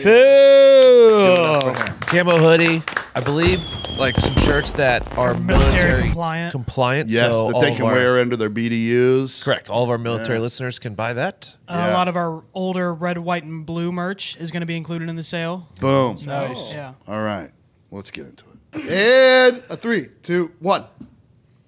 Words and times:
Phil. 1.09 1.75
Camo 2.07 2.37
hoodie. 2.37 2.83
I 3.15 3.21
believe 3.21 3.61
like 3.99 4.17
some 4.17 4.35
shirts 4.37 4.73
that 4.73 5.17
are 5.19 5.35
Military 5.35 5.71
military, 5.71 6.03
compliant. 6.05 6.53
compliant. 6.53 7.11
Yes, 7.11 7.33
so 7.33 7.51
that 7.51 7.61
they 7.61 7.75
can 7.75 7.85
our- 7.87 7.93
wear 7.93 8.19
under 8.21 8.37
their 8.37 8.51
BDUs. 8.51 9.45
Correct. 9.45 9.69
All 9.69 9.85
of 9.85 9.91
our 9.91 9.99
military 9.99 10.39
listeners 10.39 10.79
can 10.79 10.95
buy 10.95 11.13
that. 11.15 11.55
Uh, 11.69 11.75
Yeah. 11.75 11.91
A 11.91 11.95
lot 11.95 12.09
of 12.09 12.17
our 12.17 12.45
older 12.55 12.95
red, 12.95 13.19
white, 13.19 13.45
and 13.45 13.67
blue 13.67 13.91
merch 13.93 14.37
is 14.39 14.51
going 14.51 14.61
to 14.61 14.67
be 14.67 14.77
included 14.77 15.09
in 15.09 15.17
the 15.17 15.23
sale. 15.23 15.69
Boom. 15.81 16.19
Nice. 16.25 16.75
Yeah. 16.75 16.93
All 17.09 17.21
right, 17.21 17.51
let's 17.91 18.11
get 18.11 18.27
into 18.27 18.45
it. 18.75 18.91
And 18.91 19.63
a 19.69 19.77
three, 19.77 20.09
two, 20.23 20.53
one. 20.61 20.85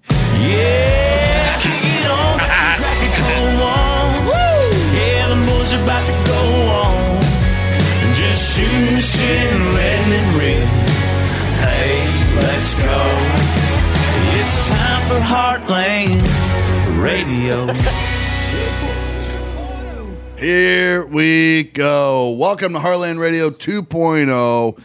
Yeah, 0.09 1.59
And 8.65 8.95
just 8.95 8.95
shooting 8.95 8.95
the 8.95 9.01
shit 9.01 9.53
and 9.53 9.73
letting 9.73 10.13
it 10.13 10.27
rip. 10.37 10.69
Hey, 11.59 11.91
let's 12.35 12.73
go. 12.75 12.99
It's 14.39 14.69
time 14.69 15.01
for 15.07 15.19
Heartland 15.19 16.23
Radio. 17.01 17.67
Here 20.37 21.05
we 21.05 21.63
go. 21.63 22.31
Welcome 22.37 22.73
to 22.73 22.79
Heartland 22.79 23.19
Radio 23.19 23.49
2.0. 23.49 24.81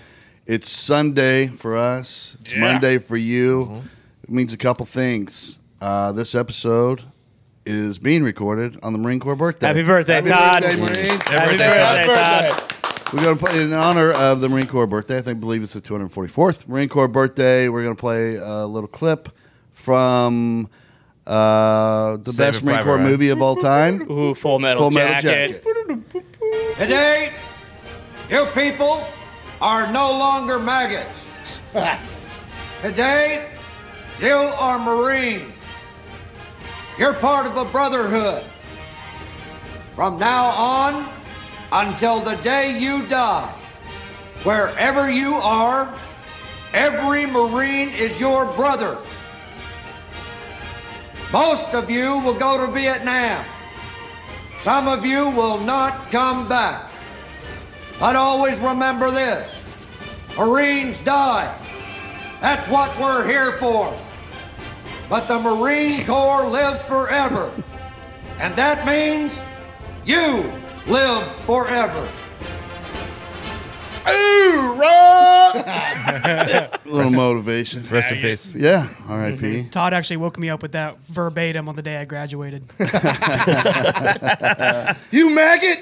It's 0.47 0.71
Sunday 0.71 1.47
for 1.49 1.77
us. 1.77 2.37
It's 2.41 2.55
Yeah. 2.55 2.61
Monday 2.61 2.99
for 2.99 3.17
you. 3.17 3.83
It 4.25 4.31
means 4.31 4.53
a 4.53 4.57
couple 4.57 4.87
things. 4.87 5.59
Uh, 5.81 6.13
this 6.13 6.35
episode 6.35 7.03
is 7.67 7.99
being 7.99 8.23
recorded 8.25 8.77
on 8.83 8.93
the 8.93 8.99
Marine 8.99 9.21
Corps 9.21 9.37
birthday. 9.37 9.67
Happy 9.69 9.83
birthday, 9.83 10.21
Todd. 10.23 10.63
birthday, 10.63 10.81
Marines. 10.81 11.23
Happy 11.25 11.53
birthday, 11.53 11.69
birthday, 11.69 12.07
Todd. 12.07 12.51
Todd. 12.51 12.75
We're 13.13 13.25
going 13.25 13.39
to 13.39 13.45
play 13.45 13.63
in 13.63 13.73
honor 13.73 14.11
of 14.13 14.41
the 14.43 14.51
Marine 14.51 14.67
Corps 14.67 14.87
birthday. 14.87 15.17
I 15.17 15.23
think 15.23 15.41
believe 15.41 15.63
it's 15.63 15.73
the 15.73 15.81
244th 15.81 16.69
Marine 16.69 16.91
Corps 16.91 17.09
birthday. 17.09 17.69
We're 17.71 17.83
going 17.83 17.95
to 17.95 18.01
play 18.01 18.37
a 18.37 18.67
little 18.67 18.89
clip 18.89 19.31
from 19.71 20.69
uh, 21.27 22.19
the 22.19 22.33
Saving 22.33 22.53
best 22.53 22.65
Marine 22.65 22.85
Corps 22.85 22.97
Ryan. 22.97 23.11
movie 23.11 23.31
of 23.31 23.41
all 23.41 23.57
time, 23.57 24.03
Ooh, 24.11 24.35
full 24.35 24.59
metal, 24.59 24.83
Full 24.83 24.91
Metal 24.91 25.23
jacket. 25.23 25.65
Jacket. 25.65 26.25
Today, 26.79 27.33
you 28.29 28.45
people 28.55 29.07
are 29.63 29.91
no 29.91 30.11
longer 30.11 30.59
maggots. 30.59 31.25
Today, 32.83 33.49
you 34.21 34.33
are 34.35 34.79
Marine. 34.79 35.53
You're 36.99 37.15
part 37.15 37.47
of 37.47 37.57
a 37.57 37.65
brotherhood. 37.71 38.45
From 39.95 40.19
now 40.19 40.49
on, 40.49 41.09
until 41.73 42.21
the 42.21 42.37
day 42.37 42.79
you 42.79 43.07
die, 43.07 43.51
wherever 44.43 45.11
you 45.11 45.35
are, 45.35 45.93
every 46.73 47.27
Marine 47.27 47.91
is 47.91 48.19
your 48.21 48.47
brother. 48.53 48.97
Most 51.33 51.75
of 51.75 51.91
you 51.91 52.19
will 52.21 52.39
go 52.39 52.65
to 52.65 52.73
Vietnam. 52.73 53.45
Some 54.63 54.89
of 54.89 55.05
you 55.05 55.29
will 55.31 55.61
not 55.61 56.11
come 56.11 56.49
back. 56.49 56.91
But 58.01 58.17
always 58.17 58.59
remember 58.61 59.11
this 59.11 59.53
Marines 60.39 61.01
die. 61.01 61.55
That's 62.41 62.69
what 62.69 62.97
we're 62.99 63.27
here 63.27 63.59
for. 63.59 63.97
But 65.09 65.27
the 65.27 65.39
Marine 65.41 66.05
Corps 66.07 66.49
lives 66.49 66.83
forever. 66.83 67.51
And 68.39 68.55
that 68.57 68.87
means 68.87 69.41
you 70.05 70.51
live 70.89 71.27
forever. 71.45 72.09
Ooh, 74.11 74.75
rock! 74.81 75.55
a 75.57 76.71
little 76.87 77.13
motivation. 77.13 77.83
Rest 77.91 78.13
in 78.13 78.19
peace. 78.23 78.55
Yeah, 78.55 78.89
R.I.P. 79.09 79.37
Mm-hmm. 79.37 79.69
Todd 79.69 79.93
actually 79.93 80.17
woke 80.17 80.39
me 80.39 80.49
up 80.49 80.63
with 80.63 80.73
that 80.73 80.99
verbatim 81.01 81.69
on 81.69 81.77
the 81.77 81.83
day 81.83 81.99
I 81.99 82.05
graduated. 82.05 82.65
You 85.11 85.35
maggot! 85.35 85.81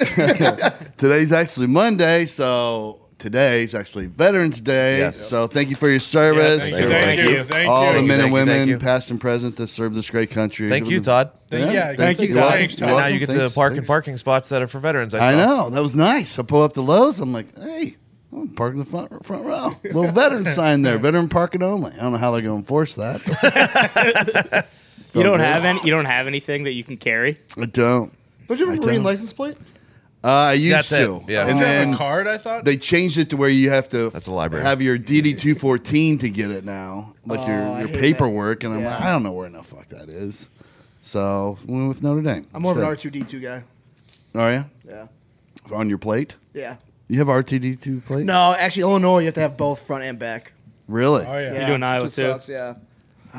Today's 0.96 1.32
actually 1.32 1.66
Monday, 1.66 2.24
so 2.26 3.00
today's 3.18 3.74
actually 3.74 4.06
Veterans 4.06 4.60
Day. 4.60 4.98
Yes. 4.98 5.16
So 5.16 5.46
thank 5.46 5.70
you 5.70 5.76
for 5.76 5.88
your 5.88 6.00
service. 6.00 6.64
Thank 6.64 6.76
you. 6.76 6.82
to 6.82 6.88
Thank 6.88 7.18
Thank 7.18 7.30
you. 7.30 7.36
you. 7.36 7.42
Thank 7.42 7.68
all 7.70 7.92
the 7.92 8.02
men 8.02 8.08
Thank 8.08 8.22
and 8.22 8.32
you, 8.32 8.44
thank 8.44 8.66
women, 8.68 8.78
past 8.80 9.10
and 9.10 9.20
present, 9.20 9.56
that 9.56 9.68
serve 9.68 9.94
this 9.94 10.10
great 10.10 10.30
country. 10.30 10.68
Thank 10.68 10.88
you, 10.88 11.00
Todd. 11.00 11.30
Thank- 11.48 11.72
yeah, 11.72 11.94
thank 11.94 12.20
you, 12.20 12.28
you. 12.28 12.34
Todd. 12.34 12.52
Thanks, 12.54 12.80
welcome. 12.80 12.96
And 12.96 13.04
now 13.04 13.06
you 13.08 13.18
get 13.18 13.28
Thanks, 13.30 13.52
to 13.52 13.54
park 13.58 13.74
in 13.74 13.84
parking 13.84 14.16
spots 14.16 14.48
that 14.50 14.62
are 14.62 14.66
for 14.66 14.78
veterans. 14.80 15.14
I, 15.14 15.32
I 15.32 15.36
know 15.36 15.70
that 15.70 15.80
was 15.82 15.94
nice. 15.96 16.38
I 16.38 16.42
pull 16.42 16.62
up 16.62 16.72
to 16.74 16.82
Lowe's. 16.82 17.20
I'm 17.20 17.32
like, 17.32 17.46
hey, 17.56 17.96
I'm 18.32 18.48
parking 18.48 18.78
the 18.80 18.84
front 18.84 19.24
front 19.24 19.44
row. 19.44 19.70
Little 19.84 20.12
veteran 20.12 20.44
sign 20.46 20.82
there. 20.82 20.98
Veteran 20.98 21.28
parking 21.28 21.62
only. 21.62 21.92
I 21.92 21.96
don't 22.02 22.12
know 22.12 22.18
how 22.18 22.32
they're 22.32 22.42
going 22.42 22.54
to 22.56 22.58
enforce 22.60 22.96
that. 22.96 24.66
You 25.14 25.22
don't 25.22 25.40
have 25.40 25.64
any. 25.64 25.80
You 25.82 25.90
don't 25.92 26.04
have 26.04 26.26
anything 26.26 26.64
that 26.64 26.74
you 26.74 26.84
can 26.84 26.98
carry. 26.98 27.38
I 27.56 27.64
don't. 27.64 28.12
Don't 28.48 28.60
you 28.60 28.66
have 28.68 28.78
a 28.78 28.82
I 28.82 28.84
Marine 28.84 28.96
don't. 28.96 29.04
license 29.04 29.32
plate? 29.32 29.56
Uh, 30.26 30.30
I 30.48 30.52
used 30.54 30.74
That's 30.74 30.90
it. 30.92 31.06
to. 31.06 31.22
Yeah. 31.28 31.46
And 31.46 31.58
Did 31.60 31.66
then 31.68 31.94
a 31.94 31.96
card, 31.96 32.26
I 32.26 32.36
thought. 32.36 32.64
they 32.64 32.76
changed 32.76 33.16
it 33.16 33.30
to 33.30 33.36
where 33.36 33.48
you 33.48 33.70
have 33.70 33.88
to 33.90 34.10
That's 34.10 34.26
a 34.26 34.32
library. 34.34 34.64
have 34.64 34.82
your 34.82 34.98
DD 34.98 35.38
two 35.38 35.54
fourteen 35.54 36.18
to 36.18 36.28
get 36.28 36.50
it 36.50 36.64
now, 36.64 37.14
like 37.24 37.38
Oh, 37.40 37.46
your, 37.46 37.56
your 37.60 37.76
hate 37.86 37.92
that. 37.92 38.00
paperwork. 38.00 38.64
And 38.64 38.74
I'm 38.74 38.80
Yeah. 38.80 38.90
like, 38.90 39.00
I 39.02 39.12
don't 39.12 39.22
know 39.22 39.30
where 39.32 39.46
in 39.46 39.52
the 39.52 39.62
fuck 39.62 39.86
that 39.90 40.08
is. 40.08 40.48
So 41.00 41.56
we 41.64 41.76
went 41.76 41.86
with 41.88 42.02
Notre 42.02 42.22
Dame. 42.22 42.44
I'm 42.52 42.62
more 42.62 42.72
of 42.72 42.78
an. 42.78 42.84
R2D2 42.84 43.40
guy. 43.40 43.62
Are 44.34 44.52
you 44.52 44.64
Yeah. 44.90 45.06
on 45.72 45.88
your 45.88 45.98
plate? 45.98 46.34
Yeah. 46.52 46.76
You 47.06 47.18
have 47.20 47.28
RTD 47.28 47.76
two 47.80 48.00
plate? 48.00 48.26
No, 48.26 48.52
actually, 48.58 48.82
Illinois, 48.82 49.20
you 49.20 49.24
have 49.26 49.34
to 49.34 49.40
have 49.40 49.56
both 49.56 49.78
front 49.86 50.02
and 50.02 50.18
back. 50.18 50.52
Really? 50.88 51.24
oh 51.24 51.38
yeah. 51.38 51.52
Yeah. 51.52 51.66
doing 51.68 51.82
Iowa, 51.84 52.02
that's 52.02 52.18
what 52.18 52.24
too? 52.24 52.32
Sucks, 52.32 52.48
yeah. 52.48 52.74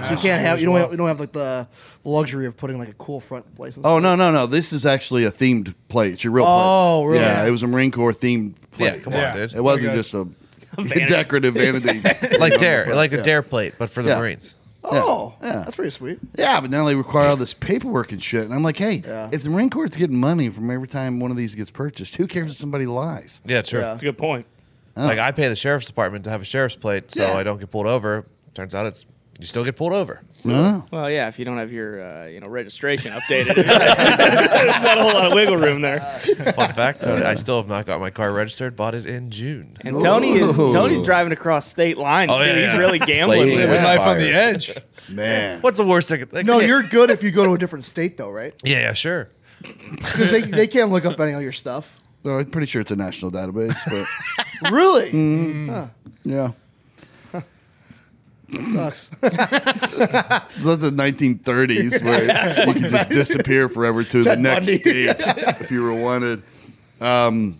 So 0.03 0.11
you 0.11 0.17
can't 0.17 0.41
have 0.41 0.59
you 0.59 0.65
don't 0.67 0.75
have, 0.77 0.91
you 0.91 0.97
don't 0.97 1.07
have 1.07 1.19
like 1.19 1.31
the 1.31 1.67
luxury 2.03 2.45
of 2.45 2.55
putting 2.55 2.77
like 2.77 2.89
a 2.89 2.93
cool 2.93 3.19
front 3.19 3.59
license. 3.59 3.85
Oh 3.85 3.99
no 3.99 4.15
no 4.15 4.31
no! 4.31 4.45
This 4.45 4.71
is 4.73 4.85
actually 4.85 5.25
a 5.25 5.31
themed 5.31 5.73
plate. 5.89 6.13
It's 6.13 6.23
your 6.23 6.33
real 6.33 6.45
Oh, 6.47 7.01
plate. 7.03 7.13
really? 7.13 7.25
Yeah, 7.25 7.45
it 7.45 7.51
was 7.51 7.63
a 7.63 7.67
Marine 7.67 7.91
Corps 7.91 8.11
themed 8.13 8.55
plate. 8.71 8.93
Yeah, 8.95 8.99
come 8.99 9.13
Yeah. 9.13 9.31
on, 9.31 9.37
dude. 9.37 9.53
It 9.53 9.63
wasn't 9.63 9.93
just 9.93 10.13
a 10.13 10.25
Vanity. 10.77 11.05
decorative 11.07 11.53
vanity. 11.55 12.01
Like 12.39 12.57
dare, 12.59 12.93
like 12.95 13.11
Yeah. 13.11 13.19
a 13.19 13.23
dare 13.23 13.41
plate, 13.41 13.73
but 13.79 13.89
for 13.89 14.03
the 14.03 14.09
Yeah. 14.09 14.19
Marines. 14.19 14.55
Oh, 14.83 15.33
Yeah. 15.41 15.53
that's 15.63 15.75
pretty 15.75 15.89
sweet. 15.89 16.19
Yeah, 16.37 16.61
but 16.61 16.69
now 16.69 16.85
they 16.85 16.93
require 16.95 17.27
all 17.29 17.35
this 17.35 17.53
paperwork 17.55 18.11
and 18.11 18.23
shit. 18.23 18.43
And 18.43 18.53
I'm 18.53 18.61
like, 18.63 18.77
hey, 18.77 19.01
Yeah. 19.05 19.29
if 19.31 19.43
the 19.43 19.49
Marine 19.49 19.69
Corps 19.71 19.85
is 19.85 19.95
getting 19.95 20.17
money 20.19 20.49
from 20.49 20.69
every 20.69 20.87
time 20.87 21.19
one 21.19 21.31
of 21.31 21.35
these 21.37 21.55
gets 21.55 21.71
purchased, 21.71 22.15
who 22.15 22.27
cares 22.27 22.51
if 22.51 22.57
somebody 22.57 22.85
lies? 22.85 23.41
Yeah, 23.45 23.63
true. 23.63 23.79
Yeah. 23.79 23.87
That's 23.87 24.03
a 24.03 24.05
good 24.05 24.17
point. 24.17 24.45
Oh. 24.95 25.05
Like 25.05 25.19
I 25.19 25.31
pay 25.31 25.47
the 25.49 25.55
sheriff's 25.55 25.87
department 25.87 26.23
to 26.25 26.29
have 26.29 26.41
a 26.41 26.45
sheriff's 26.45 26.75
plate, 26.75 27.09
so 27.11 27.23
Yeah. 27.23 27.33
I 27.33 27.43
don't 27.43 27.59
get 27.59 27.69
pulled 27.71 27.87
over. 27.87 28.25
Turns 28.53 28.73
out 28.75 28.85
it's 28.85 29.05
You 29.39 29.45
still 29.45 29.63
get 29.63 29.75
pulled 29.75 29.93
over. 29.93 30.21
Well, 30.43 31.11
yeah, 31.11 31.27
if 31.27 31.37
you 31.37 31.45
don't 31.45 31.57
have 31.57 31.71
your 31.71 32.01
uh, 32.01 32.27
you 32.27 32.39
know 32.39 32.47
registration 32.49 33.11
updated, 33.11 33.57
not 33.67 34.97
a 34.97 35.01
whole 35.01 35.13
lot 35.13 35.25
of 35.27 35.33
wiggle 35.33 35.57
room 35.57 35.81
there. 35.81 35.99
Fun 35.99 36.71
fact: 36.73 37.01
Tony, 37.01 37.23
I 37.23 37.35
still 37.35 37.57
have 37.61 37.67
not 37.67 37.85
got 37.85 37.99
my 37.99 38.09
car 38.09 38.31
registered. 38.31 38.75
Bought 38.75 38.95
it 38.95 39.05
in 39.05 39.29
June. 39.29 39.77
And 39.81 40.01
Tony 40.01 40.31
is 40.31 40.55
Tony's 40.55 41.03
driving 41.03 41.33
across 41.33 41.67
state 41.67 41.97
lines. 41.97 42.31
Oh, 42.33 42.41
too. 42.41 42.49
yeah, 42.49 42.61
He's 42.61 42.71
yeah. 42.71 42.77
really 42.77 42.97
gambling 42.99 43.41
Playing 43.41 43.57
with 43.59 43.69
with 43.69 43.81
it. 43.81 43.83
Life 43.83 43.99
on 44.07 44.17
the 44.17 44.31
edge. 44.33 44.73
Man. 45.09 45.61
What's 45.61 45.77
the 45.77 45.85
worst 45.85 46.09
thing? 46.09 46.25
Like, 46.31 46.45
No, 46.45 46.59
yeah, 46.59 46.67
you're 46.67 46.83
good 46.83 47.09
if 47.09 47.23
you 47.23 47.31
go 47.31 47.45
to 47.45 47.53
a 47.53 47.57
different 47.57 47.83
state 47.85 48.17
though, 48.17 48.31
right? 48.31 48.53
Yeah, 48.63 48.79
yeah, 48.79 48.93
sure. 48.93 49.29
Because 49.61 50.31
they, 50.31 50.41
they 50.41 50.67
can't 50.67 50.91
look 50.91 51.05
up 51.05 51.19
any 51.19 51.33
of 51.33 51.41
your 51.41 51.51
stuff. 51.51 51.99
No, 52.23 52.39
I'm 52.39 52.49
pretty 52.51 52.67
sure 52.67 52.81
it's 52.81 52.91
a 52.91 52.95
national 52.95 53.31
database, 53.31 53.77
but 53.89 54.71
Really? 54.71 55.09
yeah. 56.23 56.51
That 58.49 58.65
sucks. 58.65 59.11
It's 59.21 60.65
not 60.65 60.79
the 60.79 60.91
1930s 60.91 62.03
where 62.03 62.23
you 62.67 62.73
can 62.73 62.89
just 62.89 63.09
disappear 63.09 63.67
forever 63.69 64.03
to 64.03 64.23
the 64.23 64.35
next 64.35 64.67
Bundy. 64.67 64.81
state 64.81 65.15
if 65.61 65.71
you 65.71 65.83
were 65.83 65.93
wanted. 65.93 66.41
Um, 67.01 67.59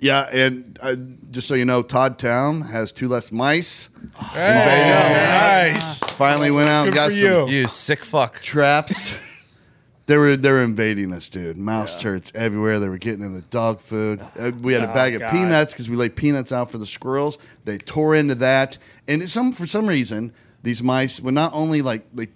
yeah, 0.00 0.28
and 0.32 0.78
uh, 0.82 0.94
just 1.30 1.46
so 1.48 1.54
you 1.54 1.64
know, 1.64 1.82
Todd 1.82 2.18
Town 2.18 2.60
has 2.62 2.92
two 2.92 3.08
less 3.08 3.32
mice. 3.32 3.88
Nice. 4.34 6.00
Finally 6.00 6.50
went 6.50 6.68
out 6.68 6.86
and 6.86 6.94
got 6.94 7.06
for 7.06 7.10
some 7.12 7.26
you. 7.26 7.46
You 7.48 7.68
sick 7.68 8.04
fuck. 8.04 8.40
traps. 8.40 9.16
They 10.06 10.18
were 10.18 10.36
they 10.36 10.50
were 10.52 10.62
invading 10.62 11.12
us, 11.14 11.28
dude. 11.30 11.56
Mouse 11.56 12.00
turds 12.00 12.30
everywhere. 12.34 12.78
They 12.78 12.88
were 12.90 12.98
getting 12.98 13.24
in 13.24 13.34
the 13.34 13.40
dog 13.42 13.80
food. 13.80 14.20
Uh, 14.38 14.52
we 14.60 14.74
had 14.74 14.82
a 14.82 14.92
bag 14.92 15.14
of 15.14 15.20
God. 15.22 15.30
peanuts 15.32 15.72
because 15.72 15.88
we 15.88 15.96
laid 15.96 16.14
peanuts 16.14 16.52
out 16.52 16.70
for 16.70 16.76
the 16.78 16.84
squirrels. 16.86 17.38
They 17.64 17.78
tore 17.78 18.14
into 18.14 18.34
that, 18.36 18.76
and 19.08 19.22
it- 19.22 19.28
some 19.30 19.52
for 19.52 19.66
some 19.66 19.86
reason 19.86 20.32
these 20.62 20.82
mice 20.82 21.20
would 21.22 21.32
not 21.34 21.52
only 21.54 21.80
like 21.80 22.04
they 22.14 22.28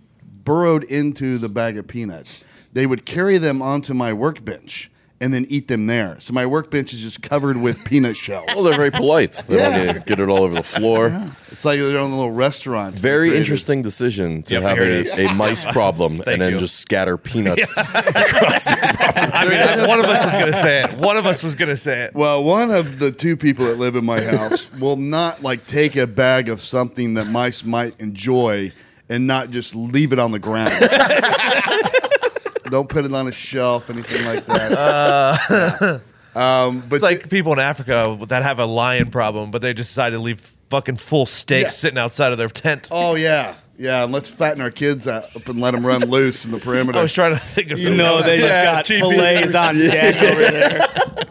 burrowed 0.45 0.85
into 0.85 1.37
the 1.37 1.49
bag 1.51 1.77
of 1.77 1.87
peanuts, 1.87 2.43
they 2.73 2.87
would 2.87 3.05
carry 3.05 3.37
them 3.37 3.61
onto 3.61 3.93
my 3.93 4.15
workbench 4.15 4.91
and 5.21 5.35
then 5.35 5.47
eat 5.49 5.67
them 5.67 5.87
there. 5.87 6.17
So 6.21 6.33
my 6.33 6.47
workbench 6.47 6.93
is 6.93 7.03
just 7.03 7.23
covered 7.23 7.57
with 7.57 7.85
peanut 7.87 8.17
shells. 8.17 8.47
Well, 8.49 8.63
they're 8.63 8.77
very 8.77 8.93
polite. 8.93 9.33
They 9.49 9.57
want 9.57 9.75
to 9.97 10.03
get 10.07 10.21
it 10.21 10.29
all 10.29 10.45
over 10.45 10.55
the 10.55 10.63
floor. 10.63 11.07
It's 11.51 11.65
like 11.65 11.79
their 11.81 11.99
own 11.99 12.11
little 12.13 12.31
restaurant. 12.31 12.95
Very 12.95 13.37
interesting 13.37 13.83
decision 13.83 14.43
to 14.45 14.55
Yep, 14.55 14.63
have 14.63 14.77
here 14.79 14.87
it 14.87 14.93
is. 14.93 15.19
a, 15.19 15.29
a 15.29 15.35
mice 15.35 15.65
problem 15.73 16.23
and 16.27 16.41
then 16.41 16.53
you. 16.53 16.59
just 16.59 16.77
scatter 16.81 17.17
peanuts 17.17 17.77
across 17.95 18.65
the 18.65 18.79
I 18.81 19.77
mean, 19.77 19.89
one 19.89 19.99
of 19.99 20.07
us 20.07 20.25
was 20.25 20.35
gonna 20.37 20.53
say 20.53 20.85
it. 20.85 20.93
One 20.99 21.17
of 21.17 21.27
us 21.27 21.43
was 21.43 21.55
gonna 21.57 21.77
say 21.77 22.03
it. 22.05 22.15
Well, 22.15 22.45
one 22.45 22.71
of 22.71 22.99
the 23.01 23.11
two 23.11 23.37
people 23.37 23.65
that 23.67 23.77
live 23.79 23.97
in 23.97 24.05
my 24.05 24.21
house 24.21 24.71
will 24.81 24.97
not 24.97 25.43
like 25.43 25.67
take 25.67 25.97
a 25.97 26.07
bag 26.07 26.49
of 26.49 26.61
something 26.61 27.15
that 27.15 27.27
mice 27.27 27.65
might 27.65 28.01
enjoy 28.01 28.71
and 29.11 29.27
not 29.27 29.51
just 29.51 29.75
leave 29.75 30.13
it 30.13 30.19
on 30.19 30.31
the 30.31 30.39
ground. 30.39 30.71
Don't 32.71 32.89
put 32.89 33.05
it 33.05 33.13
on 33.13 33.27
a 33.29 33.33
shelf, 33.33 33.91
anything 33.91 34.27
like 34.27 34.47
that. 34.47 36.01
Yeah. 36.37 36.65
Um, 36.67 36.85
but 36.89 36.97
It's 36.97 37.03
like 37.03 37.29
people 37.31 37.53
in 37.55 37.59
Africa 37.59 38.17
that 38.29 38.43
have 38.45 38.61
a 38.61 38.67
lion 38.67 39.11
problem, 39.11 39.51
but 39.51 39.61
they 39.61 39.75
just 39.75 39.91
decide 39.91 40.11
to 40.11 40.19
leave 40.21 40.39
fucking 40.71 40.97
full 40.97 41.27
steaks 41.27 41.63
Yeah. 41.63 41.69
sitting 41.69 41.99
outside 41.99 42.31
of 42.33 42.39
their 42.39 42.49
tent. 42.51 42.87
oh 42.93 43.17
yeah, 43.17 43.55
yeah. 43.77 44.05
And 44.05 44.13
let's 44.13 44.29
fatten 44.29 44.61
our 44.61 44.71
kids 44.71 45.07
up 45.09 45.35
and 45.49 45.61
let 45.61 45.73
them 45.73 45.85
run 45.85 46.03
loose 46.03 46.45
in 46.45 46.53
the 46.53 46.59
perimeter. 46.59 46.97
I 46.99 47.03
was 47.03 47.13
trying 47.15 47.33
to 47.35 47.41
think 47.41 47.73
of 47.73 47.79
You 47.79 47.85
something. 47.85 47.97
know 47.99 48.17
else. 48.19 48.27
they 48.27 48.39
just 48.39 48.51
Yeah, 48.51 48.65
got 48.75 48.85
TV. 48.85 49.01
fillets 49.01 49.55
on 49.55 49.75
deck 49.79 50.23
over 50.23 50.43
there. 50.43 50.81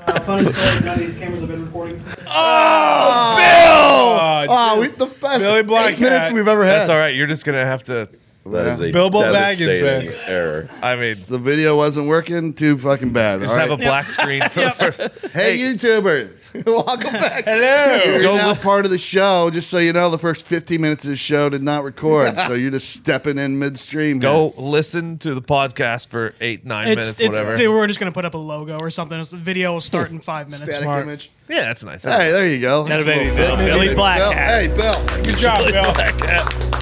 Uh, 0.08 0.20
funny 0.22 0.44
story, 0.46 0.86
none 0.86 0.94
of 0.96 1.00
these 1.00 1.16
cameras 1.18 1.40
have 1.42 1.50
been 1.52 1.66
recording. 1.66 2.02
Oh, 2.30 3.36
Bill! 3.38 4.48
oh, 4.50 4.78
we, 4.82 4.88
the 4.88 5.06
best 5.06 5.44
Billy 5.46 5.64
Black 5.64 5.94
eight 5.94 6.00
minutes 6.02 6.32
we've 6.32 6.48
ever 6.48 6.66
had. 6.66 6.80
That's 6.80 6.90
all 6.90 6.98
right. 6.98 7.16
You're 7.16 7.28
just 7.28 7.46
gonna 7.46 7.66
have 7.66 7.84
to. 7.84 8.10
That 8.52 8.68
is 8.68 8.82
a 8.82 8.92
Bilbo 8.92 9.20
Baggins, 9.22 9.60
devastating 9.60 10.12
man. 10.12 10.14
error. 10.28 10.70
I 10.82 10.96
mean, 10.96 11.14
the 11.30 11.40
video 11.40 11.76
wasn't 11.76 12.08
working. 12.08 12.54
Too 12.54 12.78
fucking 12.78 13.12
bad. 13.14 13.42
just 13.42 13.54
All 13.54 13.60
have 13.60 13.70
right. 13.70 13.80
a 13.80 13.84
black 13.84 14.10
screen 14.10 14.42
for 14.44 14.62
the 14.62 14.72
first. 14.72 15.02
hey, 15.34 15.58
YouTubers. 15.58 16.66
Welcome 16.66 17.14
back. 17.14 17.46
Hello. 17.46 18.12
You're 18.14 18.22
Go 18.22 18.36
now 18.36 18.52
li- 18.52 18.58
part 18.58 18.86
of 18.86 18.92
the 18.92 18.98
show. 18.98 19.50
Just 19.52 19.70
so 19.70 19.78
you 19.78 19.94
know, 19.94 20.10
the 20.10 20.18
first 20.18 20.46
15 20.48 20.80
minutes 20.82 21.04
of 21.06 21.12
the 21.12 21.18
show 21.18 21.50
did 21.50 21.62
not 21.62 21.84
record, 21.84 22.38
so 22.40 22.54
you're 22.54 22.72
just 22.72 22.92
stepping 22.92 23.38
in 23.38 23.60
midstream. 23.60 24.22
here. 24.22 24.30
Go 24.32 24.54
listen 24.58 25.18
to 25.20 25.34
the 25.34 25.42
podcast 25.42 26.08
for 26.10 26.34
eight, 26.42 26.66
nine 26.66 26.88
It's, 26.88 26.96
minutes, 26.98 27.22
it's, 27.22 27.38
whatever. 27.40 27.58
they- 27.58 27.68
we're 27.68 27.88
just 27.88 28.00
gonna 28.00 28.12
put 28.12 28.26
up 28.26 28.34
a 28.34 28.38
logo 28.38 28.80
or 28.80 28.90
something. 28.90 29.18
The 29.18 29.38
video 29.38 29.74
will 29.74 29.82
start 29.82 30.10
in 30.12 30.20
five 30.20 30.48
minutes. 30.48 30.64
Static 30.64 30.82
Smart. 30.84 31.04
image. 31.04 31.32
Yeah, 31.50 31.62
that's 31.66 31.84
nice. 31.84 32.04
Hey, 32.04 32.32
there 32.32 32.48
you 32.48 32.60
go. 32.60 32.84
That's 32.86 33.06
a 33.06 33.08
be 33.08 33.16
little 33.30 33.36
Bill- 33.36 33.56
bit. 33.58 33.66
Billy 33.66 33.96
Black 33.96 34.18
Bill, 34.20 34.32
Cat. 34.32 34.50
Hey, 34.50 34.68
Bill. 34.76 35.24
Good 35.24 35.38
job, 35.38 35.60
Bill. 35.60 35.94
Black 35.94 36.18
Cat. 36.18 36.77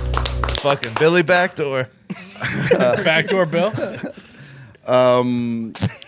Fucking 0.65 0.94
Billy 1.00 1.21
Backdoor. 1.21 1.88
Backdoor 3.03 3.45
Bill. 3.45 3.71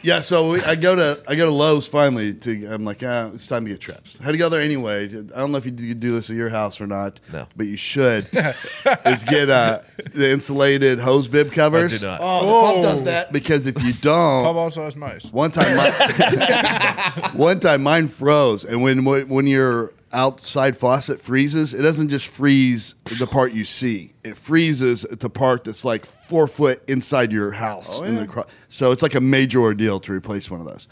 Yeah, 0.01 0.21
so 0.21 0.51
we, 0.53 0.61
I 0.61 0.75
go 0.75 0.95
to 0.95 1.21
I 1.27 1.35
go 1.35 1.45
to 1.45 1.51
Lowe's 1.51 1.87
finally. 1.87 2.33
To 2.33 2.65
I'm 2.67 2.83
like, 2.83 3.03
ah, 3.03 3.29
it's 3.33 3.45
time 3.45 3.65
to 3.65 3.69
get 3.69 3.79
traps. 3.79 4.17
How 4.17 4.25
had 4.25 4.31
to 4.31 4.39
go 4.39 4.49
there 4.49 4.61
anyway. 4.61 5.05
I 5.05 5.39
don't 5.39 5.51
know 5.51 5.59
if 5.59 5.65
you 5.65 5.71
do, 5.71 5.85
you 5.85 5.93
do 5.93 6.13
this 6.13 6.31
at 6.31 6.35
your 6.35 6.49
house 6.49 6.81
or 6.81 6.87
not. 6.87 7.19
No. 7.31 7.45
but 7.55 7.67
you 7.67 7.77
should. 7.77 8.25
is 9.05 9.23
get 9.25 9.51
uh, 9.51 9.81
the 10.13 10.31
insulated 10.31 10.97
hose 10.97 11.27
bib 11.27 11.49
I 11.51 11.53
covers. 11.53 11.99
do 11.99 12.07
not. 12.07 12.19
Oh, 12.23 12.45
the 12.45 12.73
pump 12.73 12.83
does 12.83 13.03
that. 13.03 13.31
Because 13.31 13.67
if 13.67 13.83
you 13.83 13.93
don't, 13.93 14.43
pump 14.43 14.57
also 14.57 14.85
has 14.85 14.95
mice. 14.95 15.31
one 15.31 15.51
time, 15.51 15.75
my, 15.77 17.29
one 17.33 17.59
time 17.59 17.83
mine 17.83 18.07
froze, 18.07 18.65
and 18.65 18.81
when 18.81 19.03
when 19.03 19.45
your 19.45 19.91
outside 20.13 20.75
faucet 20.77 21.19
freezes, 21.19 21.73
it 21.73 21.81
doesn't 21.81 22.09
just 22.09 22.27
freeze 22.27 22.95
the 23.19 23.27
part 23.27 23.51
you 23.53 23.65
see. 23.65 24.13
It 24.23 24.37
freezes 24.37 25.01
the 25.03 25.29
part 25.29 25.63
that's 25.63 25.83
like 25.85 26.05
four 26.05 26.47
foot 26.47 26.81
inside 26.89 27.31
your 27.31 27.51
house. 27.51 27.99
Oh, 27.99 28.03
in 28.03 28.15
the 28.15 28.27
cro- 28.27 28.45
so 28.69 28.91
it's 28.91 29.03
like 29.03 29.15
a 29.15 29.21
major 29.21 29.61
ordeal 29.61 29.99
to 30.01 30.13
replace 30.13 30.49
one 30.51 30.59
of 30.59 30.65
those. 30.65 30.87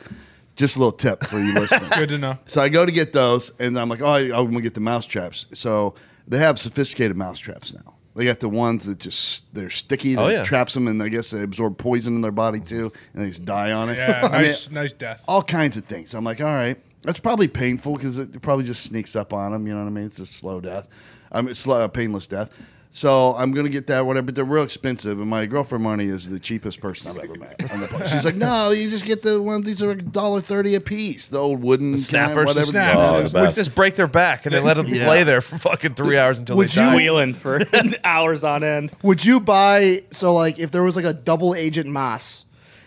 Just 0.55 0.77
a 0.77 0.79
little 0.79 0.91
tip 0.93 1.23
for 1.25 1.37
you 1.39 1.53
listeners. 1.59 1.89
Good 1.89 2.09
to 2.09 2.17
know. 2.17 2.37
So 2.45 2.61
I 2.61 2.69
go 2.69 2.85
to 2.85 2.91
get 2.91 3.11
those, 3.13 3.51
and 3.59 3.77
I'm 3.77 3.89
like, 3.89 4.01
oh, 4.01 4.13
I'm 4.15 4.29
gonna 4.51 4.61
get 4.61 4.73
the 4.73 4.79
mouse 4.81 5.05
traps. 5.05 5.45
So 5.53 5.95
they 6.27 6.37
have 6.39 6.57
sophisticated 6.57 7.17
mouse 7.17 7.39
traps 7.39 7.73
now. 7.73 7.93
They 8.15 8.23
got 8.23 8.39
the 8.39 8.47
ones 8.47 8.85
that 8.85 8.97
just 8.99 9.53
they're 9.53 9.69
sticky. 9.69 10.15
Oh, 10.15 10.21
that 10.21 10.25
Oh, 10.27 10.29
yeah. 10.37 10.43
traps 10.43 10.73
them, 10.73 10.87
and 10.87 11.03
I 11.03 11.09
guess 11.09 11.31
they 11.31 11.41
absorb 11.43 11.77
poison 11.77 12.15
in 12.15 12.21
their 12.21 12.31
body 12.31 12.61
too, 12.61 12.93
and 13.13 13.25
they 13.25 13.27
just 13.29 13.43
die 13.43 13.73
on 13.73 13.89
it. 13.89 13.97
Yeah, 13.97 14.21
I 14.23 14.31
mean, 14.31 14.41
nice, 14.43 14.71
nice 14.71 14.93
death. 14.93 15.25
all 15.27 15.41
kinds 15.43 15.75
of 15.75 15.83
things. 15.83 16.13
I'm 16.13 16.23
like, 16.23 16.39
all 16.39 16.47
right, 16.47 16.77
that's 17.05 17.19
probably 17.19 17.47
painful 17.47 17.93
because 17.95 18.19
it 18.19 18.41
probably 18.41 18.65
just 18.65 18.83
sneaks 18.83 19.15
up 19.15 19.33
on 19.33 19.51
them. 19.51 19.65
You 19.67 19.73
know 19.73 19.81
what 19.81 19.87
I 19.87 19.91
mean? 19.91 20.05
It's 20.05 20.19
a 20.19 20.25
slow 20.25 20.59
death. 20.59 20.87
I 21.31 21.41
mean, 21.41 21.55
slow, 21.55 21.83
uh, 21.83 21.87
painless 21.87 22.27
death. 22.27 22.51
So 22.91 23.35
I'm 23.35 23.51
gonna 23.51 23.67
get 23.67 23.87
that, 23.87 24.05
whatever. 24.05 24.27
But 24.27 24.35
they're 24.35 24.45
real 24.45 24.63
expensive, 24.63 25.19
and 25.19 25.29
my 25.29 25.45
girlfriend 25.47 25.83
Marnie 25.83 26.07
is 26.09 26.29
the 26.29 26.39
cheapest 26.39 26.79
person 26.79 27.11
I've 27.11 27.17
ever 27.21 27.35
met. 27.35 27.69
On 27.73 27.81
the 27.81 27.87
place. 27.87 28.09
She's 28.09 28.23
like, 28.23 28.35
no, 28.35 28.71
you 28.71 28.89
just 28.89 29.05
get 29.05 29.21
the 29.21 29.41
ones. 29.41 29.65
These 29.65 29.83
are 29.83 29.91
a 29.91 29.97
dollar 29.97 30.39
thirty 30.39 30.75
a 30.75 30.79
piece. 30.79 31.27
The 31.27 31.37
old 31.37 31.61
wooden 31.61 31.91
kind, 31.91 31.99
snappers, 32.01 32.45
whatever. 32.45 32.59
the 32.61 32.65
snappers. 32.67 32.95
Oh, 32.95 33.23
the 33.39 33.45
best. 33.47 33.57
Just 33.57 33.75
break 33.75 33.95
their 33.97 34.07
back 34.07 34.45
and 34.45 34.55
then 34.55 34.63
let 34.63 34.75
them 34.75 34.87
Yeah. 34.89 35.09
lay 35.09 35.23
there 35.23 35.41
for 35.41 35.57
fucking 35.57 35.95
three 35.95 36.17
hours 36.17 36.39
until 36.39 36.55
Would 36.55 36.67
they 36.69 36.81
you- 36.81 36.89
die. 36.89 36.95
Wheeling 36.95 37.33
for 37.33 37.59
hours 38.05 38.45
on 38.45 38.63
end. 38.63 38.93
Would 39.03 39.25
you 39.25 39.41
buy 39.41 40.03
so 40.11 40.33
like 40.33 40.57
if 40.57 40.71
there 40.71 40.83
was 40.83 40.95
like 40.95 41.03
a 41.03 41.11
double 41.13 41.53
agent 41.53 41.89
moss, 41.89 42.44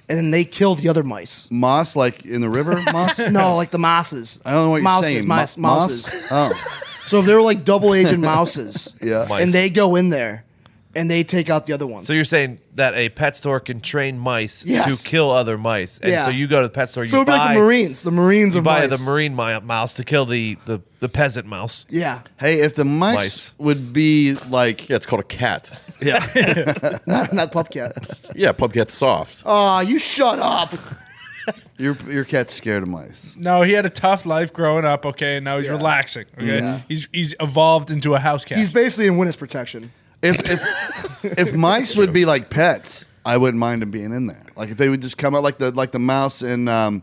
and 0.09 0.17
then 0.19 0.31
they 0.31 0.45
kill 0.45 0.75
the 0.75 0.88
other 0.88 1.03
mice? 1.03 1.49
Moss, 1.50 1.95
like 1.97 2.25
in 2.25 2.41
the 2.41 2.49
river, 2.49 2.81
moss. 2.93 3.19
No, 3.19 3.57
like 3.57 3.71
the 3.71 3.79
mosses. 3.79 4.41
I 4.45 4.53
don't 4.53 4.65
know 4.65 4.71
what 4.71 4.77
you're 4.77 4.83
mouses, 4.85 5.11
saying. 5.12 5.29
Mouse, 5.29 5.57
Mo- 5.57 5.69
mouses. 5.69 6.29
Oh, 6.31 6.53
So 7.09 7.21
if 7.21 7.25
they 7.25 7.33
were 7.35 7.41
like 7.41 7.65
double 7.65 7.95
agent 7.95 8.23
mouses, 8.23 8.95
yeah. 9.03 9.25
Mice. 9.31 9.43
and 9.43 9.50
they 9.50 9.71
go 9.71 9.97
in 9.97 10.11
there, 10.11 10.45
and 10.99 11.11
they 11.11 11.23
take 11.25 11.49
out 11.49 11.64
the 11.64 11.73
other 11.73 11.87
ones. 11.87 12.07
So 12.07 12.12
you're 12.12 12.25
saying 12.25 12.59
that 12.75 12.95
a 12.95 13.09
pet 13.11 13.37
store 13.37 13.61
can 13.61 13.81
train 13.81 14.19
mice 14.19 14.67
Yes. 14.67 15.02
to 15.02 15.09
kill 15.09 15.31
other 15.31 15.57
mice, 15.57 15.99
and 16.00 16.11
Yeah. 16.12 16.25
so 16.25 16.31
you 16.31 16.47
go 16.49 16.61
to 16.61 16.67
the 16.69 16.73
pet 16.73 16.88
store, 16.88 17.05
you 17.05 17.09
so 17.09 17.17
it'd 17.19 17.26
be 17.26 17.33
buy, 17.33 17.38
like 17.38 17.55
the 17.57 17.61
Marines, 17.62 18.02
the 18.02 18.11
Marines 18.11 18.55
you 18.55 18.59
of 18.59 18.64
buy 18.64 18.87
mice. 18.87 18.99
the 18.99 19.05
marine 19.05 19.35
mi- 19.37 19.61
mouse 19.61 19.95
to 19.95 20.05
kill 20.05 20.26
the, 20.26 20.57
the, 20.67 20.81
the 21.00 21.09
peasant 21.09 21.47
mouse. 21.47 21.87
Yeah, 21.88 22.21
Hey, 22.38 22.61
if 22.61 22.75
the 22.75 22.85
mice, 22.85 23.14
Mice. 23.14 23.55
would 23.59 23.93
be 23.93 24.35
like, 24.50 24.88
Yeah, 24.88 24.97
it's 24.97 25.07
called 25.07 25.21
a 25.21 25.25
cat. 25.25 25.71
yeah, 26.02 26.25
not, 27.07 27.33
not 27.33 27.52
pup 27.52 27.71
cat. 27.71 27.93
Yeah, 28.37 28.52
pup 28.52 28.73
cat's 28.73 28.95
soft. 28.95 29.43
Aw, 29.47 29.81
you 29.81 29.99
shut 29.99 30.38
up. 30.40 30.73
your 31.78 31.97
your 32.09 32.25
cat's 32.25 32.52
scared 32.55 32.83
of 32.83 32.88
mice. 32.88 33.35
No, 33.38 33.62
he 33.62 33.73
had 33.73 33.87
a 33.87 33.90
tough 33.90 34.26
life 34.26 34.52
growing 34.52 34.85
up. 34.85 35.07
Okay, 35.07 35.37
and 35.37 35.45
now 35.45 35.59
he's 35.59 35.71
relaxing. 35.71 36.26
Okay, 36.37 36.83
he's 36.88 37.09
he's 37.12 37.35
evolved 37.40 37.90
into 37.90 38.14
a 38.14 38.19
house 38.19 38.45
cat. 38.45 38.59
He's 38.59 38.71
basically 38.73 39.07
in 39.09 39.17
witness 39.17 39.37
protection. 39.37 39.90
If 40.23 40.41
if 40.51 41.25
if 41.39 41.55
mice 41.57 41.97
would 41.97 42.13
be 42.13 42.25
like 42.25 42.51
pets, 42.51 43.07
I 43.25 43.37
wouldn't 43.37 43.59
mind 43.59 43.83
them 43.83 43.91
being 43.91 44.13
in 44.13 44.27
there. 44.27 44.43
Like 44.57 44.71
if 44.71 44.77
they 44.77 44.89
would 44.89 45.01
just 45.03 45.19
come 45.19 45.35
out 45.37 45.43
like 45.43 45.59
the 45.59 45.71
like 45.73 45.93
the 45.93 45.99
mouse 45.99 46.43
in 46.43 46.67
um 46.69 46.95
in 46.97 47.03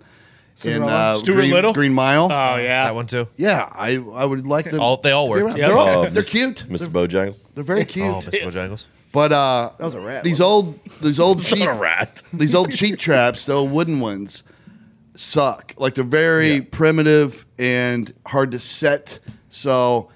Cinderella? 0.56 1.14
uh, 1.14 1.16
Stuart 1.18 1.36
Green, 1.36 1.52
Little? 1.52 1.74
Green 1.74 1.94
Mile. 1.94 2.26
Oh 2.26 2.58
yeah. 2.58 2.86
That 2.86 2.96
one 2.96 3.06
too. 3.06 3.28
yeah, 3.38 3.70
I 3.72 3.96
I 4.14 4.26
would 4.26 4.46
like 4.48 4.70
them. 4.72 4.80
All 4.82 4.98
they 4.98 5.12
all 5.12 5.30
work. 5.30 5.54
They're, 5.56 5.74
all, 5.78 5.88
Oh, 5.88 6.02
they're 6.04 6.12
Miss- 6.12 6.30
cute. 6.32 6.66
Mr. 6.70 6.92
They're, 6.92 7.08
Bojangles. 7.08 7.46
they're 7.54 7.64
very 7.64 7.86
cute. 7.86 8.06
Oh, 8.08 8.22
Miss 8.26 8.40
Bojangles. 8.40 8.88
But 9.14 9.32
uh, 9.32 9.72
That 9.78 9.84
was 9.86 9.96
a 9.96 10.02
rat, 10.02 10.26
These 10.26 10.42
old 10.42 10.78
these 11.02 11.22
old 11.22 11.42
cheap 11.42 11.66
rat. 11.70 12.22
these 12.34 12.54
old 12.54 12.72
cheap 12.74 12.98
traps, 13.00 13.46
the 13.46 13.54
old 13.54 13.72
wooden 13.72 14.02
ones, 14.02 14.44
suck. 15.16 15.74
Like 15.78 15.94
they're 15.96 16.04
very 16.04 16.60
primitive 16.62 17.46
and 17.58 18.14
hard 18.26 18.52
to 18.52 18.60
set. 18.60 19.20
So 19.50 20.10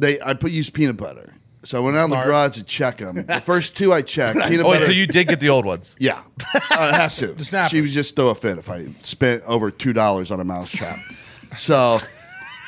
they 0.00 0.20
I 0.20 0.34
put 0.34 0.50
use 0.50 0.70
peanut 0.70 0.96
butter 0.96 1.31
So 1.64 1.78
I 1.78 1.80
went 1.80 1.96
out 1.96 2.04
in 2.04 2.10
the 2.10 2.14
Smart. 2.16 2.26
garage 2.26 2.50
to 2.56 2.64
check 2.64 2.96
them. 2.98 3.14
The 3.24 3.40
first 3.44 3.76
two 3.76 3.92
I 3.92 4.02
checked. 4.02 4.34
peanut 4.36 4.64
Oh, 4.66 4.68
wait, 4.68 4.74
butter- 4.80 4.84
so 4.86 4.90
you 4.92 5.06
did 5.06 5.28
get 5.28 5.38
the 5.40 5.48
old 5.50 5.64
ones? 5.64 5.94
Yeah, 6.00 6.20
uh, 6.54 6.60
I 6.70 6.96
have 6.96 7.14
to. 7.16 7.28
The 7.28 7.44
snappers. 7.44 7.70
She 7.70 7.80
would 7.80 7.90
just 7.90 8.16
throw 8.16 8.28
a 8.28 8.34
fit 8.34 8.58
if 8.58 8.68
I 8.70 8.86
spent 9.00 9.42
over 9.46 9.70
two 9.70 9.92
dollars 9.92 10.30
on 10.30 10.40
a 10.40 10.44
mouse 10.44 10.72
trap. 10.72 10.96
so 11.56 11.98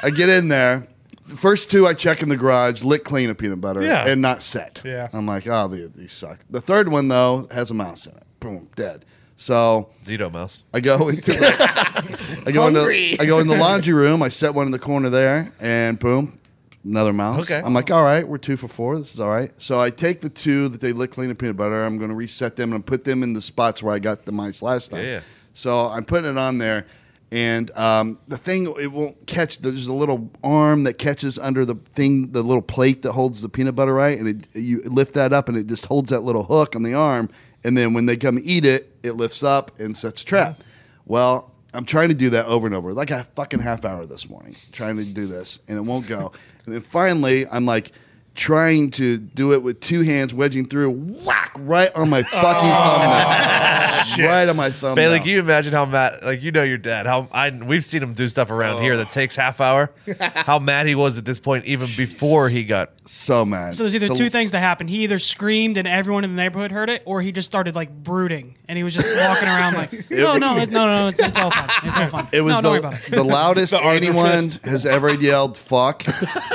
I 0.03 0.11
get 0.11 0.29
in 0.29 0.49
there. 0.49 0.87
The 1.27 1.37
first 1.37 1.71
two 1.71 1.87
I 1.87 1.95
check 1.95 2.23
in 2.23 2.29
the 2.29 2.37
garage, 2.37 2.83
lick 2.85 3.03
clean 3.03 3.31
of 3.31 3.39
peanut 3.39 3.61
butter, 3.61 3.83
Yeah. 3.83 4.07
and 4.07 4.21
not 4.21 4.43
set. 4.43 4.83
Yeah. 4.85 5.09
I'm 5.15 5.25
like, 5.27 5.47
oh, 5.47 5.69
these, 5.69 5.91
these 5.93 6.13
suck. 6.13 6.39
The 6.51 6.61
third 6.61 6.89
one 6.89 7.09
though 7.09 7.49
has 7.51 7.71
a 7.71 7.75
mouse 7.75 8.07
in 8.07 8.15
it. 8.15 8.23
Boom, 8.41 8.69
dead. 8.77 9.07
So 9.37 9.89
Zito 10.03 10.31
mouse. 10.31 10.65
I 10.75 10.81
go 10.81 11.09
into 11.09 11.33
the, 11.33 12.43
I 12.47 12.53
go 12.53 12.63
Hungry. 12.71 13.13
into 13.13 13.23
I 13.23 13.27
go 13.27 13.39
in 13.41 13.47
the 13.49 13.57
laundry 13.57 13.95
room. 13.95 14.23
I 14.23 14.29
set 14.29 14.55
one 14.55 14.67
in 14.67 14.73
the 14.73 14.79
corner 14.79 15.09
there, 15.09 15.51
and 15.61 15.99
boom, 15.99 16.39
another 16.85 17.13
mouse. 17.13 17.51
Okay. 17.51 17.65
I'm 17.65 17.75
like, 17.75 17.91
all 17.91 18.05
right, 18.05 18.27
we're 18.27 18.39
two 18.39 18.57
for 18.57 18.69
four. 18.69 18.99
This 18.99 19.15
is 19.15 19.21
all 19.21 19.31
right. 19.31 19.51
So 19.59 19.81
I 19.81 19.91
take 19.91 20.21
the 20.21 20.29
two 20.29 20.69
that 20.69 20.81
they 20.81 20.93
lick 20.93 21.13
clean 21.13 21.31
of 21.31 21.39
peanut 21.39 21.57
butter. 21.57 21.85
I'm 21.85 21.99
going 21.99 22.11
to 22.11 22.17
reset 22.17 22.57
them 22.57 22.73
and 22.73 22.85
put 22.85 23.05
them 23.05 23.23
in 23.23 23.33
the 23.33 23.43
spots 23.43 23.83
where 23.83 23.95
I 23.95 23.99
got 23.99 24.25
the 24.25 24.33
mice 24.33 24.63
last 24.63 24.91
time. 24.91 25.01
Yeah, 25.01 25.13
yeah. 25.13 25.21
So 25.55 25.87
I'm 25.87 26.05
putting 26.05 26.31
it 26.31 26.39
on 26.39 26.59
there, 26.59 26.85
and 27.31 27.71
um, 27.77 28.19
the 28.29 28.37
thing 28.37 28.73
it 28.79 28.91
won't 28.91 29.27
catch. 29.27 29.59
There's 29.59 29.87
a 29.87 29.95
little 29.95 30.31
arm 30.43 30.85
that 30.85 30.95
catches 30.95 31.39
under 31.39 31.65
the 31.65 31.77
thing, 31.77 32.33
the 32.33 32.43
little 32.43 32.63
plate 32.63 33.03
that 33.03 33.13
holds 33.13 33.41
the 33.41 33.49
peanut 33.49 33.77
butter, 33.77 33.95
right? 33.95 34.19
And 34.19 34.29
it, 34.29 34.57
you 34.57 34.83
lift 34.83 35.15
that 35.15 35.33
up, 35.33 35.49
and 35.49 35.57
it 35.57 35.67
just 35.67 35.87
holds 35.87 36.11
that 36.11 36.21
little 36.21 36.45
hook 36.45 36.75
on 36.77 36.83
the 36.83 36.95
arm. 36.95 37.29
And 37.65 37.79
then 37.79 37.95
when 37.95 38.07
they 38.07 38.17
come 38.17 38.39
eat 38.43 38.65
it, 38.65 38.95
it 39.03 39.13
lifts 39.13 39.43
up 39.43 39.79
and 39.79 39.97
sets 39.97 40.23
a 40.23 40.25
trap. 40.25 40.63
Well, 41.07 41.53
I'm 41.73 41.85
trying 41.85 42.09
to 42.09 42.15
do 42.15 42.31
that 42.31 42.47
over 42.47 42.67
and 42.67 42.75
over, 42.75 42.93
like 42.93 43.11
a 43.11 43.25
fucking 43.25 43.61
half 43.61 43.85
hour 43.85 44.07
this 44.07 44.29
morning, 44.29 44.55
trying 44.73 44.97
to 44.97 45.05
do 45.05 45.27
this, 45.27 45.61
and 45.67 45.79
it 45.79 45.81
won't 45.81 46.07
go. 46.07 46.33
And 46.67 46.75
then 46.75 46.83
finally, 46.83 47.47
I'm 47.47 47.67
like 47.67 47.93
trying 48.35 48.91
to 48.91 49.17
do 49.17 49.53
it 49.53 49.63
with 49.63 49.81
two 49.81 50.03
hands, 50.03 50.35
wedging 50.35 50.65
through, 50.65 50.91
whack 50.91 51.53
right 51.59 51.95
on 51.95 52.11
my 52.11 52.23
fucking 52.23 52.41
oh, 52.43 54.05
thumbnail, 54.09 54.29
right 54.29 54.49
on 54.49 54.57
my 54.57 54.71
thumbnail. 54.71 54.97
Bailey, 54.97 55.19
can 55.21 55.29
you 55.29 55.39
imagine 55.39 55.73
how 55.73 55.85
mad? 55.87 56.23
Like 56.23 56.43
you 56.43 56.51
know 56.51 56.63
your 56.63 56.79
dad. 56.79 57.07
How 57.07 57.29
I 57.33 57.51
we've 57.51 57.85
seen 57.85 58.03
him 58.03 58.15
do 58.15 58.27
stuff 58.29 58.51
around 58.51 58.83
here 58.83 58.97
that 58.97 59.07
oh. 59.07 59.11
takes 59.11 59.37
half 59.37 59.61
hour. 59.61 59.93
how 60.21 60.59
mad 60.59 60.87
he 60.87 60.95
was 60.95 61.19
at 61.19 61.25
this 61.25 61.41
point, 61.41 61.65
even 61.67 61.87
before 61.97 62.49
he 62.49 62.65
got. 62.65 62.93
so 63.07 63.45
mad. 63.45 63.77
So 63.77 63.85
there's 63.85 63.95
either 63.95 64.09
The- 64.09 64.15
two 64.15 64.31
things 64.31 64.51
that 64.51 64.61
happened. 64.61 64.91
He 64.91 65.05
either 65.05 65.19
screamed 65.19 65.77
and 65.77 65.87
everyone 65.87 66.25
in 66.25 66.35
the 66.35 66.43
neighborhood 66.43 66.73
heard 66.73 66.91
it, 66.91 67.03
or 67.05 67.21
he 67.21 67.33
just 67.33 67.47
started 67.47 67.75
like 67.75 67.91
brooding 67.91 68.57
and 68.69 68.79
he 68.79 68.85
was 68.85 68.95
just 68.95 69.15
walking 69.21 69.49
around 69.49 69.75
like, 69.75 69.93
no, 70.11 70.37
no, 70.37 70.57
it- 70.59 70.71
no, 70.71 70.87
no, 70.89 71.09
it's, 71.09 71.21
it's 71.21 71.39
all 71.39 71.51
fine. 71.51 71.69
It's 71.85 71.97
all 71.97 72.07
fine. 72.09 72.29
It 72.33 72.41
was 72.41 72.55
no, 72.55 72.63
don't 72.63 72.79
about 72.79 73.01
the, 73.01 73.07
it. 73.07 73.17
the 73.17 73.23
loudest 73.25 73.73
The 73.73 73.81
anyone 73.81 74.27
fist. 74.31 74.65
has 74.67 74.87
ever 74.87 75.13
yelled 75.13 75.57
"fuck" 75.57 76.05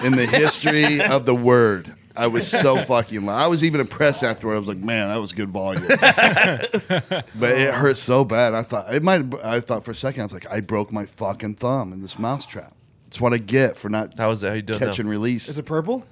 in 0.04 0.13
the 0.16 0.25
history 0.25 1.01
of 1.01 1.25
the 1.25 1.36
word. 1.36 1.94
I 2.18 2.28
was 2.28 2.46
so 2.50 2.75
fucking 2.75 3.25
loud. 3.25 3.42
I 3.42 3.48
was 3.48 3.63
even 3.63 3.80
impressed 3.80 4.24
afterward. 4.24 4.56
I 4.56 4.60
was 4.60 4.68
like, 4.68 4.78
"Man, 4.80 5.08
that 5.08 5.18
was 5.22 5.32
good 5.32 5.50
volume." 5.50 5.86
but 5.88 7.51
it 7.51 7.74
hurt 7.74 7.98
so 7.98 8.25
bad. 8.25 8.54
I 8.54 8.62
thought 8.62 8.94
it 8.94 9.04
might. 9.04 9.34
I 9.44 9.60
thought 9.62 9.86
for 9.86 9.92
a 9.92 9.96
second, 9.96 10.22
I 10.22 10.25
was 10.25 10.34
like, 10.34 10.51
"I 10.51 10.60
broke 10.62 10.92
my 10.92 11.06
fucking 11.06 11.56
thumb 11.56 11.94
in 11.94 12.01
this 12.01 12.20
mousetrap." 12.20 12.74
That's 13.06 13.22
what 13.22 13.34
I 13.34 13.38
get 13.38 13.78
for 13.78 13.89
not 13.89 14.18
How 14.18 14.30
was 14.30 14.42
that? 14.42 14.50
How 14.50 14.56
you 14.56 14.62
doing? 14.62 14.80
catch 14.80 15.00
now? 15.00 15.04
and 15.04 15.10
release. 15.10 15.48
Is 15.48 15.58
it 15.58 15.66
purple? 15.66 16.06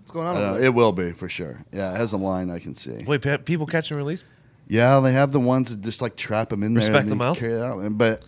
What's 0.00 0.10
going 0.10 0.26
on? 0.26 0.36
Uh, 0.36 0.54
it 0.60 0.74
will 0.74 0.92
be 0.92 1.12
for 1.12 1.28
sure. 1.28 1.60
Yeah, 1.72 1.92
it 1.94 1.96
has 1.96 2.12
a 2.12 2.16
line 2.16 2.50
I 2.50 2.58
can 2.58 2.74
see. 2.74 3.04
Wait, 3.04 3.22
pe- 3.22 3.38
people 3.38 3.66
catch 3.66 3.90
and 3.90 3.98
release? 3.98 4.24
Yeah, 4.68 5.00
they 5.00 5.12
have 5.12 5.32
the 5.32 5.40
ones 5.40 5.70
that 5.70 5.82
just 5.82 6.00
like 6.02 6.16
trap 6.16 6.48
them 6.48 6.62
in 6.62 6.72
there. 6.74 6.78
Respect 6.80 7.02
and 7.04 7.12
the 7.12 7.16
mouse? 7.16 7.40
carry 7.40 7.54
it 7.54 7.62
out. 7.62 7.80
But 7.98 8.24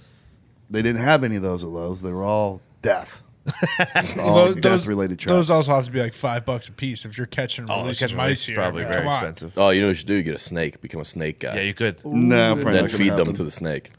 they 0.70 0.82
didn't 0.82 1.02
have 1.02 1.24
any 1.24 1.36
of 1.36 1.42
those 1.42 1.64
at 1.64 1.70
Lowe's. 1.70 2.02
They 2.02 2.12
were 2.12 2.24
all 2.24 2.60
death. 2.82 3.22
All 4.20 4.46
Those- 4.46 4.56
death 4.56 4.86
related 4.88 5.20
traps. 5.20 5.32
Those 5.32 5.50
also 5.50 5.72
have 5.76 5.84
to 5.84 5.90
be 5.92 6.00
like 6.00 6.12
five 6.14 6.44
bucks 6.44 6.68
a 6.68 6.72
piece 6.72 7.04
if 7.04 7.16
you're 7.16 7.28
catching 7.28 7.66
Oh, 7.70 7.82
releasing 7.82 8.06
catch 8.06 8.10
and 8.12 8.16
mice 8.18 8.44
here. 8.44 8.56
probably 8.56 8.82
Come 8.82 8.92
very 8.92 9.06
on. 9.06 9.12
expensive. 9.14 9.52
Oh, 9.56 9.70
you 9.70 9.80
know 9.82 9.86
what 9.86 9.90
you 9.90 9.94
should 9.94 10.06
do? 10.08 10.14
You 10.14 10.24
get 10.24 10.34
a 10.34 10.38
snake, 10.38 10.80
become 10.80 11.00
a 11.00 11.04
snake 11.04 11.38
guy. 11.38 11.54
Yeah, 11.54 11.60
you 11.62 11.72
could. 11.72 12.04
no, 12.04 12.54
probably 12.56 12.64
then 12.64 12.64
not 12.64 12.74
gonna 12.78 12.88
feed 12.88 13.10
them 13.10 13.18
happen. 13.18 13.34
to 13.34 13.44
the 13.44 13.50
snake. 13.52 13.90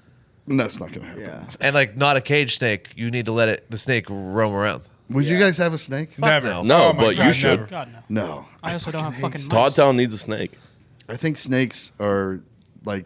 That's 0.50 0.82
not 0.82 0.90
going 0.90 1.00
to 1.02 1.08
happen. 1.08 1.24
yeah. 1.24 1.44
And 1.62 1.74
like 1.74 1.96
not 1.96 2.18
a 2.18 2.22
cage 2.22 2.58
snake. 2.58 2.90
You 2.98 3.10
need 3.10 3.26
to 3.26 3.32
let 3.32 3.48
it 3.48 3.70
the 3.72 3.78
snake 3.78 4.08
roam 4.10 4.54
around. 4.54 4.84
Would 5.12 5.26
you 5.26 5.40
guys 5.40 5.58
have 5.60 5.74
a 5.74 5.78
snake? 5.78 6.20
Never. 6.20 6.48
no. 6.48 6.64
No, 6.64 6.90
Oh 6.90 6.94
my 6.94 7.04
but 7.04 7.16
you 7.18 7.32
should. 7.32 7.60
never. 7.62 7.66
God 7.70 7.90
no. 8.10 8.26
No. 8.26 8.46
I 8.62 8.74
also 8.74 8.92
don't 8.92 9.04
have 9.04 9.14
fucking 9.16 9.32
mice. 9.32 9.48
Todd 9.48 9.74
Town 9.76 9.96
needs 9.96 10.14
a 10.14 10.18
snake. 10.18 10.52
I 11.10 11.16
think 11.16 11.38
snakes 11.38 11.92
are 12.00 12.40
like 12.86 13.06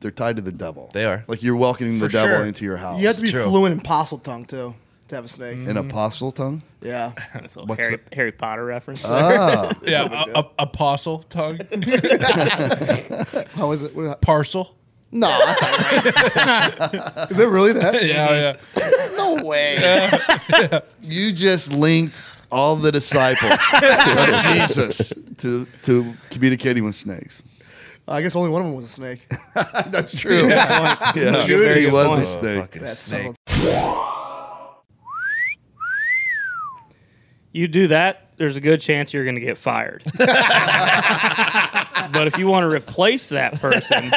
they're 0.00 0.10
tied 0.10 0.36
to 0.36 0.42
the 0.42 0.52
devil. 0.52 0.90
They 0.92 1.04
are. 1.04 1.24
Like 1.26 1.42
you're 1.42 1.56
welcoming 1.56 1.98
the 1.98 2.06
For 2.08 2.12
devil 2.12 2.36
sure. 2.38 2.46
into 2.46 2.64
your 2.64 2.76
house. 2.76 3.00
You 3.00 3.06
have 3.06 3.16
to 3.16 3.22
be 3.22 3.28
True. 3.28 3.44
fluent 3.44 3.72
in 3.74 3.80
apostle 3.80 4.18
tongue 4.18 4.44
too 4.44 4.74
to 5.08 5.14
have 5.14 5.24
a 5.24 5.28
snake. 5.28 5.66
an 5.68 5.76
apostle 5.76 6.32
tongue. 6.32 6.62
Yeah. 6.82 7.12
That's 7.34 7.54
a 7.54 7.60
little 7.60 7.68
What's 7.68 7.86
Harry, 7.88 7.96
the- 8.10 8.16
Harry 8.16 8.32
Potter 8.32 8.64
reference. 8.64 9.04
Ah, 9.06 9.72
Yeah, 9.84 10.24
a, 10.34 10.40
a, 10.40 10.50
apostle 10.58 11.20
tongue, 11.20 11.58
How 13.54 13.70
is 13.72 13.82
it? 13.84 13.94
What- 13.94 14.20
parcel. 14.20 14.72
No, 15.12 15.28
that's 15.28 15.62
not 15.62 16.78
right. 17.16 17.30
is 17.30 17.38
it 17.38 17.48
really 17.48 17.72
that? 17.74 18.04
Yeah, 18.04 18.52
yeah. 18.76 19.16
No 19.16 19.44
way. 19.44 20.80
you 21.00 21.32
just 21.32 21.72
linked 21.72 22.26
all 22.50 22.76
the 22.76 22.92
disciples 22.92 23.52
of 23.52 24.42
Jesus 24.42 25.12
to 25.38 25.64
to 25.82 26.14
communicating 26.30 26.84
with 26.84 26.94
snakes. 26.94 27.42
I 28.08 28.22
guess 28.22 28.36
only 28.36 28.50
one 28.50 28.60
of 28.60 28.66
them 28.66 28.76
was 28.76 28.84
a 28.84 28.88
snake. 28.88 29.26
That's 29.86 30.18
true. 30.18 30.46
Yeah, 30.48 31.40
Judy. 31.44 31.80
he 31.80 31.90
was 31.90 32.08
Point. 32.08 32.20
a 32.20 32.24
snake. 32.24 32.60
Fucking 32.60 32.82
That 32.82 32.88
snake. 32.90 33.34
You 37.52 37.68
do 37.68 37.88
that, 37.88 38.30
there's 38.36 38.56
a 38.58 38.60
good 38.60 38.80
chance 38.80 39.14
you're 39.14 39.24
going 39.24 39.36
to 39.36 39.40
get 39.40 39.56
fired. 39.56 40.02
but 40.18 40.26
if 42.26 42.36
you 42.38 42.48
want 42.48 42.64
to 42.64 42.68
replace 42.74 43.30
that 43.30 43.54
person, 43.60 44.10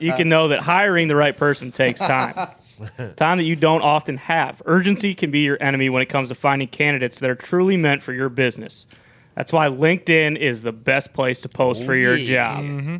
you 0.00 0.12
can 0.14 0.28
know 0.28 0.48
that 0.48 0.60
hiring 0.60 1.06
the 1.08 1.14
right 1.16 1.36
person 1.36 1.70
takes 1.70 2.00
time. 2.00 2.34
Time 3.16 3.38
that 3.38 3.44
you 3.44 3.56
don't 3.56 3.82
often 3.82 4.16
have. 4.16 4.62
Urgency 4.64 5.14
can 5.14 5.30
be 5.30 5.40
your 5.40 5.58
enemy 5.60 5.88
when 5.90 6.02
it 6.02 6.06
comes 6.06 6.28
to 6.28 6.34
finding 6.34 6.68
candidates 6.68 7.18
that 7.18 7.30
are 7.30 7.34
truly 7.34 7.76
meant 7.76 8.02
for 8.02 8.12
your 8.12 8.28
business. 8.28 8.86
That's 9.34 9.52
why 9.52 9.68
LinkedIn 9.68 10.36
is 10.36 10.62
the 10.62 10.72
best 10.72 11.12
place 11.12 11.40
to 11.42 11.48
post 11.48 11.84
for 11.84 11.94
your 11.94 12.14
oh, 12.14 12.18
job. 12.18 12.64
Mm-hmm. 12.64 12.96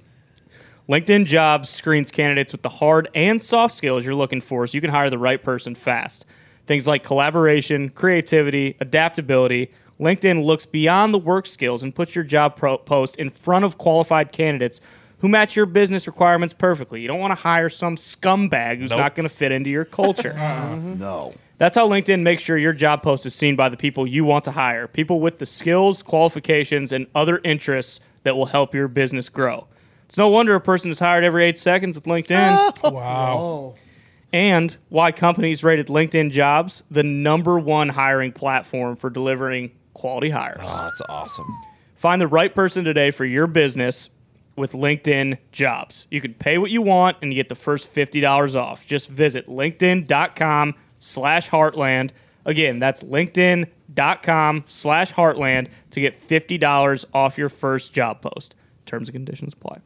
LinkedIn 0.88 1.24
Jobs 1.24 1.68
screens 1.68 2.10
candidates 2.10 2.52
with 2.52 2.62
the 2.62 2.68
hard 2.68 3.08
and 3.14 3.40
soft 3.40 3.74
skills 3.74 4.04
you're 4.04 4.14
looking 4.14 4.40
for 4.40 4.66
so 4.66 4.74
you 4.74 4.80
can 4.80 4.90
hire 4.90 5.08
the 5.08 5.18
right 5.18 5.40
person 5.40 5.74
fast. 5.74 6.26
Things 6.66 6.88
like 6.88 7.04
collaboration, 7.04 7.90
creativity, 7.90 8.76
adaptability. 8.80 9.70
LinkedIn 10.00 10.44
looks 10.44 10.66
beyond 10.66 11.14
the 11.14 11.18
work 11.18 11.46
skills 11.46 11.82
and 11.82 11.94
puts 11.94 12.16
your 12.16 12.24
job 12.24 12.56
pro- 12.56 12.78
post 12.78 13.16
in 13.18 13.30
front 13.30 13.64
of 13.64 13.78
qualified 13.78 14.32
candidates 14.32 14.80
who 15.20 15.28
match 15.28 15.56
your 15.56 15.66
business 15.66 16.06
requirements 16.06 16.54
perfectly. 16.54 17.00
You 17.00 17.08
don't 17.08 17.20
want 17.20 17.30
to 17.30 17.42
hire 17.42 17.68
some 17.68 17.96
scumbag 17.96 18.78
who's 18.78 18.90
not 18.90 19.14
going 19.14 19.28
to 19.28 19.34
fit 19.34 19.52
into 19.52 19.70
your 19.70 19.84
culture. 19.84 20.34
Uh-huh. 20.36 20.74
Mm-hmm. 20.74 20.98
No. 20.98 21.32
That's 21.58 21.76
how 21.76 21.86
LinkedIn 21.88 22.22
makes 22.22 22.42
sure 22.42 22.56
your 22.56 22.72
job 22.72 23.02
post 23.02 23.26
is 23.26 23.34
seen 23.34 23.54
by 23.54 23.68
the 23.68 23.76
people 23.76 24.06
you 24.06 24.24
want 24.24 24.44
to 24.46 24.50
hire 24.52 24.86
people 24.88 25.20
with 25.20 25.38
the 25.38 25.44
skills, 25.46 26.02
qualifications, 26.02 26.90
and 26.92 27.06
other 27.14 27.38
interests 27.44 28.00
that 28.22 28.34
will 28.36 28.46
help 28.46 28.74
your 28.74 28.88
business 28.88 29.28
grow. 29.28 29.66
It's 30.06 30.16
no 30.16 30.28
wonder 30.28 30.54
a 30.54 30.60
person 30.60 30.90
is 30.90 30.98
hired 30.98 31.22
every 31.22 31.44
eight 31.44 31.58
seconds 31.58 31.96
with 31.96 32.04
LinkedIn. 32.04 32.92
Wow. 32.92 33.36
Oh. 33.38 33.74
and 34.32 34.76
why 34.88 35.12
companies 35.12 35.62
rated 35.62 35.88
LinkedIn 35.88 36.30
jobs 36.30 36.82
the 36.90 37.02
number 37.02 37.58
one 37.58 37.90
hiring 37.90 38.32
platform 38.32 38.96
for 38.96 39.10
delivering 39.10 39.72
quality 39.92 40.30
hires. 40.30 40.60
Oh, 40.62 40.84
that's 40.84 41.02
awesome. 41.08 41.46
Find 41.94 42.20
the 42.22 42.26
right 42.28 42.54
person 42.54 42.84
today 42.84 43.10
for 43.10 43.24
your 43.26 43.46
business 43.46 44.08
with 44.56 44.72
LinkedIn 44.72 45.38
jobs. 45.52 46.06
You 46.10 46.20
can 46.20 46.34
pay 46.34 46.58
what 46.58 46.70
you 46.70 46.82
want 46.82 47.16
and 47.22 47.32
you 47.32 47.36
get 47.36 47.48
the 47.48 47.54
first 47.54 47.92
$50 47.94 48.54
off. 48.56 48.86
Just 48.86 49.08
visit 49.08 49.46
linkedin.com 49.46 50.74
slash 50.98 51.50
heartland. 51.50 52.10
Again, 52.44 52.78
that's 52.78 53.02
linkedin.com 53.02 54.64
slash 54.66 55.12
heartland 55.12 55.68
to 55.90 56.00
get 56.00 56.14
$50 56.14 57.04
off 57.14 57.38
your 57.38 57.48
first 57.48 57.92
job 57.92 58.20
post. 58.22 58.54
Terms 58.86 59.08
and 59.08 59.14
conditions 59.14 59.52
apply. 59.52 59.80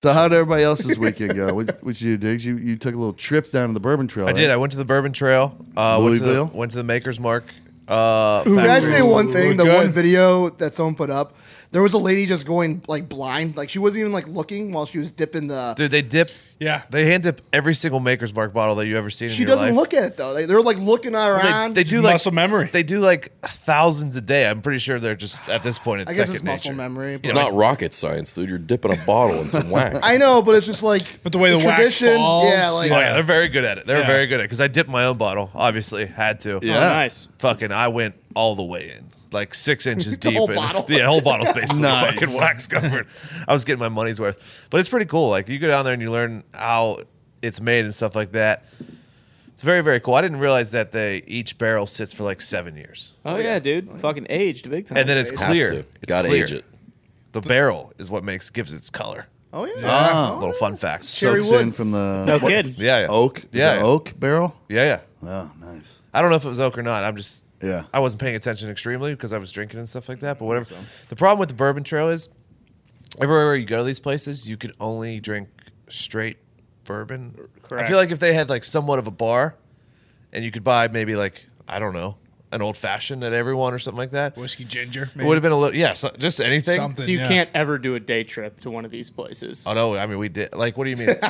So 0.00 0.12
how 0.12 0.28
did 0.28 0.36
everybody 0.36 0.62
else's 0.62 0.96
weekend 0.98 1.34
go? 1.34 1.52
What 1.52 1.82
what 1.82 2.00
you 2.00 2.16
do, 2.16 2.28
Digs? 2.28 2.46
You 2.46 2.56
you 2.56 2.76
took 2.76 2.94
a 2.94 2.98
little 2.98 3.12
trip 3.12 3.50
down 3.50 3.68
to 3.68 3.74
the 3.74 3.80
Bourbon 3.80 4.06
Trail. 4.06 4.28
I 4.28 4.32
did. 4.32 4.48
I 4.48 4.56
went 4.56 4.70
to 4.72 4.78
the 4.78 4.84
Bourbon 4.84 5.12
Trail. 5.12 5.56
Uh, 5.76 6.00
went 6.00 6.18
to 6.18 6.22
the, 6.22 6.26
Louisville? 6.28 6.50
went 6.54 6.70
to 6.72 6.78
the 6.78 6.84
Maker's 6.84 7.18
Mark. 7.18 7.44
Uh, 7.88 8.44
Can 8.44 8.58
I 8.58 8.78
say 8.78 9.02
one 9.02 9.32
thing? 9.32 9.56
The 9.56 9.64
Good. 9.64 9.74
one 9.74 9.88
video 9.90 10.50
that 10.50 10.74
someone 10.74 10.94
put 10.94 11.10
up, 11.10 11.34
there 11.70 11.82
was 11.82 11.92
a 11.92 11.98
lady 11.98 12.26
just 12.26 12.46
going 12.46 12.82
like 12.88 13.08
blind, 13.08 13.56
like 13.56 13.68
she 13.68 13.78
wasn't 13.78 14.00
even 14.00 14.12
like 14.12 14.26
looking 14.26 14.72
while 14.72 14.86
she 14.86 14.98
was 14.98 15.10
dipping 15.10 15.46
the. 15.48 15.74
Dude, 15.76 15.90
they 15.90 16.02
dip. 16.02 16.30
Yeah. 16.60 16.82
They 16.90 17.04
hand 17.06 17.22
dip 17.22 17.40
every 17.52 17.74
single 17.74 18.00
Maker's 18.00 18.34
Mark 18.34 18.52
bottle 18.52 18.74
that 18.76 18.86
you 18.86 18.98
ever 18.98 19.10
seen. 19.10 19.28
she 19.28 19.42
in 19.42 19.48
your 19.48 19.54
doesn't 19.56 19.68
life. 19.68 19.76
look 19.76 19.94
at 19.94 20.02
it 20.04 20.16
though. 20.16 20.34
They, 20.34 20.44
they're 20.46 20.60
like 20.62 20.78
looking 20.78 21.14
around. 21.14 21.74
They, 21.74 21.84
they 21.84 21.90
do 21.90 22.00
like 22.00 22.14
muscle 22.14 22.32
memory. 22.32 22.68
They 22.72 22.82
do 22.82 22.98
like 23.00 23.30
thousands 23.42 24.16
a 24.16 24.20
day. 24.20 24.44
I'm 24.48 24.60
pretty 24.62 24.78
sure 24.78 24.98
they're 24.98 25.14
just 25.14 25.46
at 25.48 25.62
this 25.62 25.78
point. 25.78 26.00
It's 26.02 26.10
I 26.10 26.14
guess 26.14 26.26
second 26.28 26.34
it's 26.36 26.44
muscle 26.44 26.70
nature. 26.72 26.76
memory. 26.76 27.14
It's 27.14 27.30
but- 27.32 27.38
not 27.40 27.52
rocket 27.54 27.94
science, 27.94 28.34
dude. 28.34 28.48
You're 28.48 28.58
dipping 28.58 28.92
a 28.92 29.04
bottle 29.06 29.40
in 29.40 29.50
some 29.50 29.70
wax. 29.70 30.00
I 30.02 30.16
know, 30.16 30.42
but 30.42 30.56
it's 30.56 30.66
just 30.66 30.82
like. 30.82 31.22
But 31.22 31.32
the 31.32 31.38
way 31.38 31.50
the 31.50 31.58
wax 31.64 32.00
falls, 32.02 32.52
yeah, 32.52 32.70
like 32.70 32.90
Oh 32.90 32.98
yeah, 32.98 33.12
they're 33.14 33.22
very 33.22 33.48
good 33.48 33.64
at 33.64 33.78
it. 33.78 33.86
They're 33.86 34.00
Yeah. 34.00 34.06
very 34.06 34.26
good 34.26 34.36
at 34.36 34.40
it 34.40 34.44
because 34.44 34.60
I 34.60 34.66
dipped 34.68 34.90
my 34.90 35.04
own 35.04 35.16
bottle. 35.18 35.50
Obviously, 35.54 36.06
had 36.06 36.40
to. 36.40 36.58
Yeah. 36.62 36.78
Oh, 36.78 36.80
nice. 36.80 37.28
Fucking, 37.38 37.70
I 37.70 37.88
went 37.88 38.14
all 38.34 38.56
the 38.56 38.64
way 38.64 38.90
in. 38.90 39.04
Like 39.32 39.54
six 39.54 39.86
inches 39.86 40.12
The 40.18 40.30
deep. 40.30 40.36
whole 40.38 40.46
and- 40.46 40.54
bottle. 40.56 40.84
Yeah, 40.88 41.06
whole 41.06 41.20
bottle's 41.20 41.52
basically 41.54 41.82
Nice. 41.82 42.14
fucking 42.14 42.36
wax 42.36 42.66
covered. 42.66 43.06
I 43.46 43.52
was 43.52 43.64
getting 43.64 43.80
my 43.80 43.88
money's 43.88 44.20
worth, 44.20 44.66
but 44.70 44.80
it's 44.80 44.88
pretty 44.88 45.06
cool. 45.06 45.28
Like 45.30 45.48
you 45.48 45.58
go 45.58 45.68
down 45.68 45.84
there 45.84 45.94
and 45.94 46.02
you 46.02 46.10
learn 46.10 46.44
how 46.54 46.98
it's 47.42 47.60
made 47.60 47.84
and 47.84 47.94
stuff 47.94 48.16
like 48.16 48.32
that. 48.32 48.64
It's 49.48 49.62
very 49.62 49.80
very 49.82 49.98
cool. 50.00 50.14
I 50.14 50.22
didn't 50.22 50.38
realize 50.38 50.70
that 50.70 50.92
they 50.92 51.22
each 51.26 51.58
barrel 51.58 51.86
sits 51.86 52.14
for 52.14 52.22
like 52.22 52.40
seven 52.40 52.76
years, 52.76 53.16
Oh 53.24 53.36
yeah, 53.38 53.58
dude, 53.58 53.90
fucking 54.00 54.26
aged 54.30 54.70
big 54.70 54.86
time. 54.86 54.98
and 54.98 55.08
then 55.08 55.18
it's 55.18 55.30
Has 55.40 55.48
clear. 55.58 55.68
to. 55.82 55.84
It's 56.00 56.12
Gotta 56.12 56.28
clear. 56.28 56.44
age 56.44 56.52
it. 56.52 56.64
The 57.32 57.40
barrel 57.40 57.92
is 57.98 58.10
what 58.10 58.22
makes 58.24 58.50
gives 58.50 58.72
its 58.72 58.88
color. 58.88 59.26
Oh 59.52 59.64
yeah. 59.64 59.74
Ah, 59.84 60.36
Little 60.38 60.54
fun 60.54 60.76
fact. 60.76 61.12
Cherry 61.12 61.40
soaks 61.40 61.50
wood. 61.50 61.60
in 61.62 61.72
from 61.72 61.90
the 61.90 62.24
no 62.26 62.38
what- 62.38 62.48
kidding. 62.50 62.74
Yeah, 62.76 63.00
yeah. 63.00 63.06
oak. 63.08 63.42
Yeah, 63.50 63.72
that 63.74 63.80
yeah. 63.80 63.84
oak 63.86 64.12
barrel. 64.20 64.54
Yeah, 64.68 65.00
yeah. 65.22 65.28
Oh, 65.28 65.50
nice. 65.60 66.02
I 66.14 66.20
don't 66.22 66.30
know 66.30 66.36
if 66.36 66.44
it 66.44 66.48
was 66.48 66.60
oak 66.60 66.78
or 66.78 66.82
not. 66.82 67.02
I'm 67.04 67.16
just 67.16 67.44
Yeah. 67.62 67.84
I 67.92 68.00
wasn't 68.00 68.20
paying 68.20 68.36
attention 68.36 68.70
extremely 68.70 69.14
because 69.14 69.32
I 69.32 69.38
was 69.38 69.50
drinking 69.50 69.78
and 69.78 69.88
stuff 69.88 70.08
like 70.08 70.20
that. 70.20 70.38
But 70.38 70.44
whatever. 70.44 70.74
The 71.08 71.16
problem 71.16 71.38
with 71.40 71.48
the 71.48 71.54
bourbon 71.54 71.84
trail 71.84 72.08
is 72.08 72.28
everywhere 73.20 73.56
you 73.56 73.66
go 73.66 73.78
to 73.78 73.84
these 73.84 74.00
places, 74.00 74.48
you 74.48 74.56
can 74.56 74.70
only 74.80 75.20
drink 75.20 75.48
straight 75.88 76.38
bourbon. 76.84 77.36
I 77.70 77.86
feel 77.86 77.96
like 77.96 78.10
if 78.10 78.18
they 78.18 78.32
had 78.32 78.48
like 78.48 78.64
somewhat 78.64 78.98
of 78.98 79.06
a 79.06 79.10
bar, 79.10 79.56
and 80.32 80.44
you 80.44 80.50
could 80.50 80.64
buy 80.64 80.88
maybe 80.88 81.16
like 81.16 81.46
I 81.66 81.78
don't 81.78 81.94
know 81.94 82.18
an 82.50 82.62
old 82.62 82.76
fashioned 82.76 83.22
at 83.22 83.32
everyone 83.32 83.74
or 83.74 83.78
something 83.78 83.98
like 83.98 84.10
that, 84.12 84.36
Whiskey 84.36 84.64
ginger. 84.64 85.10
It 85.14 85.24
would 85.24 85.34
have 85.34 85.42
been 85.42 85.52
a 85.52 85.56
little 85.56 85.76
yeah, 85.76 85.90
uh, 85.90 85.94
so, 85.94 86.10
just 86.18 86.40
anything. 86.40 86.78
Something. 86.78 87.04
So 87.04 87.10
you 87.10 87.18
yeah. 87.18 87.28
can't 87.28 87.50
ever 87.54 87.78
do 87.78 87.94
a 87.94 88.00
day 88.00 88.24
trip 88.24 88.60
to 88.60 88.70
one 88.70 88.84
of 88.84 88.90
these 88.90 89.10
places. 89.10 89.66
Oh 89.66 89.74
no, 89.74 89.96
I 89.96 90.06
mean 90.06 90.18
we 90.18 90.28
did. 90.28 90.54
Like, 90.54 90.76
what 90.76 90.84
do 90.84 90.90
you 90.90 90.96
mean? 90.96 91.16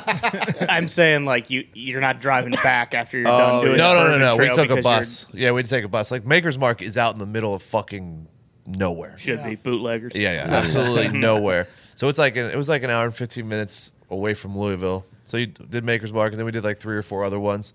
I'm 0.69 0.89
saying 0.89 1.25
like 1.25 1.51
you 1.51 1.67
you're 1.75 2.01
not 2.01 2.21
driving 2.21 2.53
back 2.53 2.95
after 2.95 3.19
you're 3.19 3.25
done 3.25 3.61
oh, 3.61 3.65
doing 3.65 3.79
no, 3.79 3.95
the 3.95 4.11
no, 4.11 4.19
no, 4.19 4.37
no. 4.37 4.37
We 4.37 4.55
took 4.55 4.71
a 4.71 4.83
bus. 4.83 5.33
Yeah, 5.35 5.53
we 5.53 5.63
did 5.63 5.71
take 5.71 5.85
a 5.85 5.89
bus. 5.89 6.11
Like 6.11 6.25
Maker's 6.25 6.59
Mark 6.59 6.83
is 6.83 6.97
out 6.97 7.13
in 7.13 7.19
the 7.19 7.27
middle 7.27 7.55
of 7.55 7.63
fucking 7.63 8.29
nowhere. 8.67 9.17
you're- 9.21 9.37
Should 9.37 9.45
be 9.45 9.57
bootleggers. 9.57 10.13
Yeah, 10.15 10.33
yeah, 10.33 10.55
absolutely 10.55 11.09
nowhere. 11.19 11.69
So 11.95 12.09
it's 12.09 12.19
like 12.19 12.37
an, 12.37 12.47
it 12.47 12.57
was 12.57 12.69
like 12.69 12.85
an 12.85 12.91
hour 12.91 13.05
and 13.05 13.15
fifteen 13.15 13.49
minutes 13.49 13.93
away 14.11 14.35
from 14.35 14.57
Louisville. 14.57 15.05
So 15.25 15.37
you 15.37 15.47
did 15.47 15.85
Maker's 15.85 16.13
Mark, 16.13 16.33
and 16.33 16.39
then 16.39 16.47
we 16.47 16.53
did 16.53 16.65
like 16.65 16.79
three 16.79 16.97
or 16.97 17.03
four 17.03 17.25
other 17.25 17.41
ones. 17.41 17.75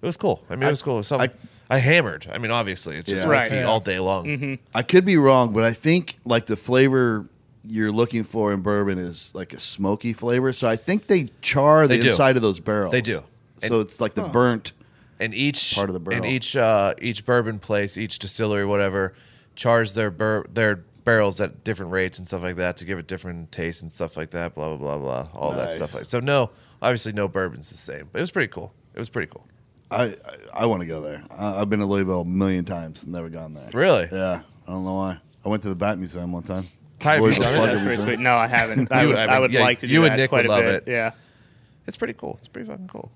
It 0.00 0.06
was 0.06 0.16
cool. 0.16 0.42
I 0.48 0.56
mean, 0.56 0.64
it 0.64 0.70
was 0.70 0.82
cool. 0.82 0.94
It 0.94 0.98
was 0.98 1.06
something. 1.08 1.30
I, 1.30 1.48
hammered. 1.76 2.26
I 2.32 2.38
mean, 2.38 2.50
obviously, 2.50 2.96
it's 2.96 3.10
just 3.10 3.24
Yeah. 3.24 3.28
whiskey 3.28 3.56
Right. 3.56 3.64
all 3.64 3.78
day 3.80 4.00
long. 4.00 4.58
I 4.74 4.80
could 4.82 5.04
be 5.04 5.18
wrong, 5.18 5.52
but 5.52 5.64
I 5.64 5.74
think 5.74 6.16
like 6.24 6.46
the 6.46 6.56
flavor 6.56 7.26
you're 7.66 7.92
looking 7.92 8.24
for 8.24 8.50
in 8.54 8.60
bourbon 8.62 8.96
is 8.96 9.30
like 9.34 9.52
a 9.52 9.60
smoky 9.60 10.14
flavor. 10.14 10.54
So 10.54 10.66
I 10.70 10.76
think 10.76 11.06
they 11.08 11.28
char 11.42 11.86
the 11.86 11.96
They 11.96 12.00
do. 12.02 12.08
inside 12.08 12.36
of 12.36 12.42
those 12.42 12.58
barrels. 12.60 12.92
They 12.92 13.02
do. 13.02 13.22
So 13.58 13.80
it's 13.80 14.00
like 14.00 14.14
the 14.14 14.22
burnt. 14.22 14.72
And 15.20 15.34
each 15.34 15.74
Part 15.74 15.90
of 15.90 15.94
the 15.94 16.00
barrel. 16.00 16.24
and 16.24 16.32
each 16.32 16.56
uh, 16.56 16.94
each 17.02 17.26
bourbon 17.26 17.58
place, 17.58 17.98
each 17.98 18.18
distillery, 18.20 18.64
whatever, 18.64 19.12
chars 19.56 19.94
their 19.94 20.10
bur- 20.12 20.46
their 20.54 20.76
barrels 21.04 21.40
at 21.40 21.64
different 21.64 21.90
rates 21.90 22.18
and 22.20 22.26
stuff 22.28 22.42
like 22.44 22.54
that 22.56 22.76
to 22.76 22.84
give 22.84 22.98
it 23.00 23.08
different 23.08 23.50
taste 23.50 23.82
and 23.82 23.90
stuff 23.90 24.16
like 24.16 24.30
that. 24.30 24.54
Blah 24.54 24.76
blah 24.76 24.96
blah 24.96 24.98
blah. 24.98 25.28
All 25.34 25.50
that 25.52 25.70
Nice. 25.70 25.76
stuff 25.76 25.94
like. 25.94 26.04
So 26.04 26.20
no, 26.20 26.50
obviously 26.80 27.12
no 27.12 27.26
bourbon's 27.26 27.68
the 27.68 27.76
same, 27.76 28.08
but 28.12 28.20
it 28.20 28.22
was 28.22 28.30
pretty 28.30 28.46
cool. 28.46 28.72
It 28.94 29.00
was 29.00 29.08
pretty 29.08 29.26
cool. 29.30 29.44
I 29.90 30.04
I, 30.04 30.14
I 30.54 30.66
want 30.66 30.80
to 30.80 30.86
go 30.86 31.00
there. 31.00 31.22
I, 31.36 31.60
I've 31.60 31.70
been 31.70 31.80
to 31.80 31.86
Louisville 31.86 32.22
a 32.22 32.24
million 32.24 32.64
times, 32.64 33.06
never 33.06 33.28
gone 33.28 33.54
there. 33.54 33.70
Really? 33.72 34.08
Yeah, 34.10 34.42
I 34.66 34.70
don't 34.72 34.84
know 34.84 34.94
why. 34.94 35.18
I 35.44 35.48
went 35.48 35.62
to 35.62 35.68
the 35.68 35.74
Bat 35.76 35.98
Museum 35.98 36.32
one 36.32 36.42
time. 36.42 36.64
Have 37.00 37.20
you 37.20 37.30
done 37.30 37.32
it? 37.32 37.42
Slugger 37.42 37.56
That's 37.66 37.70
pretty 37.70 37.84
Museum. 37.86 38.06
sweet. 38.06 38.18
No, 38.20 38.34
I 38.36 38.46
haven't. 38.48 38.88
I 38.92 39.02
You- 39.02 39.08
would, 39.08 39.16
I 39.16 39.24
I 39.24 39.26
mean, 39.32 39.40
would 39.42 39.52
yeah, 39.52 39.60
like 39.62 39.78
to 39.80 39.86
do 39.86 39.92
you 39.92 40.02
and 40.04 40.12
that 40.12 40.16
Nick 40.16 40.30
quite 40.30 40.44
would 40.44 40.46
a 40.46 40.48
love 40.52 40.62
bit. 40.64 40.88
it. 40.88 40.90
Yeah. 40.90 41.12
It's 41.86 41.96
pretty 41.96 42.14
cool. 42.14 42.34
It's 42.38 42.48
pretty 42.48 42.68
fucking 42.68 42.88
cool. 42.88 43.10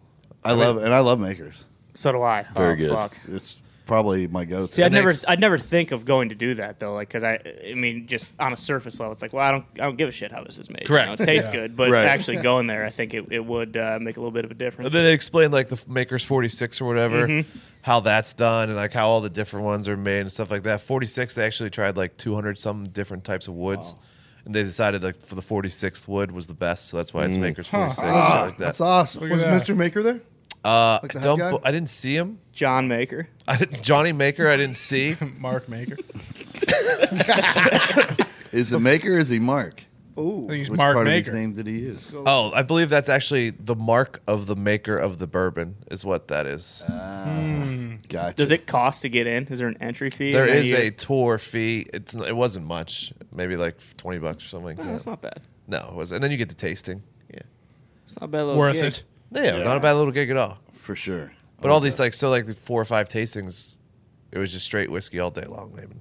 I 0.45 0.53
love 0.53 0.79
it, 0.79 0.85
and 0.85 0.95
I 0.95 1.01
love 1.01 1.21
makers. 1.21 1.67
So 1.95 2.11
do 2.13 2.23
I. 2.23 2.43
Very 2.55 2.73
oh, 2.73 2.77
good. 2.77 2.97
Fuck. 2.97 3.13
It's 3.29 3.62
probably 3.87 4.27
my 4.29 4.45
go-to. 4.45 4.73
See, 4.73 4.83
I'd 4.83 4.87
And 4.87 4.95
never, 4.95 5.09
next- 5.09 5.29
I'd 5.29 5.41
never 5.41 5.59
think 5.59 5.91
of 5.93 6.05
going 6.05 6.29
to 6.31 6.35
do 6.35 6.55
that 6.55 6.79
though, 6.79 6.95
like, 6.95 7.09
because 7.09 7.25
I, 7.25 7.39
I 7.69 7.75
mean, 7.75 8.07
just 8.07 8.35
on 8.41 8.53
a 8.53 8.57
surface 8.57 8.99
level, 9.01 9.13
it's 9.13 9.23
like, 9.23 9.33
well, 9.33 9.47
I 9.47 9.51
don't, 9.51 9.65
I 9.75 9.85
don't 9.85 9.97
give 9.97 10.09
a 10.09 10.13
shit 10.13 10.31
how 10.33 10.43
this 10.45 10.59
is 10.59 10.71
made. 10.71 10.83
you 10.83 10.87
Correct. 10.89 11.09
know, 11.09 11.13
it 11.15 11.27
tastes 11.27 11.49
good, 11.49 11.77
but 11.77 11.91
Right. 11.91 12.05
actually 12.07 12.39
going 12.39 12.67
there, 12.67 12.85
I 12.85 12.91
think 12.91 13.15
it, 13.15 13.27
it 13.31 13.45
would 13.45 13.77
uh, 13.77 13.99
make 14.01 14.17
a 14.17 14.21
little 14.21 14.31
bit 14.33 14.45
of 14.45 14.51
a 14.51 14.53
And 14.53 14.59
difference. 14.59 14.93
then 14.93 15.05
they 15.05 15.13
explained 15.13 15.53
like 15.53 15.69
the 15.69 15.83
Maker's 15.89 16.25
46 16.25 16.81
or 16.81 16.85
whatever, 16.87 17.27
Mm-hmm. 17.27 17.59
how 17.83 18.01
that's 18.01 18.33
done 18.33 18.69
and 18.69 18.77
like 18.77 18.93
how 18.93 19.09
all 19.09 19.21
the 19.21 19.31
different 19.31 19.67
ones 19.67 19.89
are 19.89 19.97
made 19.97 20.21
and 20.21 20.31
stuff 20.33 20.51
like 20.51 20.63
that. 20.65 20.81
46, 20.81 21.35
they 21.35 21.45
actually 21.45 21.71
tried 21.71 21.97
like 21.97 22.17
200 22.17 22.59
some 22.59 22.85
different 22.85 23.25
types 23.25 23.49
of 23.49 23.55
woods. 23.55 23.97
And 24.45 24.53
they 24.53 24.65
decided 24.65 25.05
like 25.05 25.21
for 25.23 25.37
the 25.37 25.41
46th 25.41 26.09
wood 26.09 26.33
was 26.33 26.49
the 26.49 26.55
best, 26.55 26.89
so 26.89 26.97
that's 26.97 27.15
why 27.15 27.27
it's 27.27 27.37
Maker's 27.37 27.69
46. 27.69 27.97
shit 28.03 28.13
like 28.13 28.57
that. 28.57 28.59
That's 28.59 28.81
awesome. 28.81 29.29
Was 29.31 29.43
that. 29.45 29.55
Mr. 29.55 29.77
Maker 29.77 30.03
there? 30.03 30.21
Uh, 30.65 30.99
Like 31.03 31.13
the 31.13 31.21
don't, 31.21 31.39
guy? 31.39 31.51
bu- 31.51 31.59
I 31.65 31.71
didn't 31.73 31.91
see 31.91 32.15
him. 32.15 32.39
John 32.53 32.87
Maker. 32.89 33.29
I 33.49 33.57
didn't, 33.57 33.83
Johnny 33.83 34.13
Maker, 34.13 34.47
I 34.49 34.57
didn't 34.57 34.77
see. 34.77 35.17
Mark 35.39 35.69
Maker. 35.69 35.97
Is 38.53 38.73
it 38.73 38.81
Maker 38.81 39.15
or 39.15 39.19
is 39.19 39.29
he 39.31 39.39
Mark? 39.39 39.83
Ooh. 40.19 40.45
I 40.45 40.49
think 40.49 40.59
he's 40.59 40.71
Which 40.71 40.77
Mark 40.77 40.95
part 40.95 41.07
of 41.07 41.13
his 41.15 41.27
Maker. 41.29 41.39
name 41.39 41.55
did 41.55 41.67
he 41.67 41.79
use? 41.79 42.15
Oh, 42.15 42.53
I 42.55 42.63
believe 42.63 42.91
that's 42.91 43.09
actually 43.09 43.49
the 43.51 43.75
mark 43.75 44.21
of 44.27 44.45
the 44.47 44.55
maker 44.55 44.99
of 44.99 45.17
the 45.17 45.27
bourbon, 45.27 45.77
is 45.91 46.05
what 46.05 46.29
that 46.29 46.47
is. 46.47 46.85
Gotcha. 46.87 48.35
Does 48.37 48.53
it 48.53 48.67
cost 48.67 49.01
to 49.03 49.09
get 49.09 49.27
in? 49.27 49.47
Is 49.49 49.59
there 49.59 49.69
an 49.69 49.79
entry 49.81 50.11
fee? 50.11 50.33
there 50.33 50.43
And 50.43 50.51
then 50.53 50.59
is 50.59 50.71
you- 50.71 50.77
a 50.77 50.91
tour 50.91 51.39
fee. 51.39 51.87
It's 51.95 52.15
it 52.15 52.37
wasn't 52.37 52.67
much, 52.67 53.15
maybe 53.35 53.57
like 53.57 53.79
20 53.97 54.19
bucks 54.19 54.45
or 54.45 54.49
something 54.49 54.67
like 54.77 54.79
Oh, 54.81 54.83
that. 54.83 54.93
that's 54.93 55.07
not 55.07 55.23
bad. 55.23 55.41
No, 55.67 55.79
it 55.91 55.95
was, 55.95 56.13
and 56.13 56.23
then 56.23 56.31
you 56.31 56.37
get 56.37 56.51
the 56.51 56.55
tasting. 56.55 57.03
Yeah. 57.33 57.41
It's 58.05 58.21
not 58.21 58.27
a 58.27 58.29
bad. 58.29 58.43
Little 58.43 58.59
Worth 58.59 58.75
gig. 58.75 58.85
it. 58.85 59.03
Yeah, 59.35 59.63
not 59.63 59.77
a 59.77 59.81
bad 59.81 59.93
little 59.95 60.13
gig 60.13 60.31
at 60.31 60.37
all. 60.37 60.59
for 60.73 60.95
sure? 60.97 61.33
But 61.61 61.71
all 61.71 61.81
these 61.81 61.99
like 62.01 62.13
so 62.15 62.29
like 62.31 62.47
the 62.47 62.55
four 62.55 62.81
or 62.81 62.85
five 62.85 63.09
tastings, 63.09 63.79
it 64.33 64.39
was 64.39 64.53
just 64.53 64.65
straight 64.67 64.91
whiskey 64.91 65.19
all 65.21 65.31
day 65.31 65.45
long. 65.47 65.73
Maybe. 65.77 65.95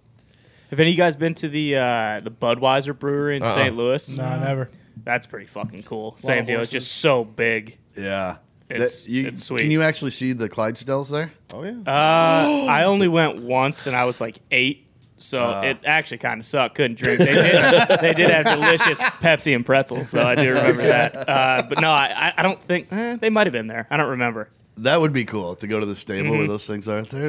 Have 0.71 0.79
any 0.79 0.89
of 0.89 0.95
you 0.95 0.97
guys 0.97 1.15
been 1.15 1.35
to 1.35 1.49
the 1.49 1.75
uh, 1.77 2.19
the 2.21 2.31
Budweiser 2.31 2.97
Brewery 2.97 3.37
in 3.37 3.43
Uh-uh. 3.43 3.55
St. 3.55 3.75
Louis? 3.75 4.17
No, 4.17 4.39
never. 4.39 4.69
That's 5.03 5.27
pretty 5.27 5.45
fucking 5.47 5.83
cool. 5.83 6.15
Same 6.17 6.39
of 6.39 6.45
deal. 6.47 6.61
It's 6.61 6.71
horses. 6.71 6.85
just 6.89 7.01
so 7.01 7.23
big. 7.25 7.77
Yeah. 7.97 8.37
It's- 8.69 9.03
That- 9.03 9.11
you- 9.11 9.27
it's 9.27 9.43
sweet. 9.43 9.59
Can 9.61 9.71
you 9.71 9.81
actually 9.81 10.11
see 10.11 10.31
the 10.33 10.47
Clydesdales 10.49 11.11
there? 11.11 11.31
Oh 11.53 11.63
yeah. 11.63 11.71
Uh, 11.85 12.65
I 12.69 12.83
only 12.85 13.07
went 13.07 13.41
once, 13.43 13.85
and 13.87 13.95
I 13.95 14.05
was 14.05 14.19
like 14.21 14.39
eight, 14.49 14.87
so 15.21 15.39
Uh. 15.39 15.61
it 15.65 15.77
actually 15.85 16.17
kind 16.19 16.39
of 16.39 16.45
sucked. 16.45 16.75
Couldn't 16.75 16.97
drink. 16.97 17.19
They 17.19 17.25
did, 17.25 17.99
they 18.01 18.13
did 18.13 18.29
have 18.29 18.45
delicious 18.45 19.01
Pepsi 19.01 19.55
and 19.55 19.65
pretzels, 19.65 20.11
though. 20.11 20.27
I 20.27 20.35
do 20.35 20.49
remember 20.53 20.81
that. 20.87 21.15
Uh, 21.29 21.63
but 21.67 21.79
no, 21.81 21.89
I, 21.91 22.33
I 22.37 22.43
don't 22.43 22.61
think 22.61 22.87
eh, 22.91 23.15
they 23.17 23.29
might 23.29 23.47
have 23.47 23.53
been 23.53 23.67
there. 23.67 23.87
I 23.89 23.97
don't 23.97 24.09
remember. 24.11 24.49
That 24.83 24.99
would 25.01 25.13
be 25.13 25.25
cool 25.25 25.55
to 25.55 25.67
go 25.67 25.79
to 25.79 25.85
the 25.85 25.95
stable 25.95 26.29
Mm-hmm. 26.29 26.37
where 26.39 26.47
those 26.47 26.67
things 26.67 26.87
are. 26.89 27.01
There. 27.03 27.27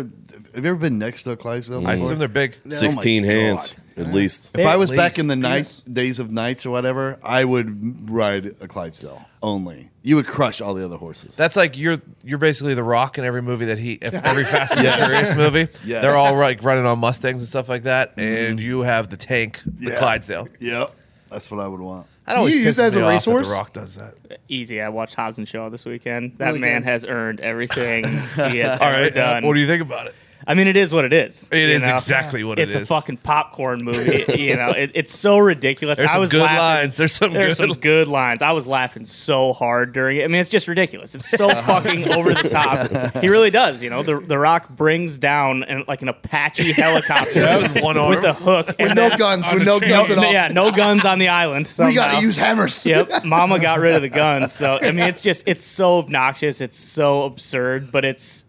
Have 0.54 0.64
you 0.64 0.70
ever 0.70 0.74
been 0.76 0.98
next 0.98 1.22
to 1.24 1.32
a 1.32 1.36
Clydesdale? 1.36 1.86
I 1.86 1.92
before? 1.92 2.06
assume 2.06 2.18
they're 2.18 2.28
big. 2.28 2.56
Oh 2.64 2.68
my 2.68 2.74
16 2.74 3.24
hands, 3.24 3.74
God. 3.96 4.06
at 4.06 4.12
least. 4.12 4.56
If 4.56 4.66
I 4.66 4.76
was 4.76 4.90
back 4.90 5.18
in 5.18 5.28
the 5.28 5.36
knight 5.36 5.82
days 5.90 6.18
of 6.18 6.30
knights 6.30 6.66
or 6.66 6.70
whatever, 6.70 7.18
I 7.22 7.44
would 7.44 8.10
ride 8.10 8.46
a 8.60 8.68
Clydesdale 8.68 9.22
only. 9.42 9.90
You 10.02 10.16
would 10.16 10.26
crush 10.26 10.60
all 10.60 10.74
the 10.74 10.84
other 10.84 10.96
horses. 10.96 11.36
That's 11.36 11.56
like 11.56 11.78
you're 11.78 11.98
you're 12.24 12.38
basically 12.38 12.74
the 12.74 12.82
Rock 12.82 13.18
in 13.18 13.24
every 13.24 13.42
movie 13.42 13.66
that 13.66 13.78
he 13.78 13.94
if 13.94 14.14
every 14.26 14.44
Fast 14.44 14.76
and 14.76 14.86
Furious 15.06 15.36
movie. 15.36 15.68
Yeah. 15.84 16.00
They're 16.00 16.16
all 16.16 16.34
like 16.36 16.62
running 16.64 16.86
on 16.86 16.98
Mustangs 16.98 17.40
and 17.40 17.48
stuff 17.48 17.68
like 17.68 17.84
that, 17.84 18.14
and 18.18 18.58
you 18.60 18.80
have 18.82 19.08
the 19.10 19.16
tank, 19.16 19.60
the 19.64 19.90
Yeah. 19.90 19.98
Clydesdale. 19.98 20.48
yep, 20.60 20.90
that's 21.30 21.50
what 21.50 21.60
I 21.60 21.68
would 21.68 21.80
want. 21.80 22.06
That 22.26 22.36
always 22.36 22.54
You 22.54 22.60
use 22.62 22.74
pisses 22.74 22.78
that 22.78 22.86
as 22.86 22.94
a 22.96 22.98
me 22.98 23.04
off 23.04 23.10
racehorse? 23.10 23.48
The 23.50 23.54
Rock 23.56 23.72
does 23.72 23.96
that. 23.96 24.38
Easy. 24.48 24.80
I 24.80 24.88
watched 24.90 25.14
Hobbs 25.16 25.38
and 25.38 25.48
Shaw 25.48 25.68
this 25.68 25.84
weekend. 25.84 26.38
That 26.38 26.46
Really 26.48 26.60
man 26.60 26.82
good. 26.82 26.88
has 26.88 27.04
earned 27.04 27.40
everything 27.40 28.04
he 28.04 28.58
has 28.58 28.76
All 28.80 28.88
ever 28.88 29.02
right, 29.02 29.14
done. 29.14 29.44
what 29.46 29.54
do 29.54 29.60
you 29.60 29.66
think 29.66 29.82
about 29.82 30.06
it? 30.06 30.14
I 30.46 30.54
mean, 30.54 30.66
it 30.66 30.76
is 30.76 30.92
what 30.92 31.04
it 31.04 31.12
is. 31.12 31.48
It 31.52 31.58
is 31.70 31.86
know? 31.86 31.94
exactly 31.94 32.42
what 32.44 32.58
it's 32.58 32.74
it's 32.74 32.82
is. 32.84 32.90
a 32.90 32.94
fucking 32.94 33.18
popcorn 33.18 33.84
movie. 33.84 34.24
you 34.42 34.56
know, 34.56 34.68
it, 34.68 34.90
it's 34.94 35.12
so 35.12 35.38
ridiculous. 35.38 35.98
There's 35.98 36.10
I 36.10 36.14
some 36.14 36.20
was 36.20 36.30
good 36.32 36.40
laughing. 36.42 36.58
lines. 36.58 36.96
There's 36.96 37.12
some 37.12 37.32
There's 37.32 37.58
good. 37.58 37.70
some 37.70 37.78
good 37.80 38.08
lines. 38.08 38.42
I 38.42 38.52
was 38.52 38.66
laughing 38.66 39.04
so 39.04 39.52
hard 39.52 39.92
during 39.92 40.16
it. 40.18 40.24
I 40.24 40.28
mean, 40.28 40.40
it's 40.40 40.50
just 40.50 40.68
ridiculous. 40.68 41.14
It's 41.14 41.28
so 41.28 41.48
fucking 41.54 42.08
over 42.12 42.30
the 42.34 42.48
top. 42.48 43.22
He 43.22 43.28
really 43.28 43.50
does. 43.50 43.82
You 43.82 43.90
know, 43.90 44.02
the 44.02 44.18
the 44.20 44.38
Rock 44.38 44.68
brings 44.70 45.18
down 45.18 45.62
an, 45.64 45.84
like 45.86 46.02
an 46.02 46.08
Apache 46.08 46.72
helicopter 46.72 47.40
That 47.40 47.62
was 47.74 47.82
one 47.82 47.94
with 48.08 48.18
arm. 48.18 48.24
a 48.24 48.32
hook. 48.32 48.66
With 48.68 48.76
and 48.80 48.94
no 48.96 49.08
then- 49.08 49.18
guns. 49.18 49.52
With 49.52 49.64
no 49.64 49.78
guns 49.80 50.10
at 50.10 50.18
all. 50.18 50.32
yeah, 50.32 50.48
no 50.48 50.70
guns 50.72 51.04
on 51.04 51.18
the 51.18 51.28
island. 51.28 51.72
We 51.78 51.94
got 51.94 52.18
to 52.18 52.24
use 52.26 52.36
hammers. 52.36 52.84
Yep, 52.84 53.24
Mama 53.24 53.58
got 53.60 53.78
rid 53.78 53.94
of 53.94 54.02
the 54.02 54.08
guns. 54.08 54.52
So 54.52 54.78
I 54.80 54.90
mean, 54.92 55.04
it's 55.08 55.20
just 55.20 55.46
it's 55.46 55.64
so 55.64 55.98
obnoxious. 55.98 56.60
It's 56.60 56.76
so 56.78 57.24
absurd, 57.24 57.92
but 57.92 58.04
it's 58.04 58.44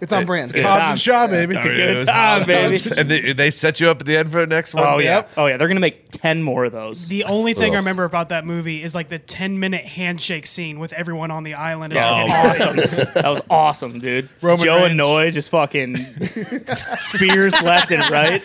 It's 0.00 0.12
on 0.12 0.26
brand. 0.26 0.52
good 0.52 0.64
Hobbs 0.64 0.78
time. 0.80 0.90
and 0.90 1.00
Shaw, 1.00 1.26
baby. 1.26 1.56
It's 1.56 1.66
a 1.66 1.68
good 1.68 2.06
time, 2.06 2.46
baby. 2.46 2.76
And 2.96 3.08
they, 3.10 3.32
they 3.32 3.50
set 3.50 3.80
you 3.80 3.88
up 3.88 4.00
at 4.00 4.06
the 4.06 4.16
end 4.16 4.30
for 4.32 4.40
the 4.40 4.46
next 4.46 4.74
one. 4.74 4.84
Oh 4.86 4.98
yeah, 4.98 5.16
Yep. 5.16 5.30
oh 5.36 5.46
yeah. 5.46 5.56
They're 5.56 5.68
gonna 5.68 5.80
make 5.80 6.10
ten 6.10 6.42
more 6.42 6.64
of 6.64 6.72
those. 6.72 7.08
The 7.08 7.24
only 7.24 7.54
thing 7.54 7.74
I 7.74 7.78
remember 7.78 8.04
about 8.04 8.30
that 8.30 8.44
movie 8.46 8.82
is 8.82 8.94
like 8.94 9.08
the 9.08 9.18
10 9.18 9.58
minute 9.60 9.86
handshake 9.86 10.46
scene 10.46 10.78
with 10.78 10.92
everyone 10.92 11.30
on 11.30 11.44
the 11.44 11.54
island. 11.54 11.92
That 11.94 12.12
Oh, 12.12 12.24
was 12.24 12.60
awesome. 12.60 12.76
that 13.14 13.24
was 13.26 13.42
awesome, 13.50 13.98
dude. 14.00 14.28
Roman 14.42 14.64
Joe 14.64 14.76
Reigns. 14.76 14.86
and 14.88 14.96
Noy 14.96 15.30
just 15.30 15.50
fucking 15.50 15.96
spears 16.98 17.60
left 17.62 17.90
and 17.90 18.08
right. 18.10 18.42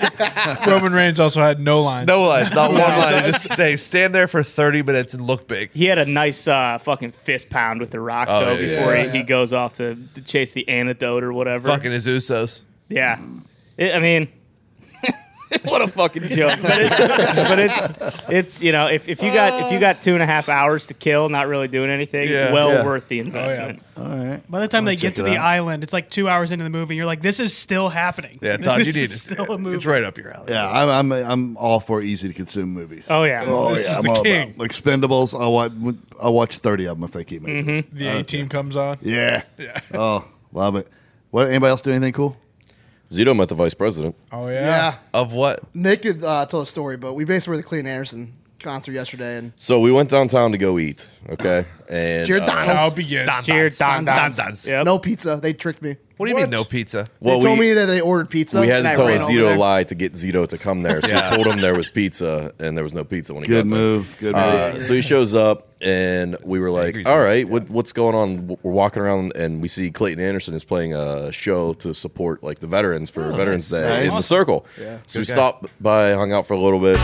Roman 0.68 0.94
Reigns 0.94 1.20
also 1.20 1.42
had 1.42 1.60
no 1.60 1.82
lines. 1.82 2.08
No 2.08 2.22
lines, 2.28 2.52
not 2.54 2.72
one 2.72 2.80
line. 2.82 3.24
They 3.24 3.32
Just 3.32 3.58
they 3.58 3.76
stand 3.78 4.14
there 4.14 4.28
for 4.28 4.44
30 4.44 4.84
minutes 4.84 5.14
and 5.14 5.26
look 5.26 5.48
big. 5.48 5.72
He 5.74 5.86
had 5.86 5.98
a 5.98 6.06
nice 6.06 6.48
uh, 6.48 6.78
fucking 6.80 7.12
fist 7.12 7.50
pound 7.50 7.80
with 7.80 7.92
the 7.92 8.00
Rock 8.00 8.28
Oh, 8.30 8.42
though 8.46 8.52
yeah. 8.54 8.58
before 8.80 8.96
Yeah. 8.96 9.12
he, 9.12 9.18
he 9.20 9.24
goes 9.24 9.54
off 9.54 9.74
to, 9.74 9.96
to 10.16 10.22
chase 10.22 10.52
the 10.52 10.68
antidote 10.68 11.24
or 11.24 11.34
whatever. 11.46 11.68
Fucking 11.70 11.92
his 11.92 12.08
Usos. 12.08 12.64
yeah. 12.90 13.18
It- 13.78 13.94
I 13.94 14.00
mean, 14.00 14.28
what 15.66 15.82
a 15.82 15.88
fucking 15.88 16.24
joke. 16.24 16.58
But 16.62 16.82
it's, 16.82 16.98
but 16.98 17.60
it's 17.60 17.94
it's 18.30 18.64
you 18.64 18.72
know 18.72 18.88
if, 18.88 19.08
if 19.08 19.22
you 19.22 19.32
got 19.32 19.66
if 19.66 19.72
you 19.72 19.80
got 19.80 20.02
two 20.02 20.14
and 20.14 20.24
a 20.24 20.26
half 20.26 20.50
hours 20.50 20.88
to 20.88 20.94
kill, 20.94 21.30
not 21.30 21.48
really 21.48 21.68
doing 21.68 21.90
anything, 21.92 22.30
Yeah. 22.32 22.52
well 22.54 22.72
Yeah. 22.72 22.86
worth 22.86 23.08
the 23.10 23.20
investment. 23.20 23.82
Oh, 23.98 24.04
all 24.04 24.18
right. 24.26 24.52
By 24.52 24.60
the 24.62 24.68
time 24.68 24.86
they 24.86 24.96
get 24.96 25.16
to 25.16 25.22
it 25.26 25.30
the 25.30 25.38
out. 25.38 25.46
island, 25.46 25.84
it's 25.84 25.94
like 25.94 26.10
two 26.10 26.28
hours 26.28 26.52
into 26.52 26.64
the 26.64 26.70
movie, 26.70 26.94
and 26.94 26.98
you're 26.98 27.06
like, 27.06 27.22
"This 27.22 27.40
is 27.40 27.56
still 27.56 27.90
happening." 27.90 28.38
Yeah, 28.42 28.58
Todd, 28.58 28.80
you 28.80 28.86
This 28.86 28.96
need 28.96 29.04
is 29.04 29.10
to. 29.12 29.34
still 29.34 29.52
a 29.52 29.58
movie. 29.58 29.76
It's 29.76 29.86
right 29.86 30.04
up 30.04 30.18
your 30.18 30.32
alley. 30.34 30.48
Yeah, 30.54 30.70
I'm, 30.70 31.12
I'm 31.12 31.26
I'm 31.32 31.58
all 31.58 31.80
for 31.80 32.02
easy 32.02 32.28
to 32.28 32.34
consume 32.34 32.70
movies. 32.74 33.10
Oh 33.12 33.24
yeah. 33.24 33.44
Oh, 33.46 33.72
This 33.72 33.86
yeah, 33.88 33.92
is 33.92 33.98
I'm 34.00 34.04
the 34.04 34.10
all 34.12 34.24
king. 34.24 34.50
about 34.56 34.68
Expendables. 34.68 35.40
I'll 35.40 35.54
watch. 35.54 35.72
I'll 36.22 36.34
watch 36.34 36.58
thirty 36.58 36.86
of 36.86 36.98
them 36.98 37.04
if 37.04 37.12
they 37.12 37.24
keep 37.24 37.42
making. 37.44 37.66
Mm-hmm. 37.66 37.96
them. 37.96 37.98
The 38.14 38.20
A 38.20 38.24
team 38.24 38.50
comes 38.50 38.76
on. 38.76 38.98
Yeah. 39.02 39.44
Yeah. 39.58 39.80
Oh, 39.94 40.26
love 40.54 40.76
it. 40.78 40.88
What? 41.36 41.50
Anybody 41.50 41.70
else 41.72 41.82
do 41.82 41.92
anything 41.92 42.14
cool? 42.14 42.38
Zito 43.10 43.36
met 43.36 43.50
the 43.50 43.56
vice 43.56 43.74
president. 43.74 44.16
Oh 44.32 44.48
Yeah. 44.48 44.62
yeah. 44.62 44.96
Of 45.14 45.34
what? 45.34 45.60
Nick 45.76 46.04
could 46.04 46.24
uh, 46.24 46.46
tell 46.46 46.62
a 46.62 46.66
story, 46.66 46.96
but 46.96 47.14
we 47.14 47.26
basically 47.26 47.52
were 47.52 47.58
the 47.58 47.64
Clayton 47.64 47.88
Anderson 47.88 48.32
concert 48.66 48.92
yesterday, 48.92 49.38
and 49.38 49.54
So 49.56 49.80
we 49.80 49.92
went 49.92 50.10
downtown 50.10 50.52
to 50.52 50.58
go 50.58 50.78
eat. 50.80 51.08
Okay, 51.30 51.66
and 51.90 52.26
Jared 52.28 52.44
uh, 52.44 52.48
Donald. 52.48 52.78
How 52.78 52.88
it 52.88 52.96
begins. 52.96 53.46
Cheers, 53.46 53.78
Don 53.78 54.04
Don 54.04 54.18
Don's. 54.18 54.38
Don's. 54.38 54.68
Yep. 54.68 54.86
no 54.86 55.00
pizza. 55.00 55.40
They 55.42 55.54
tricked 55.54 55.82
me. 55.82 55.96
What 56.18 56.28
do 56.28 56.32
you 56.32 56.38
mean 56.40 56.50
no 56.50 56.64
pizza? 56.64 57.08
well, 57.20 57.40
they 57.40 57.46
told 57.46 57.60
we, 57.60 57.68
me 57.68 57.74
that 57.74 57.86
they 57.88 58.00
ordered 58.00 58.30
pizza. 58.30 58.62
we 58.62 58.68
had 58.68 58.86
and 58.86 58.86
to 58.86 58.92
I 58.92 58.96
tell 58.96 59.08
a 59.08 59.10
ran 59.10 59.22
over 59.22 59.32
Zito 59.32 59.48
there. 59.50 59.58
lie 59.58 59.84
to 59.84 59.96
get 59.96 60.14
Zito 60.14 60.48
to 60.48 60.58
come 60.58 60.82
there. 60.82 61.02
So 61.02 61.10
Yeah. 61.10 61.30
we 61.30 61.36
told 61.44 61.48
him 61.54 61.60
there 61.62 61.76
was 61.76 61.90
pizza, 61.90 62.54
and 62.58 62.78
there 62.78 62.86
was 62.86 62.94
no 62.94 63.04
pizza 63.04 63.34
when 63.34 63.44
he 63.44 63.48
Good 63.48 63.66
got 63.66 63.70
there. 63.70 63.80
move. 63.80 64.18
Good 64.22 64.34
move. 64.34 64.44
Uh, 64.44 64.80
so 64.80 64.94
he 64.94 65.02
shows 65.02 65.36
up, 65.36 65.68
and 65.82 66.38
we 66.46 66.60
were 66.62 66.72
like, 66.72 66.96
Angry 66.96 67.06
"All 67.06 67.18
Zito, 67.18 67.26
right, 67.26 67.50
what, 67.50 67.70
what's 67.70 67.92
going 67.92 68.16
on?" 68.16 68.48
We're 68.64 68.72
walking 68.72 69.02
around, 69.04 69.34
and 69.36 69.62
we 69.62 69.68
see 69.68 69.92
Clayton 69.92 70.24
Anderson 70.24 70.54
is 70.54 70.64
playing 70.64 70.94
a 70.94 71.34
show 71.34 71.74
to 71.74 71.94
support 71.94 72.44
like 72.44 72.60
the 72.60 72.68
veterans 72.68 73.10
for 73.10 73.30
Veterans 73.34 73.68
Day 73.68 74.06
in 74.06 74.12
the 74.12 74.22
Circle. 74.22 74.66
Yeah. 74.80 75.00
So 75.08 75.20
we 75.20 75.26
guy. 75.26 75.34
stopped 75.34 75.70
by, 75.84 76.12
hung 76.14 76.32
out 76.32 76.48
for 76.48 76.54
a 76.54 76.60
little 76.60 76.80
bit, 76.80 76.96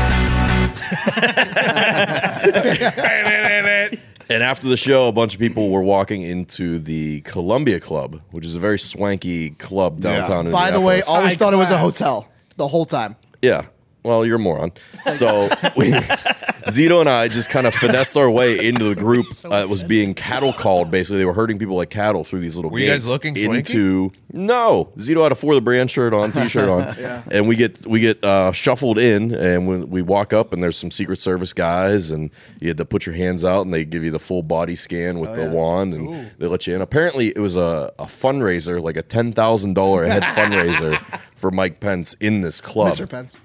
and 4.30 4.44
after 4.44 4.68
the 4.68 4.78
show, 4.78 5.08
a 5.08 5.12
bunch 5.12 5.34
of 5.34 5.40
people 5.40 5.70
were 5.70 5.84
walking 5.84 6.22
into 6.22 6.80
the 6.80 7.22
Columbia 7.22 7.80
Club, 7.80 8.22
which 8.32 8.46
is 8.46 8.56
a 8.56 8.60
very 8.60 8.80
swanky 8.80 9.52
club 9.52 10.00
downtown. 10.00 10.50
By 10.52 10.72
the 10.72 10.80
way, 10.80 11.00
Indianapolis. 11.00 11.10
always 11.10 11.34
High 11.34 11.38
thought 11.38 11.54
it 11.54 11.58
was 11.58 11.72
a 11.72 11.78
class. 11.78 12.00
hotel 12.00 12.32
the 12.58 12.68
whole 12.68 12.86
time. 12.86 13.16
Yeah. 13.42 13.64
Well, 14.04 14.26
you're 14.26 14.38
a 14.38 14.40
moron. 14.40 14.72
So 15.12 15.44
we, 15.78 15.92
Zito 15.92 17.02
and 17.02 17.10
I 17.10 17.28
just 17.28 17.50
kind 17.52 17.68
of 17.68 17.76
finessed 17.76 18.18
our 18.18 18.30
way 18.30 18.66
into 18.68 18.84
the 18.86 18.96
group 18.96 19.28
that 19.50 19.70
was 19.70 19.84
being 19.84 20.14
cattle 20.16 20.54
called. 20.54 20.90
Basically, 20.90 21.20
they 21.20 21.26
were 21.26 21.34
herding 21.34 21.60
people 21.60 21.76
like 21.76 21.92
cattle 21.92 22.24
through 22.24 22.40
these 22.40 22.56
little 22.56 22.72
Were 22.72 22.80
you 22.80 22.88
guys 22.88 23.10
looking 23.10 23.36
swanky? 23.36 23.58
into 23.60 24.12
no. 24.32 24.92
Zito 24.98 25.22
had 25.22 25.32
a 25.32 25.36
for 25.36 25.54
the 25.54 25.62
brand 25.62 25.92
shirt 25.92 26.14
on, 26.14 26.32
t-shirt 26.32 26.68
on, 26.70 26.96
Yeah. 27.00 27.22
and 27.32 27.48
we 27.48 27.56
get 27.56 27.86
we 27.86 28.00
get 28.00 28.24
uh, 28.24 28.52
shuffled 28.52 28.98
in, 28.98 29.34
and 29.34 29.68
when 29.68 29.90
we 29.90 30.02
walk 30.02 30.34
up, 30.34 30.52
and 30.54 30.64
there's 30.64 30.78
some 30.78 30.90
Secret 30.92 31.20
Service 31.20 31.54
guys, 31.54 32.10
and 32.12 32.32
you 32.60 32.68
had 32.70 32.78
to 32.78 32.86
put 32.86 33.06
your 33.06 33.16
hands 33.16 33.46
out, 33.46 33.66
and 33.66 33.74
they 33.74 33.86
give 33.86 34.04
you 34.04 34.12
the 34.12 34.20
full 34.20 34.42
body 34.42 34.76
scan 34.76 35.20
with 35.20 35.36
the 35.36 35.44
yeah. 35.44 35.54
wand, 35.54 35.94
and 35.94 36.32
they 36.40 36.48
let 36.48 36.66
you 36.66 36.76
in. 36.76 36.82
Apparently, 36.82 37.28
it 37.28 37.40
was 37.40 37.56
a, 37.56 37.92
a 38.00 38.06
fundraiser, 38.06 38.82
like 38.82 38.98
a 38.98 39.04
ten 39.04 39.32
thousand 39.32 39.76
dollar 39.76 40.06
head 40.06 40.24
fundraiser 40.36 40.98
for 41.36 41.52
Mike 41.52 41.80
Pence 41.80 42.16
in 42.16 42.42
this 42.42 42.60
club. 42.62 42.94
Mr. 42.94 43.10
Pence, 43.10 43.34
too. 43.34 43.40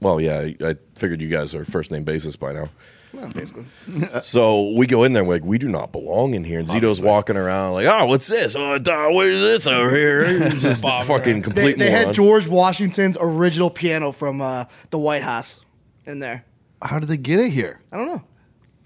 Well, 0.00 0.20
yeah, 0.20 0.38
I 0.40 0.56
I 0.64 0.74
figured 0.98 1.20
you 1.20 1.28
guys 1.28 1.54
are 1.54 1.64
first 1.64 1.90
name 1.90 2.04
basis 2.04 2.36
by 2.36 2.52
now. 2.52 2.68
Well, 3.12 3.28
basically. 3.32 3.64
So 4.22 4.72
we 4.76 4.86
go 4.86 5.02
in 5.04 5.12
there, 5.12 5.22
and 5.22 5.28
we're 5.28 5.34
like, 5.36 5.44
we 5.44 5.58
do 5.58 5.68
not 5.68 5.90
belong 5.92 6.34
in 6.34 6.44
here. 6.44 6.60
And 6.60 6.68
Zito's 6.68 7.02
walking 7.02 7.36
around 7.36 7.72
like, 7.72 7.86
oh, 7.86 8.06
what's 8.06 8.28
this? 8.28 8.54
Oh, 8.56 8.78
duh, 8.78 9.08
what 9.10 9.26
is 9.26 9.40
this 9.40 9.66
over 9.66 9.90
here? 9.90 10.22
It's 10.26 10.62
just 10.62 10.82
Bob 10.82 11.02
fucking 11.04 11.32
around. 11.32 11.38
They, 11.38 11.42
complete 11.42 11.78
they 11.78 11.90
moron. 11.90 12.06
had 12.06 12.14
George 12.14 12.46
Washington's 12.46 13.16
original 13.20 13.68
piano 13.70 14.12
from 14.12 14.40
uh, 14.40 14.64
the 14.90 14.98
White 14.98 15.22
House 15.22 15.64
in 16.06 16.20
there. 16.20 16.44
How 16.82 16.98
did 16.98 17.08
they 17.08 17.16
get 17.16 17.40
it 17.40 17.50
here? 17.50 17.80
I 17.92 17.96
don't 17.96 18.06
know. 18.06 18.22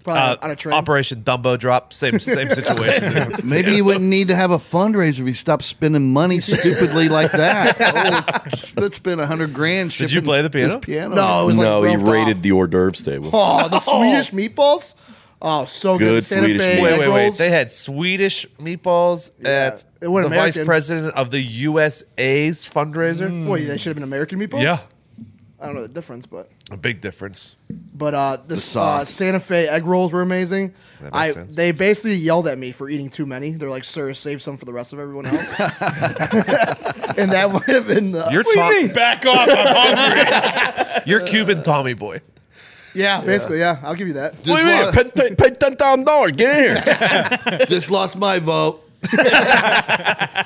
Probably 0.05 0.21
Uh, 0.21 0.37
on 0.41 0.51
a 0.51 0.55
train. 0.55 0.73
Operation 0.73 1.21
Dumbo 1.23 1.59
Drop. 1.59 1.91
Same 1.91 2.19
same 2.21 2.49
situation. 2.61 3.33
Maybe 3.43 3.71
you 3.71 3.83
wouldn't 3.83 4.05
need 4.05 4.29
to 4.29 4.35
have 4.35 4.51
a 4.51 4.57
fundraiser 4.57 5.19
if 5.19 5.27
you 5.27 5.33
stopped 5.33 5.63
spending 5.63 6.13
money 6.13 6.39
stupidly 6.39 7.09
like 7.09 7.31
that. 7.33 7.75
Oh, 7.79 8.49
let's 8.81 8.95
spend 8.97 9.19
a 9.19 9.25
hundred 9.25 9.53
grand. 9.53 9.91
Did 9.91 10.11
you 10.13 10.21
play 10.21 10.41
the 10.41 10.49
piano? 10.49 10.79
piano? 10.79 11.15
No, 11.15 11.43
it 11.43 11.45
was 11.47 11.57
like 11.57 11.65
no, 11.65 11.83
he 11.83 11.95
roped 11.97 12.07
raided 12.07 12.37
off. 12.37 12.43
the 12.43 12.51
hors 12.53 12.67
d'oeuvres 12.67 13.01
table. 13.01 13.29
Oh, 13.33 13.67
the 13.67 13.79
Swedish 13.79 14.31
meatballs. 14.31 14.95
Oh, 15.41 15.65
so 15.65 15.97
good. 15.97 16.05
Good 16.05 16.23
Santa 16.23 16.45
Swedish 16.47 16.61
Fe 16.63 16.77
meatballs. 16.77 16.81
Wait, 16.83 16.99
wait, 16.99 17.09
wait. 17.13 17.23
rolls. 17.25 17.37
They 17.37 17.49
had 17.49 17.71
Swedish 17.71 18.45
meatballs 18.59 19.31
at 19.45 19.73
It 19.81 19.85
the 19.99 20.11
wasn't 20.11 20.33
vice 20.33 20.55
American. 20.55 20.65
president 20.65 21.13
of 21.15 21.29
the 21.31 21.41
USA's 21.41 22.59
fundraiser. 22.69 23.47
Wait, 23.47 23.63
they 23.65 23.77
should 23.77 23.89
have 23.89 23.95
been 23.95 24.03
American 24.03 24.39
meatballs. 24.39 24.61
Yeah, 24.63 24.79
I 25.59 25.67
don't 25.67 25.75
know 25.75 25.81
the 25.83 25.87
difference, 25.87 26.25
but 26.25 26.49
a 26.69 26.77
big 26.77 26.99
difference. 26.99 27.55
but 27.93 28.13
uh, 28.13 28.37
the, 28.45 28.55
uh, 28.55 28.57
sauce. 28.57 29.09
Santa 29.09 29.39
Fe 29.39 29.67
egg 29.67 29.85
rolls 29.85 30.11
were 30.11 30.21
amazing. 30.21 30.73
That 31.01 31.13
makes 31.13 31.15
I 31.15 31.31
sense. 31.31 31.55
they 31.55 31.71
basically 31.71 32.15
yelled 32.15 32.47
at 32.47 32.57
me 32.57 32.71
for 32.71 32.89
eating 32.89 33.09
too 33.09 33.25
many. 33.25 33.51
They're 33.51 33.69
like, 33.69 33.85
"Sir, 33.85 34.13
save 34.13 34.41
some 34.41 34.57
for 34.57 34.65
the 34.65 34.73
rest 34.73 34.91
of 34.91 34.99
everyone 34.99 35.25
else." 35.27 35.59
and 37.17 37.31
that 37.31 37.49
might 37.53 37.63
have 37.75 37.87
been 37.87 38.11
the 38.11 38.27
You're 38.31 38.43
What 38.43 38.81
Tom- 38.83 38.93
Back 38.93 39.25
off! 39.25 39.47
I'm 39.49 39.95
hungry. 39.97 41.01
You're 41.05 41.25
Cuban 41.25 41.63
Tommy 41.63 41.93
boy. 41.93 42.19
yeah, 42.93 43.21
basically 43.21 43.59
yeah. 43.59 43.79
I'll 43.83 43.95
give 43.95 44.07
you 44.07 44.15
that. 44.15 44.33
What 44.45 44.61
do 44.61 44.67
you 44.67 44.67
mean? 44.67 44.91
Pay, 44.93 45.35
pay 45.35 45.55
ten 45.55 45.75
thousand 45.77 46.03
dollars. 46.05 46.33
Get 46.33 46.57
in 46.57 46.83
here. 46.83 47.65
Just 47.67 47.89
lost 47.89 48.17
my 48.17 48.39
vote. 48.39 48.81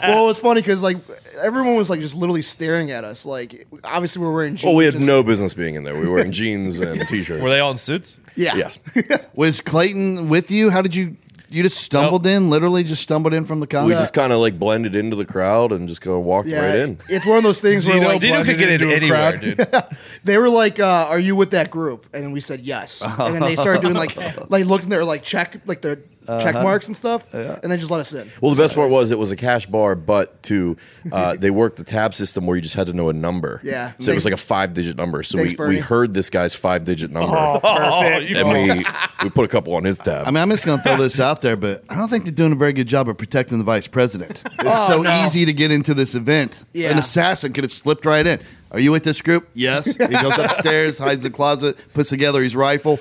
well, 0.04 0.24
it 0.24 0.28
was 0.28 0.40
funny 0.40 0.62
because 0.62 0.84
like 0.84 0.98
everyone 1.42 1.76
was 1.76 1.90
like 1.90 2.00
just 2.00 2.16
literally 2.16 2.42
staring 2.42 2.92
at 2.92 3.04
us. 3.04 3.26
Like 3.26 3.68
obviously 3.84 4.22
we're 4.22 4.34
wearing 4.34 4.56
jeans. 4.56 4.66
well, 4.66 4.76
we 4.76 4.86
had 4.86 4.94
just- 4.94 5.06
no 5.06 5.24
business 5.24 5.54
being 5.54 5.76
in 5.76 5.84
there. 5.84 5.96
We 6.00 6.08
were 6.08 6.16
wearing 6.16 6.32
jeans 6.32 6.80
and 6.80 7.02
t-shirts. 7.08 7.42
Were 7.42 7.50
they 7.50 7.60
all 7.60 7.72
in 7.72 7.78
suits? 7.78 8.20
Yeah. 8.36 8.56
Yes. 8.56 8.80
Was 9.36 9.62
Clayton 9.62 10.30
with 10.30 10.52
you? 10.52 10.70
How 10.70 10.82
did 10.82 10.96
you? 10.96 11.16
You 11.52 11.64
just 11.64 11.80
stumbled 11.82 12.28
in, 12.28 12.52
literally 12.52 12.84
just 12.84 13.02
stumbled 13.02 13.34
in 13.34 13.44
from 13.44 13.60
the 13.60 13.64
We 13.64 13.70
concert. 13.72 13.96
just 13.96 14.14
kind 14.14 14.32
of 14.32 14.38
like 14.38 14.60
blended 14.60 14.96
into 14.96 15.16
the 15.16 15.26
crowd 15.26 15.72
and 15.72 15.88
just 15.88 16.00
kind 16.00 16.16
of 16.16 16.24
walked 16.24 16.48
Yeah, 16.48 16.64
right 16.64 16.76
in. 16.76 17.00
it's 17.10 17.26
one 17.26 17.38
of 17.38 17.44
those 17.44 17.60
things 17.60 17.88
where 17.88 18.00
Zito 18.00 18.06
like 18.06 18.22
Zito 18.22 18.46
could 18.46 18.60
get 18.60 18.68
in 18.70 18.74
into 18.76 18.90
a 18.90 18.96
anywhere, 18.96 19.32
crowd. 19.40 19.42
dude. 19.82 19.84
they 20.24 20.38
were 20.38 20.48
like, 20.48 20.80
uh, 20.80 21.08
"Are 21.10 21.18
you 21.18 21.36
with 21.36 21.50
that 21.52 21.72
group?" 21.72 22.06
And 22.14 22.24
then 22.24 22.34
we 22.34 22.40
said 22.40 22.60
yes. 22.62 23.02
And 23.04 23.34
then 23.34 23.42
they 23.42 23.56
started 23.56 23.82
doing 23.82 23.96
like, 23.96 24.16
like 24.52 24.66
looking 24.68 24.90
there, 24.90 25.04
like 25.04 25.24
check, 25.24 25.60
like 25.66 25.82
their 25.82 25.98
check 26.42 26.56
marks 26.56 26.88
and 26.88 26.96
stuff, 26.96 27.34
and 27.34 27.72
they 27.72 27.78
just 27.78 27.92
let 27.92 28.00
us 28.00 28.14
in. 28.14 28.28
Well, 28.42 28.54
the 28.54 28.62
best 28.62 28.76
part 28.76 28.92
was 28.92 29.12
it 29.12 29.18
was 29.18 29.32
a 29.32 29.36
cash 29.36 29.66
bar, 29.66 29.96
but 29.96 30.42
to 30.44 30.78
uh, 31.12 31.36
they 31.40 31.52
worked 31.52 31.78
the 31.78 31.84
tab 31.84 32.14
system 32.14 32.46
where 32.46 32.56
you 32.56 32.62
just 32.62 32.76
had 32.76 32.88
to 32.88 32.94
know 32.94 33.10
a 33.10 33.14
number. 33.14 33.62
Yeah. 33.64 33.94
So 34.00 34.12
it 34.12 34.16
was 34.16 34.26
like 34.26 34.34
a 34.34 34.38
five 34.38 34.74
digit 34.74 34.98
number. 34.98 35.24
So 35.24 35.38
Thanks, 35.38 35.54
we, 35.54 35.58
Bernie. 35.58 35.76
we 35.76 35.82
heard 35.82 36.14
this 36.14 36.30
guy's 36.30 36.56
five 36.56 36.86
digit 36.86 37.12
number. 37.12 37.36
Perfect. 37.62 38.32
and 38.32 38.50
we 38.50 38.86
we 39.24 39.30
put 39.30 39.46
a 39.46 39.48
couple 39.48 39.76
on 39.76 39.84
his 39.84 39.98
tab. 39.98 40.28
I 40.28 40.32
mean, 40.32 40.42
I'm 40.42 40.50
just 40.50 40.66
going 40.66 40.78
to 40.78 40.84
throw 40.84 40.98
this 40.98 41.20
out 41.20 41.42
there, 41.42 41.56
but 41.56 41.84
I 41.90 41.96
don't 41.96 42.10
think 42.10 42.24
they're 42.24 42.34
doing 42.34 42.54
a 42.54 42.56
very 42.56 42.74
good 42.74 42.88
job 42.88 43.10
of 43.10 43.18
protecting 43.18 43.58
the 43.58 43.64
vice 43.64 43.88
president. 43.88 44.44
It's 44.46 44.88
so 44.88 45.02
no. 45.02 45.26
easy 45.26 45.46
to 45.46 45.54
get 45.54 45.72
into 45.72 45.94
this 45.94 46.16
event. 46.16 46.66
Yeah. 46.74 46.92
An 46.92 46.98
assassin 46.98 47.54
could 47.54 47.64
have 47.64 47.72
slipped 47.72 48.06
right 48.06 48.26
in. 48.26 48.40
Are 48.72 48.80
you 48.80 48.92
with 48.92 49.04
this 49.04 49.22
group? 49.22 49.50
Yes. 49.56 49.98
He 49.98 50.08
goes 50.08 50.38
upstairs, 50.38 51.00
hides 51.00 51.26
in 51.26 51.32
the 51.32 51.36
closet, 51.36 51.84
puts 51.94 52.10
together 52.10 52.44
his 52.44 52.56
rifle. 52.56 53.00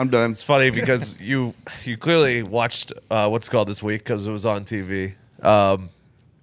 I'm 0.00 0.08
done. 0.08 0.30
It's 0.30 0.42
funny 0.42 0.70
because 0.70 1.20
you 1.30 1.54
you 1.84 1.96
clearly 1.96 2.42
watched 2.42 2.92
uh, 3.10 3.28
what's 3.28 3.48
called 3.48 3.68
this 3.68 3.82
week 3.82 4.02
because 4.02 4.26
it 4.26 4.32
was 4.32 4.46
on 4.46 4.64
TV. 4.64 5.12
Um, 5.42 5.90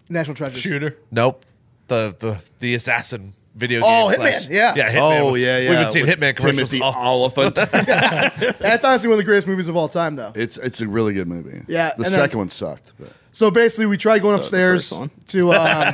National 0.09 0.35
Treasure. 0.35 0.57
Shooter. 0.57 0.97
nope, 1.11 1.43
the 1.87 2.15
the 2.19 2.49
the 2.59 2.75
assassin 2.75 3.33
video 3.55 3.81
Oh, 3.83 4.09
game. 4.09 4.19
Hitman, 4.19 4.33
slash- 4.33 4.49
yeah. 4.49 4.75
yeah, 4.75 4.91
Hitman. 4.93 5.19
Oh, 5.21 5.33
yeah, 5.35 5.57
yeah. 5.57 5.69
We've 5.71 5.79
been 5.79 5.89
seeing 5.91 6.05
With 6.05 6.19
Hitman 6.19 6.35
commercials. 6.35 6.69
Timothy 6.69 6.81
all- 6.83 7.23
Olyphant. 7.23 7.55
That's 8.59 8.85
honestly 8.85 9.09
one 9.09 9.15
of 9.15 9.17
the 9.17 9.23
greatest 9.25 9.47
movies 9.47 9.67
of 9.67 9.75
all 9.75 9.87
time, 9.87 10.15
though. 10.15 10.31
it's 10.35 10.57
it's 10.57 10.79
a 10.81 10.87
really 10.87 11.13
good 11.13 11.27
movie. 11.27 11.63
Yeah, 11.67 11.89
The 11.89 11.95
and 11.95 12.05
then- 12.05 12.11
second 12.11 12.37
one 12.37 12.49
sucked. 12.49 12.93
But. 12.99 13.11
So 13.37 13.51
basically, 13.51 13.85
we 13.85 13.97
tried 13.97 14.23
going 14.23 14.35
upstairs 14.35 14.89
to. 15.27 15.51
Um, 15.57 15.93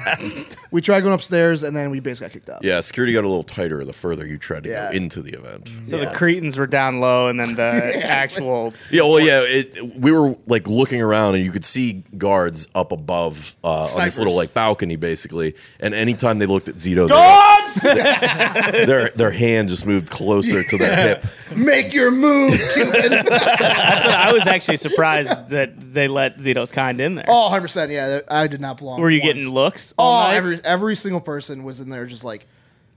we 0.72 0.82
tried 0.82 1.02
going 1.02 1.14
upstairs, 1.14 1.62
and 1.64 1.76
then 1.76 1.92
we 1.92 2.00
basically 2.00 2.28
got 2.28 2.34
kicked 2.34 2.50
out. 2.50 2.64
yeah, 2.64 2.80
security 2.80 3.12
got 3.14 3.24
a 3.26 3.28
little 3.28 3.44
tighter 3.44 3.84
the 3.86 3.92
further 3.94 4.26
you 4.26 4.38
tried 4.38 4.64
to 4.64 4.70
Yeah. 4.70 4.90
go 4.92 4.96
into 4.98 5.22
the 5.22 5.34
event. 5.38 5.70
So 5.84 5.98
Yeah. 5.98 6.06
the 6.10 6.16
Cretans 6.16 6.58
were 6.58 6.68
down 6.68 7.00
low, 7.02 7.28
and 7.28 7.38
then 7.40 7.56
the 7.56 8.02
actual. 8.06 8.74
Yeah, 8.92 9.02
well, 9.04 9.20
yeah. 9.20 9.42
It, 9.44 9.96
we 10.00 10.12
were 10.12 10.36
like 10.48 10.68
looking 10.68 11.02
around, 11.02 11.36
and 11.36 11.44
you 11.44 11.52
could 11.52 11.66
see 11.66 12.04
guards 12.18 12.68
up 12.74 12.92
above 12.94 13.56
uh, 13.64 13.88
on 13.94 14.04
this 14.06 14.18
little 14.18 14.36
like 14.38 14.54
balcony, 14.54 14.96
basically. 14.96 15.54
And 15.82 15.94
anytime 15.94 16.40
they 16.40 16.46
looked 16.46 16.70
at 16.70 16.76
Zito, 16.76 17.08
they- 17.10 18.86
their 18.86 19.10
their 19.10 19.32
hand 19.32 19.70
just 19.70 19.86
moved 19.86 20.10
closer 20.10 20.64
to 20.64 20.78
their 20.78 20.96
hip. 20.96 21.26
Make 21.56 21.94
your 21.94 22.10
move, 22.10 22.54
Cuban. 22.74 23.26
That's 23.26 24.06
what 24.06 24.16
I 24.16 24.32
was 24.34 24.48
actually 24.48 24.78
surprised 24.78 25.50
that 25.50 25.94
they 25.94 26.08
let 26.08 26.38
Zito's 26.38 26.72
kind 26.72 27.00
in 27.02 27.16
there. 27.16 27.26
Oh, 27.34 27.44
100 27.44 27.62
percent. 27.62 27.92
Yeah, 27.92 28.20
I 28.30 28.48
did 28.48 28.62
not 28.62 28.78
belong. 28.78 29.02
Were 29.02 29.10
you 29.10 29.20
once. 29.22 29.34
getting 29.34 29.50
looks? 29.54 29.94
all 29.98 30.22
Oh, 30.22 30.28
night? 30.28 30.36
every 30.36 30.60
every 30.64 30.96
single 30.96 31.22
person 31.22 31.64
was 31.64 31.82
in 31.82 31.90
there, 31.90 32.06
just 32.06 32.24
like 32.24 32.46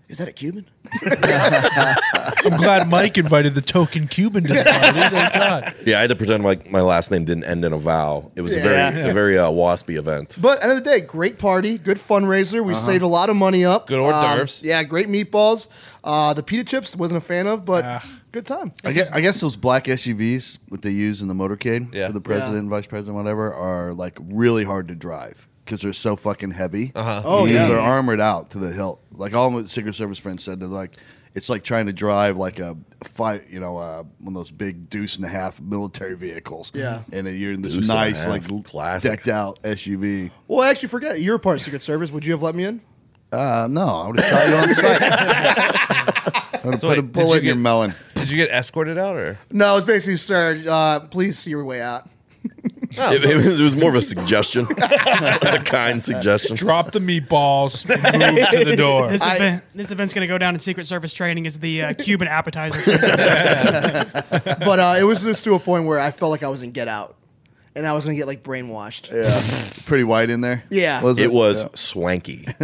Is 0.09 0.19
that 0.19 0.29
a 0.29 0.33
Cuban? 0.33 0.67
I'm 2.45 2.57
glad 2.59 2.89
Mike 2.89 3.19
invited 3.19 3.55
the 3.55 3.61
token 3.61 4.07
Cuban 4.07 4.45
to 4.45 4.53
the 4.53 4.63
party. 4.65 5.01
Thank 5.17 5.35
God. 5.35 5.75
Yeah, 5.85 5.99
I 5.99 6.01
had 6.03 6.11
to 6.11 6.17
pretend 6.17 6.45
like 6.45 6.71
my 6.71 6.81
last 6.81 7.11
name 7.11 7.25
didn't 7.25 7.45
end 7.45 7.65
in 7.65 7.73
a 7.73 7.79
vowel. 7.79 8.31
It 8.37 8.43
was 8.43 8.57
a 8.57 8.61
very, 8.61 8.77
Yeah. 8.77 9.07
a 9.11 9.13
very 9.13 9.37
uh, 9.39 9.51
waspy 9.51 9.97
event. 9.99 10.37
But 10.41 10.63
end 10.63 10.71
of 10.73 10.83
the 10.85 10.89
day, 10.89 11.01
great 11.01 11.39
party, 11.39 11.79
good 11.79 11.97
fundraiser. 11.99 12.65
We 12.65 12.75
saved 12.75 13.03
a 13.03 13.09
lot 13.09 13.31
of 13.31 13.37
money 13.37 13.65
up. 13.65 13.89
Good 13.89 13.99
hors 13.99 14.15
Um, 14.15 14.23
d'oeuvres. 14.23 14.63
yeah, 14.63 14.83
great 14.85 15.09
meatballs. 15.09 15.69
Uh, 16.05 16.35
the 16.35 16.43
pita 16.45 16.63
chips 16.63 16.95
wasn't 16.97 17.19
a 17.19 17.27
fan 17.27 17.47
of, 17.49 17.65
but. 17.65 17.85
Good 18.37 18.45
time. 18.45 18.73
I 18.85 18.93
guess, 18.93 19.11
I 19.13 19.21
guess 19.21 19.41
those 19.41 19.57
black 19.57 19.85
SUVs 19.85 20.59
that 20.71 20.83
they 20.83 20.91
use 20.91 21.23
in 21.23 21.29
the 21.29 21.35
motorcade 21.35 21.93
Yeah. 21.95 22.07
for 22.07 22.13
the 22.13 22.21
president, 22.21 22.69
vice 22.69 22.87
president, 22.87 23.17
whatever, 23.17 23.53
are 23.53 23.95
like 23.95 24.19
really 24.21 24.65
hard 24.65 24.89
to 24.89 24.95
drive 24.95 25.49
because 25.65 25.81
they're 25.81 25.93
so 25.95 26.17
fucking 26.17 26.51
heavy. 26.51 26.93
Uh-huh. 26.95 27.23
Oh, 27.25 27.45
because 27.47 27.55
yeah. 27.63 27.69
they're 27.69 27.81
armored 27.81 28.21
out 28.21 28.51
to 28.51 28.59
the 28.59 28.73
hilt. 28.73 29.01
Like 29.13 29.35
all 29.35 29.51
my 29.51 29.65
Secret 29.65 29.95
Service 29.95 30.19
friends 30.19 30.45
said, 30.45 30.61
they're 30.61 30.69
like 30.69 30.97
it's 31.35 31.49
like 31.51 31.65
trying 31.65 31.87
to 31.87 31.93
drive 31.93 32.37
like 32.37 32.59
a 32.61 32.77
five, 33.05 33.45
you 33.51 33.61
know, 33.61 33.77
uh, 33.79 34.03
one 34.21 34.29
of 34.29 34.35
those 34.35 34.51
big 34.51 34.89
deuce 34.89 35.17
and 35.17 35.25
a 35.25 35.29
half 35.29 35.61
military 35.61 36.17
vehicles. 36.17 36.73
Yeah. 36.75 37.03
and 37.13 37.27
you're 37.27 37.53
in 37.53 37.63
this 37.63 37.75
Deuce 37.75 37.91
and 37.91 37.99
a 37.99 38.03
nice, 38.03 38.25
half, 38.25 38.51
like 38.51 38.65
classic. 38.65 39.11
decked 39.13 39.29
out 39.29 39.63
SUV. 39.63 40.31
Well, 40.49 40.61
I 40.61 40.71
actually 40.71 40.89
forget. 40.89 41.21
You're 41.21 41.39
part 41.39 41.57
of 41.57 41.63
Secret 41.63 41.83
Service. 41.83 42.11
Would 42.11 42.25
you 42.25 42.33
have 42.33 42.43
let 42.43 42.55
me 42.55 42.65
in? 42.65 42.81
Uh, 43.33 43.67
no, 43.71 43.87
I 43.87 44.07
would 44.07 44.21
have 44.21 44.27
shot 44.27 44.49
you 44.49 44.55
on 44.55 44.75
sight. 44.75 46.43
I 46.67 46.71
would 46.71 46.75
have 46.75 46.81
So 46.81 46.89
put 46.89 46.99
a 46.99 47.03
wait, 47.03 47.13
did 47.13 47.13
bullet 47.13 47.35
you 47.35 47.39
in 47.41 47.45
your 47.47 47.55
get- 47.55 47.61
melon. 47.63 47.95
Did 48.15 48.31
you 48.31 48.37
get 48.37 48.51
escorted 48.51 48.99
out 48.99 49.17
or? 49.17 49.39
No, 49.51 49.77
it's 49.77 49.87
basically, 49.87 50.17
sir, 50.17 50.63
uh, 50.69 51.01
please 51.01 51.39
see 51.39 51.51
your 51.51 51.65
way 51.65 51.81
out. 51.81 52.09
It, 52.99 53.25
it 53.27 53.35
was, 53.35 53.61
it 53.61 53.63
was 53.63 53.77
more 53.77 53.91
of 53.91 53.95
a 53.97 54.01
suggestion, 54.01 54.67
a 54.79 55.63
kind 55.63 56.03
suggestion. 56.03 56.57
Drop 56.57 56.93
the 56.93 56.99
meatballs 56.99 57.85
and 57.91 58.35
move 58.37 58.49
to 58.49 58.65
the 58.65 58.75
door. 58.75 59.09
This, 59.11 59.21
I- 59.21 59.35
event, 59.37 59.65
this 59.75 59.91
event's 59.91 60.15
going 60.15 60.27
to 60.27 60.33
go 60.33 60.39
down 60.39 60.55
in 60.55 60.61
Secret 60.61 60.87
Service 60.87 61.13
training 61.13 61.47
as 61.47 61.59
the 61.59 61.83
uh, 61.83 61.93
Cuban 61.95 62.27
appetizer. 62.27 62.79
But 64.65 64.79
uh, 64.79 64.97
it 64.99 65.03
was 65.05 65.23
just 65.23 65.45
to 65.45 65.55
a 65.55 65.59
point 65.59 65.85
where 65.87 65.99
I 66.01 66.11
felt 66.11 66.31
like 66.31 66.43
I 66.43 66.49
was 66.49 66.63
in 66.63 66.71
Get 66.71 66.89
Out, 66.89 67.17
and 67.77 67.87
I 67.87 67.93
was 67.93 68.05
gonna 68.07 68.17
get 68.17 68.27
like 68.27 68.43
brainwashed. 68.43 69.13
Yeah, 69.13 69.83
pretty 69.87 70.03
white 70.05 70.31
in 70.31 70.41
there. 70.41 70.65
Yeah. 70.71 71.01
was 71.03 71.19
It 71.21 71.33
was 71.33 71.63
Yeah. 71.63 71.69
swanky, 71.75 72.45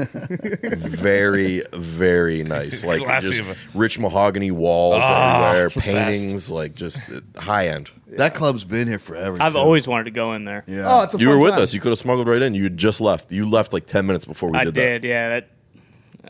very, 0.72 1.62
very 1.72 2.42
nice. 2.42 2.84
Like 2.84 3.02
Classy 3.02 3.42
just 3.42 3.66
rich 3.74 3.98
mahogany 3.98 4.50
walls 4.50 5.02
Ah, 5.06 5.46
everywhere, 5.50 5.66
it's 5.66 5.74
best. 5.76 5.86
paintings, 5.86 6.50
like 6.50 6.74
just 6.74 7.10
high 7.36 7.68
end. 7.68 7.90
That 8.16 8.34
club's 8.34 8.64
been 8.64 8.88
here 8.88 8.98
forever. 8.98 9.38
I've 9.40 9.52
too. 9.54 9.58
always 9.58 9.88
wanted 9.88 10.04
to 10.04 10.10
go 10.10 10.34
in 10.34 10.44
there. 10.44 10.64
Yeah. 10.66 10.82
Oh, 10.86 11.02
it's 11.02 11.14
a 11.14 11.18
You 11.18 11.28
fun 11.28 11.38
were 11.38 11.44
with 11.44 11.54
time. 11.54 11.62
us. 11.62 11.72
You 11.72 11.80
could 11.80 11.90
have 11.92 11.98
smuggled 11.98 12.28
right 12.28 12.42
in. 12.42 12.54
You 12.54 12.64
had 12.64 12.76
just 12.76 13.00
left. 13.00 13.32
You 13.32 13.48
left 13.48 13.72
like 13.72 13.86
ten 13.86 14.06
minutes 14.06 14.24
before 14.26 14.50
we 14.50 14.58
I 14.58 14.64
did, 14.64 14.74
did, 14.74 15.04
yeah. 15.04 15.28
That. 15.30 15.48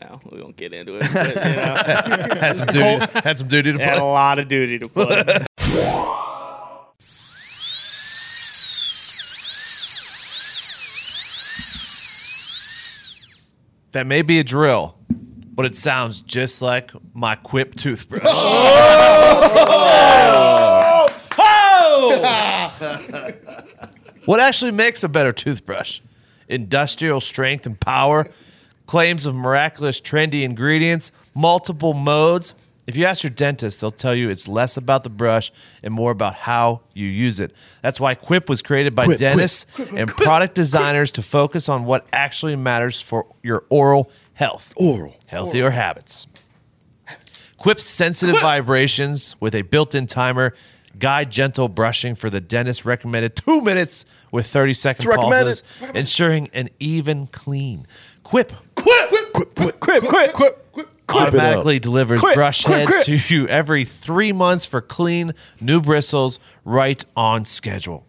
Well, 0.01 0.21
we 0.31 0.41
won't 0.41 0.55
get 0.57 0.73
into 0.73 0.95
it. 0.97 1.05
But, 1.13 1.35
you 1.35 1.55
know, 1.55 1.75
Had 2.39 2.57
some 2.57 2.67
duty. 2.67 3.19
had 3.23 3.39
some 3.39 3.47
duty 3.47 3.73
to 3.73 3.77
had 3.83 3.97
a 3.99 4.03
lot 4.03 4.39
of 4.39 4.47
duty 4.47 4.79
to 4.79 4.87
put. 4.87 5.09
That 13.93 14.07
may 14.07 14.23
be 14.23 14.39
a 14.39 14.43
drill, 14.43 14.97
but 15.53 15.67
it 15.67 15.75
sounds 15.75 16.21
just 16.21 16.63
like 16.63 16.91
my 17.13 17.35
Quip 17.35 17.75
toothbrush. 17.75 18.23
Oh! 20.35 21.07
Oh! 21.37 23.31
what 24.25 24.39
actually 24.39 24.71
makes 24.71 25.03
a 25.03 25.09
better 25.09 25.31
toothbrush? 25.31 25.99
Industrial 26.47 27.19
strength 27.21 27.65
and 27.65 27.79
power, 27.79 28.25
claims 28.85 29.25
of 29.25 29.35
miraculous 29.35 29.99
trendy 30.01 30.43
ingredients, 30.43 31.11
multiple 31.35 31.93
modes. 31.93 32.55
If 32.85 32.97
you 32.97 33.05
ask 33.05 33.23
your 33.23 33.29
dentist, 33.31 33.79
they'll 33.79 33.91
tell 33.91 34.13
you 34.13 34.29
it's 34.29 34.47
less 34.47 34.75
about 34.75 35.03
the 35.03 35.09
brush 35.09 35.51
and 35.81 35.93
more 35.93 36.11
about 36.11 36.33
how 36.35 36.81
you 36.93 37.07
use 37.07 37.39
it. 37.39 37.53
That's 37.81 37.99
why 37.99 38.13
Quip 38.15 38.49
was 38.49 38.61
created 38.61 38.93
by 38.93 39.15
dentists 39.15 39.65
and 39.95 40.09
product 40.09 40.53
designers 40.55 41.11
to 41.11 41.21
focus 41.21 41.69
on 41.69 41.85
what 41.85 42.05
actually 42.11 42.55
matters 42.57 42.99
for 42.99 43.25
your 43.41 43.63
oral 43.69 44.11
health. 44.33 44.73
Oral. 44.75 45.15
Healthier 45.27 45.69
habits. 45.69 46.27
Quip's 47.57 47.85
sensitive 47.85 48.39
vibrations 48.41 49.37
with 49.39 49.55
a 49.55 49.61
built-in 49.61 50.05
timer 50.05 50.53
guide 50.99 51.31
gentle 51.31 51.69
brushing 51.69 52.13
for 52.13 52.29
the 52.29 52.41
dentist 52.41 52.83
recommended 52.83 53.35
two 53.35 53.61
minutes 53.61 54.05
with 54.31 54.45
30 54.45 54.73
second 54.73 55.11
pauses, 55.11 55.63
ensuring 55.95 56.49
an 56.53 56.69
even 56.79 57.27
clean. 57.27 57.87
Quip 58.23 58.51
Quip, 58.83 59.09
quip, 59.09 59.33
quip, 59.33 59.55
quip, 59.55 59.79
quip, 59.79 60.03
quip, 60.03 60.33
quip. 60.33 60.62
Automatically 61.09 61.79
delivers 61.79 62.19
Quip, 62.19 62.35
brush 62.35 62.63
quip, 62.63 62.79
heads 62.79 62.91
quip. 62.91 63.03
to 63.05 63.33
you 63.33 63.47
every 63.47 63.85
three 63.85 64.31
months 64.31 64.65
for 64.65 64.81
clean 64.81 65.33
new 65.61 65.81
bristles 65.81 66.39
right 66.65 67.03
on 67.15 67.45
schedule. 67.45 68.05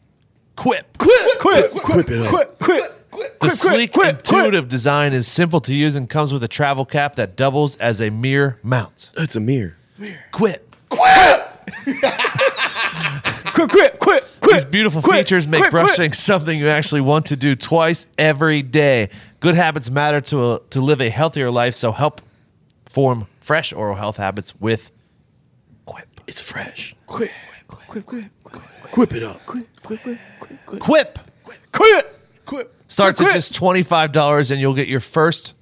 Quip. 0.57 0.99
Quip, 0.99 1.39
quip, 1.41 1.71
quip, 1.73 2.11
it 2.11 2.23
up. 2.23 2.29
Quip, 2.29 2.59
quip, 2.59 3.11
quip. 3.11 3.41
The 3.41 3.51
sleek, 3.51 3.97
intuitive 3.97 4.69
design 4.69 5.13
is 5.13 5.27
simple 5.29 5.61
to 5.63 5.75
use 5.75 5.97
and 5.97 6.09
comes 6.09 6.33
with 6.33 6.43
a 6.45 6.49
travel 6.49 6.85
cap 6.85 7.17
that 7.17 7.37
doubles 7.37 7.77
as 7.77 8.01
a 8.01 8.11
mirror 8.11 8.59
mount. 8.63 9.11
It's 9.17 9.37
a 9.37 9.41
mirror. 9.41 9.77
Quip. 10.33 10.75
quit, 13.55 13.71
quit, 13.71 13.99
quit, 13.99 14.25
These 14.43 14.65
beautiful 14.65 15.03
features 15.03 15.47
make 15.47 15.71
brushing 15.71 16.13
something 16.13 16.59
you 16.59 16.69
actually 16.69 17.01
want 17.01 17.27
to 17.27 17.37
do 17.37 17.55
twice 17.55 18.07
every 18.19 18.63
day. 18.63 19.11
Good 19.41 19.55
habits 19.55 19.91
matter 19.91 20.21
to 20.23 20.63
to 20.71 20.81
live 20.81 21.01
a 21.01 21.11
healthier 21.11 21.51
life, 21.51 21.75
so 21.75 21.93
help 21.93 22.21
form 22.95 23.27
fresh 23.41 23.73
oral 23.73 23.97
health 23.97 24.17
habits 24.19 24.55
with 24.61 24.93
Quip. 25.85 26.07
It's 26.29 26.41
fresh. 26.41 26.95
Quip, 27.07 27.31
quip, 27.67 28.07
quip, 28.07 28.25
quip, 28.45 28.63
quip 28.93 29.13
it 29.15 29.23
up. 29.25 29.45
Quip, 29.45 29.67
quip, 29.83 30.01
quip, 30.01 30.19
quip, 30.67 30.81
Quip. 30.81 31.19
Quip, 31.73 32.21
quip. 32.47 32.75
Starts 32.89 33.21
at 33.21 33.33
just 33.35 33.53
$25 33.55 34.51
and 34.53 34.61
you'll 34.61 34.75
get 34.75 34.87
your 34.89 35.01
first 35.01 35.55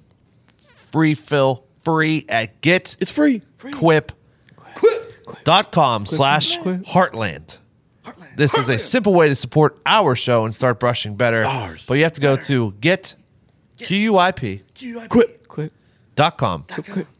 free 0.91 1.15
fill 1.15 1.65
free 1.81 2.23
at 2.29 2.61
get 2.61 2.95
It's 2.99 3.11
free. 3.11 3.41
quip 3.73 4.11
dot 5.43 5.71
com 5.71 6.05
slash 6.05 6.57
heartland. 6.59 7.57
This 8.37 8.57
is 8.57 8.69
a 8.69 8.79
simple 8.79 9.13
way 9.13 9.27
to 9.27 9.35
support 9.35 9.77
our 9.85 10.15
show 10.15 10.45
and 10.45 10.53
start 10.55 10.79
brushing 10.79 11.15
better. 11.15 11.43
ours. 11.43 11.87
But 11.87 11.95
you 11.95 12.03
have 12.03 12.13
to 12.13 12.21
go 12.21 12.35
to 12.37 12.71
get 12.79 13.15
QUIP 13.77 15.09
Quip. 15.09 15.73
Dot 16.15 16.37
com 16.37 16.65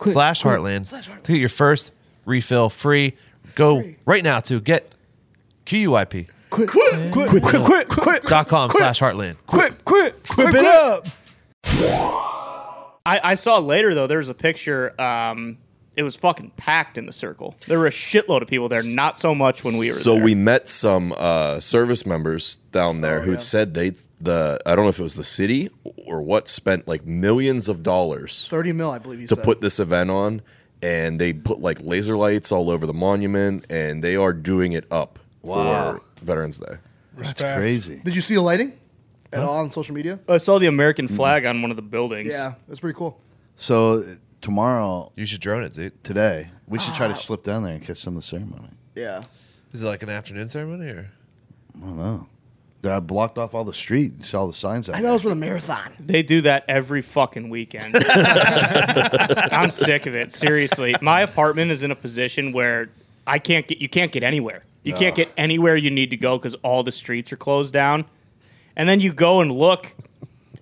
slash 0.06 0.43
heartland 0.43 1.23
to 1.23 1.32
get 1.32 1.39
your 1.39 1.49
first 1.49 1.91
refill 2.25 2.69
free. 2.69 3.13
Go 3.56 3.84
right 4.06 4.23
now 4.23 4.39
to 4.41 4.60
get 4.62 4.93
QUIP 5.65 6.27
Quip, 6.49 6.69
quip, 6.69 7.12
quip, 7.12 7.43
quip, 7.43 7.89
quip. 7.89 8.23
dot 8.23 8.47
com 8.47 8.69
slash 8.69 8.99
heartland. 9.01 9.38
Quip, 9.47 9.84
quip, 9.84 10.23
quip 10.27 10.53
it 10.53 10.65
up. 10.65 11.08
I, 13.06 13.19
I 13.23 13.34
saw 13.34 13.58
later 13.58 13.95
though. 13.95 14.06
There 14.06 14.19
was 14.19 14.29
a 14.29 14.36
picture. 14.36 14.93
Um, 15.01 15.58
it 15.95 16.03
was 16.03 16.15
fucking 16.15 16.51
packed 16.58 16.97
in 16.97 17.06
the 17.06 17.12
circle. 17.13 17.56
There 17.67 17.77
were 17.79 17.88
a 17.88 17.91
shitload 17.91 18.41
of 18.41 18.47
people 18.47 18.67
there. 18.69 18.82
Not 18.86 19.15
so 19.15 19.36
much 19.36 19.63
when 19.63 19.77
we 19.77 19.88
were 19.89 19.93
So 19.93 20.15
there. 20.15 20.23
we 20.23 20.36
met 20.36 20.67
some 20.67 21.13
uh, 21.17 21.60
service 21.60 22.06
members 22.06 22.56
down 22.71 23.01
there 23.01 23.21
who 23.21 23.38
said 23.38 23.73
they 23.75 23.91
the 24.19 24.60
I 24.65 24.75
don't 24.75 24.86
know 24.86 24.89
if 24.89 24.99
it 24.99 25.03
was 25.03 25.15
the 25.15 25.23
city 25.23 25.69
or 26.08 26.21
what 26.21 26.47
spent 26.49 26.88
like 26.88 27.06
millions 27.06 27.69
of 27.69 27.84
dollars 27.84 28.47
30 28.47 28.73
mil, 28.73 28.91
I 28.91 28.97
believe 28.99 29.21
you 29.21 29.27
to 29.27 29.36
said. 29.36 29.43
put 29.43 29.62
this 29.62 29.79
event 29.79 30.10
on, 30.10 30.41
and 30.82 31.19
they 31.21 31.34
put 31.34 31.60
like 31.60 31.79
laser 31.82 32.15
lights 32.17 32.51
all 32.51 32.69
over 32.71 32.86
the 32.86 32.93
monument, 32.93 33.65
and 33.69 34.03
they 34.03 34.15
are 34.15 34.34
doing 34.34 34.73
it 34.73 34.86
up 34.91 35.19
for 35.43 36.01
Veterans 36.21 36.60
Day. 36.60 36.75
That's 37.15 37.34
crazy. 37.39 38.01
Did 38.03 38.15
you 38.15 38.21
see 38.21 38.34
the 38.36 38.41
lighting 38.41 38.73
at 39.32 39.39
all 39.43 39.60
on 39.60 39.69
social 39.71 39.93
media? 39.93 40.19
I 40.27 40.38
saw 40.38 40.58
the 40.58 40.67
American 40.67 41.08
flag 41.08 41.45
on 41.45 41.62
one 41.62 41.69
of 41.69 41.75
the 41.77 41.84
buildings. 41.84 42.29
Yeah, 42.32 42.53
that's 42.67 42.79
pretty 42.79 42.97
cool. 42.97 43.19
So 43.56 44.03
tomorrow, 44.43 45.12
You 45.15 45.25
should 45.25 45.41
drone 45.41 45.63
it, 45.63 45.73
Zeke. 45.73 46.03
today, 46.03 46.49
we 46.67 46.77
should 46.77 46.93
try 46.93 47.08
to 47.08 47.15
slip 47.15 47.41
down 47.41 47.63
there 47.63 47.73
and 47.73 47.84
catch 47.84 47.97
some 47.97 48.13
of 48.15 48.21
the 48.21 48.27
ceremony. 48.27 48.69
Yeah. 48.95 49.23
Is 49.71 49.82
it 49.82 49.88
like 49.88 50.03
an 50.03 50.10
afternoon 50.10 50.47
ceremony 50.49 50.89
or? 50.91 51.10
I 51.75 51.79
don't 51.79 51.97
know. 51.97 52.27
I 52.86 52.99
blocked 52.99 53.38
off 53.39 53.56
all 53.56 53.63
the 53.63 53.73
street. 53.73 54.12
and 54.12 54.25
saw 54.25 54.41
all 54.41 54.47
the 54.47 54.53
signs 54.53 54.89
out 54.89 54.95
I 54.95 54.97
thought 54.97 55.01
there. 55.03 55.10
it 55.10 55.13
was 55.13 55.21
for 55.23 55.29
the 55.29 55.36
marathon. 55.36 55.93
They 55.99 56.21
do 56.21 56.41
that 56.41 56.65
every 56.67 57.01
fucking 57.01 57.49
weekend. 57.49 57.95
I'm 58.06 59.71
sick 59.71 60.06
of 60.06 60.15
it. 60.15 60.32
Seriously, 60.34 60.93
my 61.01 61.21
apartment 61.21 61.71
is 61.71 61.82
in 61.82 61.91
a 61.91 61.95
position 61.95 62.51
where 62.51 62.89
I 63.25 63.39
can't 63.39 63.65
get. 63.67 63.79
You 63.79 63.88
can't 63.89 64.12
get 64.12 64.21
anywhere. 64.23 64.65
You 64.84 64.93
can't 64.93 65.15
get 65.15 65.32
anywhere 65.38 65.77
you 65.77 65.89
need 65.91 66.10
to 66.10 66.17
go 66.17 66.38
because 66.38 66.56
all 66.56 66.84
the 66.84 66.91
streets 66.91 67.32
are 67.32 67.38
closed 67.38 67.71
down. 67.73 68.03
And 68.75 68.89
then 68.89 68.99
you 68.99 69.13
go 69.13 69.39
and 69.39 69.49
look, 69.49 69.95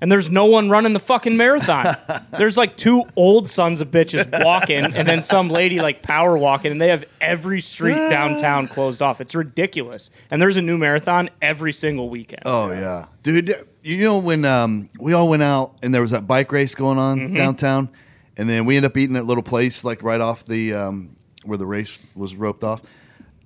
and 0.02 0.12
there's 0.12 0.30
no 0.32 0.46
one 0.46 0.70
running 0.70 0.94
the 0.94 1.00
fucking 1.00 1.38
marathon. 1.38 1.86
There's 2.38 2.58
like 2.58 2.76
two 2.76 3.04
old 3.16 3.48
sons 3.48 3.82
of 3.82 3.90
bitches 3.90 4.44
walking, 4.44 4.84
and 4.84 4.94
then 5.08 5.22
some 5.22 5.48
lady 5.50 5.80
like 5.80 6.02
power 6.02 6.36
walking, 6.38 6.72
and 6.72 6.82
they 6.82 6.88
have 6.90 7.06
every 7.22 7.62
street 7.62 7.94
downtown 8.10 8.68
closed 8.68 9.02
off. 9.02 9.22
It's 9.22 9.36
ridiculous. 9.36 10.10
And 10.32 10.42
there's 10.42 10.58
a 10.58 10.62
new 10.62 10.78
marathon 10.78 11.30
every 11.42 11.72
single 11.72 12.10
weekend. 12.10 12.42
Oh 12.46 12.72
yeah, 12.72 13.06
dude. 13.22 13.54
You 13.84 14.04
know 14.04 14.18
when 14.20 14.44
um, 14.46 14.90
we 15.00 15.14
all 15.14 15.30
went 15.30 15.44
out 15.44 15.76
and 15.84 15.94
there 15.94 16.02
was 16.02 16.12
that 16.12 16.28
bike 16.28 16.52
race 16.52 16.74
going 16.76 16.98
on 16.98 17.20
Mm-hmm. 17.20 17.36
downtown, 17.36 17.90
and 18.38 18.50
then 18.50 18.66
we 18.66 18.78
end 18.78 18.86
up 18.86 18.98
eating 18.98 19.16
at 19.16 19.22
a 19.24 19.26
little 19.26 19.44
place 19.44 19.84
like 19.86 20.02
right 20.04 20.22
off 20.22 20.46
the 20.46 20.74
um, 20.74 21.16
where 21.46 21.58
the 21.58 21.66
race 21.66 22.00
was 22.16 22.36
roped 22.36 22.64
off. 22.64 22.82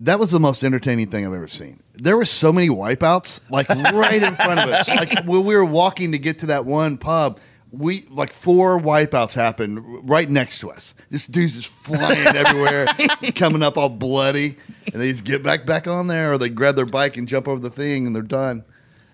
That 0.01 0.19
was 0.19 0.31
the 0.31 0.39
most 0.39 0.63
entertaining 0.63 1.07
thing 1.07 1.25
I've 1.25 1.33
ever 1.33 1.47
seen. 1.47 1.79
There 1.93 2.17
were 2.17 2.25
so 2.25 2.51
many 2.51 2.69
wipeouts, 2.69 3.49
like 3.49 3.69
right 3.69 4.21
in 4.21 4.35
front 4.35 4.59
of 4.59 4.69
us. 4.69 4.87
Like 4.89 5.25
when 5.25 5.45
we 5.45 5.55
were 5.55 5.63
walking 5.65 6.11
to 6.11 6.17
get 6.17 6.39
to 6.39 6.47
that 6.47 6.65
one 6.65 6.97
pub, 6.97 7.39
we 7.71 8.05
like 8.09 8.33
four 8.33 8.79
wipeouts 8.79 9.33
happened 9.33 10.09
right 10.09 10.29
next 10.29 10.59
to 10.59 10.71
us. 10.71 10.93
This 11.09 11.27
dude's 11.27 11.53
just 11.53 11.69
flying 11.69 12.27
everywhere, 12.35 12.87
coming 13.35 13.63
up 13.63 13.77
all 13.77 13.89
bloody, 13.89 14.57
and 14.85 15.01
they 15.01 15.09
just 15.09 15.25
get 15.25 15.43
back 15.43 15.65
back 15.65 15.87
on 15.87 16.07
there, 16.07 16.33
or 16.33 16.37
they 16.37 16.49
grab 16.49 16.75
their 16.75 16.85
bike 16.85 17.17
and 17.17 17.27
jump 17.27 17.47
over 17.47 17.59
the 17.59 17.69
thing, 17.69 18.05
and 18.05 18.15
they're 18.15 18.21
done. 18.21 18.63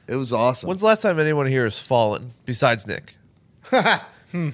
It 0.07 0.15
was 0.15 0.33
awesome. 0.33 0.67
When's 0.67 0.81
the 0.81 0.87
last 0.87 1.01
time 1.01 1.19
anyone 1.19 1.45
here 1.45 1.63
has 1.63 1.79
fallen 1.79 2.31
besides 2.45 2.87
Nick? 2.87 3.15
Hmm. 4.31 4.51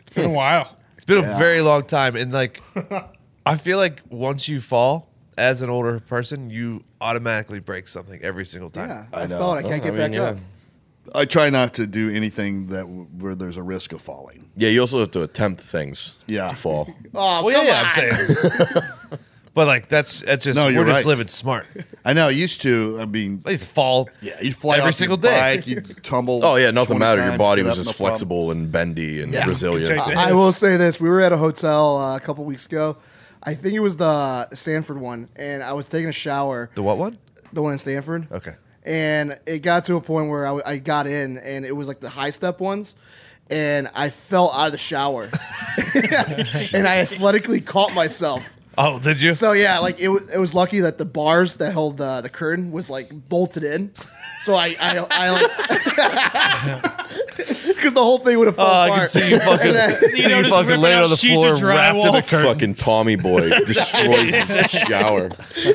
It's 0.00 0.14
been 0.14 0.26
a 0.26 0.34
while. 0.34 0.76
It's 0.96 1.06
been 1.06 1.24
a 1.24 1.38
very 1.38 1.62
long 1.62 1.84
time, 1.86 2.14
and 2.14 2.30
like, 2.30 2.60
I 3.46 3.56
feel 3.56 3.78
like 3.78 4.02
once 4.10 4.50
you 4.50 4.60
fall 4.60 5.08
as 5.38 5.62
an 5.62 5.70
older 5.70 6.00
person, 6.00 6.50
you 6.50 6.82
automatically 7.00 7.58
break 7.60 7.88
something 7.88 8.20
every 8.22 8.44
single 8.46 8.70
time. 8.70 8.88
Yeah, 8.88 9.06
I, 9.12 9.26
felt 9.26 9.58
I 9.58 9.62
can't 9.62 9.82
get 9.82 9.94
I 9.94 9.96
back 9.96 10.12
yeah. 10.14 10.22
up. 10.22 10.36
I 11.14 11.24
try 11.26 11.50
not 11.50 11.74
to 11.74 11.86
do 11.86 12.10
anything 12.10 12.68
that 12.68 12.84
where 12.84 13.34
there's 13.34 13.56
a 13.58 13.62
risk 13.62 13.92
of 13.92 14.00
falling. 14.00 14.48
Yeah, 14.56 14.70
you 14.70 14.80
also 14.80 15.00
have 15.00 15.10
to 15.12 15.22
attempt 15.22 15.60
things 15.60 16.16
Yeah. 16.26 16.48
to 16.48 16.56
fall. 16.56 16.88
Oh, 17.14 17.44
Well, 17.44 17.56
come 17.56 17.66
yeah, 17.66 17.80
on. 17.80 17.84
I'm 17.86 18.12
saying. 18.14 18.82
but 19.54 19.66
like, 19.66 19.88
that's 19.88 20.22
that's 20.22 20.44
just 20.44 20.58
No, 20.58 20.68
you're 20.68 20.82
we're 20.82 20.88
just 20.88 21.04
right. 21.04 21.10
living 21.10 21.26
smart. 21.28 21.66
I 22.04 22.12
know. 22.14 22.26
I 22.28 22.30
used 22.30 22.62
to. 22.62 22.98
I 23.00 23.04
mean, 23.06 23.42
I 23.46 23.50
used 23.50 23.64
to 23.66 23.72
fall. 23.72 24.08
yeah, 24.22 24.32
you'd 24.40 24.56
fly 24.56 24.76
Every 24.78 24.88
off 24.88 24.94
single 24.94 25.18
your 25.18 25.30
day. 25.30 25.56
Bike, 25.56 25.66
you'd 25.66 26.02
tumble. 26.02 26.40
Oh 26.44 26.56
yeah, 26.56 26.70
nothing 26.70 26.96
20 26.96 27.00
mattered. 27.00 27.20
Your 27.20 27.28
times, 27.32 27.38
body 27.38 27.62
get 27.62 27.66
was 27.66 27.78
up, 27.78 27.84
just 27.84 27.88
no 27.88 27.92
problem. 28.04 28.10
flexible 28.12 28.50
and 28.50 28.72
bendy 28.72 29.22
and 29.22 29.32
Yeah. 29.32 29.46
resilient. 29.46 29.86
Take 29.86 30.04
the 30.04 30.18
I 30.18 30.32
will 30.32 30.52
say 30.52 30.76
this: 30.78 30.98
we 31.00 31.08
were 31.10 31.20
at 31.20 31.32
a 31.32 31.36
hotel 31.36 31.98
uh, 31.98 32.16
a 32.16 32.20
couple 32.20 32.44
weeks 32.44 32.64
ago. 32.66 32.96
I 33.46 33.54
think 33.54 33.74
it 33.74 33.80
was 33.80 33.96
the 33.96 34.48
Sanford 34.54 34.98
one, 34.98 35.28
and 35.36 35.62
I 35.62 35.74
was 35.74 35.88
taking 35.88 36.08
a 36.08 36.12
shower. 36.12 36.70
The 36.74 36.82
what 36.82 36.98
one? 36.98 37.18
The 37.52 37.62
one 37.62 37.72
in 37.72 37.78
Stanford. 37.78 38.26
Okay. 38.32 38.52
And 38.84 39.38
it 39.46 39.62
got 39.62 39.84
to 39.84 39.96
a 39.96 40.00
point 40.00 40.30
where 40.30 40.46
I, 40.46 40.60
I 40.64 40.76
got 40.78 41.06
in, 41.06 41.38
and 41.38 41.64
it 41.64 41.72
was 41.72 41.88
like 41.88 42.00
the 42.00 42.08
high 42.08 42.30
step 42.30 42.60
ones, 42.60 42.96
and 43.50 43.88
I 43.94 44.10
fell 44.10 44.50
out 44.52 44.66
of 44.66 44.72
the 44.72 44.78
shower, 44.78 45.24
and 45.94 46.86
I 46.86 46.98
athletically 47.00 47.60
caught 47.60 47.94
myself. 47.94 48.56
Oh, 48.76 48.98
did 48.98 49.20
you? 49.20 49.32
So 49.32 49.52
yeah, 49.52 49.78
like 49.78 50.00
it 50.00 50.08
was, 50.08 50.32
it 50.34 50.38
was 50.38 50.54
lucky 50.54 50.80
that 50.80 50.98
the 50.98 51.04
bars 51.04 51.58
that 51.58 51.72
held 51.72 51.98
the, 51.98 52.20
the 52.22 52.28
curtain 52.28 52.72
was 52.72 52.90
like 52.90 53.10
bolted 53.28 53.62
in. 53.62 53.92
So 54.44 54.52
I 54.54 54.76
I, 54.80 55.06
I 55.10 55.30
like 55.30 55.50
because 57.68 57.92
the 57.94 58.02
whole 58.02 58.18
thing 58.18 58.38
would 58.38 58.46
have 58.48 58.58
oh, 58.58 58.62
fallen 58.64 58.90
I 58.92 58.94
apart. 58.96 59.10
can 59.12 59.20
see 59.22 59.30
you 59.30 59.38
fucking, 59.38 59.66
And 59.68 59.74
then- 59.76 60.00
see 60.10 60.22
You 60.30 60.36
you 60.36 60.42
just 60.42 60.50
fucking 60.50 60.68
ripping 60.68 60.82
laying 60.82 60.98
out 60.98 61.04
on 61.04 61.10
the 61.10 61.16
sheets 61.16 61.40
floor, 61.42 61.54
of 61.54 61.62
wrapped 61.62 61.96
in 61.98 62.02
a 62.08 62.10
drywall. 62.12 62.28
curtain. 62.30 62.46
Fucking 62.52 62.74
Tommy 62.74 63.16
boy 63.16 63.48
destroys 63.66 64.34
his 64.34 64.70
shower. 64.70 65.24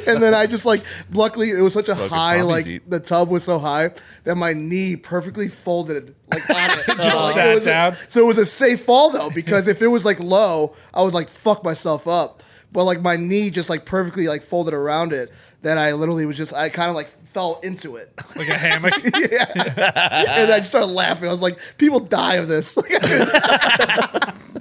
and 0.08 0.22
then 0.22 0.34
I 0.34 0.46
just 0.48 0.66
like 0.68 0.84
luckily 1.12 1.50
it 1.52 1.62
was 1.62 1.74
such 1.74 1.90
a 1.90 1.96
high 1.96 2.38
Tommy's 2.38 2.44
like 2.46 2.68
eat. 2.68 2.90
the 2.90 3.00
tub 3.00 3.30
was 3.30 3.44
so 3.44 3.58
high 3.60 3.90
that 4.26 4.36
my 4.36 4.54
knee 4.54 4.96
perfectly 4.96 5.48
folded 5.48 6.14
like 6.32 6.48
on 6.50 6.70
it. 6.72 6.86
Just 6.86 7.06
Like, 7.06 7.34
sat 7.34 7.50
it 7.50 7.56
was 7.56 7.66
a- 7.68 7.70
down? 7.72 7.94
so 8.08 8.22
it 8.22 8.26
was 8.28 8.38
a 8.38 8.46
safe 8.46 8.82
fall 8.82 9.10
though 9.10 9.30
because 9.32 9.68
if 9.68 9.82
it 9.82 9.88
was 9.88 10.06
like 10.06 10.20
low, 10.20 10.76
I 10.94 11.02
would 11.04 11.14
like 11.16 11.28
fuck 11.30 11.64
myself 11.64 12.08
up. 12.08 12.44
But 12.72 12.84
like 12.84 13.02
my 13.02 13.16
knee 13.16 13.50
just 13.50 13.68
like 13.68 13.86
perfectly 13.86 14.28
like 14.28 14.44
folded 14.44 14.76
around 14.76 15.12
it. 15.12 15.32
That 15.64 15.78
I 15.78 15.92
literally 15.92 16.26
was 16.26 16.38
just 16.38 16.54
I 16.54 16.70
kind 16.70 16.90
of 16.90 16.96
like 16.96 17.10
fell 17.30 17.60
into 17.64 17.96
it. 17.96 18.12
Like 18.36 18.48
a 18.48 18.54
hammock. 18.54 18.94
yeah. 19.32 19.46
and 19.54 20.52
I 20.52 20.60
just 20.60 20.70
started 20.70 20.92
laughing. 20.92 21.28
I 21.28 21.32
was 21.32 21.42
like, 21.42 21.58
people 21.78 22.00
die 22.00 22.36
of 22.36 22.48
this. 22.48 22.78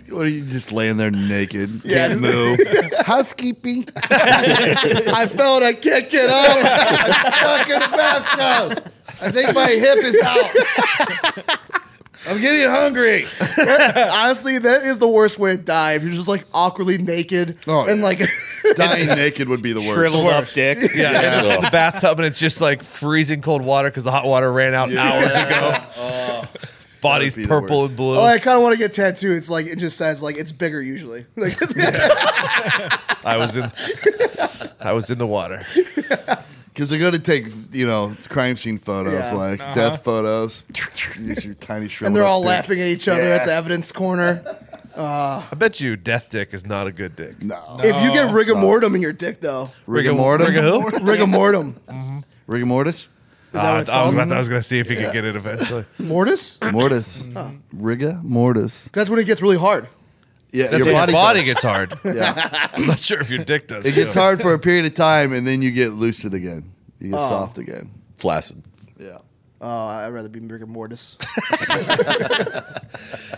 What 0.09 0.27
are 0.27 0.31
you 0.31 0.43
just 0.43 0.73
laying 0.73 0.97
there 0.97 1.13
naked? 1.13 1.71
Yeah. 1.85 2.09
Can't 2.09 2.23
move. 2.23 2.59
Housekeeping. 3.05 3.87
I 3.95 5.29
fell 5.29 5.57
and 5.57 5.65
I 5.65 5.75
can't 5.75 6.11
get 6.11 6.29
up. 6.29 6.57
I'm 6.65 7.33
stuck 7.33 7.69
in 7.69 7.79
the 7.79 7.97
bathtub. 7.97 8.93
I 9.21 9.31
think 9.31 9.55
my 9.55 9.69
hip 9.69 9.99
is 9.99 10.19
out. 10.25 11.81
I'm 12.27 12.41
getting 12.41 12.69
hungry. 12.69 13.25
Honestly, 14.11 14.59
that 14.59 14.85
is 14.85 14.99
the 14.99 15.07
worst 15.09 15.39
way 15.39 15.57
to 15.57 15.63
die. 15.63 15.93
If 15.93 16.03
you're 16.03 16.13
just 16.13 16.29
like 16.29 16.45
awkwardly 16.53 16.99
naked 16.99 17.57
Oh, 17.67 17.87
and 17.87 17.99
yeah. 18.01 18.05
like 18.05 18.21
Dying 18.75 19.07
naked 19.07 19.49
would 19.49 19.63
be 19.63 19.73
the 19.73 19.81
worst. 19.81 19.95
Shriveled 19.95 20.27
up 20.27 20.47
dick. 20.49 20.79
Yeah, 20.95 21.39
in 21.39 21.45
the- 21.45 21.55
in 21.57 21.61
the 21.63 21.71
bathtub, 21.71 22.19
and 22.19 22.27
it's 22.27 22.41
just 22.41 22.61
like 22.61 22.83
freezing 22.83 23.41
cold 23.41 23.63
water 23.63 23.89
because 23.89 24.05
the 24.05 24.11
hot 24.11 24.27
water 24.27 24.53
ran 24.53 24.75
out 24.75 24.93
hours 24.93 25.35
ago. 25.37 25.75
Oh. 25.97 26.49
Body's 27.01 27.35
That'd 27.37 27.37
be 27.37 27.55
the 27.55 27.61
purple 27.61 27.85
and 27.85 27.97
blue. 27.97 28.19
Oh, 28.19 28.25
I 28.25 28.39
kind 28.41 28.57
of 28.57 28.63
want 28.65 28.73
to 28.75 28.79
get 28.79 28.93
tattooed. 28.93 29.37
It's 29.37 29.49
like 29.49 29.67
it 29.67 29.79
just 29.79 29.97
says 29.97 30.21
like 30.21 30.37
it's 30.37 30.51
bigger 30.51 30.83
usually. 30.83 31.25
Like, 31.37 31.53
I 33.25 33.37
was 33.37 33.57
in, 33.57 33.71
I 34.81 34.93
was 34.93 35.09
in 35.11 35.19
the 35.19 35.27
water. 35.27 35.61
Because 36.79 36.91
they're 36.91 37.01
going 37.01 37.15
to 37.15 37.19
take, 37.19 37.49
you 37.73 37.89
know, 37.89 38.15
crime 38.29 38.55
scene 38.55 38.79
photos, 38.79 39.13
Yeah. 39.13 39.33
like 39.33 39.61
uh-huh. 39.61 39.75
death 39.75 40.05
photos. 40.05 40.65
Use 41.19 41.45
your 41.45 41.55
tiny 41.55 41.89
shriveled 41.89 42.07
and 42.11 42.17
they're 42.17 42.23
up 42.23 42.31
all 42.31 42.43
dick. 42.43 42.49
laughing 42.51 42.81
at 42.81 42.87
each 42.87 43.09
other 43.09 43.21
at 43.21 43.45
the 43.47 43.53
evidence 43.53 43.91
corner. 43.91 44.45
Uh, 44.95 45.47
I 45.53 45.55
bet 45.55 45.81
you 45.81 45.97
death 45.97 46.29
dick 46.29 46.53
is 46.53 46.67
not 46.67 46.89
a 46.89 46.93
good 46.93 47.15
dick. 47.15 47.41
No. 47.41 47.79
if 47.85 48.03
you 48.03 48.13
get 48.13 48.33
rigor 48.33 48.57
mortem 48.57 48.97
in 48.97 49.03
your 49.03 49.13
dick, 49.13 49.41
though, 49.41 49.71
Rigor 49.87 50.13
mortem? 50.13 50.49
Rigor 50.49 50.63
who? 50.63 50.91
rigor 51.05 51.27
mortem. 51.29 51.75
Mm-hmm. 51.87 52.19
Rigor 52.49 52.67
mortis? 52.67 53.09
that 53.53 53.61
Uh, 53.61 53.73
what 53.75 53.81
it's 53.83 53.91
I 53.91 54.03
was 54.03 54.15
called? 54.15 54.27
about, 54.27 54.35
I 54.35 54.39
was 54.41 54.49
gonna 54.49 54.63
see 54.63 54.81
if 54.81 54.89
he 54.89 54.97
could 54.97 55.13
get 55.13 55.25
it 55.25 55.37
eventually. 55.37 55.85
Mortis. 56.01 56.59
Mortis. 56.73 57.29
Rigor 57.73 58.19
mortis. 58.25 58.89
That's 58.93 59.09
when 59.09 59.21
it 59.21 59.27
gets 59.27 59.41
really 59.41 59.59
hard. 59.59 59.87
Yeah, 60.51 60.65
That's 60.65 60.79
your 60.79 60.93
body, 60.93 61.13
your 61.13 61.21
body 61.21 61.39
does. 61.41 61.47
gets 61.47 61.63
hard. 61.63 61.93
Yeah. 62.05 62.69
I'm 62.73 62.87
not 62.87 63.01
sure 63.01 63.21
if 63.21 63.31
your 63.31 63.45
dick 63.45 63.67
does. 63.69 63.85
It 63.85 63.95
gets 63.95 64.15
too. 64.15 64.21
hard 64.21 64.41
for 64.41 64.55
a 64.55 64.59
period 64.59 64.87
of 64.87 64.95
time, 64.95 65.33
and 65.35 65.47
then 65.47 65.61
you 65.63 65.71
get 65.71 65.91
lucid 65.93 66.33
again. 66.35 66.73
You 66.99 67.11
get 67.11 67.21
Oh. 67.21 67.29
soft 67.29 67.59
again. 67.59 67.91
Flaccid. 68.17 68.63
Yeah. 68.99 69.19
Oh, 69.61 69.87
I'd 69.89 70.09
rather 70.11 70.29
be 70.29 70.41
rigor 70.41 70.67
mortis. 70.67 71.19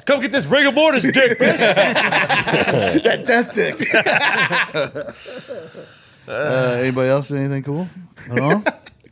Come 0.07 0.21
get 0.21 0.31
this 0.33 0.47
rigor 0.47 0.71
mortis 0.73 1.03
dick. 1.05 1.39
bitch. 1.39 1.59
that 3.03 3.25
death 3.27 3.55
dick. 3.55 3.95
Uh, 6.29 6.77
anybody 6.81 7.09
else? 7.09 7.31
Anything 7.33 7.63
cool? 7.63 7.89
At 8.31 8.39
all? 8.41 8.63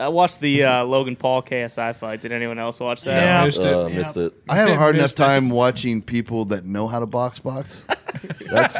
I 0.00 0.08
watched 0.08 0.40
the 0.40 0.62
uh, 0.64 0.84
Logan 0.84 1.16
Paul 1.16 1.42
KSI 1.42 1.94
fight. 1.96 2.20
Did 2.20 2.30
anyone 2.32 2.58
else 2.58 2.78
watch 2.78 3.02
that? 3.04 3.22
Yeah. 3.22 3.44
Missed 3.44 3.61
it. 3.62 3.72
Uh, 3.74 3.88
Missed 3.88 4.16
it. 4.16 4.32
I 4.48 4.56
have 4.56 4.68
a 4.68 4.76
hard 4.76 4.94
enough 4.94 5.04
Missed 5.04 5.20
it. 5.20 5.22
time 5.24 5.50
watching 5.50 6.02
people 6.02 6.44
that 6.46 6.64
know 6.64 6.87
how 6.87 7.00
to 7.00 7.06
box 7.06 7.38
box. 7.40 7.82
That's 8.50 8.78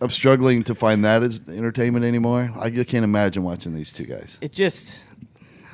I'm 0.00 0.10
struggling 0.10 0.62
to 0.64 0.74
find 0.74 1.04
that 1.04 1.22
as 1.22 1.48
entertainment 1.48 2.04
anymore. 2.04 2.50
I 2.58 2.70
just 2.70 2.88
can't 2.88 3.04
imagine 3.04 3.42
watching 3.44 3.74
these 3.74 3.92
two 3.92 4.04
guys. 4.04 4.38
It 4.40 4.52
just, 4.52 5.04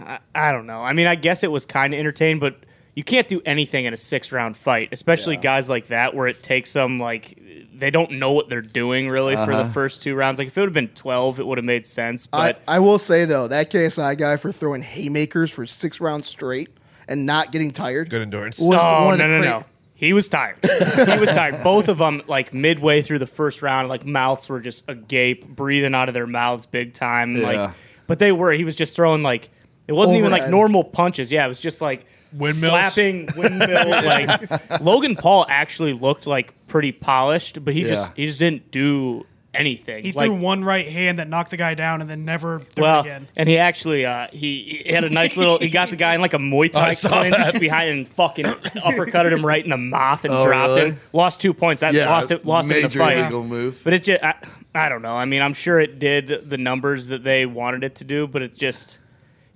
I, 0.01 0.19
I 0.35 0.53
don't 0.53 0.67
know. 0.67 0.83
I 0.83 0.93
mean, 0.93 1.07
I 1.07 1.15
guess 1.15 1.43
it 1.43 1.51
was 1.51 1.65
kind 1.65 1.95
of 1.95 2.01
entertaining, 2.01 2.39
but 2.39 2.57
you 2.95 3.05
can't 3.05 3.29
do 3.29 3.41
anything 3.47 3.85
in 3.85 3.95
a 3.95 3.97
six 3.97 4.33
round 4.33 4.57
fight, 4.57 4.89
especially 4.93 5.37
guys 5.37 5.71
like 5.71 5.87
that 5.87 6.15
where 6.15 6.27
it 6.27 6.43
takes 6.43 6.73
them 6.73 6.99
like 6.99 7.39
they 7.79 7.91
don't 7.91 8.13
know 8.13 8.33
what 8.33 8.49
they're 8.49 8.61
doing 8.63 9.09
really 9.09 9.35
for 9.37 9.43
Uh-huh. 9.53 9.63
the 9.65 9.69
first 9.71 10.03
two 10.03 10.15
rounds. 10.15 10.39
Like 10.39 10.49
if 10.49 10.57
it 10.57 10.61
would 10.61 10.69
have 10.69 10.75
been 10.75 10.89
twelve, 10.89 11.39
it 11.41 11.47
would 11.47 11.59
have 11.59 11.65
made 11.65 11.87
sense. 11.87 12.29
I, 12.33 12.53
But 12.53 12.63
I 12.69 12.79
will 12.81 12.99
say 12.99 13.25
though, 13.25 13.49
that 13.49 13.71
KSI 13.71 14.17
guy 14.19 14.37
for 14.37 14.53
throwing 14.53 14.83
haymakers 14.83 15.51
for 15.51 15.65
six 15.67 16.01
rounds 16.01 16.27
straight 16.27 16.69
and 17.09 17.25
not 17.27 17.53
getting 17.53 17.71
tired. 17.71 18.11
Good 18.11 18.23
endurance. 18.23 18.61
was 18.61 18.79
no, 18.79 19.05
one 19.07 19.15
of 19.15 19.19
no, 19.21 19.29
the 19.29 19.35
no, 19.37 19.41
cra- 19.41 19.51
no. 19.61 19.65
He 19.95 20.13
was 20.13 20.29
tired. 20.29 20.59
he 20.63 21.19
was 21.19 21.31
tired. 21.31 21.61
Both 21.65 21.89
of 21.89 21.99
them, 21.99 22.23
like 22.29 22.55
midway 22.55 23.03
through 23.03 23.19
the 23.19 23.27
first 23.27 23.63
round, 23.63 23.89
like 23.89 24.07
mouths 24.07 24.49
were 24.49 24.61
just 24.61 24.89
agape, 24.89 25.45
breathing 25.49 25.93
out 25.95 26.07
of 26.09 26.15
their 26.15 26.27
mouths 26.27 26.67
big 26.67 26.93
time. 26.93 27.37
Yeah. 27.37 27.43
Like, 27.47 27.71
but 28.07 28.19
they 28.21 28.31
were. 28.31 28.53
He 28.53 28.65
was 28.65 28.77
just 28.77 28.95
throwing 28.95 29.23
like 29.25 29.49
it 29.89 29.93
wasn't 29.93 30.19
even 30.19 30.31
like 30.31 30.43
Overhead. 30.43 30.51
normal 30.53 30.85
punches. 30.85 31.33
Yeah, 31.33 31.45
it 31.45 31.49
was 31.49 31.61
just 31.61 31.81
like 31.81 32.07
Windmills? 32.33 32.61
slapping 32.61 33.29
windmill. 33.37 33.89
like 33.89 34.81
Logan 34.81 35.15
Paul 35.17 35.47
actually 35.49 35.93
looked 35.93 36.27
like 36.27 36.53
pretty 36.67 36.93
polished, 36.93 37.65
but 37.65 37.75
he 37.75 37.83
just 37.83 38.13
he 38.15 38.27
just 38.27 38.39
didn't 38.39 38.71
do 38.71 39.25
anything. 39.55 40.05
He 40.05 40.13
like, 40.13 40.27
threw 40.27 40.35
one 40.37 40.63
right 40.63 40.87
hand 40.87 41.19
that 41.19 41.29
knocked 41.29 41.51
the 41.51 41.57
guy 41.57 41.75
down 41.75 42.01
and 42.01 42.09
then 42.09 42.25
never 42.25 42.59
threw 42.61 42.83
well, 42.85 43.01
again. 43.01 43.27
and 43.35 43.49
he 43.49 43.57
actually 43.59 44.05
uh, 44.07 44.29
he, 44.31 44.83
he 44.85 44.93
had 44.93 45.05
a 45.05 45.11
nice 45.11 45.37
little. 45.37 45.59
He 45.59 45.71
got 45.71 45.89
the 45.91 45.97
guy 45.97 46.15
in 46.15 46.21
like 46.21 46.35
a 46.35 46.39
Muay 46.39 46.71
Thai 46.71 46.91
I 46.91 46.95
clinch 46.95 47.61
behind 47.61 47.89
and 47.91 48.09
fucking 48.09 48.45
uppercutted 48.45 49.33
him 49.33 49.45
right 49.45 49.65
in 49.65 49.71
the 49.71 49.77
mouth 49.79 50.25
and 50.25 50.33
Oh, 50.35 50.47
dropped 50.47 50.69
really? 50.77 50.91
him. 50.91 50.97
Lost 51.13 51.41
two 51.41 51.55
points. 51.55 51.81
That 51.81 51.95
Yeah, 51.95 52.07
lost 52.11 52.31
it. 52.31 52.45
Lost 52.45 52.71
it 52.71 52.77
in 52.77 52.83
the 52.85 52.91
fight. 52.91 53.19
illegal 53.19 53.43
move. 53.45 53.81
But 53.83 53.95
it 53.95 54.05
just 54.05 54.23
I, 54.23 54.35
I 54.75 54.89
don't 54.91 55.03
know. 55.03 55.17
I 55.17 55.25
mean, 55.25 55.41
I'm 55.43 55.55
sure 55.55 55.81
it 55.81 55.99
did 55.99 56.49
the 56.51 56.59
numbers 56.59 57.09
that 57.09 57.25
they 57.25 57.47
wanted 57.47 57.83
it 57.85 57.97
to 57.97 58.05
do, 58.05 58.27
but 58.29 58.43
it 58.43 58.55
just. 58.55 58.99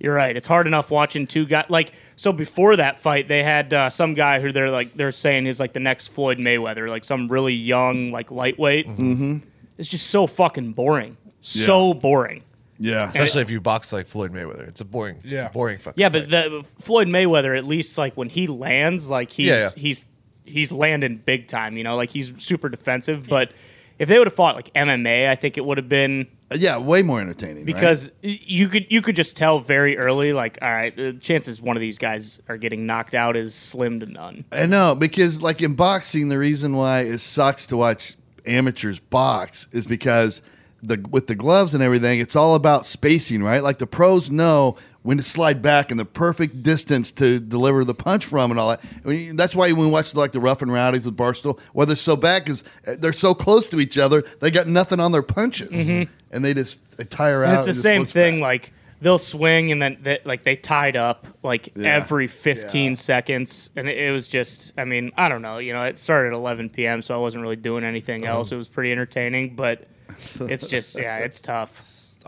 You're 0.03 0.13
right. 0.13 0.35
It's 0.37 0.47
hard 0.47 0.67
enough 0.67 0.91
watching 0.91 1.25
two 1.25 1.45
guys 1.45 1.65
like 1.69 1.93
so. 2.17 2.31
Before 2.33 2.75
that 2.75 2.99
fight, 2.99 3.27
they 3.29 3.41
had 3.41 3.73
uh, 3.73 3.89
some 3.89 4.13
guy 4.13 4.41
who 4.41 4.51
they're 4.51 4.69
like 4.69 4.93
they're 4.95 5.11
saying 5.13 5.47
is 5.47 5.59
like 5.61 5.71
the 5.73 5.79
next 5.79 6.09
Floyd 6.09 6.37
Mayweather, 6.39 6.89
like 6.89 7.05
some 7.05 7.29
really 7.29 7.53
young 7.53 8.11
like 8.11 8.29
lightweight. 8.29 8.85
Mm-hmm. 8.87 9.37
It's 9.77 9.87
just 9.87 10.07
so 10.07 10.27
fucking 10.27 10.73
boring. 10.73 11.15
So 11.39 11.93
boring. 11.93 12.43
Yeah. 12.77 13.07
Especially 13.07 13.41
if 13.43 13.49
you 13.49 13.61
box 13.61 13.93
like 13.93 14.07
Floyd 14.07 14.33
Mayweather. 14.33 14.67
It's 14.67 14.81
a 14.81 14.85
boring, 14.85 15.15
it's 15.17 15.25
Yeah. 15.25 15.47
a 15.47 15.49
boring 15.51 15.77
fucking 15.77 16.01
Yeah, 16.01 16.09
but 16.09 16.29
fight. 16.29 16.49
the 16.51 16.63
Floyd 16.79 17.07
Mayweather, 17.07 17.57
at 17.57 17.65
least 17.65 17.97
like 17.97 18.15
when 18.17 18.27
he 18.29 18.47
lands, 18.47 19.09
like 19.09 19.31
he's 19.31 19.45
Yeah, 19.47 19.59
yeah. 19.59 19.69
he's 19.77 20.09
he's 20.43 20.73
landing 20.73 21.15
big 21.23 21.47
time. 21.47 21.77
You 21.77 21.85
know, 21.85 21.95
like 21.95 22.09
he's 22.09 22.33
super 22.43 22.67
defensive. 22.67 23.27
But 23.29 23.51
if 23.99 24.09
they 24.09 24.17
would 24.17 24.27
have 24.27 24.33
fought 24.33 24.55
like 24.55 24.73
MMA, 24.73 25.29
I 25.29 25.35
think 25.35 25.57
it 25.57 25.63
would 25.65 25.77
have 25.77 25.87
been 25.87 26.27
Uh, 26.53 26.57
yeah, 26.59 26.77
way 26.77 27.01
more 27.01 27.19
entertaining. 27.19 27.65
because 27.65 28.11
y 28.23 28.37
you 28.45 28.67
could 28.67 28.91
you 28.91 29.01
could 29.01 29.15
just 29.15 29.35
tell 29.35 29.59
very 29.59 29.97
early, 29.97 30.33
like, 30.33 30.59
all 30.61 30.69
right, 30.69 30.95
the 30.95 31.13
chances 31.13 31.61
one 31.61 31.75
of 31.75 31.81
these 31.81 31.97
guys 31.97 32.39
are 32.47 32.57
getting 32.57 32.85
knocked 32.85 33.15
out 33.15 33.35
is 33.35 33.55
slim 33.55 33.99
to 34.01 34.05
none. 34.05 34.45
I 34.51 34.65
know 34.65 34.95
because 34.95 35.41
like 35.41 35.61
in 35.61 35.73
boxing, 35.73 36.27
the 36.29 36.37
reason 36.37 36.75
why 36.75 37.01
it 37.01 37.19
sucks 37.19 37.67
to 37.67 37.77
watch 37.77 38.15
amateurs 38.45 38.99
box 38.99 39.67
is 39.71 39.87
because 39.87 40.41
the 40.83 41.03
with 41.09 41.27
the 41.27 41.35
gloves 41.35 41.73
and 41.73 41.81
everything, 41.81 42.19
it's 42.19 42.35
all 42.35 42.55
about 42.55 42.85
spacing, 42.85 43.41
right? 43.43 43.63
Like 43.63 43.77
the 43.77 43.87
pros 43.87 44.29
know 44.29 44.75
when 45.01 45.17
to 45.17 45.23
slide 45.23 45.61
back 45.61 45.91
and 45.91 45.99
the 45.99 46.05
perfect 46.05 46.61
distance 46.63 47.11
to 47.11 47.39
deliver 47.39 47.83
the 47.83 47.93
punch 47.93 48.25
from 48.25 48.51
and 48.51 48.59
all 48.59 48.69
that. 48.69 48.81
I 49.05 49.07
mean, 49.07 49.35
that's 49.35 49.55
why 49.55 49.71
when 49.71 49.85
we 49.87 49.91
watch 49.91 50.13
like 50.15 50.31
the 50.33 50.39
rough 50.39 50.61
and 50.61 50.71
rowdies 50.71 51.05
with 51.05 51.17
Barstool, 51.17 51.59
why 51.73 51.85
they're 51.85 51.95
so 51.95 52.15
bad 52.15 52.43
because 52.43 52.63
they're 52.99 53.11
so 53.13 53.33
close 53.33 53.69
to 53.69 53.79
each 53.79 53.97
other, 53.97 54.21
they 54.41 54.51
got 54.51 54.67
nothing 54.67 54.99
on 54.99 55.11
their 55.11 55.23
punches, 55.23 55.87
and 55.87 56.45
they 56.45 56.53
just 56.53 56.97
they 56.97 57.03
tire 57.05 57.43
And 57.43 57.53
out. 57.53 57.57
it's 57.59 57.65
the 57.67 57.73
same 57.73 58.05
thing. 58.05 58.35
bad. 58.35 58.41
Like 58.41 58.73
they'll 59.01 59.17
swing 59.17 59.73
and 59.73 59.81
then 59.81 59.97
they, 60.01 60.19
like 60.23 60.43
they 60.43 60.55
tied 60.55 60.95
up 60.95 61.27
like 61.43 61.69
Yeah. 61.75 61.95
every 61.95 62.27
15 62.27 62.95
seconds, 62.95 63.69
and 63.75 63.89
it, 63.89 63.97
it 63.97 64.11
was 64.11 64.27
just. 64.29 64.71
I 64.77 64.85
mean, 64.85 65.11
I 65.17 65.27
don't 65.29 65.41
know. 65.41 65.59
You 65.61 65.73
know, 65.73 65.83
it 65.83 65.97
started 65.97 66.27
at 66.29 66.33
11 66.33 66.69
p.m., 66.69 67.01
so 67.01 67.13
I 67.13 67.17
wasn't 67.17 67.41
really 67.41 67.55
doing 67.57 67.83
anything 67.83 68.23
Uh-huh. 68.25 68.37
else. 68.37 68.51
It 68.51 68.55
was 68.57 68.69
pretty 68.69 68.91
entertaining, 68.93 69.55
but 69.55 69.85
it's 70.41 70.67
just 70.67 70.97
yeah, 70.99 71.17
it's 71.19 71.39
tough. 71.41 71.79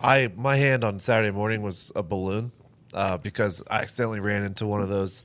I 0.02 0.32
my 0.36 0.58
hand 0.58 0.84
on 0.84 1.00
Saturday 1.00 1.32
morning 1.32 1.62
was 1.62 1.92
a 1.96 2.04
balloon 2.04 2.52
uh, 2.94 3.18
because 3.18 3.64
I 3.70 3.78
accidentally 3.80 4.20
ran 4.20 4.44
into 4.44 4.66
one 4.66 4.82
of 4.82 4.90
those 4.90 5.24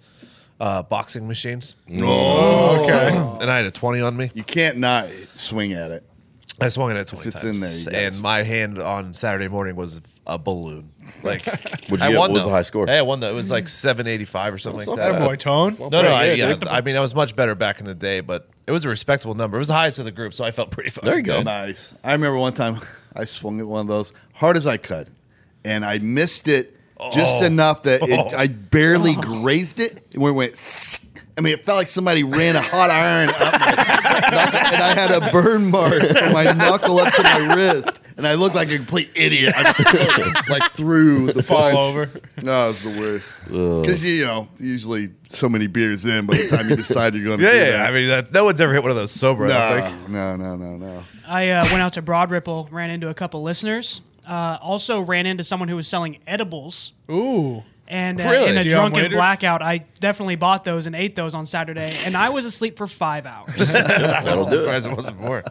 uh, 0.60 0.82
boxing 0.82 1.26
machines. 1.26 1.76
Oh, 2.00 2.84
Okay. 2.84 3.42
And 3.42 3.50
I 3.50 3.56
had 3.56 3.66
a 3.66 3.70
twenty 3.70 4.00
on 4.00 4.16
me. 4.16 4.30
you 4.34 4.44
can't 4.44 4.78
not 4.78 5.08
swing 5.34 5.72
at 5.72 5.90
it. 5.90 6.04
I 6.60 6.68
swung 6.68 6.90
it 6.90 6.96
at 6.96 7.06
twenty 7.06 7.28
it's 7.28 7.40
times, 7.42 7.54
in 7.56 7.60
there, 7.60 7.78
you 7.78 7.84
gotta 7.86 8.16
and 8.16 8.22
my 8.22 8.42
hand 8.42 8.78
on 8.78 9.14
Saturday 9.14 9.48
morning 9.48 9.76
was 9.76 10.00
a 10.26 10.38
balloon. 10.38 10.90
Like, 11.24 11.44
What'd 11.44 11.90
you 11.90 11.96
I 11.96 11.98
get? 12.12 12.18
won 12.18 12.18
What 12.18 12.30
was 12.30 12.44
though. 12.44 12.50
the 12.50 12.54
high 12.56 12.62
score? 12.62 12.86
Hey, 12.86 12.98
I 12.98 13.02
won 13.02 13.18
though. 13.18 13.28
It 13.30 13.34
was 13.34 13.50
like 13.50 13.68
seven 13.68 14.06
eighty 14.06 14.24
five 14.24 14.54
or 14.54 14.58
something 14.58 14.86
like 14.86 14.96
that. 14.96 15.14
Attaboy, 15.20 15.38
Tone. 15.40 15.74
No, 15.80 15.88
no, 16.02 16.12
I, 16.12 16.32
yeah. 16.34 16.56
I 16.68 16.80
mean, 16.82 16.96
I 16.96 17.00
was 17.00 17.16
much 17.16 17.34
better 17.34 17.56
back 17.56 17.80
in 17.80 17.84
the 17.86 17.96
day, 17.96 18.20
but 18.20 18.48
it 18.68 18.70
was 18.70 18.84
a 18.84 18.88
respectable 18.88 19.34
number. 19.34 19.56
It 19.56 19.60
was 19.60 19.68
the 19.68 19.74
highest 19.74 19.98
of 19.98 20.04
the 20.04 20.12
group, 20.12 20.34
so 20.34 20.44
I 20.44 20.52
felt 20.52 20.70
pretty. 20.70 20.90
Fucking 20.90 21.08
There 21.08 21.16
you 21.18 21.24
go. 21.24 21.38
good. 21.38 21.46
Nice. 21.46 21.94
I 22.04 22.12
remember 22.12 22.38
one 22.38 22.52
time 22.52 22.76
I 23.16 23.24
swung 23.24 23.58
at 23.58 23.66
one 23.66 23.80
of 23.80 23.86
those 23.88 24.12
hard 24.34 24.56
as 24.56 24.68
I 24.68 24.76
could, 24.76 25.10
and 25.64 25.84
I 25.84 25.98
missed 25.98 26.46
it 26.46 26.76
just 27.12 27.42
Oh. 27.42 27.46
enough 27.46 27.82
that 27.82 28.02
it, 28.02 28.34
I 28.38 28.46
barely 28.46 29.14
grazed 29.14 29.80
it. 29.80 30.00
And 30.14 30.22
when 30.22 30.34
it 30.34 30.36
went, 30.36 30.54
I 31.38 31.40
mean, 31.40 31.54
it 31.54 31.64
felt 31.64 31.76
like 31.78 31.88
somebody 31.88 32.22
ran 32.24 32.56
a 32.56 32.60
hot 32.60 32.90
iron 32.90 33.28
up 33.30 33.38
my 33.40 34.30
knuckle, 34.30 34.58
and 34.74 34.82
I 34.82 34.94
had 34.94 35.10
a 35.22 35.30
burn 35.30 35.70
mark 35.70 35.92
from 36.02 36.32
my 36.32 36.44
knuckle 36.52 36.98
up 36.98 37.12
to 37.14 37.22
my 37.22 37.54
wrist, 37.54 38.00
and 38.16 38.26
I 38.26 38.34
looked 38.34 38.54
like 38.56 38.70
a 38.70 38.76
complete 38.76 39.10
idiot. 39.14 39.54
I 39.56 40.42
like 40.50 40.72
threw 40.72 41.26
the 41.28 41.42
Fall 41.42 41.70
punch. 41.72 41.76
over. 41.76 42.10
No, 42.42 42.64
it 42.64 42.68
was 42.68 42.82
the 42.82 43.00
worst. 43.00 43.44
Because 43.44 44.04
you 44.04 44.24
know, 44.24 44.48
usually 44.58 45.10
so 45.28 45.48
many 45.48 45.66
beers 45.66 46.04
in 46.06 46.26
by 46.26 46.34
the 46.36 46.56
time 46.56 46.68
you 46.68 46.76
decide 46.76 47.14
you're 47.14 47.24
going 47.24 47.38
to 47.38 47.44
Yeah, 47.44 47.52
do 47.52 47.58
yeah. 47.58 47.70
that. 47.72 47.90
I 47.90 47.92
mean, 47.92 48.08
that, 48.08 48.32
no 48.32 48.44
one's 48.44 48.60
ever 48.60 48.72
hit 48.72 48.82
one 48.82 48.90
of 48.90 48.96
those 48.96 49.12
sober. 49.12 49.46
I 49.46 49.80
don't 49.80 49.90
think. 49.92 50.08
no, 50.10 50.36
no, 50.36 50.56
no, 50.56 50.76
no, 50.76 50.76
no. 50.94 51.02
I 51.26 51.50
uh, 51.50 51.64
went 51.66 51.80
out 51.80 51.92
to 51.94 52.02
Broad 52.02 52.30
Ripple, 52.30 52.68
ran 52.70 52.90
into 52.90 53.08
a 53.08 53.14
couple 53.14 53.42
listeners. 53.42 54.02
Uh, 54.26 54.58
also 54.60 55.00
ran 55.00 55.26
into 55.26 55.42
someone 55.44 55.68
who 55.68 55.76
was 55.76 55.88
selling 55.88 56.18
edibles. 56.26 56.92
Ooh. 57.10 57.62
And 57.90 58.20
uh, 58.20 58.30
Really? 58.30 58.50
in 58.50 58.56
a 58.56 58.62
drunken 58.64 59.02
Waiters? 59.02 59.16
blackout, 59.16 59.62
I 59.62 59.78
definitely 59.98 60.36
bought 60.36 60.62
those 60.62 60.86
and 60.86 60.94
ate 60.94 61.16
those 61.16 61.34
on 61.34 61.44
Saturday. 61.44 61.92
And 62.06 62.16
I 62.16 62.28
was 62.30 62.44
asleep 62.44 62.76
for 62.78 62.86
five 62.86 63.26
hours. 63.26 63.54
That'll 63.72 64.44
do 64.48 64.60
it. 64.60 64.64
Surprised 64.64 64.86
it 64.86 64.96
wasn't 64.96 65.20
more. 65.20 65.42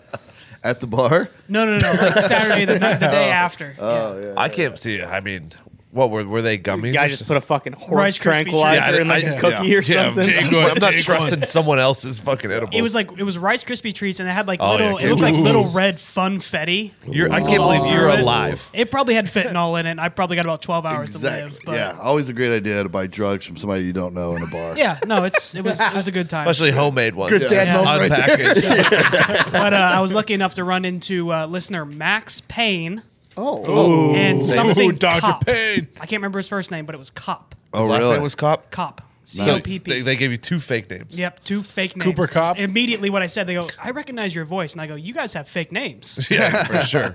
At 0.63 0.79
the 0.79 0.87
bar. 0.87 1.29
No, 1.49 1.65
no, 1.65 1.77
no. 1.77 1.91
Like 2.01 2.15
Saturday, 2.19 2.65
the, 2.65 2.79
night, 2.79 2.95
the 2.99 3.07
day 3.11 3.29
after. 3.29 3.75
Oh, 3.77 4.19
yeah. 4.19 4.33
I 4.37 4.47
can't 4.49 4.77
see 4.79 4.95
it. 4.95 5.05
I 5.05 5.19
mean, 5.19 5.51
what 5.91 6.09
were 6.11 6.23
were 6.25 6.41
they 6.43 6.57
gummies? 6.59 6.93
Guy 6.93 7.05
or 7.05 7.07
just 7.07 7.25
put 7.27 7.35
a 7.37 7.41
fucking 7.41 7.73
horse 7.73 7.91
Rice 7.91 8.17
Krispie 8.19 8.21
tranquilizer 8.43 8.81
treats. 8.85 8.97
in 8.99 9.07
like 9.07 9.23
Yeah, 9.23 9.37
cookie 9.39 9.67
yeah. 9.67 9.77
or 9.77 9.81
Yeah, 9.81 9.81
something. 10.13 10.23
take 10.23 10.45
I'm, 10.45 10.53
one, 10.53 10.63
I'm 10.65 10.77
not 10.79 10.91
take 10.93 10.99
trusting 11.03 11.39
one. 11.39 11.47
someone 11.47 11.79
else's 11.79 12.19
fucking 12.19 12.51
edibles. 12.51 12.75
It 12.77 12.81
was 12.83 12.93
like 12.93 13.11
it 13.17 13.23
was 13.23 13.37
Rice 13.37 13.63
Krispie 13.63 13.93
treats, 13.93 14.19
and 14.19 14.29
it 14.29 14.31
had 14.33 14.45
like 14.47 14.59
Oh, 14.61 14.77
yeah, 14.77 14.91
little. 14.93 14.97
it 14.99 15.09
looked 15.09 15.21
like 15.21 15.35
Ooh. 15.35 15.41
little 15.41 15.65
red 15.73 15.95
funfetti. 15.97 16.91
You're, 17.07 17.31
I 17.31 17.39
can't 17.41 17.57
believe 17.63 17.91
you're 17.91 18.09
alive. 18.09 18.69
It 18.73 18.91
probably 18.91 19.15
had 19.15 19.25
fentanyl 19.25 19.79
in 19.79 19.85
it. 19.87 19.91
and 19.91 20.01
I 20.01 20.09
probably 20.09 20.35
got 20.35 20.45
about 20.45 20.61
twelve 20.61 20.85
hours 20.85 21.19
to 21.19 21.25
live. 21.25 21.57
But 21.65 21.75
Yeah, 21.75 21.97
always 21.99 22.29
a 22.29 22.33
great 22.33 22.55
idea 22.55 22.83
to 22.83 22.89
buy 22.89 23.07
drugs 23.07 23.45
from 23.45 23.57
somebody 23.57 23.83
you 23.85 23.93
don't 23.93 24.13
know 24.13 24.35
in 24.35 24.43
a 24.43 24.47
bar. 24.47 24.77
yeah, 24.77 24.99
no, 25.07 25.23
it's 25.23 25.55
it 25.55 25.63
was 25.63 25.79
it 25.81 25.93
was 25.95 26.07
a 26.07 26.11
good 26.11 26.29
time. 26.29 26.47
Especially 26.47 26.71
homemade 26.71 27.15
ones. 27.15 27.31
Good 27.31 27.49
dad 27.49 27.65
Just 27.65 27.73
moment 27.85 28.11
right 28.11 28.27
there. 28.27 28.53
unpackaged. 28.53 29.51
But 29.51 29.73
uh, 29.73 29.77
I 29.77 30.01
was 30.01 30.13
lucky 30.13 30.33
enough 30.33 30.53
to 30.55 30.63
run 30.63 30.85
into 30.85 31.33
uh, 31.33 31.47
listener 31.47 31.83
Max 31.85 32.41
Payne 32.41 33.01
Oh, 33.41 34.13
and 34.15 34.39
Ooh, 34.39 34.43
something 34.43 34.95
Dr. 34.95 35.21
Cop. 35.21 35.45
Payne. 35.45 35.87
I 35.95 35.99
can't 36.01 36.13
remember 36.19 36.39
his 36.39 36.47
first 36.47 36.71
name, 36.71 36.85
but 36.85 36.93
it 36.95 36.97
was 36.97 37.09
Cop. 37.09 37.55
Oh, 37.73 37.79
His 37.81 37.87
last 37.89 37.99
really? 38.01 38.13
name 38.15 38.23
was 38.23 38.35
Cop. 38.35 38.71
Cop. 38.71 39.01
C 39.23 39.41
So 39.41 39.55
O 39.55 39.59
P 39.59 39.77
they, 39.77 39.95
P. 39.97 40.01
they 40.01 40.15
gave 40.15 40.31
you 40.31 40.37
two 40.37 40.59
fake 40.59 40.89
names. 40.89 41.17
Yep, 41.17 41.43
two 41.43 41.61
fake 41.61 41.95
names. 41.95 42.03
Cooper 42.03 42.25
Cop? 42.27 42.57
Immediately, 42.57 43.11
what 43.11 43.21
I 43.21 43.27
said, 43.27 43.45
they 43.45 43.53
go, 43.53 43.67
"I 43.81 43.91
recognize 43.91 44.33
your 44.33 44.45
voice," 44.45 44.73
and 44.73 44.81
I 44.81 44.87
go, 44.87 44.95
"You 44.95 45.13
guys 45.13 45.33
have 45.33 45.47
fake 45.47 45.71
names." 45.71 46.27
Yeah, 46.31 46.63
for 46.63 46.73
sure. 46.81 47.13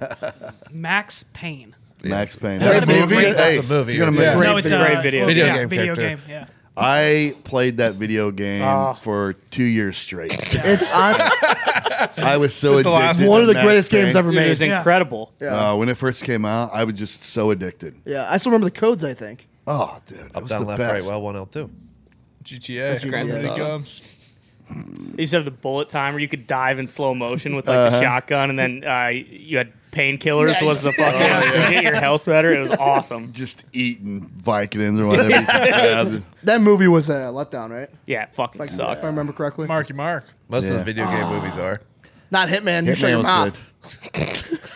Max 0.71 1.25
Payne. 1.33 1.75
Max 2.05 2.37
Payne. 2.37 2.59
That's 2.61 2.89
a 2.89 3.01
movie? 3.01 3.17
Hey, 3.17 3.33
That's 3.33 3.67
a 3.67 3.69
movie. 3.73 3.93
if 3.93 3.97
you're 3.97 4.05
gonna 4.07 4.17
make 4.17 4.27
Yeah. 4.27 4.35
great 4.37 4.47
no, 4.47 4.57
it's 4.59 4.71
a 4.71 4.79
great 4.79 5.03
video. 5.03 5.27
Video 5.27 5.47
yeah, 5.47 5.59
game 5.59 5.69
video 5.69 5.95
character. 5.97 6.03
game. 6.17 6.19
Yeah. 6.29 6.47
I 6.77 7.37
played 7.45 7.77
that 7.77 7.95
video 7.95 8.31
game 8.33 8.63
Ah. 8.63 8.95
for 8.95 9.35
two 9.51 9.63
years 9.65 9.97
straight. 9.97 10.33
it's 10.55 10.93
honestly 10.93 11.25
I 12.25 12.37
was 12.39 12.53
so 12.55 12.73
addicted. 12.75 12.91
last 12.91 13.21
to 13.23 13.29
one 13.29 13.41
of 13.43 13.47
the 13.47 13.55
Max 13.55 13.65
greatest 13.65 13.91
games 13.93 14.15
Payne. 14.15 14.17
ever 14.19 14.31
Dude, 14.31 14.39
it 14.39 14.43
made. 14.43 14.49
was 14.51 14.61
incredible. 14.63 15.33
Uh, 15.41 15.77
when 15.77 15.89
it 15.89 15.97
first 15.97 16.25
came 16.25 16.45
out, 16.45 16.71
I 16.73 16.83
was 16.85 16.95
just 16.95 17.23
so 17.23 17.51
addicted. 17.51 17.95
Yeah, 18.05 18.27
I 18.29 18.39
still 18.39 18.51
remember 18.51 18.67
the 18.67 18.79
codes. 18.79 19.05
I 19.05 19.15
think. 19.15 19.47
Oh, 19.67 19.99
dude, 20.07 20.19
it 20.19 20.37
Up, 20.37 20.43
was 20.43 20.51
down, 20.51 20.63
the 20.63 20.67
left, 20.67 20.79
best. 20.79 20.93
right, 20.93 21.03
well, 21.11 21.23
one 21.23 21.37
L 21.37 21.47
two. 21.47 21.71
GTA. 22.45 22.83
GTA. 23.01 23.13
When 23.29 23.47
it 23.47 23.57
comes. 23.57 24.14
They 24.69 25.23
used 25.23 25.33
to 25.33 25.37
have 25.39 25.45
the 25.45 25.51
bullet 25.51 25.89
time 25.89 26.15
where 26.15 26.21
you 26.21 26.29
could 26.29 26.47
dive 26.47 26.79
in 26.79 26.87
slow 26.87 27.15
motion 27.15 27.55
with 27.55 27.69
like 27.69 27.77
Uh-huh. 27.77 27.91
the 27.91 28.03
shotgun, 28.03 28.51
and 28.51 28.59
then 28.59 28.85
uh, 28.85 29.09
you 29.09 29.59
had 29.59 29.73
painkillers 29.93 30.61
Yeah, 30.61 30.67
was 30.67 30.83
the 30.83 30.91
fucking 30.93 31.21
to 31.53 31.71
get 31.71 31.85
your 31.85 31.95
health 31.95 32.25
better. 32.25 32.51
It 32.51 32.61
was 32.61 32.71
awesome. 32.73 33.33
just 33.33 33.65
eating 33.73 34.23
Vicodins 34.23 35.01
or 35.01 35.07
whatever. 35.07 35.29
you 35.29 35.35
can 35.37 35.45
grab. 36.07 36.23
That 36.45 36.61
movie 36.63 36.89
was 36.89 37.11
a 37.11 37.15
letdown, 37.33 37.71
right? 37.71 37.89
Yeah, 38.07 38.25
it 38.25 38.33
fucking 38.33 38.61
If 38.61 38.69
I- 38.69 38.71
sucked. 38.71 38.99
If 38.99 39.05
I 39.05 39.09
remember 39.09 39.33
correctly. 39.33 39.67
Marky 39.69 39.93
Mark. 39.93 40.25
Most 40.49 40.67
of 40.69 40.73
Yeah. 40.73 40.79
the 40.79 40.85
video 40.85 41.07
game 41.07 41.29
movies 41.29 41.59
are. 41.59 41.81
Not 42.31 42.49
Hitman. 42.49 42.87
You 42.87 42.95
shut 42.95 43.11
Hitman 43.11 43.13
your 43.13 43.19
was 43.19 43.27
mouth. 43.27 44.11
good. 44.13 44.61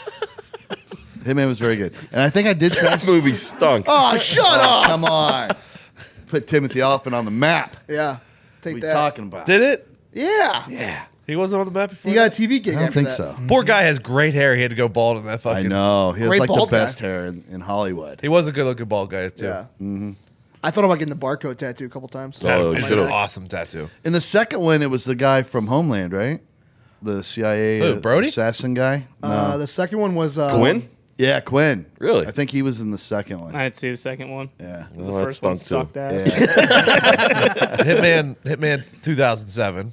Hitman 1.25 1.47
was 1.49 1.59
very 1.59 1.77
good, 1.77 1.95
and 2.13 2.23
I 2.23 2.31
think 2.31 2.47
I 2.49 2.53
did 2.55 2.73
trash. 2.73 3.03
That 3.05 3.07
movie 3.11 3.35
stunk. 3.35 3.87
Oh, 3.89 4.17
shut 4.17 4.45
Oh, 4.47 4.81
up! 4.83 4.87
come 4.87 5.05
on, 5.05 5.51
put 6.29 6.47
Timothy 6.47 6.81
Olyphant 6.83 7.15
on 7.15 7.25
the 7.27 7.31
map. 7.31 7.73
Yeah, 7.89 8.13
What 8.13 8.21
take 8.61 8.75
are 8.75 8.77
you 8.77 8.81
that. 8.83 8.93
talking 8.93 9.27
about? 9.27 9.47
Did 9.47 9.63
it? 9.63 9.89
Yeah. 10.13 10.65
yeah, 10.69 11.05
He 11.27 11.37
wasn't 11.37 11.61
on 11.61 11.67
the 11.67 11.73
map 11.79 11.91
before. 11.91 12.09
He 12.11 12.15
got 12.15 12.29
a 12.39 12.43
TV 12.43 12.63
gig. 12.63 12.69
I 12.69 12.73
don't 12.73 12.83
after 12.85 12.93
think 12.95 13.09
that. 13.09 13.15
so. 13.15 13.37
Poor 13.47 13.63
guy 13.63 13.83
has 13.83 13.99
great 13.99 14.35
hair. 14.35 14.57
He 14.57 14.63
had 14.63 14.71
to 14.71 14.77
go 14.77 14.89
bald 14.89 15.19
in 15.19 15.25
that 15.27 15.41
fucking. 15.43 15.67
I 15.67 15.69
know 15.69 16.13
he 16.13 16.21
has 16.23 16.29
Great 16.29 16.41
like 16.41 16.49
the 16.49 16.55
bald 16.55 16.71
guy. 16.71 16.79
best 16.79 16.99
hair 17.01 17.27
in, 17.27 17.45
in 17.51 17.61
Hollywood. 17.61 18.21
He 18.21 18.29
was 18.29 18.49
a 18.49 18.53
good 18.53 18.65
looking 18.65 18.87
bald 18.87 19.11
guy 19.11 19.29
too. 19.29 19.45
Yeah. 19.47 19.67
I 20.65 20.71
thought 20.73 20.85
about 20.85 20.99
getting 20.99 21.15
the 21.15 21.21
barcode 21.21 21.57
tattoo 21.57 21.87
a 21.87 21.89
couple 21.89 22.09
times. 22.09 22.41
That 22.41 22.59
Oh, 22.61 22.71
was 22.71 22.87
should've. 22.87 23.07
an 23.07 23.13
awesome 23.13 23.47
tattoo. 23.47 23.89
In 24.05 24.13
the 24.13 24.21
second 24.21 24.61
one, 24.61 24.83
it 24.83 24.91
was 24.91 25.05
the 25.05 25.15
guy 25.15 25.43
from 25.43 25.69
Homeland, 25.69 26.13
right? 26.13 26.41
The 27.01 27.23
CIA 27.23 27.79
Who, 27.79 27.85
uh, 27.95 28.01
Brody? 28.01 28.27
assassin 28.29 28.75
guy. 28.75 29.07
Uh, 29.23 29.57
the 29.57 29.69
second 29.69 30.01
one 30.01 30.17
was 30.17 30.37
uh, 30.37 30.57
Quinn? 30.59 30.89
Yeah, 31.19 31.41
Quinn. 31.41 31.85
Really? 31.99 32.27
I 32.29 32.31
think 32.31 32.51
he 32.51 32.63
was 32.63 32.81
in 32.81 32.91
the 32.93 32.99
second 32.99 33.41
one. 33.41 33.55
I 33.55 33.65
didn't 33.65 33.75
see 33.75 33.91
the 33.91 33.97
second 33.97 34.31
one. 34.31 34.51
Yeah. 34.61 34.87
The 34.95 34.99
Well, 35.05 35.07
that 35.19 35.25
first 35.25 35.43
one 35.43 35.57
stunk, 35.57 35.89
sucked 35.93 35.95
too. 35.95 36.01
ass. 36.01 36.39
Hitman, 37.83 38.37
Hitman, 38.45 38.85
2007, 39.03 39.93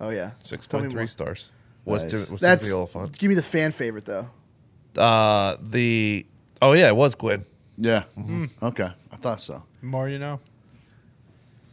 Oh 0.00 0.10
yeah. 0.10 0.32
six 0.40 0.66
Tell 0.66 0.80
me 0.80 0.84
point 0.84 0.92
three 0.92 1.00
more. 1.02 1.06
stars. 1.06 1.50
Was 1.86 2.02
Nice. 2.12 2.26
to 2.26 2.32
was 2.32 2.40
That's 2.42 2.64
Timothy 2.68 2.78
Olyphant. 2.96 3.18
give 3.18 3.28
me 3.30 3.34
the 3.36 3.42
fan 3.42 3.72
favorite 3.72 4.04
though. 4.04 4.28
Uh, 4.96 5.56
the 5.62 6.26
oh 6.60 6.72
yeah, 6.72 6.88
it 6.88 6.96
was 6.96 7.14
Quinn. 7.14 7.44
Yeah. 7.76 8.02
Mm-hmm. 8.18 8.46
Okay. 8.64 8.88
I 9.12 9.16
thought 9.16 9.40
so. 9.40 9.62
The 9.80 9.86
more 9.86 10.08
you 10.08 10.18
know. 10.18 10.40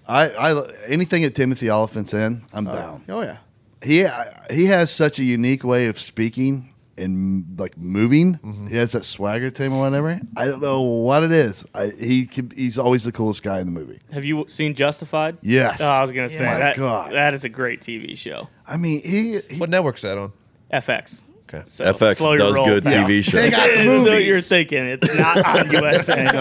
I, 0.08 0.30
I 0.30 0.62
anything 0.88 1.24
that 1.24 1.34
Timothy 1.36 1.70
Olyphant's 1.70 2.14
in, 2.14 2.42
I'm 2.54 2.66
down. 2.66 3.04
Oh 3.10 3.22
yeah. 3.22 3.38
He 3.84 4.06
he 4.54 4.66
has 4.68 4.92
such 4.92 5.20
a 5.20 5.24
unique 5.24 5.64
way 5.64 5.88
of 5.88 6.00
speaking 6.00 6.73
and 6.98 7.60
like 7.60 7.78
moving. 7.78 8.36
Mm-hmm. 8.36 8.68
He 8.68 8.76
has 8.78 8.92
that 8.94 9.06
swagger 9.06 9.50
to 9.50 9.64
him 9.64 9.74
or 9.74 9.82
whatever. 9.82 10.20
I 10.38 10.46
don't 10.46 10.62
know 10.62 10.82
what 10.82 11.24
it 11.24 11.32
is. 11.32 11.66
I, 11.74 11.90
he 12.00 12.26
could- 12.26 12.54
he's 12.56 12.78
always 12.80 13.04
the 13.04 13.12
coolest 13.12 13.44
guy 13.44 13.60
in 13.60 13.66
the 13.66 13.72
movie. 13.72 14.00
Have 14.14 14.26
you 14.26 14.46
seen 14.48 14.74
Justified? 14.76 15.38
Yes. 15.42 15.82
Oh, 15.82 15.88
I 15.88 16.02
was 16.02 16.12
gonna 16.12 16.30
say 16.30 16.46
My 16.46 16.58
that. 16.58 16.78
God. 16.78 17.14
That 17.14 17.34
is 17.34 17.44
a 17.46 17.50
great 17.50 17.82
TV 17.82 18.18
show. 18.18 18.50
I 18.68 18.78
mean, 18.78 19.02
he, 19.04 19.40
he 19.50 19.58
What 19.58 19.70
network's 19.70 20.02
that 20.04 20.18
on? 20.18 20.32
FX. 20.72 21.24
Okay. 21.54 21.64
So 21.68 21.86
FX 21.86 22.38
does 22.38 22.58
roll, 22.58 22.66
good 22.66 22.84
pal. 22.84 23.08
TV 23.08 23.24
shows. 23.24 23.34
They 23.34 23.52
got 23.52 23.68
the 23.76 23.82
I 23.82 23.86
know 23.86 24.00
movies. 24.04 24.28
you're 24.28 24.38
thinking. 24.40 24.86
It's 24.86 25.16
not 25.18 25.46
on 25.46 25.72
USA. 25.84 26.24
no, 26.24 26.32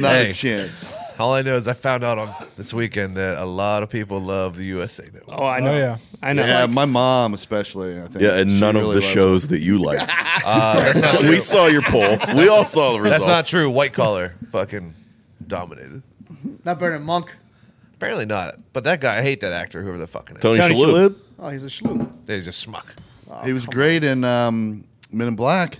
not 0.00 0.12
Hey. 0.12 0.30
a 0.30 0.32
chance. 0.32 0.96
All 1.18 1.34
I 1.34 1.42
know 1.42 1.54
is 1.56 1.66
I 1.66 1.72
found 1.72 2.04
out 2.04 2.18
on 2.18 2.32
this 2.56 2.72
weekend 2.72 3.16
that 3.16 3.38
a 3.38 3.44
lot 3.44 3.82
of 3.82 3.90
people 3.90 4.20
love 4.20 4.56
the 4.56 4.64
USA 4.66 5.04
Network. 5.04 5.36
Oh, 5.38 5.44
I 5.44 5.58
know. 5.60 5.72
Oh, 5.72 5.76
yeah. 5.76 5.96
I 6.22 6.32
know. 6.32 6.44
Yeah, 6.46 6.66
my 6.66 6.84
mom 6.84 7.34
especially. 7.34 7.98
I 8.00 8.06
think. 8.06 8.20
Yeah, 8.22 8.36
and 8.38 8.50
She 8.50 8.60
none 8.60 8.76
of 8.76 8.82
the 8.82 8.88
loves 8.88 9.04
shows 9.08 9.48
that 9.48 9.60
you 9.60 9.78
liked. 9.82 10.12
Uh, 10.50 10.80
that's 10.80 11.00
not 11.02 11.18
true. 11.18 11.30
we 11.30 11.38
saw 11.40 11.66
your 11.66 11.82
poll. 11.82 12.16
We 12.34 12.48
all 12.48 12.64
saw 12.64 12.92
the 12.92 13.00
results. 13.00 13.26
That's 13.26 13.26
not 13.26 13.44
true. 13.58 13.68
White 13.70 13.92
collar 13.92 14.34
fucking 14.50 14.94
dominated. 15.46 16.02
Not 16.64 16.78
better 16.78 16.92
than 16.92 17.02
Monk. 17.02 17.36
Apparently 17.94 18.24
not. 18.24 18.54
But 18.72 18.84
that 18.84 19.00
guy, 19.00 19.18
I 19.18 19.22
hate 19.22 19.40
that 19.40 19.52
actor, 19.52 19.82
whoever 19.82 19.98
the 19.98 20.06
fucking 20.06 20.36
is. 20.36 20.42
Tony, 20.42 20.60
Johnny 20.60 20.74
Shalhoub. 20.74 21.08
Shalhoub? 21.10 21.16
Oh, 21.40 21.48
he's 21.50 21.64
a 21.64 21.66
schloop. 21.66 22.10
He's 22.26 22.44
just 22.46 22.66
schmuck. 22.66 22.88
it. 22.88 23.44
He 23.44 23.52
was 23.52 23.66
great 23.66 24.04
in 24.04 24.24
um, 24.24 24.84
Men 25.12 25.28
in 25.28 25.36
Black. 25.36 25.78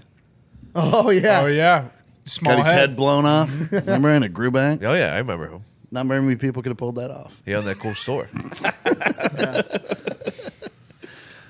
Oh 0.74 1.10
yeah. 1.10 1.40
Oh 1.42 1.46
yeah, 1.46 1.88
small 2.28 2.56
Got 2.56 2.66
his 2.66 2.72
head 2.72 2.96
blown 2.96 3.26
off. 3.26 3.50
Remember 3.72 4.10
in 4.10 4.22
a 4.22 4.28
grew 4.28 4.50
bank? 4.50 4.82
Oh 4.84 4.94
yeah, 4.94 5.14
I 5.14 5.18
remember 5.18 5.48
him. 5.48 5.62
Not 5.90 6.06
very 6.06 6.20
many 6.20 6.36
people 6.36 6.62
could 6.62 6.70
have 6.70 6.76
pulled 6.76 6.96
that 6.96 7.10
off. 7.10 7.42
He 7.44 7.54
owned 7.54 7.66
that 7.66 7.78
cool 7.78 7.94
store. 7.94 8.28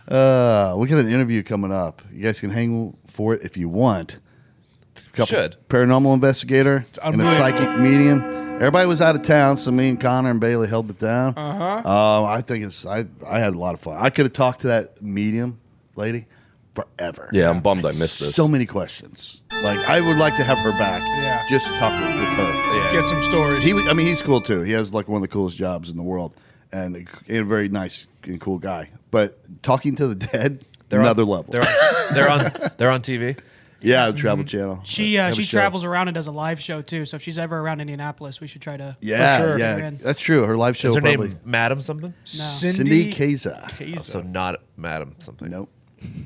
Uh, 0.08 0.74
we 0.78 0.88
got 0.88 0.98
an 0.98 1.08
interview 1.08 1.42
coming 1.42 1.70
up. 1.70 2.00
You 2.10 2.22
guys 2.22 2.40
can 2.40 2.48
hang 2.48 2.96
for 3.08 3.34
it 3.34 3.42
if 3.42 3.58
you 3.58 3.68
want. 3.68 4.18
Couple 5.12 5.26
Should. 5.26 5.56
paranormal 5.68 6.14
investigator 6.14 6.86
and 7.04 7.20
a 7.20 7.26
psychic 7.26 7.78
medium. 7.78 8.22
Everybody 8.22 8.86
was 8.86 9.02
out 9.02 9.16
of 9.16 9.22
town, 9.22 9.58
so 9.58 9.70
me 9.70 9.90
and 9.90 10.00
Connor 10.00 10.30
and 10.30 10.40
Bailey 10.40 10.66
held 10.66 10.88
it 10.88 10.98
down. 10.98 11.34
Uh-huh. 11.36 12.24
I 12.24 12.40
think 12.40 12.64
it's 12.64 12.86
I. 12.86 13.04
I 13.28 13.38
had 13.38 13.54
a 13.54 13.58
lot 13.58 13.74
of 13.74 13.80
fun. 13.80 13.98
I 13.98 14.08
could 14.08 14.24
have 14.24 14.32
talked 14.32 14.62
to 14.62 14.68
that 14.68 15.02
medium 15.02 15.60
lady 15.94 16.24
forever. 16.82 17.28
Yeah, 17.32 17.50
I'm 17.50 17.60
bummed 17.60 17.84
I 17.84 17.88
missed 17.88 18.20
this. 18.20 18.34
So 18.34 18.46
many 18.48 18.66
questions. 18.66 19.42
Like 19.62 19.78
I 19.88 20.00
would 20.00 20.16
like 20.18 20.36
to 20.36 20.44
have 20.44 20.58
her 20.58 20.72
back. 20.72 21.00
Yeah. 21.02 21.44
Just 21.48 21.74
talk 21.76 21.92
with 21.92 22.28
her. 22.28 22.42
Yeah. 22.76 22.92
Get 22.92 23.06
some 23.06 23.20
stories. 23.22 23.64
He, 23.64 23.72
I 23.88 23.92
mean, 23.94 24.06
he's 24.06 24.22
cool 24.22 24.40
too. 24.40 24.62
He 24.62 24.72
has 24.72 24.94
like 24.94 25.08
one 25.08 25.16
of 25.16 25.22
the 25.22 25.28
coolest 25.28 25.56
jobs 25.56 25.90
in 25.90 25.96
the 25.96 26.02
world, 26.02 26.32
and 26.72 26.96
a, 26.96 26.98
and 27.28 27.38
a 27.38 27.44
very 27.44 27.68
nice 27.68 28.06
and 28.24 28.40
cool 28.40 28.58
guy. 28.58 28.90
But 29.10 29.38
talking 29.62 29.96
to 29.96 30.06
the 30.08 30.14
dead, 30.14 30.64
They're 30.88 31.00
another 31.00 31.22
on, 31.24 31.28
level. 31.28 31.52
They're 31.52 31.62
on, 31.62 32.14
they're 32.14 32.30
on. 32.30 32.70
They're 32.78 32.90
on 32.90 33.00
TV. 33.02 33.38
yeah, 33.80 34.06
the 34.10 34.12
Travel 34.16 34.44
Channel. 34.44 34.80
She 34.84 35.18
uh, 35.18 35.30
a 35.30 35.34
she 35.34 35.42
show. 35.44 35.58
travels 35.58 35.84
around 35.84 36.08
and 36.08 36.14
does 36.14 36.26
a 36.26 36.32
live 36.32 36.60
show 36.60 36.82
too. 36.82 37.04
So 37.06 37.16
if 37.16 37.22
she's 37.22 37.38
ever 37.38 37.58
around 37.58 37.80
Indianapolis, 37.80 38.40
we 38.40 38.46
should 38.46 38.60
try 38.62 38.76
to. 38.76 38.96
Yeah, 39.00 39.38
sure. 39.38 39.58
yeah, 39.58 39.74
Get 39.74 39.80
her 39.80 39.86
in. 39.86 39.96
that's 39.98 40.20
true. 40.20 40.44
Her 40.44 40.56
live 40.56 40.76
show 40.76 40.88
Is 40.88 40.94
her 40.96 41.00
probably. 41.00 41.28
name 41.28 41.38
Madam 41.44 41.80
something? 41.80 42.10
No. 42.10 42.14
Cindy 42.24 43.10
Kaza. 43.12 43.96
Oh, 43.96 44.00
so 44.00 44.20
not 44.20 44.60
Madam 44.76 45.14
something. 45.20 45.50
Nope, 45.50 45.70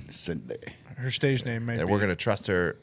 Cindy. 0.08 0.56
Her 0.96 1.10
stage 1.10 1.44
name, 1.44 1.66
maybe. 1.66 1.80
And 1.80 1.90
we're 1.90 2.00
gonna 2.00 2.16
trust 2.16 2.46
her, 2.46 2.76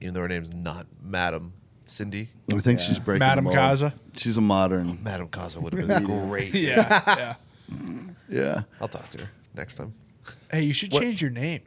even 0.00 0.14
though 0.14 0.20
her 0.20 0.28
name's 0.28 0.52
not 0.54 0.86
Madam 1.02 1.52
Cindy. 1.86 2.28
I 2.52 2.58
think 2.58 2.80
she's 2.80 2.98
breaking. 2.98 3.20
Madam 3.20 3.44
the 3.44 3.50
mold. 3.50 3.58
Kaza? 3.58 3.92
She's 4.16 4.36
a 4.36 4.40
modern. 4.40 5.02
Madam 5.02 5.28
Kaza 5.28 5.62
would 5.62 5.72
have 5.72 5.86
been 5.88 6.04
great. 6.28 6.52
Yeah, 6.54 7.02
yeah. 7.06 7.34
Yeah. 8.28 8.62
I'll 8.80 8.88
talk 8.88 9.08
to 9.10 9.18
her 9.22 9.30
next 9.54 9.74
time. 9.74 9.92
Hey, 10.50 10.62
you 10.62 10.72
should 10.72 10.90
change 10.90 11.20
your 11.20 11.30
name. 11.30 11.60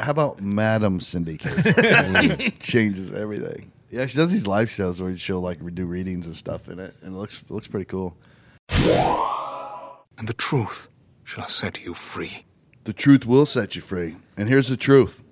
How 0.00 0.10
about 0.10 0.40
Madam 0.40 0.98
Cindy 1.00 1.38
Kaza? 1.38 2.58
Changes 2.60 3.12
everything. 3.12 3.70
Yeah, 3.90 4.06
she 4.06 4.16
does 4.16 4.32
these 4.32 4.46
live 4.48 4.68
shows 4.68 5.00
where 5.00 5.16
she'll 5.16 5.40
like 5.40 5.58
do 5.74 5.86
readings 5.86 6.26
and 6.26 6.34
stuff 6.34 6.68
in 6.68 6.80
it, 6.80 6.92
and 7.02 7.14
it 7.14 7.18
looks 7.18 7.42
it 7.42 7.50
looks 7.50 7.68
pretty 7.68 7.84
cool. 7.86 8.16
and 10.18 10.26
the 10.26 10.34
truth 10.36 10.88
shall 11.24 11.46
set 11.46 11.84
you 11.84 11.94
free. 11.94 12.44
The 12.84 12.92
truth 12.92 13.26
will 13.26 13.46
set 13.46 13.74
you 13.74 13.82
free. 13.82 14.16
And 14.36 14.48
here's 14.48 14.68
the 14.68 14.76
truth. 14.76 15.22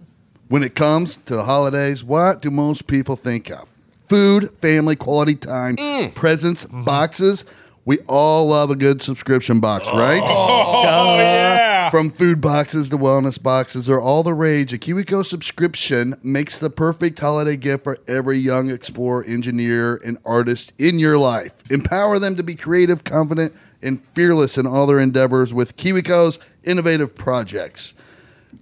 When 0.49 0.63
it 0.63 0.75
comes 0.75 1.19
to 1.19 1.37
the 1.37 1.45
holidays, 1.45 2.03
what 2.03 2.43
do 2.43 2.51
most 2.51 2.87
people 2.87 3.17
think 3.17 3.51
of? 3.51 3.71
Food, 4.09 4.51
family, 4.59 4.97
quality 4.97 5.35
time, 5.35 5.77
mm. 5.77 6.15
presents, 6.15 6.65
mm-hmm. 6.65 6.85
boxes. 6.85 7.45
We 7.85 7.99
all 8.09 8.49
love 8.49 8.71
a 8.71 8.77
good 8.77 9.03
subscription 9.03 9.61
box, 9.61 9.89
oh. 9.93 9.99
right? 9.99 10.23
Oh 10.25 11.17
yeah. 11.19 11.91
From 11.91 12.11
food 12.11 12.41
boxes 12.41 12.89
to 12.91 12.97
wellness 12.97 13.43
boxes, 13.43 13.87
they're 13.87 14.01
all 14.01 14.23
the 14.23 14.35
rage. 14.35 14.73
A 14.73 14.79
KiwiCo 14.79 15.25
subscription 15.25 16.15
makes 16.23 16.59
the 16.59 16.71
perfect 16.71 17.19
holiday 17.19 17.57
gift 17.57 17.85
for 17.85 17.99
every 18.07 18.39
young 18.39 18.71
explorer, 18.71 19.25
engineer, 19.25 19.97
and 19.97 20.17
artist 20.25 20.73
in 20.79 20.99
your 20.99 21.19
life. 21.19 21.71
Empower 21.71 22.19
them 22.19 22.37
to 22.37 22.43
be 22.43 22.55
creative, 22.55 23.05
confident, 23.05 23.55
and 23.83 24.03
fearless 24.15 24.59
in 24.59 24.67
all 24.67 24.87
their 24.87 24.99
endeavors 24.99 25.53
with 25.53 25.77
KiwiCo's 25.77 26.39
innovative 26.65 27.15
projects. 27.15 27.95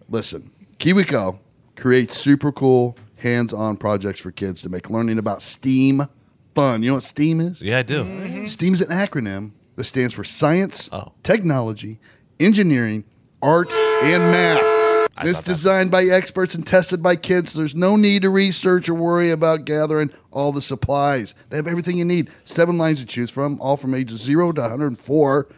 Listen, 0.09 0.51
KiwiCo 0.79 1.39
creates 1.77 2.17
super 2.17 2.53
cool 2.53 2.97
hands-on 3.19 3.77
projects 3.77 4.21
for 4.21 4.31
kids 4.31 4.63
to 4.63 4.69
make 4.69 4.89
learning 4.91 5.19
about 5.19 5.43
STEAM 5.43 6.03
fun. 6.55 6.83
You 6.83 6.91
know 6.91 6.95
what 6.95 7.03
STEAM 7.03 7.41
is? 7.41 7.61
Yeah, 7.63 7.79
I 7.79 7.83
do. 7.83 8.05
Mm-hmm. 8.05 8.47
STEAM's 8.47 8.81
an 8.81 8.89
acronym 8.89 9.53
that 9.77 9.85
stands 9.85 10.15
for 10.15 10.25
science, 10.25 10.89
Oh. 10.93 11.13
technology, 11.23 11.99
engineering, 12.39 13.05
art, 13.43 13.71
and 13.73 14.23
math. 14.33 14.80
It's 15.23 15.41
designed 15.41 15.91
by 15.91 16.05
experts 16.05 16.55
and 16.55 16.67
tested 16.67 17.03
by 17.03 17.17
kids. 17.17 17.53
So 17.53 17.59
There's 17.59 17.75
no 17.75 17.97
need 17.97 18.23
to 18.23 18.31
research 18.31 18.89
or 18.89 18.95
worry 18.95 19.31
about 19.31 19.65
gathering 19.65 20.11
all 20.31 20.53
the 20.53 20.63
supplies. 20.63 21.35
They 21.49 21.57
have 21.57 21.67
everything 21.67 21.99
you 21.99 22.05
need. 22.05 22.31
Seven 22.45 22.79
lines 22.79 23.01
to 23.01 23.07
choose 23.07 23.31
from, 23.31 23.61
all 23.61 23.77
from 23.77 23.95
ages 23.95 24.21
0 24.21 24.53
to 24.53 24.61
104. 24.63 25.49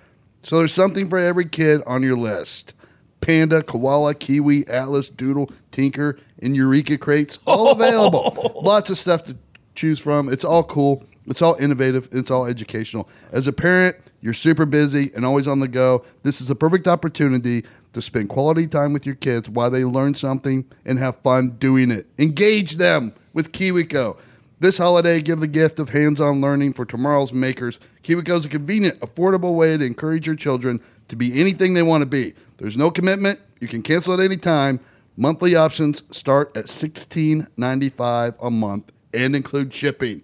So 0.42 0.58
there's 0.58 0.74
something 0.74 1.08
for 1.08 1.18
every 1.18 1.44
kid 1.44 1.82
on 1.86 2.02
your 2.02 2.16
list. 2.16 2.74
Panda, 3.20 3.62
Koala, 3.62 4.14
Kiwi, 4.14 4.66
Atlas, 4.66 5.08
Doodle, 5.08 5.50
Tinker, 5.70 6.18
and 6.42 6.56
Eureka 6.56 6.98
crates, 6.98 7.38
all 7.46 7.70
available. 7.72 8.60
Lots 8.62 8.90
of 8.90 8.98
stuff 8.98 9.22
to 9.24 9.36
choose 9.74 10.00
from. 10.00 10.28
It's 10.28 10.44
all 10.44 10.64
cool. 10.64 11.04
It's 11.28 11.40
all 11.40 11.54
innovative. 11.54 12.08
It's 12.10 12.30
all 12.30 12.46
educational. 12.46 13.08
As 13.30 13.46
a 13.46 13.52
parent, 13.52 13.96
you're 14.22 14.32
super 14.32 14.64
busy 14.64 15.10
and 15.14 15.26
always 15.26 15.46
on 15.46 15.60
the 15.60 15.68
go. 15.68 16.04
This 16.22 16.40
is 16.40 16.48
the 16.48 16.54
perfect 16.54 16.88
opportunity 16.88 17.64
to 17.92 18.00
spend 18.00 18.28
quality 18.30 18.66
time 18.66 18.92
with 18.92 19.04
your 19.04 19.16
kids 19.16 19.50
while 19.50 19.68
they 19.70 19.84
learn 19.84 20.14
something 20.14 20.64
and 20.86 20.98
have 20.98 21.16
fun 21.16 21.50
doing 21.58 21.90
it. 21.90 22.06
Engage 22.18 22.76
them 22.76 23.12
with 23.34 23.52
KiwiCo. 23.52 24.16
This 24.60 24.78
holiday, 24.78 25.20
give 25.20 25.40
the 25.40 25.48
gift 25.48 25.80
of 25.80 25.88
hands-on 25.90 26.40
learning 26.40 26.72
for 26.74 26.84
tomorrow's 26.84 27.32
makers. 27.32 27.80
KiwiCo 28.04 28.36
is 28.36 28.44
a 28.44 28.48
convenient, 28.48 29.00
affordable 29.00 29.54
way 29.56 29.76
to 29.76 29.84
encourage 29.84 30.24
your 30.26 30.36
children 30.36 30.80
to 31.08 31.16
be 31.16 31.40
anything 31.40 31.74
they 31.74 31.82
want 31.82 32.02
to 32.02 32.06
be. 32.06 32.32
There's 32.58 32.76
no 32.76 32.88
commitment. 32.88 33.40
You 33.60 33.66
can 33.66 33.82
cancel 33.82 34.14
at 34.14 34.20
any 34.20 34.36
time. 34.36 34.78
Monthly 35.16 35.56
options 35.56 36.04
start 36.16 36.56
at 36.56 36.66
$16.95 36.66 38.36
a 38.40 38.50
month 38.50 38.92
and 39.12 39.34
include 39.36 39.74
shipping. 39.74 40.22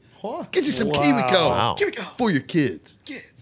Get 0.52 0.64
you 0.64 0.72
some 0.72 0.90
KiwiCo 0.90 1.48
Wow. 1.50 1.76
for 2.16 2.30
your 2.30 2.40
kids. 2.42 2.96
Kids. 3.04 3.37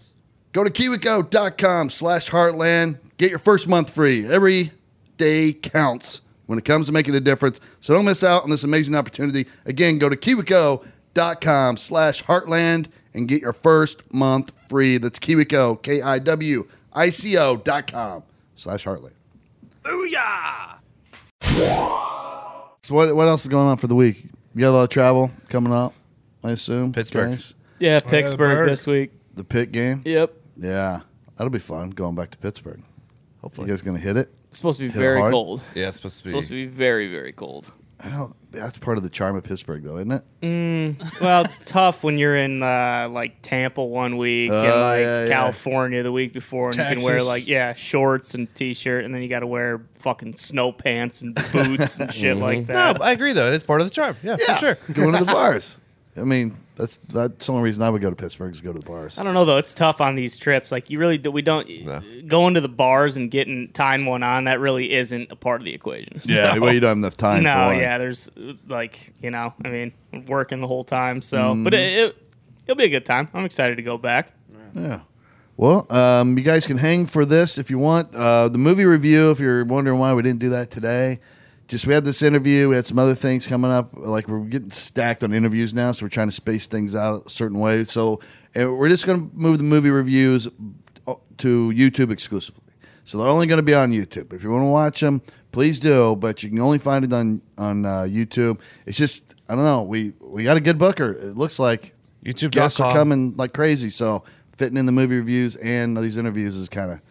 Go 0.53 0.63
to 0.63 0.69
kiwico.com 0.69 1.89
slash 1.89 2.29
heartland. 2.29 2.99
Get 3.17 3.29
your 3.29 3.39
first 3.39 3.67
month 3.67 3.93
free. 3.93 4.25
Every 4.27 4.71
day 5.17 5.53
counts 5.53 6.21
when 6.45 6.57
it 6.57 6.65
comes 6.65 6.85
to 6.87 6.91
making 6.91 7.15
a 7.15 7.19
difference. 7.19 7.59
So 7.81 7.93
don't 7.93 8.05
miss 8.05 8.23
out 8.23 8.43
on 8.43 8.49
this 8.49 8.63
amazing 8.63 8.95
opportunity. 8.95 9.47
Again, 9.65 9.97
go 9.99 10.09
to 10.09 10.15
kiwico.com 10.15 11.77
slash 11.77 12.23
heartland 12.23 12.87
and 13.13 13.27
get 13.27 13.41
your 13.41 13.53
first 13.53 14.11
month 14.13 14.53
free. 14.69 14.97
That's 14.97 15.19
kiwico, 15.19 15.81
K-I-W-I-C-O 15.81 17.57
dot 17.57 17.91
com 17.91 18.23
slash 18.55 18.85
heartland. 18.85 19.13
Booyah! 19.83 20.75
So 22.83 22.95
what, 22.95 23.13
what 23.15 23.27
else 23.27 23.41
is 23.43 23.49
going 23.49 23.67
on 23.67 23.77
for 23.77 23.87
the 23.87 23.95
week? 23.95 24.23
You 24.55 24.61
got 24.61 24.69
a 24.69 24.71
lot 24.71 24.83
of 24.83 24.89
travel 24.89 25.31
coming 25.49 25.73
up, 25.73 25.93
I 26.43 26.51
assume? 26.51 26.93
Pittsburgh. 26.93 27.31
guys? 27.31 27.53
Yeah, 27.79 27.99
Pittsburgh 27.99 28.59
bird. 28.59 28.69
this 28.69 28.87
week. 28.87 29.11
The 29.37 29.43
pit 29.43 29.71
game? 29.71 30.01
Yep. 30.05 30.33
Yeah. 30.57 31.01
That'll 31.37 31.51
be 31.51 31.59
fun 31.59 31.91
going 31.91 32.15
back 32.15 32.31
to 32.31 32.37
Pittsburgh. 32.37 32.81
Hopefully. 33.41 33.67
You 33.67 33.73
guys 33.73 33.81
going 33.83 33.95
to 33.97 34.03
hit 34.03 34.17
it? 34.17 34.29
It's 34.47 34.57
supposed 34.57 34.79
to 34.79 34.85
be 34.85 34.89
Hit 34.89 34.97
very 34.99 35.19
hard? 35.19 35.31
cold. 35.31 35.63
Yeah, 35.75 35.87
it's 35.89 35.97
supposed 35.97 36.17
to 36.17 36.21
It's 36.23 36.23
be. 36.23 36.29
supposed 36.29 36.47
to 36.49 36.53
be 36.55 36.65
very, 36.65 37.07
very 37.11 37.31
cold. 37.31 37.71
I 38.03 38.09
don't. 38.09 38.35
That's 38.51 38.77
part 38.79 38.97
of 38.97 39.03
the 39.03 39.09
charm 39.09 39.35
of 39.35 39.43
Pittsburgh, 39.43 39.83
though, 39.83 39.97
isn't 39.97 40.11
it? 40.11 41.21
Well, 41.21 41.43
it's 41.45 41.59
tough 41.65 42.03
when 42.03 42.17
you're 42.17 42.35
in 42.35 42.61
uh, 42.63 43.09
like 43.11 43.41
Tampa 43.41 43.83
one 43.83 44.17
week 44.17 44.49
and 44.51 44.57
Oh, 44.57 44.81
like 44.81 45.01
yeah, 45.01 45.21
yeah. 45.23 45.27
California 45.27 46.01
the 46.03 46.11
week 46.11 46.33
before, 46.33 46.69
and 46.69 46.77
you 46.77 46.83
can 46.83 47.03
wear 47.03 47.21
like 47.23 47.47
yeah 47.47 47.73
shorts 47.73 48.33
and 48.35 48.53
t-shirt, 48.55 49.03
and 49.05 49.13
then 49.13 49.21
you 49.23 49.27
got 49.29 49.39
to 49.39 49.47
wear 49.47 49.81
fucking 49.99 50.33
snow 50.33 50.71
pants 50.71 51.21
and 51.21 51.35
boots 51.51 51.99
and 51.99 52.11
shit 52.13 52.37
like 52.37 52.65
that. 52.67 52.73
no, 52.73 52.93
that. 52.93 53.01
I 53.01 53.11
agree 53.11 53.33
though. 53.33 53.47
It 53.47 53.53
is 53.53 53.63
part 53.63 53.81
of 53.81 53.87
the 53.87 53.91
charm. 53.93 54.15
Yeah, 54.23 54.37
for 54.37 54.53
sure. 54.55 54.77
Going 54.93 55.13
to 55.13 55.19
the 55.19 55.25
bars. 55.33 55.79
I 56.15 56.21
mean, 56.21 56.55
that's 56.77 56.97
that's 56.97 57.47
the 57.47 57.51
only 57.51 57.63
reason 57.63 57.81
I 57.81 57.89
would 57.89 58.01
go 58.01 58.09
to 58.09 58.15
Pittsburgh 58.15 58.53
is 58.53 58.61
go 58.61 58.71
to 58.71 58.79
the 58.79 58.85
bars. 58.85 59.17
I 59.19 59.23
don't 59.23 59.33
know 59.33 59.45
though. 59.45 59.57
It's 59.57 59.73
tough 59.73 59.99
on 59.99 60.15
these 60.15 60.37
trips. 60.37 60.71
Like 60.71 60.89
you 60.89 60.99
really 60.99 61.17
we 61.17 61.41
don't 61.41 61.67
going 62.27 62.53
to 62.53 62.61
the 62.61 62.69
bars 62.69 63.17
and 63.17 63.31
getting 63.31 63.69
tying 63.69 64.05
one 64.05 64.21
on. 64.21 64.43
That 64.43 64.59
really 64.59 64.93
isn't 64.93 65.31
a 65.31 65.35
part 65.35 65.61
of 65.61 65.65
the 65.65 65.73
equation. 65.73 66.21
Yeah, 66.23 66.57
well, 66.59 66.73
you 66.73 66.79
don't 66.81 66.89
have 66.89 66.97
enough 66.97 67.17
time. 67.17 67.43
no, 67.43 67.69
for 67.69 67.75
yeah. 67.75 67.97
There's 67.97 68.29
like 68.67 69.13
you 69.21 69.31
know, 69.31 69.53
I 69.65 69.69
mean, 69.69 69.93
working 70.27 70.61
the 70.61 70.67
whole 70.67 70.83
time. 70.83 71.21
So, 71.21 71.55
but 71.63 71.73
it, 71.73 71.97
it 71.97 72.27
it'll 72.65 72.77
be 72.77 72.85
a 72.85 72.89
good 72.89 73.05
time. 73.05 73.27
I'm 73.33 73.45
excited 73.45 73.77
to 73.77 73.83
go 73.83 73.97
back. 73.97 74.31
Yeah. 74.73 75.01
Well, 75.55 75.91
um, 75.91 76.37
you 76.37 76.43
guys 76.43 76.67
can 76.67 76.77
hang 76.77 77.07
for 77.07 77.25
this 77.25 77.57
if 77.57 77.71
you 77.71 77.79
want. 77.79 78.13
Uh, 78.13 78.47
the 78.47 78.59
movie 78.59 78.85
review, 78.85 79.31
if 79.31 79.39
you're 79.39 79.65
wondering 79.65 79.97
why 79.97 80.13
we 80.13 80.21
didn't 80.21 80.39
do 80.39 80.49
that 80.49 80.69
today, 80.69 81.19
just 81.67 81.85
we 81.85 81.93
had 81.93 82.05
this 82.05 82.21
interview. 82.21 82.69
We 82.69 82.75
had 82.75 82.85
some 82.85 82.99
other 82.99 83.15
things 83.15 83.45
coming 83.45 83.71
up. 83.71 83.89
Like 83.93 84.27
we're 84.27 84.39
getting 84.45 84.71
stacked 84.71 85.23
on 85.23 85.33
interviews 85.33 85.73
now, 85.73 85.91
so 85.91 86.05
we're 86.05 86.09
trying 86.09 86.29
to 86.29 86.33
space 86.33 86.67
things 86.67 86.95
out 86.95 87.27
a 87.27 87.29
certain 87.29 87.59
way. 87.59 87.83
So 87.83 88.21
and 88.55 88.77
we're 88.77 88.89
just 88.89 89.05
going 89.05 89.29
to 89.29 89.35
move 89.35 89.57
the 89.57 89.63
movie 89.63 89.89
reviews 89.89 90.47
uh, 91.07 91.13
to 91.37 91.71
YouTube 91.75 92.11
exclusively. 92.11 92.63
So 93.03 93.17
they're 93.17 93.27
only 93.27 93.47
going 93.47 93.59
to 93.59 93.63
be 93.63 93.73
on 93.73 93.91
YouTube. 93.91 94.33
If 94.33 94.43
you 94.43 94.49
want 94.51 94.63
to 94.63 94.71
watch 94.71 94.99
them, 94.99 95.21
please 95.51 95.79
do. 95.79 96.15
But 96.15 96.43
you 96.43 96.49
can 96.49 96.59
only 96.59 96.79
find 96.79 97.03
it 97.03 97.13
on 97.13 97.41
on 97.57 97.85
uh, 97.85 98.05
YouTube. 98.07 98.61
It's 98.85 98.97
just 98.97 99.35
I 99.49 99.55
don't 99.55 99.63
know. 99.63 99.83
We 99.83 100.13
we 100.19 100.43
got 100.43 100.57
a 100.57 100.61
good 100.61 100.77
booker. 100.77 101.11
It 101.11 101.37
looks 101.37 101.59
like 101.59 101.93
YouTube 102.23 102.51
guests 102.51 102.79
are 102.79 102.93
coming 102.93 103.35
like 103.35 103.53
crazy. 103.53 103.89
So 103.89 104.23
fitting 104.55 104.77
in 104.77 104.85
the 104.85 104.91
movie 104.91 105.17
reviews 105.17 105.55
and 105.57 105.97
these 105.97 106.17
interviews 106.17 106.55
is 106.55 106.69
kind 106.69 106.91
of 106.91 107.01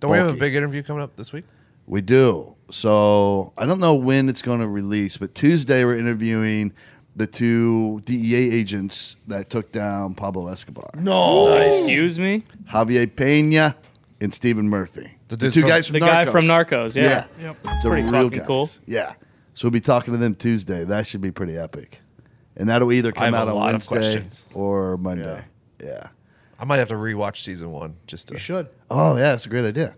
Don't 0.00 0.12
we 0.12 0.18
have 0.18 0.28
a 0.28 0.38
big 0.38 0.54
interview 0.54 0.82
coming 0.82 1.02
up 1.02 1.16
this 1.16 1.32
week? 1.32 1.44
We 1.86 2.00
do. 2.00 2.54
So 2.70 3.52
I 3.58 3.66
don't 3.66 3.80
know 3.80 3.94
when 3.94 4.28
it's 4.28 4.42
going 4.42 4.60
to 4.60 4.68
release, 4.68 5.16
but 5.18 5.34
Tuesday 5.34 5.84
we're 5.84 5.96
interviewing 5.98 6.72
the 7.14 7.26
two 7.26 8.00
DEA 8.06 8.50
agents 8.54 9.16
that 9.28 9.50
took 9.50 9.70
down 9.72 10.14
Pablo 10.14 10.48
Escobar, 10.48 10.90
No. 10.94 11.52
Excuse 11.58 12.18
me? 12.18 12.42
Javier 12.70 13.14
Pena 13.14 13.76
and 14.22 14.32
Stephen 14.32 14.66
Murphy, 14.68 15.18
the, 15.28 15.36
dudes 15.36 15.54
two 15.54 15.60
from- 15.60 15.68
guys 15.68 15.86
from 15.88 15.94
The 15.94 16.06
Narcos. 16.06 16.06
guy 16.06 16.24
from 16.24 16.44
Narcos, 16.46 16.96
yeah. 16.96 17.26
Yep. 17.38 17.56
That's 17.64 17.82
The 17.82 17.90
pretty 17.90 18.08
real 18.08 18.22
fucking 18.24 18.38
guys. 18.38 18.46
cool. 18.46 18.68
Yeah. 18.86 19.12
So 19.52 19.66
we'll 19.66 19.72
be 19.72 19.80
talking 19.80 20.14
to 20.14 20.18
them 20.18 20.34
Tuesday. 20.34 20.84
That 20.84 21.06
should 21.06 21.20
be 21.20 21.30
pretty 21.30 21.58
epic, 21.58 22.00
and 22.56 22.70
that'll 22.70 22.90
either 22.92 23.12
come 23.12 23.34
out 23.34 23.48
on 23.48 23.54
lot 23.54 23.74
of 23.74 23.90
Wednesday 23.90 24.24
or 24.54 24.96
Monday. 24.96 25.44
Yeah. 25.84 26.06
I 26.58 26.64
might 26.64 26.78
have 26.78 26.88
to 26.88 26.94
rewatch 26.94 27.38
season 27.42 27.70
one 27.72 27.96
just 28.06 28.28
to 28.28 28.34
You 28.34 28.40
should. 28.40 28.68
Oh 28.90 29.16
yeah, 29.16 29.32
that's 29.32 29.44
a 29.44 29.50
great 29.50 29.66
idea. 29.66 29.94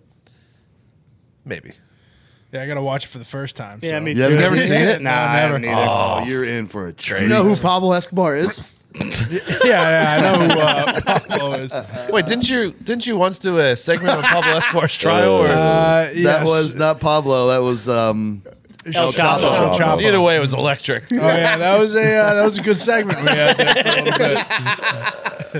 Maybe. 1.45 1.73
Yeah, 2.53 2.63
I 2.63 2.67
gotta 2.69 2.83
watch 2.83 3.05
it 3.05 3.09
for 3.09 3.19
the 3.19 3.25
first 3.25 3.57
time. 3.57 3.81
Yeah, 3.83 3.91
so. 3.91 4.01
me 4.01 4.13
You 4.13 4.17
too. 4.17 4.23
haven't 4.23 4.39
never 4.41 4.57
seen 4.57 4.73
it? 4.83 5.03
Nah, 5.03 5.11
No, 5.11 5.17
I 5.17 5.33
never. 5.41 5.47
haven't 5.47 5.65
either. 5.65 5.75
Oh, 5.77 6.25
you're 6.27 6.45
in 6.45 6.67
for 6.67 6.87
a 6.87 6.93
treat. 6.93 7.23
You 7.23 7.29
know 7.29 7.43
who 7.43 7.57
Pablo 7.61 7.93
Escobar 7.93 8.37
is? 8.37 8.63
yeah, 9.01 9.41
yeah, 9.65 10.17
I 10.17 10.21
know 10.21 10.39
who 10.55 10.61
uh, 10.61 11.01
Pablo 11.01 11.53
is. 11.55 11.73
Wait, 12.11 12.27
didn't 12.27 12.49
you 12.49 12.71
didn't 12.71 13.07
you 13.09 13.17
once 13.17 13.41
do 13.41 13.59
a 13.59 13.75
segment 13.75 14.17
on 14.19 14.23
Pablo 14.23 14.53
Escobar's 14.53 14.97
trial? 14.97 15.33
Or 15.33 15.49
Uh, 15.49 16.11
That 16.23 16.45
was 16.45 16.77
not 16.77 17.01
Pablo. 17.01 17.49
That 17.49 17.59
was 17.61 17.89
um, 17.89 18.43
El 18.87 19.11
Chapo. 19.13 19.43
El 19.43 19.75
Chapo. 19.75 20.01
either 20.01 20.21
way, 20.21 20.37
it 20.37 20.41
was 20.41 20.53
electric. 20.55 21.05
Oh 21.11 21.17
yeah, 21.17 21.57
that 21.59 21.77
was 21.77 21.97
a 21.97 22.19
uh, 22.19 22.35
that 22.35 22.45
was 22.45 22.59
a 22.59 22.63
good 22.63 22.77
segment 22.77 23.19
we 23.21 23.27
had 23.31 23.57
there 23.57 23.75
for 23.75 23.89
a 23.89 24.03
little 24.05 24.19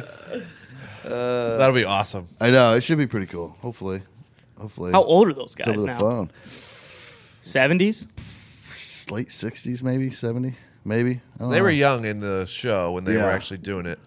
bit. 0.01 0.05
That'll 1.05 1.75
be 1.75 1.85
awesome. 1.85 2.29
I 2.41 2.51
know 2.53 2.75
it 2.77 2.83
should 2.83 2.99
be 2.99 3.07
pretty 3.09 3.27
cool. 3.27 3.57
Hopefully, 3.63 4.03
hopefully. 4.65 4.93
How 4.93 5.03
old 5.03 5.29
are 5.29 5.35
those 5.35 5.55
It's 5.59 5.69
over 5.69 5.77
guys 5.77 5.81
the 5.83 5.87
now? 5.89 5.99
phone. 5.99 6.31
70s? 7.43 9.11
Late 9.11 9.31
sixties, 9.31 9.83
maybe 9.83 10.09
seventy, 10.09 10.55
maybe. 10.85 11.21
I 11.37 11.39
don't 11.41 11.51
They 11.51 11.59
know. 11.59 11.65
were 11.65 11.71
young 11.71 12.07
in 12.07 12.21
the 12.21 12.47
show 12.47 12.93
when 12.93 13.05
they 13.05 13.13
were 13.13 13.19
Yeah. 13.19 13.27
actually 13.35 13.59
doing 13.59 13.85
it. 13.85 13.99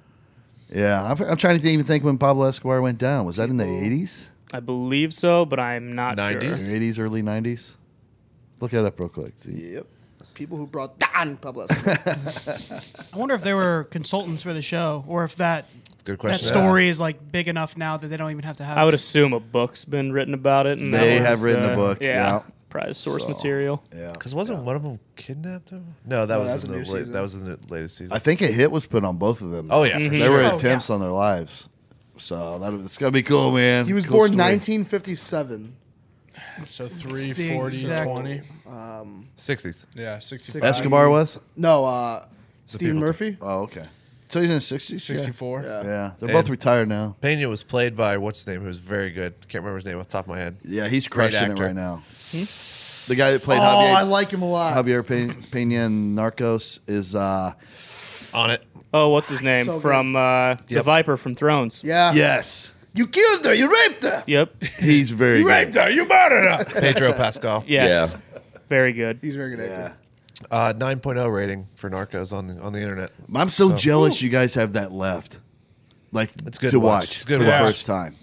Yeah, 0.73 1.03
I'm, 1.03 1.21
I'm 1.21 1.37
trying 1.37 1.59
to 1.59 1.69
even 1.69 1.85
think 1.85 2.03
when 2.03 2.17
Pablo 2.17 2.47
Escobar 2.47 2.81
went 2.81 2.97
down. 2.97 3.25
Was 3.25 3.35
that 3.35 3.49
in 3.49 3.57
the 3.57 3.65
eighties, 3.65 4.31
I 4.51 4.59
believe 4.59 5.13
so, 5.13 5.45
but 5.45 5.59
I'm 5.59 5.93
not 5.93 6.17
90s? 6.17 6.65
sure. 6.67 6.75
eighties, 6.75 6.97
early 6.97 7.21
nineties? 7.21 7.77
Look 8.59 8.71
that 8.71 8.83
up 8.85 8.99
real 8.99 9.09
quick. 9.09 9.33
See. 9.37 9.73
Yep. 9.75 9.85
People 10.33 10.57
who 10.57 10.65
brought 10.65 10.97
down 10.97 11.35
Pablo 11.35 11.67
Escobar. 11.69 12.15
I 13.13 13.17
wonder 13.17 13.35
if 13.35 13.43
they 13.43 13.53
were 13.53 13.83
consultants 13.91 14.41
for 14.41 14.53
the 14.53 14.63
show, 14.63 15.05
or 15.07 15.23
if 15.25 15.35
that 15.35 15.67
Good 16.07 16.13
that 16.15 16.19
question. 16.19 16.47
to 16.53 16.55
ask. 16.59 16.65
story 16.67 16.87
is 16.89 16.99
like 16.99 17.31
big 17.31 17.47
enough 17.47 17.77
now 17.77 17.97
that 17.97 18.07
they 18.07 18.17
don't 18.17 18.31
even 18.31 18.43
have 18.43 18.57
to 18.57 18.63
have. 18.63 18.77
I 18.77 18.85
would 18.85 18.93
assume 18.93 19.33
a 19.33 19.39
book's 19.39 19.85
been 19.85 20.11
written 20.11 20.33
about 20.33 20.65
it. 20.65 20.77
And 20.79 20.93
They 20.93 21.17
that 21.17 21.21
have 21.21 21.29
was 21.31 21.43
written 21.43 21.63
a 21.65 21.69
the- 21.69 21.75
book, 21.75 21.97
Yeah, 22.01 22.07
yeah. 22.07 22.41
probably 22.69 22.93
source 22.93 23.23
So, 23.23 23.29
material. 23.29 23.83
Yeah, 23.95 24.13
Because 24.13 24.33
wasn't 24.33 24.63
one 24.63 24.75
of 24.75 24.83
them 24.83 24.99
kidnapped 25.15 25.69
though? 25.71 25.83
No, 26.05 26.25
that 26.25 26.39
was 26.39 26.53
that's 26.53 26.63
in 26.63 26.69
a 26.69 26.73
the 26.73 26.79
new 26.79 26.83
late, 26.85 26.99
season. 26.99 27.13
that 27.13 27.21
was 27.21 27.35
in 27.35 27.45
the 27.45 27.57
latest 27.69 27.97
season. 27.97 28.15
I 28.15 28.19
think 28.19 28.41
a 28.41 28.47
hit 28.47 28.71
was 28.71 28.85
put 28.87 29.03
on 29.03 29.17
both 29.17 29.41
of 29.41 29.51
them. 29.51 29.67
oh 29.69 29.83
yeah, 29.83 29.97
for 29.99 30.05
Mhm. 30.05 30.09
they 30.11 30.17
sure. 30.19 30.31
were 30.31 30.43
Oh, 30.43 30.55
attempts 30.55 30.89
on 30.89 30.99
their 31.01 31.11
lives. 31.11 31.69
So 32.17 32.57
that 32.59 32.73
it's 32.73 32.97
gonna 32.97 33.11
be 33.11 33.21
cool, 33.21 33.51
man. 33.51 33.85
he 33.85 33.93
was 33.93 34.05
Cool 34.05 34.17
born 34.17 34.27
story. 34.29 34.37
1957. 34.37 35.73
So 36.65 36.87
3, 36.87 37.33
the 37.33 37.49
40, 37.55 37.77
exact- 37.77 38.09
20. 38.09 38.41
Sixties. 39.35 39.85
Yeah, 39.95 40.19
65. 40.19 40.63
Escobar 40.63 41.09
was. 41.09 41.39
No, 41.55 41.85
uh, 41.85 42.25
Stephen 42.65 42.95
people- 42.95 43.07
Murphy. 43.07 43.37
Oh, 43.41 43.61
okay. 43.63 43.85
So 44.29 44.41
he's 44.41 44.49
in 44.49 44.55
his 44.55 44.67
sixties. 44.67 45.03
64. 45.03 45.61
Yeah. 45.63 45.67
Yeah, 45.69 46.11
they're 46.19 46.29
And- 46.29 46.31
both 46.37 46.49
retired 46.49 46.89
now. 46.89 47.15
Pena 47.21 47.47
was 47.47 47.63
played 47.63 47.95
by 47.95 48.17
what's 48.17 48.39
his 48.39 48.47
name, 48.47 48.61
who 48.61 48.67
was 48.67 48.77
very 48.77 49.09
good. 49.11 49.33
Can't 49.47 49.63
remember 49.63 49.75
his 49.77 49.85
name 49.85 49.97
off 49.99 50.07
the 50.07 50.11
top 50.11 50.25
of 50.25 50.29
my 50.29 50.37
head. 50.37 50.57
Yeah, 50.63 50.87
he's 50.89 51.07
Great 51.07 51.31
crushing 51.31 51.47
it 51.49 51.51
actor. 51.51 51.63
right 51.65 51.75
now. 51.75 52.03
The 52.31 53.15
guy 53.15 53.31
that 53.31 53.41
played 53.43 53.59
Oh, 53.59 53.63
Javier, 53.63 53.95
I 53.95 54.01
like 54.01 54.31
him 54.31 54.41
a 54.41 54.49
lot. 54.49 54.75
Javier 54.75 55.05
Pe- 55.07 55.33
Pena 55.51 55.85
in 55.85 56.13
Narcos 56.15 56.79
is 56.87 57.15
uh 57.15 57.53
On 58.33 58.49
it. 58.51 58.61
Oh, 58.93 59.09
what's 59.09 59.29
his 59.29 59.41
name? 59.41 59.65
So 59.65 59.73
good. 59.73 59.81
from 59.81 60.15
uh, 60.15 60.55
the 60.67 60.75
Yep. 60.75 60.85
Viper 60.85 61.17
from 61.17 61.33
Thrones. 61.35 61.81
Yeah. 61.85 62.11
yes, 62.13 62.73
You 62.93 63.07
killed 63.07 63.45
her. 63.45 63.53
You 63.53 63.71
raped 63.71 64.03
her. 64.03 64.23
Yep. 64.27 64.63
he's 64.81 65.11
very 65.11 65.41
good. 65.41 65.47
You 65.47 65.49
raped 65.49 65.75
her, 65.75 65.89
you 65.89 66.05
murdered 66.07 66.49
her. 66.51 66.81
Pedro 66.81 67.13
Pascal. 67.13 67.63
Yes. 67.67 68.11
Yeah. 68.13 68.39
Very 68.67 68.91
good. 68.91 69.19
He's 69.21 69.35
a 69.35 69.37
very 69.37 69.55
good 69.55 69.69
Yeah. 69.69 69.75
actor. 69.85 69.97
Uh, 70.51 70.73
9.0 70.73 71.33
rating 71.33 71.67
for 71.75 71.89
Narcos 71.89 72.31
on 72.31 72.47
the 72.47 72.59
on 72.61 72.71
the 72.73 72.79
internet. 72.81 73.11
I'm 73.33 73.49
so, 73.49 73.75
jealous 73.75 74.21
you 74.21 74.29
guys 74.29 74.53
have 74.53 74.73
that 74.73 74.91
left. 74.91 75.39
Like 76.11 76.29
It's 76.45 76.57
good 76.57 76.67
to 76.67 76.71
to 76.71 76.79
watch. 76.79 77.01
watch 77.01 77.15
It's 77.15 77.25
good 77.25 77.39
for 77.39 77.45
to 77.45 77.51
the 77.51 77.57
first 77.57 77.85
time. 77.85 78.15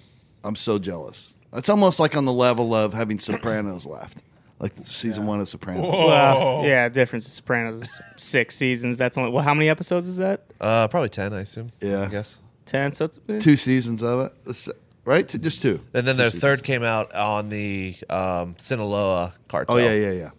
I'm 0.44 0.54
so 0.56 0.78
jealous. 0.78 1.34
It's 1.54 1.68
almost 1.68 2.00
like 2.00 2.16
on 2.16 2.24
the 2.24 2.32
level 2.32 2.74
of 2.74 2.92
having 2.92 3.18
Sopranos 3.18 3.84
left, 3.86 4.22
like 4.60 4.72
season 4.72 5.26
one 5.26 5.40
of 5.40 5.48
Sopranos. 5.48 5.82
Well, 5.92 6.62
yeah, 6.64 6.88
difference 6.88 7.26
of 7.26 7.32
Sopranos 7.32 8.00
six 8.16 8.56
seasons. 8.56 8.96
That's 8.96 9.18
only 9.18 9.30
well, 9.30 9.42
how 9.44 9.54
many 9.54 9.68
episodes 9.68 10.06
is 10.06 10.16
that? 10.18 10.44
Uh, 10.60 10.88
probably 10.88 11.08
10, 11.10 11.32
I 11.32 11.40
assume. 11.42 11.68
Yeah. 11.80 12.02
I 12.02 12.08
guess. 12.08 12.40
Ten. 12.64 12.92
So 12.92 13.04
it's 13.04 13.20
eh. 13.28 13.38
Two 13.40 13.56
seasons 13.56 14.02
of 14.02 14.30
it, 14.46 14.68
right? 15.04 15.28
Just 15.28 15.60
two. 15.62 15.80
And 15.92 16.06
then 16.06 16.14
Two 16.14 16.18
their 16.22 16.26
seasons. 16.30 16.42
third 16.42 16.62
came 16.64 16.82
out 16.82 17.14
on 17.14 17.50
the 17.50 17.94
um, 18.08 18.54
Sinaloa 18.56 19.32
cartel. 19.48 19.76
Oh 19.76 19.78
yeah, 19.78 19.92
yeah, 19.94 20.12
yeah, 20.12 20.30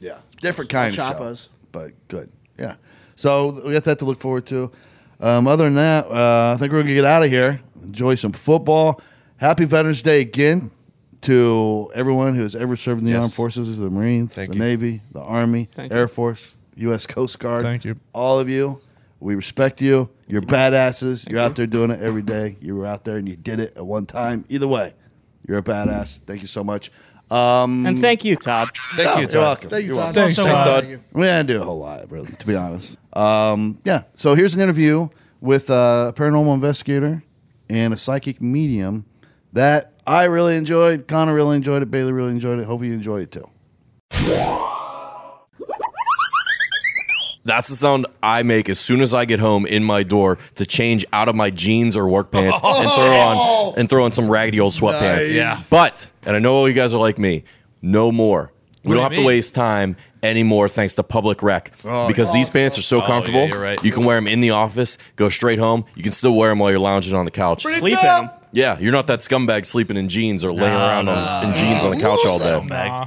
yeah. 0.00 0.18
Different 0.40 0.70
kind 0.70 0.96
of 0.96 0.98
Chapas. 0.98 1.44
show, 1.46 1.50
but 1.72 1.92
good. 2.08 2.30
Yeah. 2.58 2.74
So 3.16 3.60
we 3.64 3.72
got 3.72 3.84
that 3.84 3.98
to 4.00 4.04
look 4.04 4.18
forward 4.18 4.46
to. 4.46 4.70
Um, 5.20 5.46
other 5.46 5.64
than 5.64 5.74
that, 5.74 6.06
uh, 6.10 6.54
I 6.54 6.56
think 6.58 6.72
we're 6.72 6.82
gonna 6.82 6.94
get 6.94 7.04
out 7.04 7.22
of 7.22 7.30
here. 7.30 7.60
Enjoy 7.82 8.14
some 8.14 8.32
football. 8.32 9.00
Happy 9.36 9.64
Veterans 9.66 10.02
Day 10.02 10.20
again 10.22 10.70
to 11.22 11.90
everyone 11.94 12.34
who 12.34 12.42
has 12.42 12.54
ever 12.54 12.76
served 12.76 13.00
in 13.00 13.04
the 13.04 13.10
Yes. 13.12 13.22
armed 13.24 13.32
forces, 13.34 13.78
the 13.78 13.90
Marines, 13.90 14.34
Thank 14.34 14.50
the 14.50 14.56
you. 14.56 14.60
Navy, 14.62 15.02
the 15.12 15.20
Army, 15.20 15.68
Thank 15.74 15.92
Air 15.92 16.02
you. 16.02 16.06
Force, 16.08 16.60
U.S. 16.76 17.06
Coast 17.06 17.38
Guard. 17.38 17.62
Thank 17.62 17.84
you. 17.84 17.96
all 18.14 18.40
of 18.40 18.48
you. 18.48 18.80
We 19.22 19.34
respect 19.34 19.82
you. 19.82 20.08
You're 20.28 20.40
badasses. 20.40 21.28
You're 21.28 21.40
out 21.40 21.54
there 21.54 21.66
doing 21.66 21.90
it 21.90 22.00
every 22.00 22.22
day. 22.22 22.56
You 22.62 22.74
were 22.76 22.86
out 22.86 23.04
there 23.04 23.18
and 23.18 23.28
you 23.28 23.36
did 23.36 23.60
it 23.60 23.76
at 23.76 23.86
one 23.86 24.06
time. 24.06 24.46
Either 24.48 24.66
way, 24.66 24.94
you're 25.46 25.58
a 25.58 25.62
badass. 25.62 26.20
Thank 26.24 26.40
you 26.40 26.48
so 26.48 26.64
much. 26.64 26.90
Um, 27.30 27.86
and 27.86 27.98
thank 28.00 28.24
you, 28.24 28.36
Todd. 28.36 28.70
Thank 28.96 29.08
Oh, 29.08 29.14
you, 29.14 29.20
you're 29.20 29.28
Todd. 29.28 29.40
welcome. 29.42 29.70
Thank 29.70 29.82
you, 29.82 29.86
You're 29.94 29.96
Todd. 30.02 30.14
Thanks, 30.14 30.38
Also, 30.38 30.52
Todd. 30.52 30.66
uh, 30.66 30.80
Thank. 30.88 31.00
We 31.12 31.22
didn't 31.22 31.46
do 31.46 31.60
a 31.62 31.64
whole 31.64 31.78
lot, 31.78 32.10
really, 32.10 32.26
to 32.26 32.46
be 32.46 32.56
honest. 32.56 32.98
Um, 33.16 33.78
yeah. 33.84 34.02
So 34.14 34.34
here's 34.34 34.54
an 34.54 34.60
interview 34.60 35.08
with 35.40 35.70
a 35.70 36.12
paranormal 36.16 36.54
investigator 36.54 37.22
and 37.68 37.94
a 37.94 37.96
psychic 37.96 38.40
medium 38.42 39.04
that 39.52 39.92
I 40.06 40.24
really 40.24 40.56
enjoyed. 40.56 41.06
Connor 41.06 41.34
really 41.34 41.56
enjoyed 41.56 41.82
it. 41.82 41.90
Bailey 41.90 42.12
really 42.12 42.30
enjoyed 42.30 42.58
it. 42.58 42.66
Hope 42.66 42.82
you 42.82 42.92
enjoy 42.92 43.20
it 43.20 43.30
too. 43.30 43.48
That's 47.44 47.68
the 47.68 47.74
sound 47.74 48.06
I 48.22 48.42
make 48.42 48.68
as 48.68 48.78
soon 48.78 49.00
as 49.00 49.14
I 49.14 49.24
get 49.24 49.40
home 49.40 49.64
in 49.66 49.82
my 49.82 50.02
door 50.02 50.38
to 50.56 50.66
change 50.66 51.06
out 51.12 51.28
of 51.28 51.34
my 51.34 51.50
jeans 51.50 51.96
or 51.96 52.06
work 52.08 52.30
pants 52.30 52.60
oh. 52.64 52.82
and 52.82 52.90
throw 52.92 53.16
on 53.16 53.78
and 53.78 53.88
throw 53.88 54.04
on 54.04 54.12
some 54.12 54.30
raggedy 54.30 54.60
old 54.60 54.72
sweatpants. 54.72 55.16
Nice. 55.16 55.30
Yeah. 55.30 55.58
But 55.70 56.12
and 56.22 56.36
I 56.36 56.38
know 56.38 56.54
all 56.54 56.68
you 56.68 56.74
guys 56.74 56.92
are 56.92 57.00
like 57.00 57.18
me. 57.18 57.44
No 57.82 58.12
more. 58.12 58.52
We 58.82 58.88
What 58.88 58.94
do 58.94 59.00
don't 59.00 59.10
you 59.10 59.16
have 59.16 59.24
to 59.24 59.26
waste 59.26 59.54
time 59.54 59.96
anymore 60.22 60.68
thanks 60.68 60.94
to 60.94 61.02
Public 61.02 61.42
Rec 61.42 61.72
oh, 61.84 62.08
because 62.08 62.32
these 62.32 62.48
pants 62.48 62.78
are 62.78 62.82
so 62.82 62.96
oh, 62.96 63.00
yeah, 63.00 63.06
comfortable. 63.06 63.48
you're 63.48 63.60
right. 63.60 63.82
You 63.84 63.92
can 63.92 64.04
wear 64.04 64.16
them 64.16 64.26
in 64.26 64.40
the 64.40 64.50
office, 64.50 64.96
go 65.16 65.28
straight 65.28 65.58
home. 65.58 65.84
You 65.94 66.02
can 66.02 66.12
still 66.12 66.34
wear 66.34 66.48
them 66.48 66.60
while 66.60 66.70
you're 66.70 66.80
lounging 66.80 67.14
on 67.14 67.26
the 67.26 67.30
couch. 67.30 67.62
Sleep 67.62 67.82
in 67.84 67.90
them. 67.92 68.30
Yeah, 68.52 68.78
you're 68.78 68.92
not 68.92 69.06
that 69.08 69.20
scumbag 69.20 69.66
sleeping 69.66 69.96
in 69.96 70.08
jeans 70.08 70.44
or 70.44 70.52
laying 70.52 70.74
around 70.74 71.08
on, 71.08 71.48
in 71.48 71.54
jeans 71.54 71.84
on 71.84 71.90
the 71.94 72.00
couch 72.00 72.18
all 72.26 72.38
day. 72.38 73.06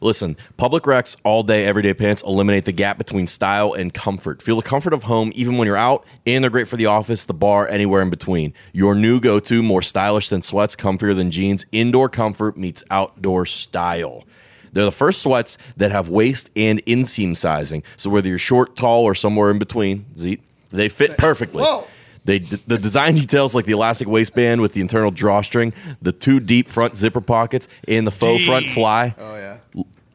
Listen, 0.00 0.36
Public 0.56 0.84
Recs 0.84 1.16
all 1.24 1.42
day, 1.42 1.64
everyday 1.64 1.94
pants 1.94 2.22
eliminate 2.22 2.64
the 2.64 2.72
gap 2.72 2.98
between 2.98 3.26
style 3.26 3.72
and 3.72 3.92
comfort. 3.92 4.42
Feel 4.42 4.56
the 4.56 4.62
comfort 4.62 4.92
of 4.92 5.04
home 5.04 5.32
even 5.34 5.56
when 5.56 5.66
you're 5.66 5.76
out, 5.76 6.04
and 6.26 6.42
they're 6.42 6.50
great 6.50 6.68
for 6.68 6.76
the 6.76 6.86
office, 6.86 7.24
the 7.24 7.34
bar, 7.34 7.68
anywhere 7.68 8.02
in 8.02 8.10
between. 8.10 8.52
Your 8.72 8.94
new 8.94 9.20
go 9.20 9.40
to, 9.40 9.62
more 9.62 9.82
stylish 9.82 10.28
than 10.28 10.42
sweats, 10.42 10.76
comfier 10.76 11.14
than 11.14 11.30
jeans. 11.30 11.66
Indoor 11.72 12.08
comfort 12.08 12.56
meets 12.56 12.84
outdoor 12.90 13.46
style. 13.46 14.24
They're 14.72 14.84
the 14.84 14.92
first 14.92 15.22
sweats 15.22 15.56
that 15.78 15.90
have 15.92 16.10
waist 16.10 16.50
and 16.54 16.84
inseam 16.84 17.34
sizing. 17.34 17.82
So 17.96 18.10
whether 18.10 18.28
you're 18.28 18.38
short, 18.38 18.76
tall, 18.76 19.04
or 19.04 19.14
somewhere 19.14 19.50
in 19.50 19.58
between, 19.58 20.04
Zeet, 20.14 20.40
they 20.70 20.88
fit 20.88 21.16
perfectly. 21.16 21.62
Whoa. 21.62 21.86
They 22.26 22.40
the 22.40 22.76
design 22.76 23.14
details 23.14 23.54
like 23.54 23.66
the 23.66 23.72
elastic 23.72 24.08
waistband 24.08 24.60
with 24.60 24.74
the 24.74 24.80
internal 24.80 25.12
drawstring, 25.12 25.72
the 26.02 26.12
two 26.12 26.40
deep 26.40 26.68
front 26.68 26.96
zipper 26.96 27.20
pockets, 27.20 27.68
and 27.86 28.04
the 28.06 28.10
faux 28.10 28.44
front 28.44 28.66
fly 28.66 29.14
Oh 29.16 29.36
yeah. 29.36 29.55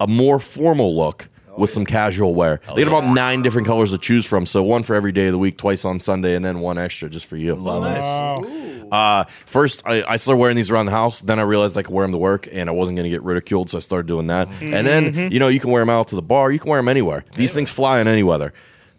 A 0.02 0.08
more 0.08 0.40
formal 0.40 0.96
look 0.96 1.30
with 1.58 1.70
some 1.70 1.86
casual 1.86 2.34
wear. 2.34 2.62
They 2.76 2.82
had 2.82 2.88
about 2.88 3.14
nine 3.14 3.42
different 3.42 3.68
colors 3.68 3.92
to 3.92 3.98
choose 3.98 4.26
from. 4.26 4.46
So 4.46 4.64
one 4.64 4.84
for 4.84 4.96
every 4.96 5.12
day 5.12 5.28
of 5.28 5.34
the 5.34 5.38
week, 5.38 5.58
twice 5.58 5.84
on 5.86 6.00
Sunday, 6.00 6.36
and 6.36 6.44
then 6.44 6.60
one 6.60 6.78
extra 6.78 7.10
just 7.10 7.26
for 7.28 7.38
you. 7.38 7.56
Love 7.56 7.84
uh, 8.92 9.24
first, 9.46 9.84
I, 9.86 10.04
I 10.04 10.18
started 10.18 10.40
wearing 10.40 10.56
these 10.56 10.70
around 10.72 10.88
the 10.88 10.92
house. 10.92 11.22
Then 11.22 11.40
I 11.40 11.44
realized 11.44 11.78
I 11.78 11.84
could 11.84 11.94
wear 11.94 12.04
them 12.06 12.12
to 12.12 12.18
work, 12.18 12.48
and 12.52 12.70
I 12.70 12.74
wasn't 12.74 12.98
going 12.98 13.06
to 13.06 13.10
get 13.10 13.24
ridiculed, 13.24 13.70
so 13.70 13.78
I 13.78 13.80
started 13.82 14.08
doing 14.08 14.28
that. 14.28 14.48
And 14.62 14.86
then, 14.88 15.32
you 15.32 15.40
know, 15.40 15.48
you 15.48 15.60
can 15.60 15.72
wear 15.72 15.82
them 15.82 15.90
out 15.90 16.10
to 16.10 16.16
the 16.16 16.22
bar. 16.22 16.52
You 16.52 16.60
can 16.60 16.70
wear 16.70 16.80
them 16.80 16.90
anywhere. 16.90 17.24
These 17.36 17.54
things 17.56 17.72
fly 17.72 18.00
in 18.02 18.08
any 18.08 18.24
weather. 18.24 18.54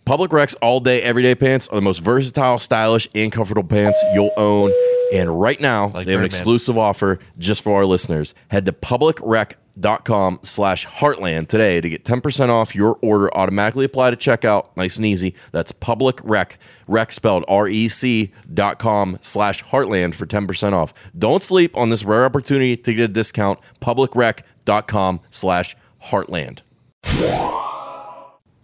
Public 0.04 0.30
Recs 0.32 0.56
all 0.60 0.80
day, 0.80 1.00
everyday 1.02 1.34
pants 1.34 1.68
are 1.68 1.76
the 1.76 1.80
most 1.82 2.00
versatile, 2.00 2.58
stylish, 2.58 3.06
and 3.14 3.30
comfortable 3.30 3.62
pants 3.68 4.02
you'll 4.14 4.32
own. 4.36 4.72
And 5.12 5.40
right 5.40 5.60
now, 5.60 5.88
Like 5.88 6.06
they 6.06 6.12
have 6.12 6.20
an 6.20 6.24
Birdman. 6.24 6.24
exclusive 6.26 6.76
offer 6.76 7.18
just 7.38 7.62
for 7.62 7.76
our 7.76 7.86
listeners. 7.86 8.34
Head 8.48 8.64
to 8.66 8.72
publicrec.com 8.72 9.61
slash 9.74 10.86
heartland 10.86 11.48
today 11.48 11.80
to 11.80 11.88
get 11.88 12.04
10% 12.04 12.48
off 12.48 12.74
your 12.74 12.98
order 13.02 13.34
automatically 13.36 13.84
applied 13.84 14.18
to 14.18 14.30
checkout. 14.30 14.68
Nice 14.76 14.96
and 14.96 15.06
easy. 15.06 15.34
That's 15.52 15.72
public 15.72 16.20
rec, 16.24 16.58
rec 16.86 17.12
spelled 17.12 17.44
R-E-C 17.48 18.32
dot 18.52 18.78
com 18.78 19.18
slash 19.20 19.62
heartland 19.64 20.14
for 20.14 20.26
10% 20.26 20.72
off. 20.72 20.92
Don't 21.18 21.42
sleep 21.42 21.76
on 21.76 21.90
this 21.90 22.04
rare 22.04 22.24
opportunity 22.24 22.76
to 22.76 22.94
get 22.94 23.04
a 23.04 23.12
discount. 23.12 23.58
public 23.80 24.14
rec 24.14 24.44
dot 24.64 24.86
com 24.86 25.20
slash 25.30 25.76
heartland. 26.04 26.60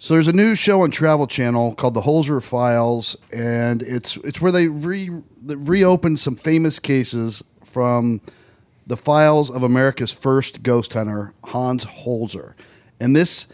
So 0.01 0.15
there's 0.15 0.29
a 0.29 0.33
new 0.33 0.55
show 0.55 0.83
on 0.83 0.93
Travel 0.93 1.27
Channel 1.27 1.75
called 1.75 1.95
The 1.95 2.03
Holzer 2.03 2.41
Files, 2.41 3.17
and 3.33 3.83
it's 3.83 4.17
it's 4.19 4.41
where 4.41 4.53
they 4.53 4.69
re 4.69 5.11
they 5.43 5.57
reopened 5.57 6.21
some 6.21 6.37
famous 6.37 6.79
cases 6.79 7.43
from 7.65 8.21
the 8.89 8.97
files 8.97 9.51
of 9.51 9.63
America's 9.63 10.11
first 10.11 10.63
ghost 10.63 10.95
hunter, 10.95 11.33
Hans 11.45 11.85
Holzer. 11.85 12.55
And 12.99 13.15
this 13.15 13.47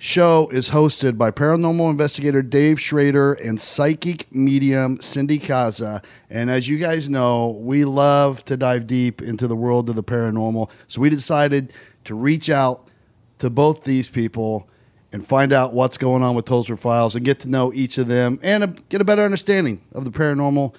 show 0.00 0.48
is 0.48 0.70
hosted 0.70 1.16
by 1.16 1.30
paranormal 1.30 1.90
investigator 1.90 2.42
Dave 2.42 2.80
Schrader 2.80 3.34
and 3.34 3.60
psychic 3.60 4.34
medium 4.34 5.00
Cindy 5.00 5.38
Kaza. 5.38 6.04
And 6.28 6.50
as 6.50 6.68
you 6.68 6.76
guys 6.76 7.08
know, 7.08 7.50
we 7.50 7.84
love 7.84 8.44
to 8.46 8.56
dive 8.56 8.88
deep 8.88 9.22
into 9.22 9.46
the 9.46 9.54
world 9.54 9.88
of 9.88 9.94
the 9.94 10.02
paranormal. 10.02 10.70
So 10.88 11.00
we 11.00 11.08
decided 11.08 11.72
to 12.04 12.16
reach 12.16 12.50
out 12.50 12.88
to 13.38 13.48
both 13.48 13.84
these 13.84 14.08
people 14.08 14.68
and 15.12 15.24
find 15.24 15.52
out 15.52 15.72
what's 15.72 15.98
going 15.98 16.24
on 16.24 16.34
with 16.34 16.46
Holzer 16.46 16.78
Files 16.78 17.14
and 17.14 17.24
get 17.24 17.40
to 17.40 17.48
know 17.48 17.72
each 17.72 17.96
of 17.96 18.08
them 18.08 18.40
and 18.42 18.82
get 18.88 19.00
a 19.00 19.04
better 19.04 19.22
understanding 19.22 19.82
of 19.92 20.04
the 20.04 20.10
paranormal 20.10 20.74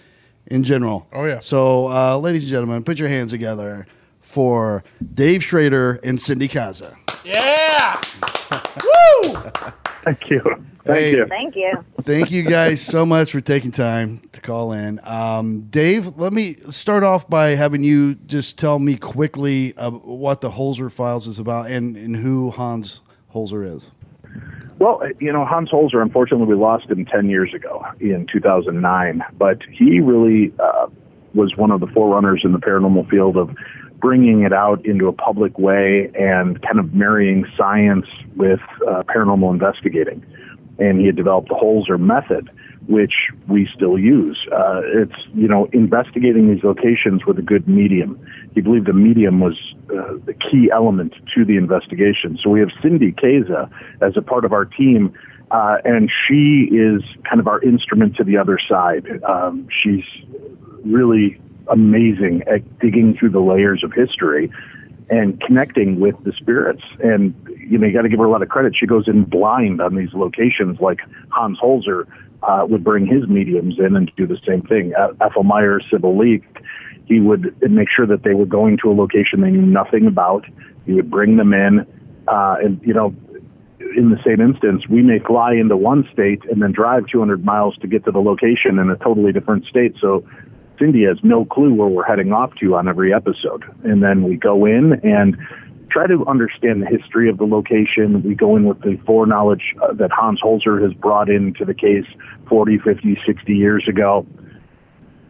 in 0.47 0.63
general. 0.63 1.07
Oh, 1.13 1.23
yeah. 1.23 1.39
So, 1.39 1.87
uh, 1.87 2.17
ladies 2.17 2.43
and 2.43 2.51
gentlemen, 2.51 2.83
put 2.83 2.99
your 2.99 3.07
hands 3.07 3.31
together 3.31 3.87
for 4.21 4.83
Dave 5.13 5.43
Schrader 5.43 5.99
and 6.03 6.21
Cindy 6.21 6.47
Kaza. 6.47 6.95
Yeah. 7.25 7.99
Woo! 9.23 9.33
Thank 10.03 10.29
you. 10.29 10.41
Thank 10.83 10.99
Hey. 10.99 11.11
you. 11.15 11.25
Thank 11.27 11.55
you. 11.55 11.85
Thank 12.01 12.31
you 12.31 12.41
guys 12.43 12.81
so 12.81 13.05
much 13.05 13.31
for 13.31 13.39
taking 13.41 13.69
time 13.69 14.19
to 14.31 14.41
call 14.41 14.71
in. 14.71 14.99
Um, 15.05 15.67
Dave, 15.69 16.17
let 16.17 16.33
me 16.33 16.55
start 16.71 17.03
off 17.03 17.29
by 17.29 17.49
having 17.49 17.83
you 17.83 18.15
just 18.15 18.57
tell 18.57 18.79
me 18.79 18.95
quickly 18.95 19.75
uh, 19.77 19.91
what 19.91 20.41
the 20.41 20.49
Holzer 20.49 20.91
Files 20.91 21.27
is 21.27 21.37
about 21.37 21.69
and, 21.69 21.95
and 21.95 22.15
who 22.15 22.49
Hans 22.49 23.01
Holzer 23.33 23.63
is. 23.63 23.91
Well, 24.79 25.03
you 25.19 25.31
know, 25.31 25.45
Hans 25.45 25.69
Holzer, 25.69 26.01
unfortunately, 26.01 26.47
we 26.47 26.55
lost 26.55 26.89
him 26.89 27.05
10 27.05 27.29
years 27.29 27.53
ago 27.53 27.85
in 27.99 28.25
2009, 28.31 29.23
but 29.37 29.59
he 29.71 29.99
really 29.99 30.51
uh, 30.57 30.87
was 31.35 31.55
one 31.55 31.69
of 31.69 31.79
the 31.79 31.87
forerunners 31.87 32.41
in 32.43 32.53
the 32.53 32.59
paranormal 32.59 33.07
field 33.07 33.37
of 33.37 33.55
bringing 34.01 34.41
it 34.41 34.51
out 34.51 34.85
into 34.85 35.07
a 35.07 35.13
public 35.13 35.57
way 35.59 36.11
and 36.19 36.61
kind 36.63 36.79
of 36.79 36.93
marrying 36.93 37.45
science 37.55 38.07
with 38.35 38.59
uh, 38.89 39.03
paranormal 39.03 39.51
investigating. 39.53 40.25
And 40.79 40.99
he 40.99 41.05
had 41.05 41.15
developed 41.15 41.49
the 41.49 41.55
Holzer 41.55 41.99
method, 41.99 42.49
which 42.87 43.13
we 43.47 43.69
still 43.73 43.99
use. 43.99 44.39
Uh, 44.51 44.81
it's, 44.83 45.15
you 45.35 45.47
know, 45.47 45.69
investigating 45.71 46.51
these 46.53 46.63
locations 46.63 47.25
with 47.25 47.37
a 47.37 47.43
good 47.43 47.67
medium. 47.67 48.19
He 48.55 48.61
believed 48.61 48.87
the 48.87 48.93
medium 48.93 49.39
was 49.39 49.57
uh, 49.89 50.17
the 50.25 50.33
key 50.33 50.71
element 50.73 51.13
to 51.35 51.45
the 51.45 51.57
investigation. 51.57 52.39
So 52.41 52.49
we 52.49 52.59
have 52.59 52.69
Cindy 52.81 53.11
Keza 53.11 53.69
as 54.01 54.17
a 54.17 54.21
part 54.21 54.43
of 54.43 54.53
our 54.53 54.65
team, 54.65 55.13
uh, 55.51 55.77
and 55.85 56.09
she 56.27 56.69
is 56.71 57.03
kind 57.29 57.39
of 57.39 57.47
our 57.47 57.61
instrument 57.61 58.15
to 58.15 58.23
the 58.23 58.37
other 58.37 58.57
side. 58.67 59.05
Um, 59.23 59.67
she's 59.83 60.05
really 60.83 61.39
amazing 61.71 62.43
at 62.43 62.79
digging 62.79 63.15
through 63.17 63.29
the 63.29 63.39
layers 63.39 63.83
of 63.83 63.93
history 63.93 64.51
and 65.09 65.39
connecting 65.41 65.99
with 65.99 66.15
the 66.23 66.31
spirits. 66.33 66.83
And 67.03 67.35
you 67.57 67.77
know, 67.77 67.87
you 67.87 67.93
got 67.93 68.03
to 68.03 68.09
give 68.09 68.19
her 68.19 68.25
a 68.25 68.31
lot 68.31 68.41
of 68.41 68.49
credit. 68.49 68.75
She 68.77 68.85
goes 68.85 69.07
in 69.07 69.23
blind 69.23 69.81
on 69.81 69.95
these 69.95 70.13
locations, 70.13 70.79
like 70.79 70.99
Hans 71.29 71.59
Holzer 71.59 72.07
uh, 72.43 72.65
would 72.67 72.83
bring 72.83 73.05
his 73.05 73.27
mediums 73.27 73.75
in 73.79 73.95
and 73.95 74.11
do 74.15 74.27
the 74.27 74.39
same 74.47 74.61
thing. 74.61 74.93
Ethel 75.21 75.43
Meyer, 75.43 75.79
Sybil 75.91 76.17
Leek, 76.17 76.43
he 77.05 77.19
would 77.19 77.55
make 77.61 77.89
sure 77.93 78.05
that 78.07 78.23
they 78.23 78.33
were 78.33 78.45
going 78.45 78.77
to 78.77 78.91
a 78.91 78.93
location 78.93 79.41
they 79.41 79.51
knew 79.51 79.65
nothing 79.65 80.07
about. 80.07 80.45
He 80.85 80.93
would 80.93 81.11
bring 81.11 81.37
them 81.37 81.53
in, 81.53 81.85
uh, 82.27 82.55
and 82.63 82.81
you 82.83 82.93
know, 82.93 83.13
in 83.97 84.09
the 84.09 84.19
same 84.25 84.39
instance, 84.39 84.87
we 84.87 85.01
may 85.01 85.19
fly 85.19 85.53
into 85.53 85.75
one 85.75 86.07
state 86.13 86.43
and 86.49 86.61
then 86.61 86.71
drive 86.71 87.05
200 87.07 87.43
miles 87.43 87.75
to 87.77 87.87
get 87.87 88.05
to 88.05 88.11
the 88.11 88.21
location 88.21 88.79
in 88.79 88.89
a 88.89 88.95
totally 88.95 89.33
different 89.33 89.65
state. 89.65 89.95
So 89.99 90.23
Cindy 90.81 91.03
has 91.05 91.17
no 91.21 91.45
clue 91.45 91.73
where 91.73 91.87
we're 91.87 92.03
heading 92.03 92.33
off 92.33 92.55
to 92.55 92.75
on 92.75 92.87
every 92.87 93.13
episode. 93.13 93.63
And 93.83 94.01
then 94.01 94.23
we 94.23 94.35
go 94.35 94.65
in 94.65 94.99
and 95.03 95.37
try 95.91 96.07
to 96.07 96.25
understand 96.25 96.81
the 96.81 96.87
history 96.87 97.29
of 97.29 97.37
the 97.37 97.45
location. 97.45 98.23
We 98.23 98.33
go 98.33 98.55
in 98.55 98.65
with 98.65 98.81
the 98.81 98.97
foreknowledge 99.05 99.75
uh, 99.81 99.93
that 99.93 100.11
Hans 100.11 100.41
Holzer 100.41 100.81
has 100.81 100.93
brought 100.93 101.29
into 101.29 101.65
the 101.65 101.75
case 101.75 102.05
40, 102.49 102.79
50, 102.79 103.19
60 103.25 103.53
years 103.53 103.85
ago. 103.87 104.25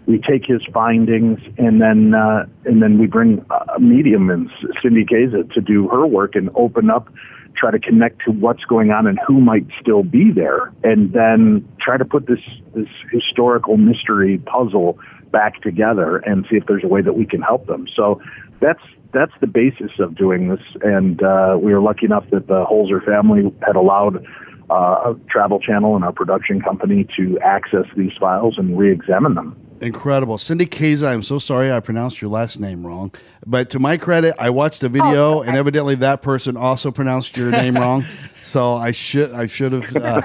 We 0.06 0.20
take 0.20 0.45
his 0.45 0.62
findings 0.74 1.39
and 1.58 1.82
then 1.82 2.14
uh, 2.16 2.45
and 2.66 2.82
then 2.82 2.97
we 2.97 3.08
bring 3.08 3.45
a 3.76 3.80
medium 3.80 4.30
and 4.30 4.49
Cindy 4.82 5.06
Keza 5.06 5.52
to 5.54 5.62
do 5.62 5.88
her 5.89 6.08
work 6.08 6.36
and 6.36 6.49
open 6.56 6.89
up, 6.89 7.08
try 7.56 7.72
to 7.72 7.80
connect 7.80 8.22
to 8.26 8.32
what's 8.32 8.64
going 8.64 8.89
on 8.89 9.06
and 9.06 9.20
who 9.28 9.39
might 9.39 9.68
still 9.80 10.04
be 10.04 10.32
there, 10.34 10.74
and 10.84 11.14
then 11.14 11.68
try 11.80 11.97
to 11.97 12.06
put 12.06 12.26
this 12.26 12.39
this 12.74 12.89
historical 13.12 13.78
mystery 13.78 14.39
puzzle 14.39 14.97
back 15.32 15.61
together 15.61 16.17
and 16.17 16.45
see 16.49 16.57
if 16.57 16.65
there's 16.67 16.84
a 16.84 16.88
way 16.88 17.01
that 17.01 17.13
we 17.13 17.25
can 17.25 17.41
help 17.41 17.67
them. 17.67 17.88
So 17.95 18.21
that's 18.59 18.82
that's 19.13 19.34
the 19.41 19.47
basis 19.47 19.91
of 19.99 20.15
doing 20.15 20.47
this, 20.47 20.61
and 20.82 21.21
uh, 21.21 21.57
we 21.61 21.73
were 21.73 21.82
lucky 21.82 22.05
enough 22.05 22.23
that 22.32 22.47
the 22.47 22.63
Holzer 22.65 23.03
family 23.03 23.53
had 23.65 23.75
allowed 23.75 24.25
uh, 24.69 25.11
a 25.13 25.15
travel 25.29 25.59
channel 25.59 25.95
and 25.95 26.05
our 26.05 26.13
production 26.13 26.61
company 26.61 27.05
to 27.17 27.38
access 27.39 27.86
these 27.97 28.13
files 28.19 28.55
and 28.57 28.77
re-examine 28.77 29.36
them. 29.36 29.55
Incredible. 29.82 30.38
Cindy 30.38 30.67
Kaza, 30.67 31.07
I'm 31.07 31.23
so 31.23 31.39
sorry 31.39 31.71
I 31.71 31.79
pronounced 31.79 32.21
your 32.21 32.29
last 32.29 32.59
name 32.59 32.86
wrong. 32.86 33.11
But 33.47 33.71
to 33.71 33.79
my 33.79 33.97
credit, 33.97 34.36
I 34.38 34.51
watched 34.51 34.84
a 34.84 34.89
video 34.89 35.41
and 35.41 35.57
evidently 35.57 35.95
that 35.95 36.21
person 36.21 36.55
also 36.55 36.91
pronounced 36.91 37.36
your 37.36 37.51
name 37.51 37.75
wrong. 37.75 38.03
So 38.43 38.73
I 38.73 38.91
should 38.91 39.34
I 39.34 39.45
should 39.45 39.71
have 39.71 39.95
uh, 39.95 40.21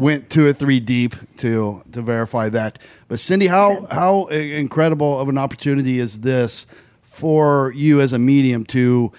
went 0.00 0.30
two 0.30 0.46
or 0.46 0.54
three 0.54 0.80
deep 0.80 1.14
to 1.36 1.82
to 1.92 2.00
verify 2.00 2.48
that. 2.48 2.78
But 3.08 3.20
Cindy, 3.20 3.46
how 3.46 3.86
how 3.90 4.24
incredible 4.28 5.20
of 5.20 5.28
an 5.28 5.36
opportunity 5.36 5.98
is 5.98 6.20
this 6.20 6.64
for 7.02 7.70
you 7.76 8.00
as 8.00 8.14
a 8.14 8.18
medium 8.18 8.64
to 8.68 9.12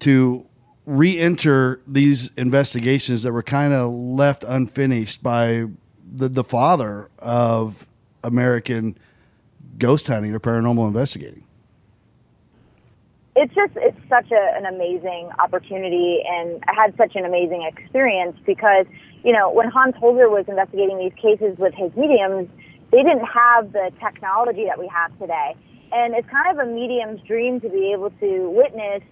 to 0.00 0.44
re-enter 0.84 1.80
these 1.86 2.32
investigations 2.34 3.22
that 3.22 3.32
were 3.32 3.44
kind 3.44 3.72
of 3.72 3.92
left 3.92 4.42
unfinished 4.42 5.22
by 5.22 5.66
the 6.12 6.28
the 6.28 6.42
father 6.42 7.08
of 7.20 7.86
American 8.24 8.98
ghost 9.78 10.06
hunting 10.08 10.34
or 10.34 10.40
paranormal 10.40 10.86
investigating. 10.86 11.44
it's 13.34 13.54
just 13.54 13.72
it's 13.76 13.98
such 14.08 14.30
a, 14.30 14.56
an 14.56 14.66
amazing 14.66 15.30
opportunity 15.38 16.22
and 16.26 16.62
i 16.68 16.74
had 16.74 16.96
such 16.96 17.14
an 17.14 17.24
amazing 17.24 17.62
experience 17.62 18.36
because 18.46 18.86
you 19.22 19.32
know 19.32 19.50
when 19.50 19.68
hans 19.68 19.94
holzer 19.96 20.30
was 20.30 20.44
investigating 20.48 20.98
these 20.98 21.14
cases 21.20 21.58
with 21.58 21.74
his 21.74 21.94
mediums 21.96 22.48
they 22.92 23.02
didn't 23.02 23.26
have 23.26 23.72
the 23.72 23.90
technology 24.00 24.64
that 24.64 24.78
we 24.78 24.88
have 24.88 25.16
today 25.18 25.54
and 25.92 26.14
it's 26.14 26.28
kind 26.28 26.58
of 26.58 26.66
a 26.66 26.70
medium's 26.70 27.20
dream 27.22 27.60
to 27.60 27.68
be 27.68 27.92
able 27.92 28.10
to 28.18 28.50
witness 28.50 29.02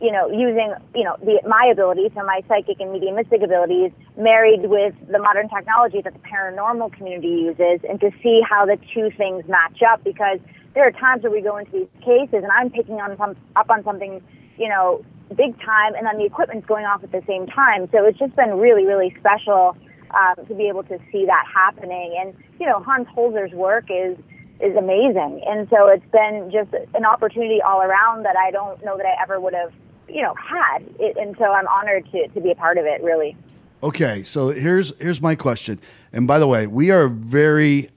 you 0.00 0.12
know 0.12 0.30
using 0.30 0.72
you 0.94 1.04
know 1.04 1.16
the, 1.22 1.40
my 1.46 1.68
abilities 1.72 2.10
so 2.14 2.24
my 2.24 2.42
psychic 2.48 2.78
and 2.80 2.92
mediumistic 2.92 3.42
abilities 3.42 3.90
married 4.16 4.62
with 4.66 4.94
the 5.10 5.18
modern 5.18 5.48
technology 5.48 6.00
that 6.00 6.12
the 6.12 6.20
paranormal 6.20 6.92
community 6.92 7.28
uses 7.28 7.80
and 7.88 8.00
to 8.00 8.10
see 8.22 8.40
how 8.48 8.64
the 8.64 8.78
two 8.94 9.10
things 9.16 9.46
match 9.48 9.82
up 9.82 10.02
because 10.04 10.38
there 10.74 10.86
are 10.86 10.92
times 10.92 11.24
where 11.24 11.32
we 11.32 11.40
go 11.40 11.56
into 11.56 11.72
these 11.72 11.88
cases 12.04 12.44
and 12.44 12.52
I'm 12.52 12.70
picking 12.70 13.00
on 13.00 13.16
some, 13.16 13.34
up 13.56 13.68
on 13.68 13.82
something, 13.82 14.22
you 14.56 14.68
know, 14.68 15.04
big 15.34 15.60
time, 15.60 15.94
and 15.94 16.06
then 16.06 16.18
the 16.18 16.24
equipment's 16.24 16.66
going 16.66 16.84
off 16.84 17.02
at 17.02 17.10
the 17.10 17.22
same 17.26 17.46
time. 17.46 17.88
So 17.90 18.04
it's 18.06 18.18
just 18.18 18.36
been 18.36 18.58
really, 18.58 18.86
really 18.86 19.14
special 19.18 19.76
um, 20.14 20.46
to 20.46 20.54
be 20.54 20.68
able 20.68 20.84
to 20.84 20.98
see 21.10 21.26
that 21.26 21.44
happening. 21.52 22.16
And 22.20 22.34
you 22.60 22.66
know, 22.66 22.80
Hans 22.80 23.08
Holzer's 23.08 23.52
work 23.52 23.86
is 23.90 24.16
is 24.60 24.76
amazing, 24.76 25.42
and 25.46 25.68
so 25.68 25.86
it's 25.88 26.08
been 26.10 26.50
just 26.52 26.72
an 26.94 27.04
opportunity 27.04 27.60
all 27.60 27.80
around 27.80 28.24
that 28.24 28.36
I 28.36 28.50
don't 28.50 28.82
know 28.84 28.96
that 28.96 29.06
I 29.06 29.22
ever 29.22 29.38
would 29.40 29.54
have 29.54 29.72
you 30.08 30.22
know, 30.22 30.34
had. 30.34 30.82
It, 30.98 31.16
and 31.16 31.36
so 31.38 31.44
I'm 31.44 31.66
honored 31.66 32.10
to, 32.12 32.28
to 32.28 32.40
be 32.40 32.50
a 32.50 32.54
part 32.54 32.78
of 32.78 32.86
it, 32.86 33.02
really. 33.02 33.36
Okay, 33.82 34.22
so 34.24 34.48
here's 34.48 34.92
here's 35.00 35.22
my 35.22 35.34
question. 35.34 35.80
And 36.12 36.26
by 36.26 36.38
the 36.38 36.48
way, 36.48 36.66
we 36.66 36.90
are 36.90 37.08
very 37.08 37.90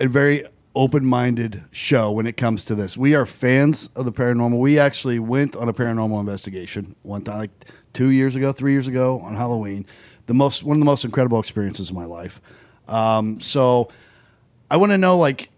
a 0.00 0.06
very 0.06 0.44
open-minded 0.76 1.62
show 1.70 2.10
when 2.10 2.26
it 2.26 2.36
comes 2.36 2.64
to 2.64 2.74
this. 2.74 2.96
We 2.96 3.14
are 3.14 3.24
fans 3.24 3.90
of 3.94 4.04
the 4.04 4.12
paranormal. 4.12 4.58
We 4.58 4.78
actually 4.78 5.20
went 5.20 5.54
on 5.54 5.68
a 5.68 5.72
paranormal 5.72 6.18
investigation 6.18 6.96
one 7.02 7.22
time 7.22 7.38
like 7.38 7.50
2 7.92 8.08
years 8.08 8.34
ago, 8.34 8.50
3 8.50 8.72
years 8.72 8.88
ago 8.88 9.20
on 9.20 9.34
Halloween. 9.34 9.86
The 10.26 10.34
most 10.34 10.64
one 10.64 10.76
of 10.76 10.80
the 10.80 10.86
most 10.86 11.04
incredible 11.04 11.38
experiences 11.40 11.90
of 11.90 11.96
my 11.96 12.06
life. 12.06 12.40
Um, 12.88 13.40
so 13.40 13.88
I 14.70 14.76
want 14.76 14.92
to 14.92 14.98
know 14.98 15.18
like 15.18 15.50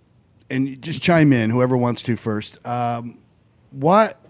and 0.50 0.80
just 0.80 1.02
chime 1.02 1.32
in 1.32 1.50
whoever 1.50 1.76
wants 1.76 2.02
to 2.02 2.16
first. 2.16 2.64
Um, 2.66 3.18
what 3.70 4.20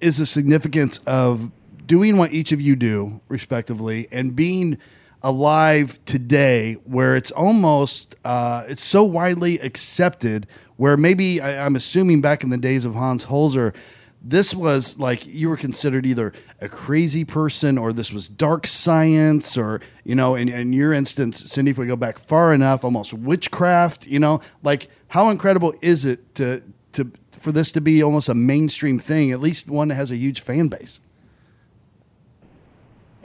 is 0.00 0.18
the 0.18 0.26
significance 0.26 0.98
of 1.06 1.50
doing 1.86 2.16
what 2.16 2.32
each 2.32 2.52
of 2.52 2.60
you 2.60 2.76
do, 2.76 3.20
respectively, 3.28 4.08
and 4.10 4.34
being 4.34 4.78
alive 5.22 5.98
today, 6.04 6.74
where 6.84 7.16
it's 7.16 7.30
almost 7.30 8.14
uh, 8.24 8.64
it's 8.68 8.82
so 8.82 9.02
widely 9.02 9.58
accepted. 9.58 10.46
Where 10.76 10.96
maybe 10.96 11.40
I, 11.40 11.64
I'm 11.64 11.76
assuming 11.76 12.20
back 12.20 12.44
in 12.44 12.50
the 12.50 12.58
days 12.58 12.84
of 12.84 12.94
Hans 12.94 13.26
Holzer, 13.26 13.74
this 14.22 14.54
was 14.54 14.98
like 14.98 15.26
you 15.26 15.48
were 15.48 15.56
considered 15.56 16.04
either 16.04 16.32
a 16.60 16.68
crazy 16.68 17.24
person 17.24 17.78
or 17.78 17.92
this 17.92 18.12
was 18.12 18.28
dark 18.28 18.66
science 18.66 19.56
or 19.56 19.80
you 20.04 20.14
know 20.14 20.34
in, 20.34 20.48
in 20.48 20.72
your 20.72 20.92
instance 20.92 21.38
cindy 21.52 21.70
if 21.70 21.78
we 21.78 21.86
go 21.86 21.96
back 21.96 22.18
far 22.18 22.52
enough 22.52 22.84
almost 22.84 23.12
witchcraft 23.12 24.06
you 24.06 24.18
know 24.18 24.40
like 24.64 24.88
how 25.08 25.30
incredible 25.30 25.72
is 25.80 26.04
it 26.04 26.34
to 26.34 26.60
to 26.92 27.10
for 27.38 27.52
this 27.52 27.70
to 27.72 27.80
be 27.80 28.02
almost 28.02 28.28
a 28.28 28.34
mainstream 28.34 28.98
thing 28.98 29.30
at 29.30 29.40
least 29.40 29.68
one 29.68 29.88
that 29.88 29.94
has 29.94 30.10
a 30.10 30.16
huge 30.16 30.40
fan 30.40 30.68
base 30.68 31.00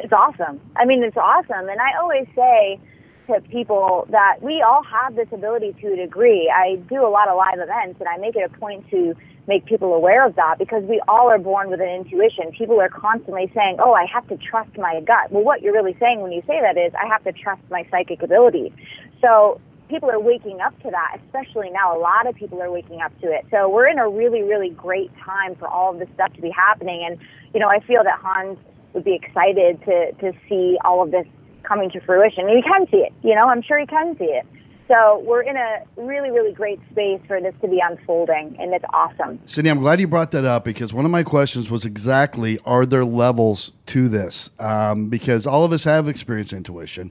it's 0.04 0.14
awesome. 0.14 0.60
I 0.76 0.86
mean, 0.86 1.04
it's 1.04 1.18
awesome. 1.18 1.70
And 1.70 1.80
I 1.80 1.98
always 2.00 2.28
say 2.36 2.80
to 3.28 3.40
people 3.50 4.08
that 4.10 4.38
we 4.42 4.62
all 4.62 4.84
have 4.84 5.16
this 5.16 5.28
ability 5.32 5.76
to 5.82 5.94
a 5.94 5.96
degree. 5.96 6.52
I 6.54 6.78
do 6.90 7.06
a 7.06 7.08
lot 7.08 7.28
of 7.28 7.38
live 7.38 7.60
events 7.60 8.00
and 8.00 8.10
I 8.10 8.18
make 8.18 8.36
it 8.36 8.44
a 8.44 8.58
point 8.58 8.90
to 8.90 9.16
make 9.48 9.66
people 9.66 9.94
aware 9.94 10.26
of 10.26 10.36
that 10.36 10.58
because 10.58 10.84
we 10.84 11.02
all 11.08 11.30
are 11.30 11.38
born 11.38 11.70
with 11.70 11.82
an 11.82 11.88
intuition. 11.88 12.52
People 12.52 12.80
are 12.82 12.90
constantly 12.90 13.52
saying, 13.56 13.78
Oh, 13.80 13.94
I 13.94 14.06
have 14.06 14.28
to 14.30 14.38
trust 14.38 14.76
my 14.78 15.02
gut. 15.02 15.32
Well, 15.32 15.44
what 15.44 15.62
you're 15.62 15.74
really 15.74 15.96
saying 16.00 16.22
when 16.22 16.32
you 16.32 16.42
say 16.48 16.60
that 16.62 16.78
is, 16.78 16.94
I 16.96 17.08
have 17.08 17.24
to 17.26 17.32
trust 17.32 17.62
my 17.70 17.86
psychic 17.92 18.22
ability. 18.22 18.74
So 19.22 19.62
people 19.92 20.10
are 20.10 20.20
waking 20.20 20.62
up 20.62 20.76
to 20.82 20.90
that, 20.90 21.20
especially 21.26 21.70
now. 21.70 21.96
A 21.96 22.00
lot 22.00 22.26
of 22.26 22.34
people 22.34 22.62
are 22.62 22.72
waking 22.72 23.02
up 23.02 23.12
to 23.20 23.28
it. 23.28 23.46
So 23.52 23.70
we're 23.70 23.88
in 23.88 24.00
a 24.00 24.10
really, 24.10 24.42
really 24.42 24.70
great 24.70 25.12
time 25.20 25.56
for 25.56 25.68
all 25.68 25.92
of 25.94 26.00
this 26.00 26.08
stuff 26.16 26.34
to 26.34 26.42
be 26.42 26.50
happening. 26.50 27.04
And, 27.06 27.20
you 27.54 27.60
know, 27.60 27.68
I 27.68 27.82
feel 27.82 28.04
that 28.04 28.18
Hans 28.20 28.58
would 28.94 29.04
be 29.04 29.14
excited 29.14 29.84
to, 29.84 30.14
to 30.14 30.32
see 30.48 30.78
all 30.86 31.04
of 31.04 31.12
this 31.12 31.28
coming 31.64 31.92
to 31.92 32.00
fruition. 32.00 32.48
And 32.48 32.56
he 32.56 32.64
can 32.64 32.88
see 32.90 32.98
it, 32.98 33.14
you 33.22 33.36
know, 33.36 33.48
I'm 33.50 33.62
sure 33.62 33.78
he 33.80 33.86
can 33.86 34.18
see 34.18 34.26
it. 34.26 34.48
So 34.88 35.24
we're 35.26 35.44
in 35.44 35.56
a 35.56 35.84
really, 35.96 36.32
really 36.32 36.52
great 36.52 36.80
space 36.92 37.22
for 37.26 37.40
this 37.40 37.54
to 37.62 37.68
be 37.70 37.80
unfolding, 37.82 38.58
and 38.60 38.74
it's 38.74 38.84
awesome. 38.92 39.40
Cindy, 39.46 39.70
I'm 39.70 39.80
glad 39.80 40.02
you 40.02 40.08
brought 40.08 40.32
that 40.32 40.44
up 40.44 40.66
because 40.66 40.94
one 40.94 41.06
of 41.06 41.12
my 41.12 41.24
questions 41.24 41.72
was 41.72 41.86
exactly 41.86 42.60
are 42.66 42.86
there 42.86 43.06
levels 43.06 43.72
to 43.86 44.10
this? 44.10 44.52
Um, 44.60 45.08
because 45.08 45.48
all 45.48 45.64
of 45.64 45.72
us 45.72 45.86
have 45.86 46.10
experienced 46.10 46.52
intuition, 46.52 47.10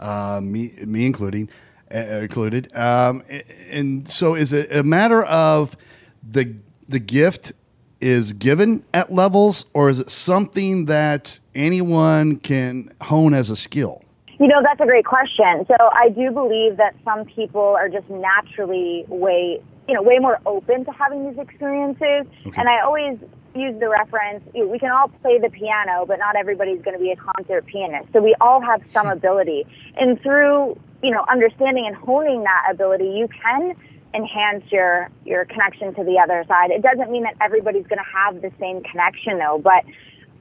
uh, 0.00 0.40
me, 0.42 0.70
me 0.84 1.06
including, 1.06 1.48
included. 1.90 2.74
Um, 2.76 3.22
and 3.70 4.08
so 4.08 4.34
is 4.34 4.52
it 4.52 4.74
a 4.74 4.82
matter 4.82 5.22
of 5.24 5.76
the 6.22 6.54
the 6.88 6.98
gift 6.98 7.52
is 8.00 8.32
given 8.32 8.82
at 8.94 9.12
levels, 9.12 9.66
or 9.74 9.90
is 9.90 10.00
it 10.00 10.10
something 10.10 10.86
that 10.86 11.38
anyone 11.54 12.36
can 12.36 12.88
hone 13.02 13.34
as 13.34 13.50
a 13.50 13.56
skill? 13.56 14.02
You 14.38 14.48
know, 14.48 14.62
that's 14.62 14.80
a 14.80 14.86
great 14.86 15.04
question. 15.04 15.66
So 15.68 15.76
I 15.92 16.08
do 16.08 16.30
believe 16.30 16.78
that 16.78 16.94
some 17.04 17.26
people 17.26 17.60
are 17.60 17.90
just 17.90 18.08
naturally 18.08 19.04
way, 19.08 19.62
you 19.86 19.94
know, 19.94 20.02
way 20.02 20.18
more 20.18 20.38
open 20.46 20.86
to 20.86 20.92
having 20.92 21.28
these 21.28 21.38
experiences. 21.38 22.24
Okay. 22.46 22.58
And 22.58 22.66
I 22.66 22.80
always 22.80 23.18
use 23.54 23.78
the 23.80 23.88
reference, 23.88 24.42
you 24.54 24.64
know, 24.64 24.70
we 24.70 24.78
can 24.78 24.90
all 24.90 25.08
play 25.08 25.38
the 25.38 25.50
piano, 25.50 26.06
but 26.06 26.18
not 26.18 26.36
everybody's 26.36 26.80
going 26.82 26.96
to 26.96 27.02
be 27.02 27.10
a 27.10 27.16
concert 27.16 27.66
pianist. 27.66 28.12
So 28.12 28.22
we 28.22 28.34
all 28.40 28.60
have 28.60 28.80
some 28.88 29.08
ability. 29.08 29.66
And 29.96 30.20
through, 30.22 30.80
you 31.02 31.10
know, 31.10 31.24
understanding 31.30 31.86
and 31.86 31.96
honing 31.96 32.42
that 32.42 32.68
ability, 32.70 33.04
you 33.16 33.28
can 33.28 33.74
enhance 34.12 34.64
your 34.70 35.08
your 35.24 35.44
connection 35.44 35.94
to 35.94 36.04
the 36.04 36.18
other 36.18 36.44
side. 36.48 36.70
It 36.70 36.82
doesn't 36.82 37.10
mean 37.10 37.22
that 37.22 37.36
everybody's 37.40 37.86
going 37.86 37.98
to 37.98 38.10
have 38.12 38.42
the 38.42 38.50
same 38.58 38.82
connection 38.82 39.38
though, 39.38 39.60
but 39.62 39.84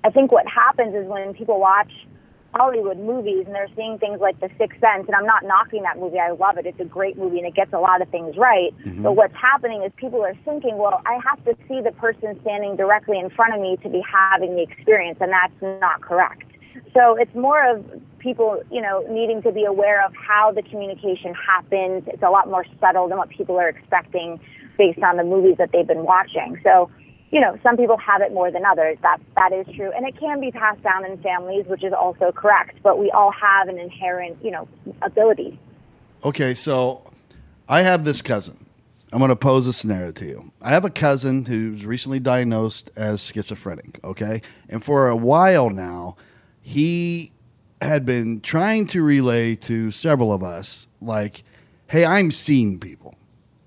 I 0.03 0.09
think 0.09 0.31
what 0.31 0.47
happens 0.47 0.95
is 0.95 1.05
when 1.05 1.33
people 1.33 1.59
watch 1.59 1.91
Hollywood 2.53 2.97
movies 2.97 3.43
and 3.45 3.53
they're 3.53 3.69
seeing 3.75 3.99
things 3.99 4.19
like 4.19 4.39
The 4.39 4.49
Sixth 4.57 4.79
Sense, 4.79 5.05
and 5.05 5.15
I'm 5.15 5.25
not 5.25 5.43
knocking 5.43 5.83
that 5.83 5.99
movie. 5.99 6.19
I 6.19 6.31
love 6.31 6.57
it. 6.57 6.65
It's 6.65 6.79
a 6.79 6.85
great 6.85 7.17
movie 7.17 7.37
and 7.37 7.45
it 7.45 7.53
gets 7.53 7.73
a 7.73 7.79
lot 7.79 8.01
of 8.01 8.09
things 8.09 8.37
right. 8.37 8.75
Mm-hmm. 8.79 9.03
But 9.03 9.15
what's 9.15 9.35
happening 9.35 9.83
is 9.83 9.91
people 9.97 10.23
are 10.23 10.33
thinking, 10.45 10.77
well, 10.77 11.01
I 11.05 11.19
have 11.23 11.43
to 11.45 11.55
see 11.67 11.81
the 11.81 11.91
person 11.91 12.39
standing 12.41 12.75
directly 12.75 13.19
in 13.19 13.29
front 13.29 13.53
of 13.53 13.61
me 13.61 13.77
to 13.83 13.89
be 13.89 14.01
having 14.01 14.55
the 14.55 14.63
experience, 14.63 15.19
and 15.21 15.31
that's 15.31 15.81
not 15.81 16.01
correct. 16.01 16.43
So 16.93 17.15
it's 17.15 17.33
more 17.35 17.61
of 17.69 17.85
people, 18.19 18.61
you 18.71 18.81
know, 18.81 19.05
needing 19.09 19.41
to 19.43 19.51
be 19.51 19.65
aware 19.65 20.05
of 20.05 20.13
how 20.15 20.51
the 20.51 20.61
communication 20.61 21.33
happens. 21.33 22.03
It's 22.07 22.23
a 22.23 22.29
lot 22.29 22.49
more 22.49 22.65
subtle 22.79 23.07
than 23.07 23.17
what 23.17 23.29
people 23.29 23.57
are 23.57 23.69
expecting 23.69 24.39
based 24.77 25.01
on 25.03 25.17
the 25.17 25.23
movies 25.23 25.57
that 25.57 25.71
they've 25.71 25.87
been 25.87 26.03
watching. 26.03 26.59
So, 26.63 26.89
you 27.31 27.39
know, 27.39 27.57
some 27.61 27.77
people 27.77 27.97
have 27.97 28.21
it 28.21 28.33
more 28.33 28.51
than 28.51 28.65
others. 28.65 28.97
That 29.01 29.19
that 29.35 29.51
is 29.53 29.67
true, 29.75 29.91
and 29.95 30.07
it 30.07 30.19
can 30.19 30.39
be 30.39 30.51
passed 30.51 30.81
down 30.81 31.05
in 31.05 31.21
families, 31.21 31.65
which 31.67 31.83
is 31.83 31.93
also 31.93 32.31
correct. 32.31 32.79
But 32.81 32.97
we 32.97 33.11
all 33.11 33.31
have 33.31 33.67
an 33.67 33.77
inherent, 33.77 34.37
you 34.43 34.51
know, 34.51 34.67
ability. 35.01 35.59
Okay, 36.23 36.53
so 36.53 37.11
I 37.67 37.83
have 37.83 38.03
this 38.03 38.21
cousin. 38.21 38.65
I'm 39.11 39.19
going 39.19 39.29
to 39.29 39.35
pose 39.35 39.67
a 39.67 39.73
scenario 39.73 40.11
to 40.11 40.25
you. 40.25 40.51
I 40.61 40.69
have 40.69 40.85
a 40.85 40.89
cousin 40.89 41.45
who's 41.45 41.85
recently 41.85 42.19
diagnosed 42.19 42.91
as 42.95 43.25
schizophrenic. 43.25 43.99
Okay, 44.03 44.41
and 44.67 44.83
for 44.83 45.07
a 45.07 45.15
while 45.15 45.69
now 45.69 46.15
he 46.61 47.31
had 47.81 48.05
been 48.05 48.41
trying 48.41 48.87
to 48.87 49.03
relay 49.03 49.55
to 49.55 49.91
several 49.91 50.33
of 50.33 50.43
us, 50.43 50.87
like, 51.01 51.43
hey, 51.87 52.05
I'm 52.05 52.31
seeing 52.31 52.79
people. 52.79 53.15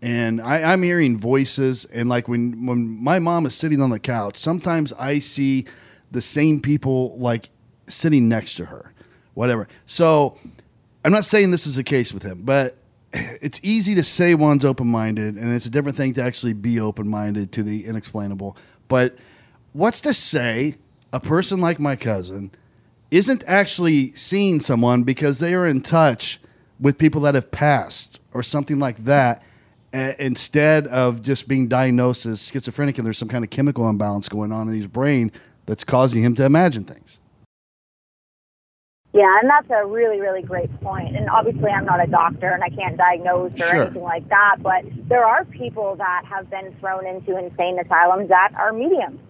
And 0.03 0.41
I, 0.41 0.73
am 0.73 0.83
hearing 0.83 1.17
voices. 1.17 1.85
And 1.87 2.09
like 2.09 2.29
when, 2.29 2.67
when 2.67 3.03
my 3.03 3.19
mom 3.19 3.47
is 3.47 3.55
sitting 3.55 3.81
on 3.81 3.91
the 3.91 4.01
couch, 4.01 4.37
sometimes 4.37 4.93
I 4.95 5.21
see 5.21 5.67
the 6.11 6.21
same 6.21 6.61
people 6.61 7.17
like 7.19 7.51
sitting 7.87 8.29
next 8.29 8.57
to 8.57 8.67
her, 8.67 8.93
whatever. 9.35 9.69
So 9.87 10.37
I'm 11.05 11.13
not 11.13 11.25
saying 11.25 11.51
this 11.51 11.67
is 11.67 11.77
the 11.77 11.85
case 11.85 12.13
with 12.13 12.23
him, 12.23 12.43
but 12.43 12.77
it's 13.13 13.61
easy 13.63 13.95
to 13.95 14.03
say 14.03 14.35
one's 14.35 14.65
open 14.65 14.89
minded, 14.89 15.37
and 15.37 15.55
it's 15.55 15.67
a 15.67 15.71
different 15.71 15.97
thing 15.97 16.15
to 16.15 16.23
actually 16.23 16.55
be 16.55 16.81
open 16.81 17.09
minded 17.09 17.53
to 17.53 17.63
the 17.63 17.87
inexplainable. 17.87 18.57
But 18.89 19.17
what's 19.73 20.01
to 20.03 20.13
say 20.13 20.77
a 21.13 21.21
person 21.21 21.61
like 21.61 21.79
my 21.79 21.97
cousin 21.97 22.51
isn't 23.13 23.45
actually 23.47 24.11
seeing 24.13 24.59
someone 24.59 25.03
because 25.03 25.39
they 25.39 25.53
are 25.55 25.67
in 25.67 25.83
touch 25.83 26.41
with 26.81 26.97
people 26.97 27.21
that 27.21 27.35
have 27.35 27.51
passed 27.51 28.19
or 28.33 28.43
something 28.43 28.79
like 28.79 28.97
that 29.05 29.45
instead 30.19 30.87
of 30.87 31.21
just 31.21 31.47
being 31.47 31.69
diagnosed 31.69 32.25
as 32.25 32.51
schizophrenic 32.51 32.97
and 32.97 33.07
there's 33.07 33.19
some 33.19 33.29
kind 33.29 33.45
of 33.45 33.51
chemical 33.51 33.89
imbalance 33.89 34.31
going 34.31 34.51
on 34.51 34.67
in 34.67 34.75
his 34.75 34.87
brain 34.87 35.31
that's 35.67 35.85
causing 35.85 36.23
him 36.25 36.35
to 36.35 36.45
imagine 36.45 36.85
things. 36.85 37.21
Yeah, 39.13 39.41
and 39.43 39.51
that's 39.51 39.69
a 39.69 39.87
really, 39.87 40.19
really 40.19 40.41
great 40.41 40.75
point. 40.81 41.15
And 41.15 41.29
obviously, 41.29 41.71
I'm 41.71 41.85
not 41.85 42.03
a 42.03 42.07
doctor 42.07 42.49
and 42.49 42.65
I 42.65 42.71
can't 42.71 42.97
diagnose 42.97 43.53
or 43.61 43.67
sure. 43.67 43.83
anything 43.83 44.03
like 44.03 44.27
that, 44.31 44.57
but 44.61 44.85
there 45.07 45.27
are 45.27 45.45
people 45.45 45.97
that 45.97 46.23
have 46.25 46.49
been 46.49 46.75
thrown 46.81 47.07
into 47.07 47.37
insane 47.37 47.79
asylums 47.79 48.31
that 48.31 48.55
are 48.57 48.73
mediums. 48.73 49.21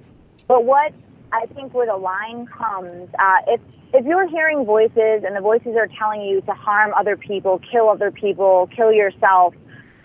But 0.46 0.64
what 0.64 0.92
I 1.32 1.46
think 1.54 1.72
where 1.72 1.86
the 1.86 1.96
line 1.96 2.46
comes, 2.46 3.08
uh, 3.18 3.38
if 3.46 3.60
if 3.94 4.06
you're 4.06 4.28
hearing 4.28 4.64
voices 4.64 5.24
and 5.24 5.36
the 5.36 5.40
voices 5.40 5.76
are 5.76 5.88
telling 5.98 6.22
you 6.22 6.40
to 6.42 6.52
harm 6.52 6.92
other 6.94 7.16
people, 7.16 7.60
kill 7.70 7.88
other 7.88 8.10
people, 8.10 8.68
kill 8.74 8.90
yourself, 8.92 9.54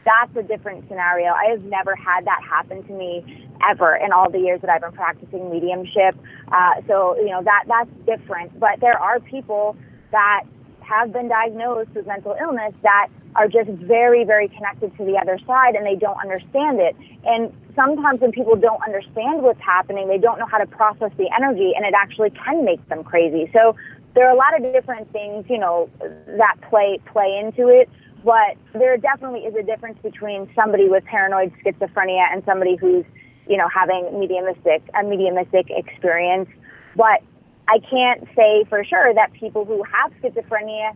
that's 0.04 0.36
a 0.36 0.44
different 0.44 0.88
scenario. 0.88 1.32
I 1.32 1.52
have 1.52 1.64
never 1.64 1.96
had 1.96 2.26
that 2.26 2.42
happen 2.44 2.84
to 2.88 2.94
me 2.94 3.50
ever 3.70 3.96
in 3.96 4.12
all 4.12 4.30
the 4.30 4.40
years 4.40 4.62
that 4.62 4.70
I've 4.70 4.82
been 4.82 4.94
practicing 4.94 5.50
mediumship. 5.52 6.16
Uh, 6.52 6.82
so 6.88 7.18
you 7.18 7.30
know 7.30 7.44
that 7.44 7.66
that's 7.68 7.92
different. 8.06 8.58
But 8.60 8.80
there 8.80 8.98
are 8.98 9.20
people 9.20 9.76
that 10.12 10.44
have 10.80 11.12
been 11.12 11.28
diagnosed 11.28 11.90
with 11.94 12.08
mental 12.08 12.36
illness 12.40 12.74
that 12.84 13.10
are 13.36 13.48
just 13.48 13.70
very, 13.70 14.24
very 14.24 14.48
connected 14.48 14.96
to 14.98 15.06
the 15.06 15.18
other 15.18 15.40
side 15.46 15.76
and 15.76 15.86
they 15.86 15.96
don't 15.96 16.20
understand 16.20 16.80
it. 16.80 16.96
And 17.24 17.54
sometimes 17.76 18.22
when 18.22 18.32
people 18.32 18.56
don't 18.56 18.82
understand 18.84 19.44
what's 19.44 19.62
happening, 19.62 20.08
they 20.08 20.18
don't 20.18 20.40
know 20.40 20.48
how 20.48 20.58
to 20.58 20.66
process 20.66 21.12
the 21.18 21.30
energy 21.36 21.74
and 21.76 21.86
it 21.86 21.94
actually 21.96 22.32
can 22.32 22.66
make 22.66 22.88
them 22.90 23.04
crazy. 23.04 23.50
So 23.54 23.76
there 24.16 24.28
are 24.28 24.34
a 24.34 24.38
lot 24.38 24.56
of 24.56 24.74
different 24.74 25.12
things, 25.12 25.46
you 25.50 25.60
know, 25.60 25.90
that 26.00 26.56
play 26.70 27.00
play 27.06 27.38
into 27.38 27.68
it. 27.68 27.90
But 28.24 28.58
there 28.74 28.98
definitely 28.98 29.42
is 29.42 29.56
a 29.56 29.64
difference 29.64 30.00
between 30.02 30.50
somebody 30.56 30.90
with 30.90 31.06
paranoid 31.06 31.54
schizophrenia 31.64 32.26
and 32.34 32.44
somebody 32.46 32.76
who's 32.76 33.06
you 33.48 33.58
know, 33.58 33.68
having 33.74 34.20
mediumistic 34.20 34.84
a 35.00 35.04
mediumistic 35.04 35.68
experience. 35.70 36.50
But 36.96 37.22
I 37.68 37.80
can't 37.80 38.28
say 38.36 38.66
for 38.70 38.84
sure 38.84 39.14
that 39.14 39.34
people 39.34 39.66
who 39.66 39.84
have 39.84 40.12
schizophrenia 40.22 40.96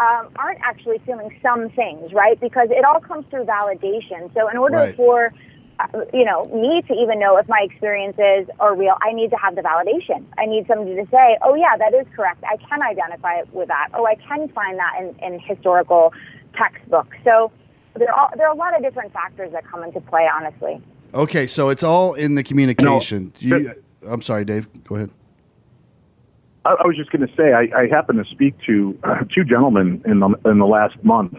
um, 0.00 0.28
aren't 0.36 0.60
actually 0.62 0.98
feeling 1.04 1.30
some 1.42 1.68
things, 1.70 2.12
right? 2.12 2.40
Because 2.40 2.68
it 2.70 2.84
all 2.84 3.00
comes 3.00 3.26
through 3.30 3.44
validation. 3.44 4.32
So 4.34 4.48
in 4.48 4.56
order 4.56 4.78
Right. 4.78 4.96
for 4.96 5.32
uh, 5.78 5.86
you 6.12 6.24
know 6.24 6.44
me 6.46 6.82
to 6.88 6.94
even 6.94 7.18
know 7.18 7.36
if 7.36 7.48
my 7.48 7.60
experiences 7.62 8.48
are 8.58 8.74
real, 8.74 8.96
I 9.02 9.12
need 9.12 9.30
to 9.30 9.36
have 9.36 9.54
the 9.54 9.62
validation. 9.62 10.24
I 10.38 10.46
need 10.46 10.66
somebody 10.66 10.94
to 10.96 11.06
say, 11.10 11.38
"Oh 11.42 11.54
yeah, 11.54 11.76
that 11.78 11.94
is 11.94 12.06
correct. 12.16 12.42
I 12.44 12.56
can 12.56 12.82
identify 12.82 13.42
with 13.52 13.68
that. 13.68 13.88
Oh, 13.94 14.06
I 14.06 14.14
can 14.16 14.48
find 14.48 14.78
that 14.78 14.92
in, 15.00 15.14
in 15.24 15.38
historical 15.40 16.12
textbooks." 16.54 17.16
So 17.24 17.50
there 17.94 18.12
are 18.12 18.30
there 18.36 18.46
are 18.48 18.52
a 18.54 18.56
lot 18.58 18.74
of 18.76 18.82
different 18.82 19.12
factors 19.12 19.52
that 19.52 19.66
come 19.66 19.82
into 19.84 20.00
play. 20.00 20.28
Honestly. 20.32 20.80
Okay, 21.14 21.46
so 21.46 21.70
it's 21.70 21.82
all 21.82 22.14
in 22.14 22.36
the 22.36 22.42
communication. 22.42 23.32
you, 23.38 23.70
I'm 24.08 24.22
sorry, 24.22 24.44
Dave. 24.44 24.68
Go 24.84 24.96
ahead. 24.96 25.10
I, 26.64 26.70
I 26.70 26.86
was 26.86 26.96
just 26.96 27.10
going 27.10 27.26
to 27.26 27.34
say, 27.36 27.52
I, 27.52 27.68
I 27.82 27.86
happened 27.88 28.24
to 28.24 28.30
speak 28.30 28.54
to 28.66 28.98
uh, 29.04 29.24
two 29.34 29.44
gentlemen 29.44 30.02
in 30.04 30.20
the 30.20 30.28
in 30.44 30.58
the 30.58 30.66
last 30.66 31.02
month, 31.02 31.36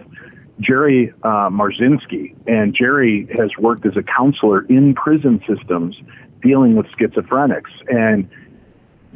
Jerry 0.60 1.14
uh, 1.24 1.50
Marzinsky, 1.50 2.36
and 2.48 2.76
Jerry 2.76 3.28
has 3.38 3.52
worked 3.58 3.86
as 3.86 3.98
a 3.98 4.04
counselor 4.04 4.66
in 4.66 4.94
prison 4.94 5.42
systems 5.48 5.96
dealing 6.42 6.76
with 6.76 6.88
schizophrenics, 6.98 7.70
and 7.88 8.30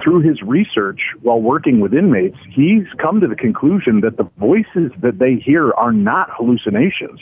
through 0.04 0.20
his 0.22 0.42
research 0.42 1.02
while 1.22 1.42
working 1.42 1.80
with 1.80 1.94
inmates, 1.94 2.38
he's 2.52 2.86
come 2.98 3.22
to 3.22 3.28
the 3.28 3.36
conclusion 3.36 4.02
that 4.02 4.18
the 4.18 4.30
voices 4.38 4.92
that 5.00 5.20
they 5.20 5.36
hear 5.36 5.72
are 5.72 5.94
not 5.94 6.30
hallucinations, 6.32 7.22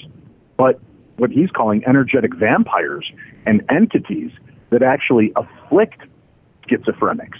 but 0.57 0.79
what 1.17 1.29
he's 1.29 1.51
calling 1.51 1.83
energetic 1.85 2.33
vampires 2.33 3.09
and 3.45 3.63
entities 3.69 4.31
that 4.71 4.81
actually 4.81 5.31
afflict 5.35 6.01
schizophrenics. 6.67 7.37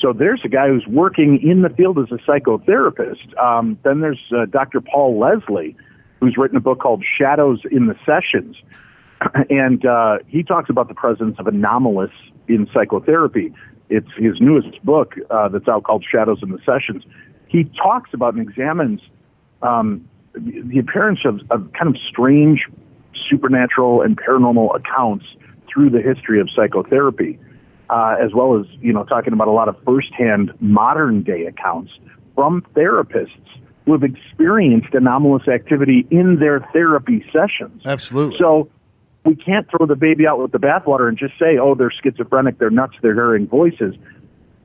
So 0.00 0.12
there's 0.12 0.40
a 0.44 0.48
guy 0.48 0.68
who's 0.68 0.86
working 0.86 1.40
in 1.42 1.62
the 1.62 1.70
field 1.70 1.98
as 1.98 2.10
a 2.10 2.18
psychotherapist. 2.28 3.36
Um, 3.38 3.78
then 3.84 4.00
there's 4.00 4.20
uh, 4.36 4.46
Dr. 4.46 4.80
Paul 4.80 5.18
Leslie, 5.18 5.76
who's 6.20 6.36
written 6.36 6.56
a 6.56 6.60
book 6.60 6.80
called 6.80 7.04
Shadows 7.04 7.60
in 7.70 7.86
the 7.86 7.96
Sessions. 8.04 8.56
And 9.48 9.86
uh, 9.86 10.18
he 10.26 10.42
talks 10.42 10.68
about 10.68 10.88
the 10.88 10.94
presence 10.94 11.36
of 11.38 11.46
anomalous 11.46 12.10
in 12.46 12.68
psychotherapy. 12.74 13.54
It's 13.88 14.10
his 14.16 14.38
newest 14.38 14.84
book 14.84 15.14
uh, 15.30 15.48
that's 15.48 15.66
out 15.66 15.84
called 15.84 16.04
Shadows 16.04 16.40
in 16.42 16.50
the 16.50 16.58
Sessions. 16.58 17.04
He 17.48 17.64
talks 17.64 18.10
about 18.12 18.34
and 18.34 18.46
examines 18.46 19.00
um, 19.62 20.06
the 20.34 20.78
appearance 20.78 21.20
of, 21.24 21.40
of 21.50 21.72
kind 21.72 21.94
of 21.94 21.96
strange 22.06 22.66
supernatural 23.30 24.02
and 24.02 24.18
paranormal 24.18 24.76
accounts 24.76 25.24
through 25.72 25.90
the 25.90 26.02
history 26.02 26.40
of 26.40 26.48
psychotherapy, 26.54 27.38
uh, 27.94 28.16
as 28.20 28.34
well 28.34 28.58
as 28.58 28.66
you 28.80 28.92
know 28.92 29.04
talking 29.04 29.32
about 29.32 29.46
a 29.46 29.52
lot 29.52 29.68
of 29.68 29.76
firsthand 29.84 30.52
modern 30.60 31.22
day 31.22 31.46
accounts 31.46 31.92
from 32.34 32.60
therapists 32.74 33.30
who 33.84 33.92
have 33.92 34.02
experienced 34.02 34.92
anomalous 34.94 35.46
activity 35.46 36.04
in 36.10 36.40
their 36.40 36.58
therapy 36.72 37.24
sessions. 37.32 37.86
Absolutely. 37.86 38.36
So 38.38 38.68
we 39.24 39.36
can't 39.36 39.70
throw 39.70 39.86
the 39.86 39.94
baby 39.94 40.26
out 40.26 40.40
with 40.40 40.50
the 40.50 40.58
bathwater 40.58 41.08
and 41.08 41.16
just 41.16 41.38
say, 41.38 41.56
"Oh, 41.56 41.76
they're 41.76 41.92
schizophrenic, 41.92 42.58
they're 42.58 42.70
nuts, 42.70 42.94
they're 43.00 43.14
hearing 43.14 43.46
voices." 43.46 43.94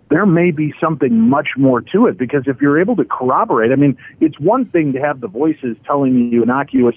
There 0.09 0.25
may 0.25 0.49
be 0.49 0.73
something 0.82 1.19
much 1.19 1.49
more 1.55 1.82
to 1.82 2.07
it 2.07 2.17
because 2.17 2.47
if 2.47 2.59
you're 2.59 2.82
able 2.82 2.95
to 2.95 3.05
corroborate, 3.05 3.71
I 3.71 3.75
mean, 3.75 3.95
it's 4.19 4.39
one 4.39 4.65
thing 4.65 4.93
to 4.93 4.99
have 4.99 5.21
the 5.21 5.27
voices 5.27 5.77
telling 5.86 6.32
you 6.32 6.41
innocuous, 6.41 6.95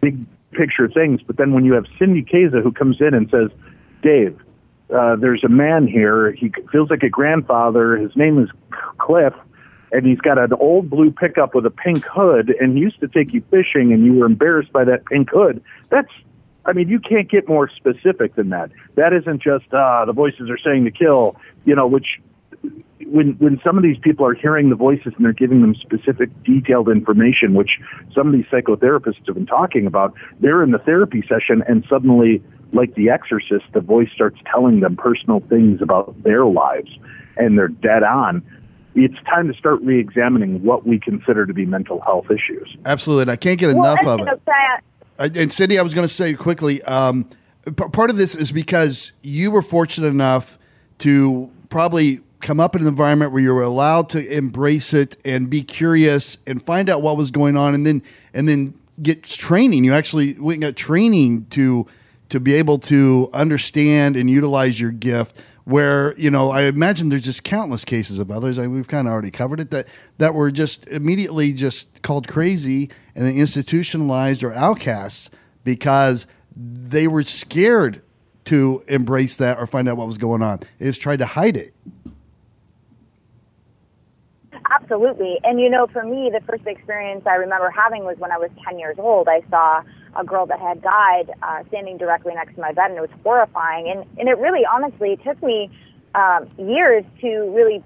big 0.00 0.24
picture 0.52 0.88
things, 0.88 1.22
but 1.26 1.38
then 1.38 1.52
when 1.52 1.64
you 1.64 1.72
have 1.72 1.86
Cindy 1.98 2.22
Kaza 2.22 2.62
who 2.62 2.70
comes 2.70 3.00
in 3.00 3.14
and 3.14 3.28
says, 3.30 3.50
"Dave, 4.00 4.38
uh, 4.92 5.16
there's 5.16 5.44
a 5.44 5.48
man 5.48 5.86
here. 5.86 6.32
He 6.32 6.52
feels 6.72 6.90
like 6.90 7.02
a 7.02 7.08
grandfather. 7.08 7.96
His 7.96 8.16
name 8.16 8.42
is 8.42 8.50
Cliff." 8.98 9.34
and 9.92 10.06
he's 10.06 10.20
got 10.20 10.38
an 10.38 10.52
old 10.54 10.88
blue 10.88 11.10
pickup 11.10 11.54
with 11.54 11.66
a 11.66 11.70
pink 11.70 12.04
hood 12.04 12.54
and 12.60 12.76
he 12.76 12.80
used 12.80 13.00
to 13.00 13.08
take 13.08 13.32
you 13.32 13.42
fishing 13.50 13.92
and 13.92 14.04
you 14.04 14.14
were 14.14 14.26
embarrassed 14.26 14.72
by 14.72 14.84
that 14.84 15.04
pink 15.06 15.28
hood 15.30 15.62
that's 15.90 16.10
i 16.66 16.72
mean 16.72 16.88
you 16.88 17.00
can't 17.00 17.30
get 17.30 17.48
more 17.48 17.68
specific 17.68 18.34
than 18.34 18.50
that 18.50 18.70
that 18.94 19.12
isn't 19.12 19.42
just 19.42 19.72
uh 19.72 20.04
the 20.04 20.12
voices 20.12 20.48
are 20.50 20.58
saying 20.58 20.84
to 20.84 20.90
kill 20.90 21.36
you 21.64 21.74
know 21.74 21.86
which 21.86 22.20
when 23.06 23.32
when 23.38 23.60
some 23.64 23.76
of 23.76 23.82
these 23.82 23.98
people 23.98 24.26
are 24.26 24.34
hearing 24.34 24.70
the 24.70 24.76
voices 24.76 25.12
and 25.16 25.24
they're 25.24 25.32
giving 25.32 25.60
them 25.62 25.74
specific 25.74 26.30
detailed 26.44 26.88
information 26.88 27.54
which 27.54 27.78
some 28.14 28.26
of 28.26 28.32
these 28.32 28.46
psychotherapists 28.46 29.26
have 29.26 29.34
been 29.34 29.46
talking 29.46 29.86
about 29.86 30.14
they're 30.40 30.62
in 30.62 30.70
the 30.70 30.78
therapy 30.78 31.22
session 31.22 31.62
and 31.66 31.84
suddenly 31.88 32.42
like 32.72 32.94
the 32.94 33.10
exorcist 33.10 33.64
the 33.72 33.80
voice 33.80 34.08
starts 34.14 34.38
telling 34.50 34.80
them 34.80 34.96
personal 34.96 35.40
things 35.48 35.80
about 35.82 36.20
their 36.22 36.44
lives 36.46 36.90
and 37.36 37.58
they're 37.58 37.68
dead 37.68 38.02
on 38.02 38.42
it's 38.94 39.14
time 39.24 39.46
to 39.46 39.54
start 39.54 39.80
re-examining 39.82 40.62
what 40.64 40.86
we 40.86 40.98
consider 40.98 41.46
to 41.46 41.54
be 41.54 41.64
mental 41.64 42.00
health 42.00 42.26
issues 42.30 42.76
Absolutely. 42.86 43.22
And 43.22 43.30
I 43.30 43.36
can't 43.36 43.58
get 43.58 43.68
Well, 43.74 43.84
enough 43.84 44.00
and, 44.00 44.08
of 44.08 44.20
it. 44.20 44.24
know, 44.26 44.54
I- 45.18 45.30
And 45.40 45.52
Cindy, 45.52 45.78
I 45.78 45.82
was 45.82 45.94
going 45.94 46.06
to 46.06 46.12
say 46.12 46.34
quickly, 46.34 46.82
um, 46.82 47.26
p- 47.66 47.72
part 47.72 48.10
of 48.10 48.16
this 48.16 48.34
is 48.34 48.50
because 48.52 49.12
you 49.22 49.50
were 49.52 49.62
fortunate 49.62 50.08
enough 50.08 50.58
to 50.98 51.50
probably 51.68 52.18
come 52.40 52.58
up 52.58 52.74
in 52.74 52.82
an 52.82 52.88
environment 52.88 53.32
where 53.32 53.42
you 53.42 53.54
were 53.54 53.62
allowed 53.62 54.08
to 54.08 54.36
embrace 54.36 54.92
it 54.94 55.16
and 55.24 55.48
be 55.50 55.62
curious 55.62 56.38
and 56.46 56.60
find 56.62 56.88
out 56.90 57.00
what 57.02 57.16
was 57.16 57.30
going 57.30 57.56
on, 57.56 57.74
and 57.74 57.86
then 57.86 58.02
and 58.34 58.48
then 58.48 58.74
get 59.02 59.22
training. 59.22 59.84
You 59.84 59.92
actually 59.94 60.32
went 60.38 60.56
and 60.56 60.62
got 60.62 60.76
training 60.76 61.46
to 61.50 61.86
to 62.30 62.40
be 62.40 62.54
able 62.54 62.78
to 62.78 63.28
understand 63.32 64.16
and 64.16 64.30
utilize 64.30 64.80
your 64.80 64.92
gift. 64.92 65.44
Where 65.64 66.18
you 66.18 66.30
know, 66.30 66.50
I 66.50 66.62
imagine 66.62 67.10
there's 67.10 67.24
just 67.24 67.44
countless 67.44 67.84
cases 67.84 68.18
of 68.18 68.30
others. 68.30 68.58
I, 68.58 68.66
we've 68.66 68.88
kind 68.88 69.06
of 69.06 69.12
already 69.12 69.30
covered 69.30 69.60
it 69.60 69.70
that 69.70 69.86
that 70.18 70.34
were 70.34 70.50
just 70.50 70.88
immediately 70.88 71.52
just 71.52 72.02
called 72.02 72.26
crazy 72.26 72.90
and 73.14 73.26
then 73.26 73.36
institutionalized 73.36 74.42
or 74.42 74.52
outcasts 74.52 75.30
because 75.62 76.26
they 76.56 77.06
were 77.06 77.22
scared 77.22 78.02
to 78.44 78.82
embrace 78.88 79.36
that 79.36 79.58
or 79.58 79.66
find 79.66 79.88
out 79.88 79.96
what 79.96 80.06
was 80.06 80.18
going 80.18 80.42
on. 80.42 80.60
Just 80.80 81.02
tried 81.02 81.18
to 81.20 81.26
hide 81.26 81.56
it. 81.56 81.72
Absolutely. 84.70 85.38
And 85.44 85.60
you 85.60 85.68
know, 85.68 85.86
for 85.88 86.02
me, 86.04 86.30
the 86.32 86.40
first 86.46 86.66
experience 86.66 87.26
I 87.26 87.34
remember 87.34 87.70
having 87.70 88.04
was 88.04 88.18
when 88.18 88.32
I 88.32 88.38
was 88.38 88.50
10 88.64 88.78
years 88.78 88.98
old. 88.98 89.28
I 89.28 89.42
saw 89.50 89.82
a 90.16 90.24
girl 90.24 90.46
that 90.46 90.60
had 90.60 90.82
died 90.82 91.30
uh, 91.42 91.62
standing 91.68 91.96
directly 91.98 92.34
next 92.34 92.54
to 92.54 92.60
my 92.60 92.72
bed, 92.72 92.90
and 92.90 92.98
it 92.98 93.00
was 93.00 93.10
horrifying. 93.22 93.88
And, 93.88 94.04
and 94.18 94.28
it 94.28 94.38
really, 94.38 94.64
honestly, 94.66 95.12
it 95.12 95.22
took 95.24 95.42
me 95.42 95.70
um, 96.14 96.50
years 96.58 97.04
to 97.20 97.28
really 97.54 97.82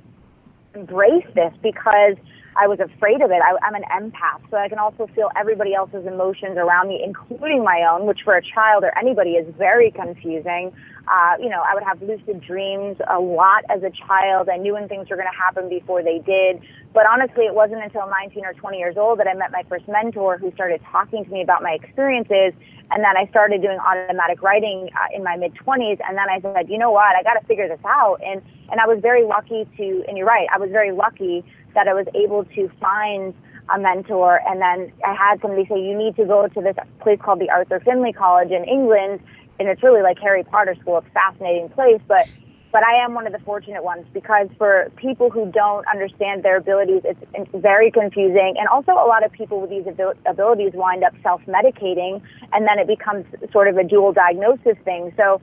embrace 0.75 1.27
this 1.35 1.53
because 1.63 2.17
I 2.57 2.67
was 2.69 2.79
afraid 2.79 3.21
of 3.21 3.31
it. 3.31 3.41
I, 3.43 3.57
I'm 3.67 3.75
an 3.75 3.85
empath, 3.91 4.49
so 4.51 4.57
I 4.57 4.69
can 4.69 4.79
also 4.79 5.09
feel 5.15 5.31
everybody 5.37 5.75
else's 5.75 6.07
emotions 6.07 6.57
around 6.57 6.89
me, 6.89 7.03
including 7.05 7.65
my 7.65 7.87
own, 7.91 8.07
which 8.07 8.21
for 8.25 8.37
a 8.37 8.43
child 8.43 8.85
or 8.85 8.97
anybody 8.97 9.31
is 9.31 9.53
very 9.57 9.91
confusing. 9.91 10.73
Uh, 11.07 11.37
you 11.39 11.49
know, 11.49 11.63
I 11.69 11.75
would 11.75 11.83
have 11.83 12.01
lucid 12.01 12.41
dreams 12.41 12.97
a 13.11 13.19
lot 13.19 13.65
as 13.69 13.83
a 13.83 13.91
child. 13.91 14.49
I 14.49 14.57
knew 14.57 14.75
when 14.75 14.89
things 14.89 15.11
were 15.11 15.17
going 15.17 15.29
to 15.31 15.37
happen 15.37 15.69
before 15.69 16.03
they 16.03 16.19
did. 16.19 16.63
But 16.95 17.07
honestly, 17.07 17.45
it 17.45 17.55
wasn't 17.55 17.83
until 17.83 18.09
19 18.09 18.45
or 18.45 18.55
20 18.55 18.79
years 18.79 18.97
old 18.97 19.19
that 19.19 19.27
I 19.27 19.35
met 19.35 19.51
my 19.51 19.65
first 19.69 19.87
mentor 19.89 20.39
who 20.39 20.53
started 20.53 20.81
talking 20.91 21.25
to 21.25 21.31
me 21.31 21.43
about 21.43 21.63
my 21.63 21.73
experiences. 21.73 22.55
And 22.91 23.03
then 23.03 23.17
I 23.17 23.27
started 23.29 23.61
doing 23.61 23.79
automatic 23.79 24.43
writing 24.43 24.89
uh, 24.95 25.15
in 25.15 25.25
my 25.25 25.37
mid 25.37 25.55
20s. 25.55 25.99
And 26.09 26.17
then 26.17 26.31
I 26.31 26.41
said, 26.41 26.71
you 26.71 26.79
know 26.79 26.93
what? 26.93 27.17
I 27.17 27.23
got 27.23 27.35
to 27.35 27.47
figure 27.47 27.69
this 27.69 27.85
out. 27.85 28.21
And, 28.25 28.41
and 28.71 28.81
I 28.81 28.87
was 28.87 29.01
very 29.03 29.25
lucky 29.25 29.67
to, 29.77 30.05
and 30.07 30.17
you're 30.17 30.27
right, 30.27 30.47
I 30.55 30.59
was 30.59 30.71
very 30.71 30.93
lucky 30.93 31.45
that 31.75 31.89
I 31.89 31.95
was 31.95 32.07
able 32.15 32.45
to 32.45 32.71
find 32.81 33.35
a 33.75 33.79
mentor. 33.79 34.41
And 34.47 34.61
then 34.61 34.93
I 35.05 35.15
had 35.15 35.41
somebody 35.41 35.67
say, 35.67 35.81
you 35.81 35.97
need 35.97 36.17
to 36.17 36.25
go 36.25 36.47
to 36.47 36.61
this 36.61 36.77
place 37.01 37.19
called 37.23 37.41
the 37.41 37.51
Arthur 37.51 37.81
Findlay 37.81 38.13
College 38.13 38.51
in 38.51 38.65
England. 38.65 39.21
And 39.59 39.69
it's 39.69 39.83
really 39.83 40.03
like 40.03 40.19
Harry 40.19 40.45
Potter 40.45 40.75
school. 40.81 40.99
It's 40.99 41.07
a 41.09 41.11
fascinating 41.11 41.69
place. 41.71 42.01
But 42.07 42.29
but 42.75 42.83
I 42.83 43.05
am 43.05 43.15
one 43.15 43.25
of 43.25 43.33
the 43.33 43.39
fortunate 43.39 43.85
ones 43.85 44.05
because 44.13 44.49
for 44.59 44.91
people 44.97 45.31
who 45.31 45.49
don't 45.53 45.87
understand 45.87 46.43
their 46.43 46.57
abilities, 46.57 47.03
it's, 47.05 47.21
very 47.55 47.89
confusing. 47.89 48.57
And 48.59 48.67
also, 48.67 48.91
a 48.91 49.07
lot 49.07 49.25
of 49.25 49.31
people 49.31 49.61
with 49.61 49.71
these 49.71 49.87
abil- 49.87 50.15
abilities 50.27 50.73
wind 50.75 51.05
up 51.05 51.15
self 51.23 51.41
medicating, 51.47 52.21
and 52.53 52.67
then 52.67 52.81
it 52.81 52.89
becomes 52.89 53.27
sort 53.53 53.69
of 53.69 53.77
a 53.77 53.85
dual 53.85 54.13
diagnosis 54.13 54.77
thing. 54.85 55.13
So, 55.17 55.41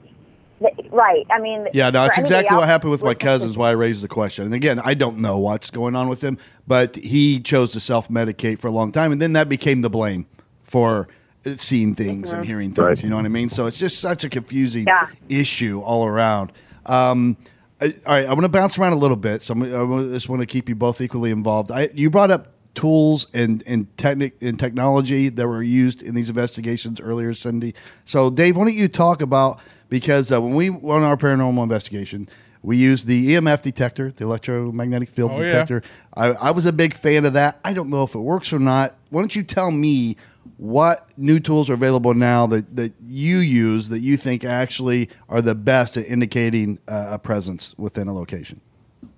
right. 0.90 1.26
I 1.30 1.38
mean, 1.40 1.66
Yeah, 1.72 1.90
no, 1.90 2.02
for 2.02 2.06
it's 2.08 2.18
exactly 2.18 2.56
what 2.56 2.66
happened 2.66 2.90
with 2.90 3.02
my 3.02 3.14
cousins. 3.14 3.56
Why 3.56 3.68
I 3.70 3.72
raised 3.72 4.02
the 4.02 4.08
question. 4.08 4.44
And 4.44 4.54
again, 4.54 4.80
I 4.80 4.94
don't 4.94 5.18
know 5.18 5.38
what's 5.38 5.70
going 5.70 5.96
on 5.96 6.08
with 6.08 6.22
him, 6.22 6.38
but 6.66 6.96
he 6.96 7.40
chose 7.40 7.72
to 7.72 7.80
self 7.80 8.08
medicate 8.08 8.58
for 8.58 8.68
a 8.68 8.72
long 8.72 8.92
time, 8.92 9.12
and 9.12 9.20
then 9.20 9.32
that 9.34 9.48
became 9.48 9.82
the 9.82 9.90
blame 9.90 10.26
for 10.62 11.08
uh, 11.46 11.54
seeing 11.56 11.94
things 11.94 12.32
and 12.32 12.44
hearing 12.44 12.72
things. 12.72 13.02
You 13.02 13.10
know 13.10 13.16
what 13.16 13.24
I 13.26 13.28
mean? 13.30 13.50
So 13.50 13.66
it's 13.66 13.78
just 13.78 13.98
such 14.00 14.24
a 14.24 14.28
confusing 14.28 14.84
Yeah. 14.86 15.08
issue 15.28 15.80
all 15.80 16.06
around. 16.06 16.52
Um, 16.86 17.36
I, 17.80 17.86
all 18.06 18.12
right, 18.14 18.26
I 18.26 18.32
want 18.32 18.42
to 18.42 18.48
bounce 18.48 18.78
around 18.78 18.92
a 18.92 18.96
little 18.96 19.16
bit, 19.16 19.42
so 19.42 19.54
I'm, 19.54 19.62
I 19.62 20.02
just 20.14 20.28
want 20.28 20.40
to 20.40 20.46
keep 20.46 20.68
you 20.68 20.74
both 20.76 21.00
equally 21.00 21.30
involved. 21.32 21.70
I, 21.72 21.88
you 21.94 22.10
brought 22.10 22.30
up 22.30 22.51
tools 22.74 23.26
and 23.34 23.62
and 23.66 23.94
technic 23.96 24.36
and 24.40 24.58
technology 24.58 25.28
that 25.28 25.46
were 25.46 25.62
used 25.62 26.02
in 26.02 26.14
these 26.14 26.28
investigations 26.28 27.00
earlier, 27.00 27.34
Cindy. 27.34 27.74
So, 28.04 28.30
Dave, 28.30 28.56
why 28.56 28.64
don't 28.64 28.74
you 28.74 28.88
talk 28.88 29.20
about 29.22 29.62
because 29.88 30.32
uh, 30.32 30.40
when 30.40 30.54
we 30.54 30.70
went 30.70 31.02
on 31.02 31.10
our 31.10 31.16
paranormal 31.16 31.62
investigation, 31.62 32.28
we 32.62 32.76
used 32.76 33.06
the 33.06 33.34
EMF 33.34 33.60
detector, 33.62 34.10
the 34.10 34.24
electromagnetic 34.24 35.08
field 35.08 35.32
Oh, 35.32 35.36
yeah. 35.36 35.42
detector. 35.48 35.82
I, 36.16 36.28
I 36.28 36.50
was 36.52 36.64
a 36.64 36.72
big 36.72 36.94
fan 36.94 37.24
of 37.24 37.32
that. 37.34 37.58
I 37.64 37.74
don't 37.74 37.90
know 37.90 38.02
if 38.04 38.14
it 38.14 38.20
works 38.20 38.52
or 38.52 38.58
not. 38.58 38.94
Why 39.10 39.20
don't 39.20 39.34
you 39.36 39.42
tell 39.42 39.70
me 39.70 40.16
what 40.56 41.08
new 41.18 41.40
tools 41.40 41.68
are 41.68 41.74
available 41.74 42.14
now 42.14 42.46
that, 42.46 42.76
that 42.76 42.92
you 43.04 43.38
use 43.38 43.88
that 43.88 43.98
you 43.98 44.16
think 44.16 44.44
actually 44.44 45.08
are 45.28 45.42
the 45.42 45.54
best 45.56 45.96
at 45.96 46.06
indicating 46.06 46.78
uh, 46.88 47.08
a 47.12 47.18
presence 47.18 47.76
within 47.76 48.06
a 48.08 48.14
location? 48.14 48.60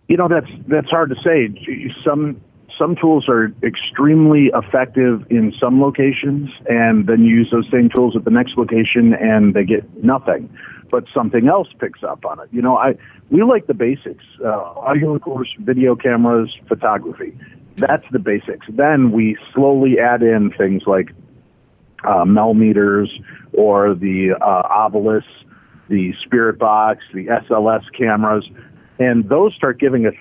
You 0.09 0.17
know, 0.17 0.29
that's 0.29 0.51
that's 0.67 0.89
hard 0.91 1.11
to 1.11 1.17
say. 1.23 1.49
Some 2.05 2.41
some 2.79 2.97
tools 2.97 3.29
are 3.29 3.53
extremely 3.63 4.51
effective 4.55 5.27
in 5.31 5.53
some 5.61 5.81
locations, 5.81 6.51
and 6.69 7.07
then 7.07 7.25
you 7.25 7.37
use 7.37 7.49
those 7.51 7.69
same 7.71 7.89
tools 7.95 8.17
at 8.17 8.25
the 8.25 8.31
next 8.31 8.57
location, 8.57 9.15
and 9.15 9.55
they 9.55 9.65
get 9.65 10.03
nothing. 10.03 10.55
But 10.91 11.05
something 11.13 11.49
else 11.49 11.69
picks 11.79 12.03
up 12.03 12.25
on 12.25 12.41
it. 12.41 12.49
You 12.53 12.63
know, 12.63 12.77
I 12.77 12.95
we 13.31 13.43
like 13.43 13.67
the 13.67 13.75
basics: 13.75 14.25
uh, 14.45 14.49
audio 14.49 15.13
recorders, 15.13 15.55
video 15.59 15.97
cameras, 15.97 16.55
photography. 16.69 17.37
That's 17.77 18.05
the 18.13 18.21
basics. 18.21 18.67
Then 18.69 19.11
we 19.11 19.37
slowly 19.53 19.99
add 19.99 20.23
in 20.23 20.53
things 20.57 20.83
like 20.87 21.11
uh, 22.05 22.25
Mel 22.25 22.55
meters 22.55 23.11
or 23.53 23.95
the 23.95 24.37
uh, 24.41 24.91
the 25.89 26.15
Spirit 26.25 26.59
Box, 26.59 27.01
the 27.13 27.27
SLS 27.27 27.83
cameras, 27.97 28.49
and 28.99 29.29
those 29.29 29.55
start 29.55 29.79
giving 29.79 30.07
us 30.07 30.15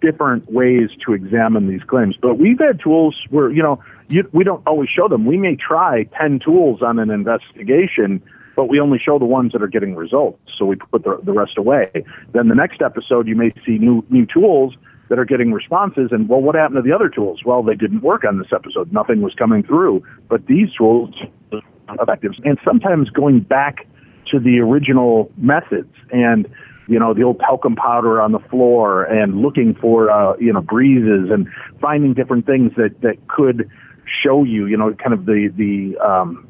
different 0.00 0.50
ways 0.50 0.90
to 1.04 1.12
examine 1.12 1.68
these 1.68 1.82
claims. 1.82 2.16
But 2.20 2.38
we've 2.38 2.58
had 2.58 2.80
tools 2.80 3.16
where 3.30 3.50
you 3.50 3.62
know 3.62 3.82
you, 4.08 4.28
we 4.32 4.44
don't 4.44 4.66
always 4.66 4.88
show 4.88 5.08
them. 5.08 5.26
We 5.26 5.36
may 5.36 5.56
try 5.56 6.04
ten 6.18 6.38
tools 6.38 6.82
on 6.82 6.98
an 6.98 7.10
investigation. 7.10 8.22
But 8.54 8.70
we 8.70 8.80
only 8.80 8.98
show 8.98 9.18
the 9.18 9.26
ones 9.26 9.52
that 9.52 9.62
are 9.62 9.68
getting 9.68 9.94
results, 9.94 10.40
so 10.56 10.64
we 10.64 10.76
put 10.76 11.04
the, 11.04 11.20
the 11.22 11.32
rest 11.32 11.58
away. 11.58 11.90
Then 12.32 12.48
the 12.48 12.54
next 12.54 12.80
episode, 12.80 13.28
you 13.28 13.36
may 13.36 13.52
see 13.66 13.76
new 13.76 14.02
new 14.08 14.24
tools 14.24 14.74
that 15.08 15.18
are 15.18 15.24
getting 15.24 15.52
responses. 15.52 16.08
And 16.10 16.28
well, 16.28 16.40
what 16.40 16.54
happened 16.54 16.76
to 16.76 16.82
the 16.82 16.94
other 16.94 17.08
tools? 17.08 17.42
Well, 17.44 17.62
they 17.62 17.74
didn't 17.74 18.00
work 18.00 18.24
on 18.24 18.38
this 18.38 18.48
episode. 18.54 18.92
Nothing 18.92 19.20
was 19.20 19.34
coming 19.34 19.62
through. 19.62 20.02
But 20.28 20.46
these 20.46 20.72
tools 20.72 21.14
are 21.52 21.60
effective. 22.00 22.32
And 22.44 22.58
sometimes 22.64 23.10
going 23.10 23.40
back 23.40 23.86
to 24.30 24.40
the 24.40 24.58
original 24.60 25.30
methods 25.36 25.94
and 26.10 26.48
you 26.88 26.98
know 26.98 27.14
the 27.14 27.22
old 27.22 27.40
talcum 27.40 27.76
powder 27.76 28.20
on 28.20 28.32
the 28.32 28.38
floor 28.38 29.04
and 29.04 29.40
looking 29.40 29.74
for 29.74 30.10
uh, 30.10 30.36
you 30.38 30.52
know 30.52 30.60
breezes 30.60 31.30
and 31.30 31.48
finding 31.80 32.14
different 32.14 32.46
things 32.46 32.72
that 32.76 33.00
that 33.02 33.16
could 33.28 33.70
show 34.22 34.44
you 34.44 34.66
you 34.66 34.76
know 34.76 34.92
kind 34.94 35.12
of 35.12 35.26
the 35.26 35.52
the 35.56 35.98
um, 35.98 36.46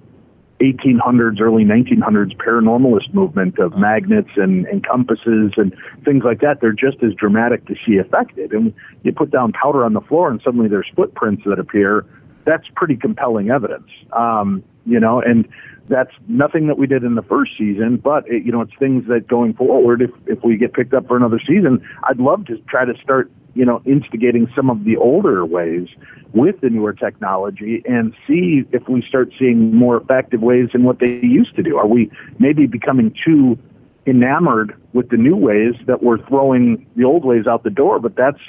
1800s, 0.61 1.41
early 1.41 1.64
1900s 1.64 2.34
paranormalist 2.37 3.12
movement 3.12 3.59
of 3.59 3.78
magnets 3.78 4.30
and, 4.37 4.66
and 4.66 4.87
compasses 4.87 5.53
and 5.57 5.76
things 6.05 6.24
like 6.24 6.41
that. 6.41 6.61
They're 6.61 6.72
just 6.72 7.03
as 7.03 7.12
dramatic 7.14 7.66
to 7.66 7.74
see 7.87 7.99
affected. 7.99 8.53
And 8.53 8.72
you 9.03 9.12
put 9.12 9.30
down 9.30 9.53
powder 9.53 9.84
on 9.84 9.93
the 9.93 10.01
floor 10.01 10.30
and 10.30 10.41
suddenly 10.43 10.68
there's 10.68 10.91
footprints 10.97 11.43
that 11.45 11.59
appear. 11.59 12.07
That's 12.45 12.64
pretty 12.74 12.97
compelling 12.97 13.51
evidence. 13.51 13.91
Um, 14.12 14.64
you 14.87 15.01
know, 15.01 15.20
and 15.20 15.47
that's 15.89 16.11
nothing 16.28 16.66
that 16.66 16.78
we 16.78 16.87
did 16.87 17.05
in 17.05 17.14
the 17.14 17.22
first 17.22 17.53
season, 17.59 17.97
but 17.97 18.28
it, 18.28 18.45
you 18.45 18.53
know, 18.53 18.61
it's 18.61 18.72
things 18.78 19.07
that 19.09 19.28
going 19.28 19.55
forward, 19.55 20.03
if, 20.03 20.11
if 20.26 20.43
we 20.45 20.57
get 20.57 20.72
picked 20.72 20.95
up 20.95 21.07
for 21.07 21.16
another 21.16 21.41
season, 21.47 21.87
I'd 22.05 22.18
love 22.18 22.47
to 22.47 22.59
try 22.68 22.84
to 22.84 22.95
start, 23.03 23.30
you 23.55 23.64
know, 23.64 23.82
instigating 23.84 24.49
some 24.55 24.70
of 24.70 24.84
the 24.84 24.97
older 24.97 25.45
ways 25.45 25.89
with 26.32 26.61
the 26.61 26.70
newer 26.70 26.93
technology 26.93 27.82
and 27.87 28.12
see 28.26 28.64
if 28.72 28.89
we 28.89 29.03
start 29.09 29.32
seeing 29.39 29.74
more 29.74 29.97
effective 29.97 30.41
ways 30.41 30.68
in 30.74 30.84
what 30.84 30.99
they 30.99 31.20
used 31.22 31.55
to 31.57 31.62
do. 31.62 31.76
Are 31.76 31.87
we 31.87 32.11
maybe 32.39 32.66
becoming 32.66 33.14
too 33.24 33.59
enamored 34.07 34.74
with 34.93 35.09
the 35.11 35.16
new 35.16 35.37
ways 35.37 35.74
that 35.87 36.03
we're 36.03 36.24
throwing 36.28 36.87
the 36.97 37.05
old 37.05 37.24
ways 37.24 37.47
out 37.47 37.64
the 37.64 37.70
door? 37.70 37.99
But 37.99 38.16
that's 38.16 38.41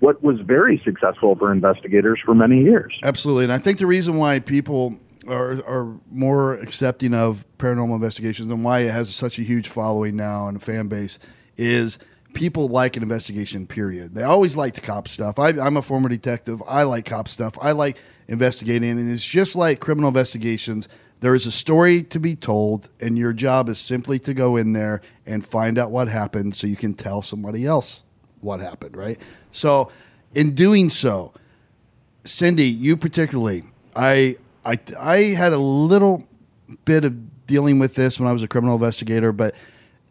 what 0.00 0.22
was 0.22 0.40
very 0.40 0.80
successful 0.84 1.34
for 1.36 1.52
investigators 1.52 2.20
for 2.24 2.34
many 2.34 2.62
years. 2.62 2.96
Absolutely, 3.04 3.44
and 3.44 3.52
I 3.52 3.58
think 3.58 3.78
the 3.78 3.86
reason 3.86 4.16
why 4.16 4.40
people 4.40 4.96
are 5.26 5.62
are 5.66 5.96
more 6.10 6.54
accepting 6.54 7.14
of 7.14 7.44
paranormal 7.58 7.94
investigations 7.94 8.50
and 8.50 8.64
why 8.64 8.80
it 8.80 8.90
has 8.90 9.14
such 9.14 9.38
a 9.38 9.42
huge 9.42 9.68
following 9.68 10.16
now 10.16 10.48
and 10.48 10.56
a 10.56 10.60
fan 10.60 10.88
base 10.88 11.18
is 11.56 11.98
people 12.34 12.68
like 12.68 12.96
an 12.96 13.02
investigation. 13.02 13.66
Period. 13.66 14.14
They 14.14 14.22
always 14.22 14.56
liked 14.56 14.82
cop 14.82 15.08
stuff. 15.08 15.38
I, 15.38 15.48
I'm 15.48 15.76
a 15.76 15.82
former 15.82 16.08
detective. 16.08 16.62
I 16.68 16.84
like 16.84 17.04
cop 17.04 17.28
stuff. 17.28 17.58
I 17.60 17.72
like 17.72 17.98
investigating, 18.28 18.90
and 18.90 19.10
it's 19.10 19.26
just 19.26 19.56
like 19.56 19.80
criminal 19.80 20.08
investigations. 20.08 20.88
There 21.20 21.34
is 21.34 21.46
a 21.46 21.50
story 21.52 22.04
to 22.04 22.20
be 22.20 22.36
told, 22.36 22.90
and 23.00 23.18
your 23.18 23.32
job 23.32 23.68
is 23.68 23.78
simply 23.78 24.20
to 24.20 24.34
go 24.34 24.56
in 24.56 24.72
there 24.72 25.00
and 25.26 25.44
find 25.44 25.78
out 25.78 25.90
what 25.90 26.06
happened 26.06 26.54
so 26.54 26.66
you 26.66 26.76
can 26.76 26.94
tell 26.94 27.22
somebody 27.22 27.66
else 27.66 28.04
what 28.40 28.60
happened, 28.60 28.96
right? 28.96 29.18
So, 29.50 29.90
in 30.34 30.54
doing 30.54 30.90
so, 30.90 31.32
Cindy, 32.22 32.68
you 32.68 32.96
particularly, 32.96 33.64
I, 33.96 34.36
I, 34.64 34.78
I 34.98 35.16
had 35.34 35.52
a 35.52 35.58
little 35.58 36.26
bit 36.84 37.04
of 37.04 37.46
dealing 37.46 37.78
with 37.78 37.94
this 37.94 38.20
when 38.20 38.28
I 38.28 38.32
was 38.32 38.42
a 38.42 38.48
criminal 38.48 38.74
investigator, 38.74 39.32
but 39.32 39.58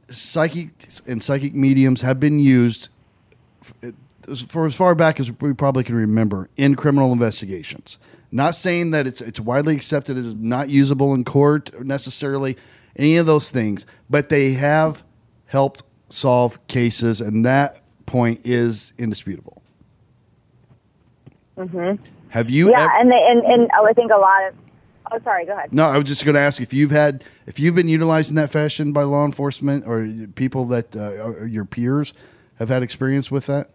psychic 0.08 0.70
and 1.08 1.22
psychic 1.22 1.54
mediums 1.54 2.02
have 2.02 2.20
been 2.20 2.40
used 2.40 2.90
for 4.48 4.66
as 4.66 4.76
far 4.76 4.96
back 4.96 5.20
as 5.20 5.32
we 5.42 5.54
probably 5.54 5.84
can 5.84 5.96
remember 5.96 6.50
in 6.58 6.76
criminal 6.76 7.12
investigations. 7.12 7.98
Not 8.32 8.56
saying 8.56 8.92
that 8.92 9.08
it's 9.08 9.22
it's 9.22 9.40
widely 9.40 9.76
accepted 9.76 10.18
as 10.18 10.36
not 10.36 10.70
usable 10.70 11.14
in 11.14 11.24
court 11.24 11.72
necessarily 11.86 12.58
any 12.98 13.18
of 13.18 13.26
those 13.26 13.52
things, 13.52 13.86
but 14.10 14.30
they 14.30 14.54
have 14.54 15.04
helped 15.46 15.84
solve 16.10 16.66
cases, 16.68 17.22
and 17.22 17.46
that 17.46 17.82
point 18.06 18.42
is 18.44 18.94
indisputable. 18.98 19.62
Mm-hmm. 21.58 22.04
Have 22.38 22.52
you? 22.52 22.70
yeah, 22.70 22.88
and, 22.94 23.10
they, 23.10 23.16
and 23.16 23.44
and 23.44 23.70
oh, 23.76 23.88
I 23.88 23.94
think 23.94 24.12
a 24.12 24.16
lot 24.16 24.48
of. 24.48 24.54
Oh, 25.12 25.20
sorry. 25.24 25.46
Go 25.46 25.54
ahead. 25.54 25.74
No, 25.74 25.86
I 25.86 25.98
was 25.98 26.06
just 26.06 26.24
going 26.24 26.36
to 26.36 26.42
ask 26.42 26.62
if 26.62 26.72
you've 26.72 26.92
had, 26.92 27.24
if 27.48 27.60
you've 27.60 27.74
been 27.74 27.88
utilized 27.88 28.30
in 28.30 28.36
that 28.36 28.52
fashion 28.52 28.92
by 28.92 29.04
law 29.04 29.26
enforcement 29.26 29.86
or 29.88 30.08
people 30.36 30.66
that 30.66 30.96
uh, 30.96 31.46
your 31.46 31.66
peers 31.66 32.14
have 32.60 32.70
had 32.70 32.84
experience 32.84 33.32
with 33.32 33.48
that. 33.48 33.70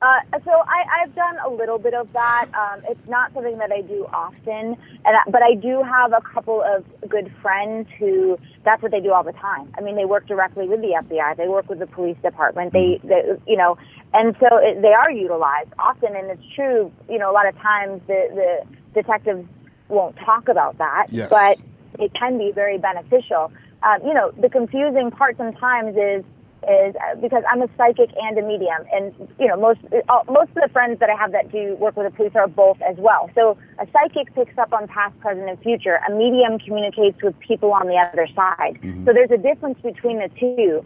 Uh, 0.00 0.20
so 0.44 0.50
I, 0.50 1.02
I've 1.02 1.14
done 1.14 1.38
a 1.44 1.50
little 1.50 1.78
bit 1.78 1.94
of 1.94 2.12
that. 2.12 2.46
Um, 2.54 2.82
it's 2.88 3.08
not 3.08 3.32
something 3.32 3.58
that 3.58 3.72
I 3.72 3.80
do 3.80 4.06
often, 4.12 4.76
and 4.76 4.76
I, 5.04 5.22
but 5.28 5.42
I 5.42 5.54
do 5.54 5.82
have 5.82 6.12
a 6.12 6.20
couple 6.20 6.62
of 6.62 6.84
good 7.08 7.32
friends 7.42 7.88
who 7.98 8.38
that's 8.64 8.80
what 8.80 8.92
they 8.92 9.00
do 9.00 9.12
all 9.12 9.24
the 9.24 9.32
time. 9.32 9.72
I 9.76 9.80
mean, 9.80 9.96
they 9.96 10.04
work 10.04 10.26
directly 10.28 10.68
with 10.68 10.82
the 10.82 11.02
FBI. 11.02 11.36
They 11.36 11.48
work 11.48 11.68
with 11.68 11.80
the 11.80 11.88
police 11.88 12.16
department. 12.22 12.72
They, 12.72 13.00
they 13.02 13.38
you 13.46 13.56
know, 13.56 13.76
and 14.14 14.34
so 14.40 14.48
it, 14.52 14.80
they 14.82 14.92
are 14.92 15.10
utilized 15.10 15.70
often. 15.78 16.16
And 16.16 16.30
it's 16.30 16.54
true. 16.54 16.92
You 17.08 17.18
know, 17.18 17.30
a 17.30 17.34
lot 17.34 17.46
of 17.46 17.56
times 17.58 18.00
the 18.06 18.28
the 18.34 19.02
detectives 19.02 19.46
won't 19.88 20.16
talk 20.16 20.48
about 20.48 20.78
that, 20.78 21.06
Yes. 21.10 21.28
but 21.30 21.58
it 21.98 22.12
can 22.14 22.38
be 22.38 22.52
very 22.52 22.78
beneficial. 22.78 23.52
Um, 23.82 23.98
you 24.04 24.14
know, 24.14 24.32
the 24.40 24.48
confusing 24.48 25.10
part 25.10 25.36
sometimes 25.36 25.96
is 25.96 26.24
is 26.68 26.94
uh, 26.96 27.14
because 27.20 27.44
I'm 27.50 27.62
a 27.62 27.68
psychic 27.76 28.10
and 28.20 28.36
a 28.36 28.42
medium, 28.42 28.84
and 28.92 29.14
you 29.38 29.46
know 29.46 29.56
most 29.56 29.80
uh, 29.92 30.20
most 30.28 30.50
of 30.50 30.62
the 30.62 30.68
friends 30.72 30.98
that 31.00 31.08
I 31.08 31.14
have 31.14 31.32
that 31.32 31.52
do 31.52 31.76
work 31.76 31.96
with 31.96 32.10
the 32.10 32.16
police 32.16 32.32
are 32.34 32.48
both 32.48 32.80
as 32.82 32.96
well. 32.96 33.30
So 33.34 33.56
a 33.78 33.86
psychic 33.92 34.34
picks 34.34 34.58
up 34.58 34.72
on 34.72 34.88
past, 34.88 35.18
present, 35.20 35.48
and 35.48 35.58
future. 35.60 36.00
A 36.08 36.12
medium 36.12 36.58
communicates 36.58 37.22
with 37.22 37.38
people 37.38 37.72
on 37.72 37.86
the 37.86 37.96
other 37.96 38.26
side. 38.34 38.78
So 39.04 39.12
there's 39.12 39.30
a 39.30 39.38
difference 39.38 39.78
between 39.82 40.18
the 40.18 40.30
two. 40.38 40.84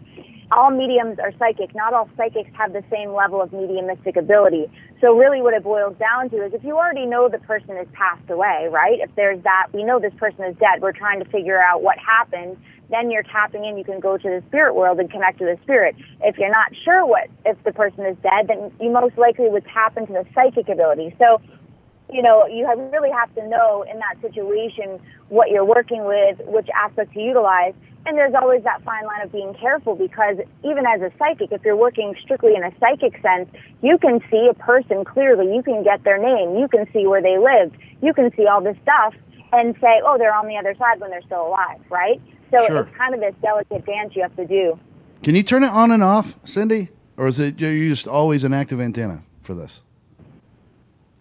All 0.51 0.69
mediums 0.69 1.17
are 1.19 1.31
psychic. 1.39 1.73
Not 1.73 1.93
all 1.93 2.09
psychics 2.17 2.49
have 2.53 2.73
the 2.73 2.83
same 2.91 3.13
level 3.13 3.41
of 3.41 3.53
mediumistic 3.53 4.17
ability. 4.17 4.71
So 5.01 5.17
really, 5.17 5.41
what 5.41 5.53
it 5.53 5.63
boils 5.63 5.97
down 5.97 6.29
to 6.31 6.45
is 6.45 6.53
if 6.53 6.63
you 6.63 6.77
already 6.77 7.05
know 7.05 7.29
the 7.29 7.39
person 7.39 7.75
has 7.75 7.87
passed 7.93 8.29
away, 8.29 8.67
right? 8.71 8.99
If 8.99 9.09
there's 9.15 9.41
that, 9.43 9.67
we 9.73 9.83
know 9.83 9.99
this 9.99 10.13
person 10.17 10.43
is 10.45 10.55
dead. 10.57 10.81
We're 10.81 10.93
trying 10.93 11.23
to 11.23 11.29
figure 11.29 11.61
out 11.61 11.81
what 11.81 11.97
happened 11.97 12.57
then 12.93 13.09
you're 13.09 13.23
tapping 13.23 13.65
in. 13.65 13.77
You 13.77 13.83
can 13.83 13.99
go 13.99 14.17
to 14.17 14.29
the 14.29 14.43
spirit 14.47 14.75
world 14.75 14.99
and 14.99 15.09
connect 15.09 15.39
to 15.39 15.45
the 15.45 15.57
spirit. 15.63 15.95
If 16.21 16.37
you're 16.37 16.51
not 16.51 16.71
sure 16.85 17.05
what 17.05 17.27
if 17.43 17.61
the 17.63 17.71
person 17.71 18.05
is 18.05 18.15
dead, 18.21 18.47
then 18.47 18.71
you 18.79 18.91
most 18.91 19.17
likely 19.17 19.49
would 19.49 19.65
tap 19.65 19.97
into 19.97 20.13
the 20.13 20.25
psychic 20.35 20.69
ability. 20.69 21.15
So, 21.17 21.41
you 22.11 22.21
know, 22.21 22.45
you 22.45 22.69
really 22.93 23.09
have 23.09 23.33
to 23.35 23.47
know 23.47 23.83
in 23.91 23.97
that 23.97 24.21
situation 24.21 24.99
what 25.29 25.49
you're 25.49 25.65
working 25.65 26.05
with, 26.05 26.39
which 26.45 26.67
aspect 26.69 27.13
to 27.13 27.19
utilize. 27.19 27.73
And 28.05 28.17
there's 28.17 28.33
always 28.33 28.63
that 28.63 28.83
fine 28.83 29.05
line 29.05 29.21
of 29.21 29.31
being 29.31 29.53
careful 29.53 29.95
because 29.95 30.37
even 30.63 30.85
as 30.85 31.01
a 31.01 31.11
psychic, 31.17 31.51
if 31.53 31.63
you're 31.63 31.75
working 31.77 32.15
strictly 32.21 32.53
in 32.55 32.63
a 32.63 32.71
psychic 32.79 33.13
sense, 33.21 33.49
you 33.81 33.97
can 33.97 34.19
see 34.29 34.49
a 34.49 34.53
person 34.53 35.05
clearly. 35.05 35.53
You 35.55 35.63
can 35.63 35.83
get 35.83 36.03
their 36.03 36.17
name. 36.17 36.57
You 36.57 36.67
can 36.67 36.85
see 36.91 37.07
where 37.07 37.21
they 37.21 37.37
lived. 37.37 37.77
You 38.01 38.13
can 38.13 38.31
see 38.35 38.45
all 38.45 38.61
this 38.61 38.75
stuff 38.83 39.13
and 39.53 39.75
say, 39.79 40.01
oh, 40.05 40.17
they're 40.17 40.35
on 40.35 40.47
the 40.47 40.57
other 40.57 40.75
side 40.75 40.99
when 40.99 41.11
they're 41.11 41.21
still 41.21 41.47
alive, 41.47 41.79
right? 41.89 42.19
So 42.51 42.65
Sure. 42.67 42.81
it's 42.81 42.97
kind 42.97 43.13
of 43.13 43.21
this 43.21 43.35
delicate 43.41 43.85
dance 43.85 44.15
you 44.15 44.23
have 44.23 44.35
to 44.35 44.45
do. 44.45 44.77
Can 45.21 45.35
you 45.35 45.43
turn 45.43 45.63
it 45.63 45.69
on 45.69 45.91
and 45.91 46.03
off, 46.03 46.37
Cindy, 46.43 46.89
or 47.15 47.27
is 47.27 47.39
it 47.39 47.61
you're 47.61 47.71
you 47.71 47.89
just 47.89 48.07
always 48.07 48.43
an 48.43 48.53
active 48.53 48.81
antenna 48.81 49.23
for 49.41 49.53
this? 49.53 49.82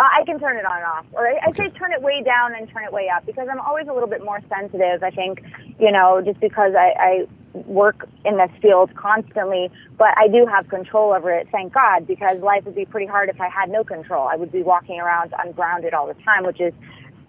Uh, 0.03 0.09
I 0.21 0.25
can 0.25 0.41
turn 0.41 0.57
it 0.57 0.65
on 0.65 0.79
and 0.79 0.85
off, 0.85 1.07
or 1.13 1.29
I, 1.29 1.39
I 1.47 1.53
say 1.53 1.69
turn 1.71 1.93
it 1.93 2.03
way 2.03 2.25
down 2.25 2.57
and 2.57 2.69
turn 2.71 2.83
it 2.83 2.93
way 2.93 3.09
up 3.09 3.25
because 3.25 3.47
I'm 3.49 3.61
always 3.61 3.87
a 3.87 3.93
little 3.93 4.09
bit 4.09 4.25
more 4.25 4.41
sensitive. 4.49 5.05
I 5.05 5.11
think, 5.11 5.43
you 5.79 5.93
know, 5.93 6.21
just 6.21 6.41
because 6.41 6.73
I, 6.75 6.93
I 6.99 7.27
work 7.55 8.09
in 8.25 8.37
this 8.37 8.51
field 8.61 8.93
constantly, 8.97 9.71
but 9.99 10.09
I 10.17 10.27
do 10.27 10.45
have 10.47 10.69
control 10.69 11.13
over 11.13 11.31
it. 11.31 11.47
Thank 11.53 11.73
God, 11.73 12.05
because 12.09 12.41
life 12.41 12.65
would 12.65 12.75
be 12.75 12.85
pretty 12.85 13.07
hard 13.07 13.29
if 13.29 13.41
I 13.41 13.49
had 13.49 13.71
no 13.71 13.85
control. 13.85 14.27
I 14.27 14.35
would 14.35 14.51
be 14.51 14.63
walking 14.65 14.99
around 14.99 15.35
ungrounded 15.39 15.95
all 15.95 16.09
the 16.09 16.21
time, 16.25 16.43
which 16.45 16.61
is 16.61 16.75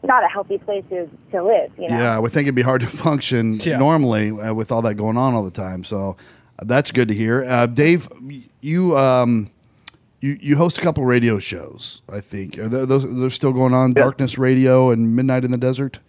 not 0.02 0.24
a 0.24 0.28
healthy 0.28 0.58
place 0.58 0.84
to, 0.90 1.08
to 1.32 1.44
live. 1.44 1.72
You 1.78 1.90
know. 1.90 2.00
Yeah, 2.00 2.16
I 2.16 2.20
would 2.20 2.32
think 2.32 2.46
it'd 2.46 2.56
be 2.56 2.64
hard 2.64 2.82
to 2.82 2.88
function 2.88 3.60
Yeah. 3.62 3.78
normally 3.78 4.32
uh, 4.32 4.52
with 4.52 4.72
all 4.72 4.82
that 4.82 4.96
going 4.96 5.18
on 5.18 5.36
all 5.36 5.44
the 5.44 5.52
time. 5.52 5.84
So 5.84 6.18
uh, 6.58 6.64
that's 6.66 6.92
good 6.92 7.10
to 7.10 7.14
hear. 7.14 7.44
Uh, 7.44 7.68
Dave, 7.68 8.08
you 8.62 8.98
um, 8.98 9.52
you 10.24 10.38
you 10.42 10.56
host 10.56 10.78
a 10.78 10.82
couple 10.82 11.04
radio 11.04 11.38
shows. 11.38 12.02
I 12.10 12.22
think 12.22 12.58
are 12.58 12.70
there, 12.70 12.86
those 12.86 13.20
they're 13.20 13.30
still 13.30 13.52
going 13.52 13.74
on? 13.74 13.92
Darkness 13.92 14.38
Radio 14.38 14.90
and 14.90 15.16
Midnight 15.16 15.44
in 15.44 15.52
the 15.52 15.58
Desert. 15.58 16.00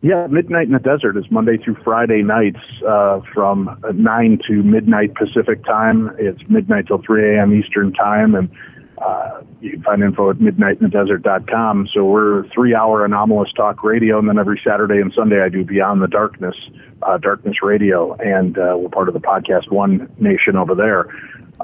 Yeah, 0.00 0.26
Midnight 0.28 0.66
in 0.66 0.72
the 0.72 0.78
Desert 0.78 1.18
is 1.18 1.30
Monday 1.30 1.58
through 1.58 1.76
Friday 1.84 2.22
nights 2.22 2.60
uh, 2.88 3.20
from 3.34 3.78
9 3.92 4.38
to 4.48 4.62
midnight 4.62 5.14
Pacific 5.14 5.62
time. 5.66 6.10
It's 6.18 6.40
midnight 6.48 6.86
till 6.86 7.02
3 7.02 7.36
a.m. 7.36 7.52
Eastern 7.52 7.92
time, 7.92 8.34
and 8.34 8.48
uh, 8.96 9.42
you 9.60 9.72
can 9.72 9.82
find 9.82 10.02
info 10.02 10.30
at 10.30 10.36
midnightinthedesert.com. 10.36 11.88
So 11.92 12.04
we're 12.06 12.48
three 12.48 12.74
hour 12.74 13.04
anomalous 13.04 13.52
talk 13.52 13.84
radio, 13.84 14.18
and 14.18 14.28
then 14.28 14.38
every 14.38 14.58
Saturday 14.66 15.00
and 15.00 15.12
Sunday 15.14 15.42
I 15.42 15.50
do 15.50 15.64
Beyond 15.64 16.00
the 16.00 16.08
Darkness, 16.08 16.56
uh, 17.02 17.18
Darkness 17.18 17.56
Radio, 17.62 18.14
and 18.14 18.56
uh, 18.56 18.76
we're 18.78 18.88
part 18.88 19.08
of 19.08 19.14
the 19.14 19.20
Podcast 19.20 19.70
One 19.70 20.08
Nation 20.18 20.56
over 20.56 20.74
there. 20.74 21.08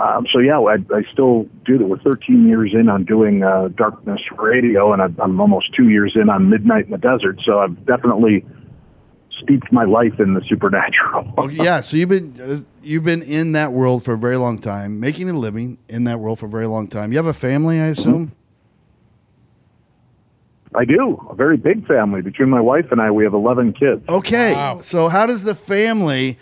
Um, 0.01 0.27
so 0.33 0.39
yeah, 0.39 0.59
I, 0.59 0.77
I 0.95 1.03
still 1.13 1.47
do 1.67 1.77
that. 1.77 1.87
We're 1.87 1.99
13 1.99 2.49
years 2.49 2.73
in 2.73 2.89
on 2.89 3.05
doing 3.05 3.43
uh, 3.43 3.69
Darkness 3.69 4.21
Radio, 4.39 4.95
and 4.95 5.03
I'm, 5.03 5.15
I'm 5.21 5.39
almost 5.39 5.75
two 5.75 5.91
years 5.91 6.13
in 6.15 6.31
on 6.31 6.49
Midnight 6.49 6.87
in 6.87 6.93
the 6.93 6.99
Desert. 6.99 7.39
So 7.45 7.59
I've 7.59 7.85
definitely 7.85 8.47
steeped 9.43 9.71
my 9.71 9.85
life 9.85 10.19
in 10.19 10.33
the 10.33 10.41
supernatural. 10.49 11.35
Oh 11.37 11.51
yeah, 11.51 11.81
so 11.81 11.99
you've 11.99 12.09
been 12.09 12.35
uh, 12.41 12.61
you've 12.83 13.05
been 13.05 13.23
in 13.23 13.53
that 13.53 13.73
world 13.73 14.03
for 14.03 14.15
a 14.15 14.19
very 14.19 14.39
long 14.39 14.59
time, 14.59 15.01
making 15.01 15.29
a 15.29 15.35
living 15.35 15.77
in 15.89 16.05
that 16.05 16.19
world 16.19 16.39
for 16.39 16.47
a 16.47 16.51
very 16.51 16.67
long 16.67 16.89
time. 16.89 17.13
You 17.13 17.19
have 17.19 17.27
a 17.27 17.35
family, 17.35 17.79
I 17.79 17.87
assume. 17.87 18.33
I 20.75 20.87
do. 20.87 21.27
A 21.29 21.35
very 21.35 21.59
big 21.59 21.87
family. 21.87 22.23
Between 22.23 22.49
my 22.49 22.61
wife 22.61 22.91
and 22.91 23.03
I, 23.03 23.11
we 23.11 23.25
have 23.25 23.35
11 23.35 23.73
kids. 23.73 24.09
Okay, 24.09 24.79
so 24.81 25.09
how 25.09 25.27
does 25.27 25.43
the 25.43 25.55
family 25.55 26.39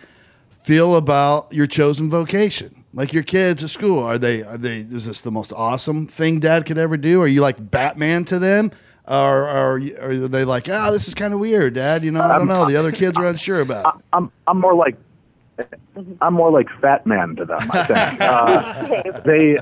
feel 0.50 0.96
about 0.96 1.52
your 1.52 1.66
chosen 1.66 2.10
vocation? 2.10 2.77
Like 2.94 3.12
your 3.12 3.22
kids 3.22 3.62
at 3.62 3.70
school, 3.70 4.02
are 4.02 4.16
they 4.18 4.42
are 4.42 4.56
they? 4.56 4.78
Is 4.78 5.06
this 5.06 5.20
the 5.20 5.30
most 5.30 5.52
awesome 5.52 6.06
thing 6.06 6.40
Dad 6.40 6.64
could 6.64 6.78
ever 6.78 6.96
do? 6.96 7.20
Are 7.20 7.26
you 7.26 7.42
like 7.42 7.70
Batman 7.70 8.24
to 8.26 8.38
them, 8.38 8.70
or 9.06 9.14
are, 9.46 9.78
are 10.00 10.28
they 10.28 10.44
like, 10.44 10.68
ah, 10.70 10.90
this 10.90 11.06
is 11.06 11.14
kind 11.14 11.34
of 11.34 11.40
weird, 11.40 11.74
Dad? 11.74 12.02
You 12.02 12.12
know, 12.12 12.22
I 12.22 12.38
don't 12.38 12.48
know. 12.48 12.66
The 12.66 12.76
other 12.78 12.92
kids 12.92 13.18
are 13.18 13.26
unsure 13.26 13.60
about. 13.60 13.96
it. 13.96 14.04
I'm 14.14 14.32
I'm 14.46 14.58
more 14.58 14.74
like 14.74 14.96
I'm 16.20 16.34
more 16.34 16.50
like 16.50 16.68
Fat 16.80 17.06
Man 17.06 17.36
to 17.36 17.44
them. 17.44 17.58
I 17.60 17.82
think 17.84 18.20
uh, 18.20 19.20
they 19.20 19.58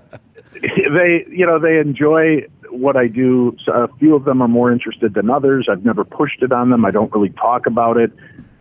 they 0.61 1.27
you 1.29 1.47
know 1.47 1.59
they 1.59 1.79
enjoy 1.79 2.47
what 2.71 2.97
I 2.97 3.09
do. 3.09 3.57
So 3.65 3.73
a 3.73 3.89
few 3.99 4.15
of 4.15 4.25
them 4.25 4.43
are 4.43 4.49
more 4.49 4.73
interested 4.73 5.15
than 5.15 5.31
others. 5.31 5.67
I've 5.71 5.85
never 5.85 6.05
pushed 6.05 6.43
it 6.43 6.53
on 6.53 6.71
them. 6.71 6.85
I 6.85 6.91
don't 6.91 7.13
really 7.13 7.31
talk 7.31 7.67
about 7.67 7.97
it. 7.97 8.13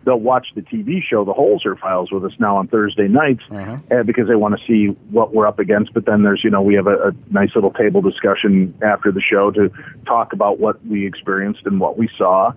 They'll 0.06 0.20
watch 0.20 0.46
the 0.54 0.62
TV 0.62 1.02
show, 1.02 1.24
The 1.24 1.34
Holzer 1.34 1.76
Files, 1.76 2.12
with 2.12 2.24
us 2.24 2.30
now 2.38 2.56
on 2.58 2.68
Thursday 2.68 3.08
nights 3.08 3.42
uh, 3.90 4.04
because 4.04 4.28
they 4.28 4.36
want 4.36 4.56
to 4.56 4.64
see 4.64 4.96
what 5.10 5.34
we're 5.34 5.48
up 5.48 5.58
against. 5.58 5.92
But 5.92 6.06
then 6.06 6.22
there's, 6.22 6.42
you 6.44 6.50
know, 6.50 6.62
we 6.62 6.74
have 6.76 6.86
a, 6.86 7.08
a 7.08 7.12
nice 7.28 7.50
little 7.56 7.72
table 7.72 8.02
discussion 8.02 8.72
after 8.82 9.10
the 9.10 9.20
show 9.20 9.50
to 9.50 9.68
talk 10.06 10.32
about 10.32 10.60
what 10.60 10.84
we 10.86 11.04
experienced 11.04 11.62
and 11.64 11.80
what 11.80 11.98
we 11.98 12.08
saw. 12.16 12.52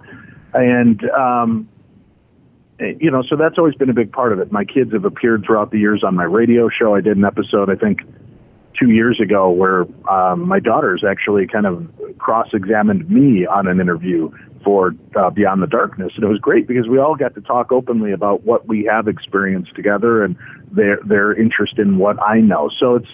And, 0.54 1.04
um, 1.10 1.68
eh, 2.80 2.94
you 3.00 3.10
know, 3.10 3.24
so 3.28 3.36
that's 3.36 3.58
always 3.58 3.74
been 3.74 3.90
a 3.90 3.96
big 3.96 4.12
part 4.12 4.32
of 4.32 4.40
it. 4.40 4.52
My 4.52 4.64
kids 4.64 4.94
have 4.94 5.06
appeared 5.06 5.44
throughout 5.44 5.72
the 5.72 5.80
years 5.80 6.04
on 6.04 6.14
my 6.14 6.26
radio 6.26 6.70
show. 6.70 6.94
I 6.94 7.02
did 7.02 7.18
an 7.18 7.26
episode, 7.26 7.72
I 7.72 7.76
think, 7.76 8.02
two 8.80 8.91
years 8.91 9.19
ago 9.22 9.49
where 9.49 9.85
um, 10.10 10.47
my 10.47 10.60
daughters 10.60 11.03
actually 11.07 11.47
kind 11.47 11.65
of 11.65 11.88
cross-examined 12.18 13.10
me 13.10 13.45
on 13.45 13.68
an 13.68 13.80
interview 13.80 14.31
for 14.64 14.93
uh, 15.15 15.30
Beyond 15.30 15.61
the 15.61 15.68
Darkness, 15.68 16.11
and 16.15 16.23
it 16.23 16.27
was 16.27 16.39
great 16.39 16.68
because 16.68 16.88
we 16.88 16.99
all 16.99 17.15
got 17.15 17.34
to 17.35 17.41
talk 17.41 17.72
openly 17.72 18.11
about 18.11 18.43
what 18.43 18.68
we 18.68 18.89
have 18.91 19.07
experienced 19.07 19.76
together 19.76 20.23
and 20.23 20.35
their 20.72 20.99
their 21.06 21.34
interest 21.34 21.77
in 21.77 21.97
what 21.97 22.22
I 22.22 22.39
know. 22.41 22.69
So 22.80 22.95
it's 22.95 23.10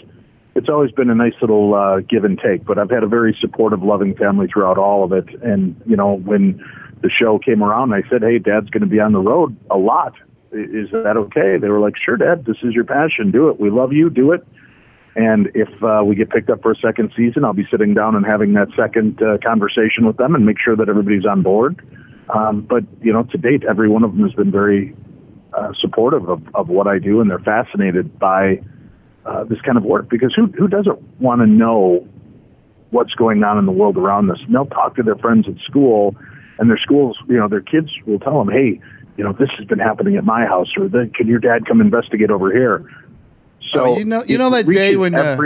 it's 0.56 0.70
always 0.70 0.92
been 0.92 1.10
a 1.10 1.16
nice 1.16 1.34
little 1.42 1.76
uh, 1.76 2.00
give 2.00 2.24
and 2.24 2.40
take. 2.40 2.66
But 2.66 2.80
I've 2.80 2.90
had 2.90 3.04
a 3.04 3.08
very 3.08 3.38
supportive, 3.40 3.84
loving 3.84 4.16
family 4.16 4.48
throughout 4.52 4.78
all 4.78 5.04
of 5.04 5.12
it. 5.12 5.26
And 5.44 5.80
you 5.86 5.96
know, 5.96 6.16
when 6.16 6.64
the 7.02 7.10
show 7.10 7.38
came 7.38 7.62
around, 7.64 7.94
I 7.94 8.02
said, 8.10 8.22
"Hey, 8.22 8.40
Dad's 8.40 8.70
going 8.70 8.82
to 8.82 8.90
be 8.90 9.00
on 9.00 9.12
the 9.12 9.20
road 9.20 9.56
a 9.70 9.78
lot. 9.78 10.14
Is 10.52 10.90
that 10.92 11.16
okay?" 11.18 11.58
They 11.58 11.68
were 11.70 11.80
like, 11.80 11.96
"Sure, 11.98 12.18
Dad. 12.18 12.46
This 12.46 12.58
is 12.64 12.74
your 12.74 12.86
passion. 12.86 13.32
Do 13.32 13.50
it. 13.50 13.60
We 13.60 13.70
love 13.70 13.94
you. 13.94 14.10
Do 14.10 14.32
it." 14.32 14.46
And 15.16 15.50
if 15.56 15.82
uh, 15.82 16.04
we 16.06 16.16
get 16.16 16.30
picked 16.30 16.50
up 16.50 16.62
for 16.62 16.72
a 16.72 16.76
second 16.76 17.14
season, 17.16 17.46
I'll 17.46 17.54
be 17.54 17.68
sitting 17.72 17.94
down 17.94 18.16
and 18.16 18.26
having 18.26 18.54
that 18.54 18.68
second 18.76 19.22
uh, 19.22 19.38
conversation 19.38 20.06
with 20.06 20.18
them 20.18 20.36
and 20.36 20.46
make 20.46 20.58
sure 20.60 20.76
that 20.76 20.90
everybody's 20.90 21.26
on 21.26 21.42
board. 21.42 21.82
Um, 22.30 22.62
but 22.62 22.84
you 23.02 23.14
know, 23.14 23.24
to 23.24 23.38
date, 23.38 23.64
every 23.64 23.88
one 23.88 24.04
of 24.04 24.12
them 24.12 24.24
has 24.24 24.34
been 24.34 24.52
very 24.52 24.94
uh, 25.54 25.72
supportive 25.80 26.28
of, 26.28 26.44
of 26.54 26.68
what 26.68 26.88
I 26.88 27.00
do, 27.00 27.22
and 27.22 27.30
they're 27.30 27.40
fascinated 27.40 28.20
by 28.20 28.62
uh, 29.26 29.46
this 29.46 29.62
kind 29.62 29.78
of 29.78 29.84
work 29.84 30.10
because 30.10 30.34
who 30.36 30.48
who 30.48 30.68
doesn't 30.68 31.02
want 31.22 31.42
to 31.42 31.48
know 31.48 32.06
what's 32.90 33.14
going 33.14 33.44
on 33.44 33.58
in 33.58 33.66
the 33.66 33.72
world 33.72 33.98
around 33.98 34.30
us? 34.32 34.40
And 34.46 34.54
they'll 34.54 34.66
talk 34.66 34.96
to 34.98 35.04
their 35.04 35.16
friends 35.16 35.48
at 35.48 35.58
school, 35.64 36.16
and 36.60 36.70
their 36.70 36.78
schools, 36.78 37.18
you 37.28 37.38
know, 37.38 37.48
their 37.48 37.62
kids 37.62 37.90
will 38.06 38.20
tell 38.20 38.44
them, 38.44 38.54
"Hey, 38.54 38.82
you 39.18 39.24
know, 39.24 39.32
this 39.32 39.50
has 39.58 39.66
been 39.66 39.80
happening 39.80 40.18
at 40.18 40.26
my 40.26 40.46
house," 40.46 40.74
or 40.78 40.90
"Then 40.90 41.12
can 41.12 41.28
your 41.28 41.40
dad 41.40 41.66
come 41.66 41.80
investigate 41.80 42.32
over 42.32 42.52
here?" 42.52 42.84
So 43.72 43.86
Oh, 43.86 43.98
you 43.98 44.06
know, 44.06 44.24
you 44.24 44.38
know 44.38 44.50
that 44.52 44.68
day 44.68 44.96
when 44.96 45.16
uh, 45.16 45.38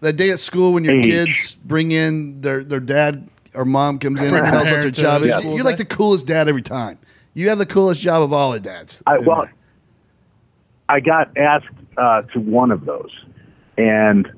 that 0.00 0.16
day 0.16 0.30
at 0.30 0.40
school 0.40 0.72
when 0.72 0.84
your 0.84 0.96
age. 0.96 1.04
kids 1.04 1.54
bring 1.54 1.92
in 1.92 2.40
their 2.40 2.64
their 2.64 2.80
dad 2.80 3.28
or 3.54 3.64
mom 3.64 3.98
comes 3.98 4.20
in 4.20 4.34
and 4.34 4.46
tells 4.46 4.64
what 4.64 4.80
their 4.82 4.90
job 4.90 5.22
is. 5.22 5.34
school 5.36 5.54
You're 5.54 5.64
like 5.64 5.76
the 5.78 5.84
coolest 5.84 6.26
dad 6.26 6.48
every 6.48 6.62
time. 6.62 6.98
You 7.34 7.48
have 7.50 7.58
the 7.58 7.66
coolest 7.66 8.02
job 8.02 8.22
of 8.22 8.32
all 8.32 8.52
the 8.52 8.60
dads. 8.60 9.02
I, 9.06 9.18
well, 9.20 9.42
there. 9.42 9.54
I 10.88 11.00
got 11.00 11.36
asked 11.36 11.66
uh, 11.96 12.22
to 12.22 12.40
one 12.40 12.70
of 12.70 12.84
those, 12.84 13.10
and 13.76 14.28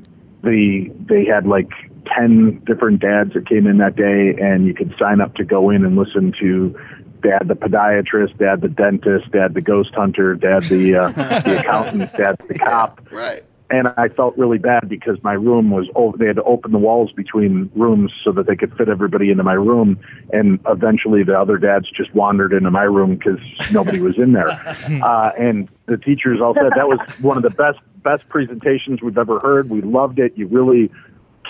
the 0.42 0.90
they 1.08 1.24
had 1.24 1.46
like 1.46 1.70
ten 2.06 2.62
different 2.66 3.00
dads 3.00 3.32
that 3.34 3.48
came 3.48 3.66
in 3.66 3.78
that 3.78 3.96
day, 3.96 4.34
and 4.40 4.66
you 4.66 4.74
could 4.74 4.94
sign 4.98 5.20
up 5.20 5.34
to 5.36 5.44
go 5.44 5.70
in 5.70 5.84
and 5.84 5.96
listen 5.96 6.32
to 6.40 6.78
dad 7.22 7.48
the 7.48 7.54
podiatrist, 7.54 8.38
dad 8.38 8.60
the 8.60 8.68
dentist, 8.68 9.30
dad 9.32 9.54
the 9.54 9.60
ghost 9.60 9.94
hunter, 9.94 10.34
dad 10.34 10.64
the 10.64 10.96
uh, 10.96 11.08
the 11.12 11.58
accountant, 11.60 12.12
dad 12.12 12.36
the 12.46 12.58
cop. 12.58 13.00
Right. 13.10 13.42
And 13.72 13.86
I 13.96 14.08
felt 14.08 14.36
really 14.36 14.58
bad 14.58 14.88
because 14.88 15.22
my 15.22 15.34
room 15.34 15.70
was 15.70 15.86
over. 15.94 16.16
They 16.16 16.26
had 16.26 16.36
to 16.36 16.42
open 16.42 16.72
the 16.72 16.78
walls 16.78 17.12
between 17.12 17.70
rooms 17.76 18.12
so 18.24 18.32
that 18.32 18.48
they 18.48 18.56
could 18.56 18.76
fit 18.76 18.88
everybody 18.88 19.30
into 19.30 19.44
my 19.44 19.52
room. 19.52 20.00
And 20.32 20.58
eventually, 20.66 21.22
the 21.22 21.38
other 21.38 21.56
dads 21.56 21.88
just 21.88 22.12
wandered 22.12 22.52
into 22.52 22.72
my 22.72 22.82
room 22.82 23.14
because 23.14 23.38
nobody 23.72 24.00
was 24.00 24.18
in 24.18 24.32
there. 24.32 24.48
Uh, 25.02 25.30
and 25.38 25.68
the 25.86 25.96
teachers 25.96 26.40
all 26.40 26.52
said 26.54 26.70
that 26.74 26.88
was 26.88 26.98
one 27.20 27.36
of 27.36 27.42
the 27.42 27.50
best 27.50 27.78
best 28.02 28.28
presentations 28.28 29.00
we've 29.02 29.18
ever 29.18 29.38
heard. 29.40 29.70
We 29.70 29.82
loved 29.82 30.18
it. 30.18 30.36
You 30.36 30.46
really 30.46 30.90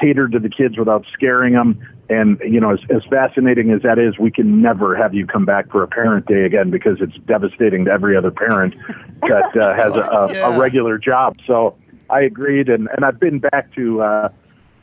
catered 0.01 0.33
to 0.33 0.39
the 0.39 0.49
kids 0.49 0.77
without 0.79 1.05
scaring 1.13 1.55
them. 1.55 1.81
And 2.11 2.39
you 2.41 2.61
know, 2.61 2.73
as, 2.73 2.81
as 2.91 3.03
fascinating 3.09 3.71
as 3.71 3.83
that 3.83 3.99
is, 3.99 4.19
we 4.19 4.31
can 4.33 4.61
never 4.61 4.97
have 4.97 5.15
you 5.15 5.27
come 5.27 5.45
back 5.45 5.71
for 5.71 5.83
a 5.83 5.89
parent 5.89 6.27
day 6.27 6.45
again 6.45 6.71
because 6.71 6.99
it's 7.01 7.17
devastating 7.27 7.85
to 7.87 7.91
every 7.93 8.17
other 8.17 8.33
parent 8.33 8.75
that 9.23 9.57
uh, 9.57 9.75
has 9.75 9.95
a, 9.95 10.01
a, 10.01 10.33
Yeah. 10.35 10.55
a 10.55 10.59
regular 10.59 10.99
job. 10.99 11.37
So 11.47 11.77
I 12.11 12.23
agreed, 12.23 12.69
and 12.69 12.89
and 12.97 13.05
I've 13.05 13.21
been 13.21 13.39
back 13.39 13.73
to 13.77 14.03
uh, 14.03 14.29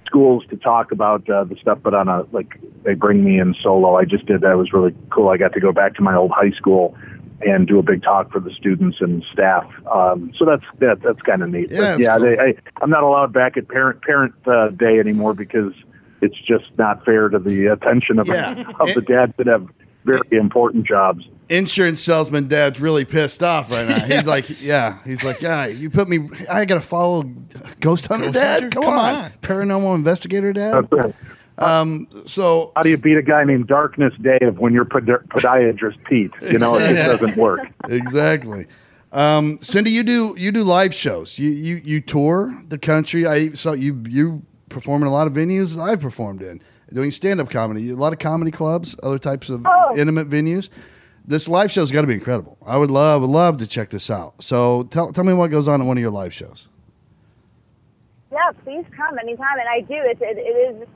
schools 0.05 0.45
to 0.51 0.55
talk 0.55 0.93
about 0.93 1.29
uh, 1.29 1.43
the 1.43 1.57
stuff, 1.57 1.79
but 1.83 1.93
on 1.93 2.07
a 2.07 2.23
like 2.31 2.57
they 2.83 2.93
bring 2.93 3.25
me 3.25 3.39
in 3.39 3.53
solo. 3.61 3.97
I 3.97 4.05
just 4.05 4.25
did 4.25 4.39
that. 4.41 4.51
It 4.53 4.55
was 4.55 4.71
really 4.71 4.95
cool. 5.11 5.27
I 5.27 5.35
got 5.37 5.51
to 5.53 5.59
go 5.59 5.73
back 5.73 5.95
to 5.95 6.01
my 6.01 6.15
old 6.15 6.31
high 6.31 6.51
school 6.51 6.95
and 7.45 7.67
do 7.67 7.77
a 7.77 7.83
big 7.83 8.01
talk 8.01 8.31
for 8.31 8.39
the 8.39 8.51
students 8.51 8.97
and 9.01 9.23
staff. 9.33 9.65
Um, 9.93 10.31
so 10.39 10.45
that's 10.45 10.63
that, 10.79 11.01
that's 11.03 11.21
kind 11.23 11.43
of 11.43 11.49
neat. 11.49 11.69
Yeah, 11.71 11.95
but 11.95 11.99
yeah, 11.99 12.17
cool. 12.17 12.25
they, 12.25 12.39
I, 12.39 12.53
I'm 12.81 12.89
not 12.89 13.03
allowed 13.03 13.33
back 13.33 13.57
at 13.57 13.67
parent 13.67 14.01
parent 14.01 14.33
uh, 14.47 14.69
day 14.69 14.97
anymore 14.99 15.33
because 15.33 15.73
it's 16.21 16.39
just 16.41 16.65
not 16.77 17.03
fair 17.05 17.29
to 17.29 17.39
the 17.39 17.67
attention 17.67 18.19
of 18.19 18.27
Yeah. 18.27 18.63
of 18.79 18.93
the 18.93 19.01
dads 19.01 19.33
that 19.37 19.47
have 19.47 19.67
very 20.05 20.21
important 20.31 20.85
jobs. 20.85 21.27
Insurance 21.49 22.01
salesman 22.01 22.47
dad's 22.47 22.81
really 22.81 23.05
pissed 23.05 23.41
off 23.43 23.71
right 23.71 23.87
now. 23.87 23.99
He's 23.99 24.27
like, 24.35 24.61
yeah, 24.61 24.97
he's 25.05 25.23
like, 25.23 25.41
yeah, 25.41 25.65
you 25.67 25.89
put 25.89 26.09
me. 26.09 26.29
I 26.49 26.65
gotta 26.65 26.81
follow 26.81 27.23
Ghost 27.79 28.07
Hunter, 28.07 28.25
Ghost 28.25 28.35
Dad. 28.39 28.61
Hunter? 28.63 28.69
Come, 28.69 28.83
Come 28.83 28.93
on. 28.93 29.15
on. 29.15 29.29
paranormal 29.41 29.95
investigator, 29.95 30.51
Dad. 30.53 30.87
That's 30.91 31.07
it. 31.07 31.15
So 32.29 32.71
How 32.75 32.81
do 32.83 32.89
you 32.89 32.97
beat 32.97 33.17
a 33.17 33.21
guy 33.21 33.43
named 33.43 33.67
Darkness 33.67 34.13
Dave 34.21 34.57
when 34.59 34.73
you're 34.73 34.85
podi- 34.85 35.25
podiatrist 35.29 36.03
Pete? 36.05 36.31
You 36.41 36.59
know, 36.59 36.77
it 36.77 36.93
just 36.95 37.21
doesn't 37.21 37.37
work. 37.37 37.61
exactly. 37.89 38.65
Um, 39.11 39.57
Cindy, 39.61 39.91
you 39.91 40.03
do 40.03 40.35
you 40.37 40.51
do 40.51 40.63
live 40.63 40.93
shows. 40.93 41.39
You 41.39 41.49
you 41.49 41.81
you 41.83 42.01
tour 42.01 42.53
the 42.67 42.77
country. 42.77 43.25
I 43.25 43.49
saw 43.51 43.71
you 43.71 44.03
you 44.07 44.43
performing 44.69 45.07
a 45.07 45.11
lot 45.11 45.27
of 45.27 45.33
venues 45.33 45.75
that 45.75 45.81
I've 45.81 46.01
performed 46.01 46.41
in, 46.41 46.61
doing 46.93 47.11
stand 47.11 47.39
up 47.39 47.49
comedy, 47.49 47.89
a 47.91 47.95
lot 47.95 48.13
of 48.13 48.19
comedy 48.19 48.51
clubs, 48.51 48.95
other 49.03 49.19
types 49.19 49.49
of 49.49 49.65
Oh. 49.65 49.95
intimate 49.97 50.29
venues. 50.29 50.69
This 51.25 51.49
live 51.49 51.69
show's 51.71 51.91
got 51.91 52.01
to 52.01 52.07
be 52.07 52.13
incredible. 52.13 52.57
I 52.65 52.77
would 52.77 52.91
love, 52.91 53.21
would 53.21 53.29
love 53.29 53.57
to 53.57 53.67
check 53.67 53.89
this 53.89 54.09
out. 54.09 54.41
So 54.41 54.83
tell, 54.83 55.11
tell 55.11 55.23
me 55.25 55.33
what 55.33 55.51
goes 55.51 55.67
on 55.67 55.81
at 55.81 55.87
one 55.87 55.97
of 55.97 56.01
your 56.01 56.11
live 56.11 56.33
shows. 56.33 56.69
Yeah, 58.31 58.51
please 58.63 58.85
come 58.95 59.17
anytime. 59.19 59.59
And 59.59 59.67
I 59.69 59.81
do. 59.81 59.95
It, 59.95 60.17
it, 60.21 60.37
it 60.37 60.41
is 60.81 60.87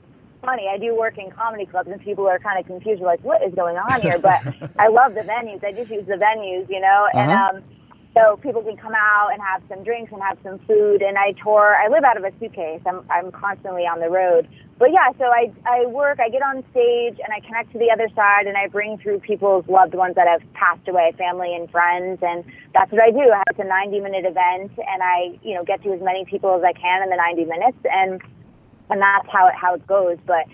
funny. 0.42 0.68
I 0.72 0.78
do 0.78 0.94
work 0.98 1.18
in 1.18 1.30
comedy 1.30 1.66
clubs, 1.66 1.90
and 1.90 2.00
people 2.00 2.26
are 2.28 2.38
kind 2.38 2.58
of 2.58 2.66
confused. 2.66 3.00
They're 3.00 3.06
like, 3.08 3.22
what 3.24 3.42
is 3.42 3.54
going 3.54 3.76
on 3.76 4.00
here? 4.00 4.18
But 4.22 4.42
I 4.78 4.88
love 4.88 5.14
the 5.14 5.20
venues. 5.20 5.62
I 5.64 5.72
just 5.72 5.90
use 5.90 6.06
the 6.06 6.14
venues, 6.14 6.68
you 6.70 6.80
know. 6.80 7.08
And 7.14 7.30
Uh-huh. 7.30 7.56
um, 7.58 7.64
so 8.14 8.36
people 8.42 8.62
can 8.62 8.76
come 8.76 8.92
out 8.94 9.30
and 9.32 9.40
have 9.40 9.62
some 9.68 9.82
drinks 9.84 10.12
and 10.12 10.20
have 10.22 10.36
some 10.42 10.58
food. 10.66 11.00
And 11.00 11.16
I 11.16 11.32
tour. 11.42 11.76
I 11.76 11.88
live 11.88 12.04
out 12.04 12.16
of 12.16 12.24
a 12.24 12.32
suitcase. 12.38 12.80
I'm 12.86 13.04
I'm 13.10 13.32
constantly 13.32 13.82
on 13.82 14.00
the 14.00 14.10
road. 14.10 14.48
But 14.78 14.92
yeah, 14.92 15.12
so 15.16 15.24
I 15.24 15.52
I 15.64 15.86
work. 15.86 16.20
I 16.20 16.28
get 16.28 16.42
on 16.42 16.62
stage 16.70 17.16
and 17.22 17.32
I 17.32 17.40
connect 17.40 17.72
to 17.72 17.78
the 17.78 17.90
other 17.90 18.08
side, 18.14 18.46
and 18.46 18.56
I 18.56 18.68
bring 18.68 18.98
through 18.98 19.20
people's 19.20 19.66
loved 19.68 19.94
ones 19.94 20.16
that 20.16 20.28
have 20.28 20.42
passed 20.52 20.86
away, 20.88 21.12
family 21.16 21.54
and 21.54 21.70
friends, 21.70 22.18
and 22.20 22.44
that's 22.74 22.92
what 22.92 23.00
I 23.00 23.10
do. 23.10 23.32
I 23.32 23.42
have 23.48 23.58
a 23.58 23.68
90 23.68 24.00
minute 24.00 24.26
event, 24.26 24.72
and 24.76 25.02
I 25.02 25.38
you 25.42 25.54
know 25.54 25.64
get 25.64 25.82
to 25.84 25.92
as 25.92 26.00
many 26.02 26.24
people 26.24 26.54
as 26.56 26.62
I 26.62 26.72
can 26.72 27.02
in 27.02 27.08
the 27.08 27.16
90 27.16 27.44
minutes, 27.46 27.78
and 27.84 28.20
and 28.90 29.00
that's 29.00 29.28
how 29.32 29.48
it 29.48 29.54
how 29.54 29.74
it 29.74 29.86
goes. 29.86 30.18
But 30.26 30.44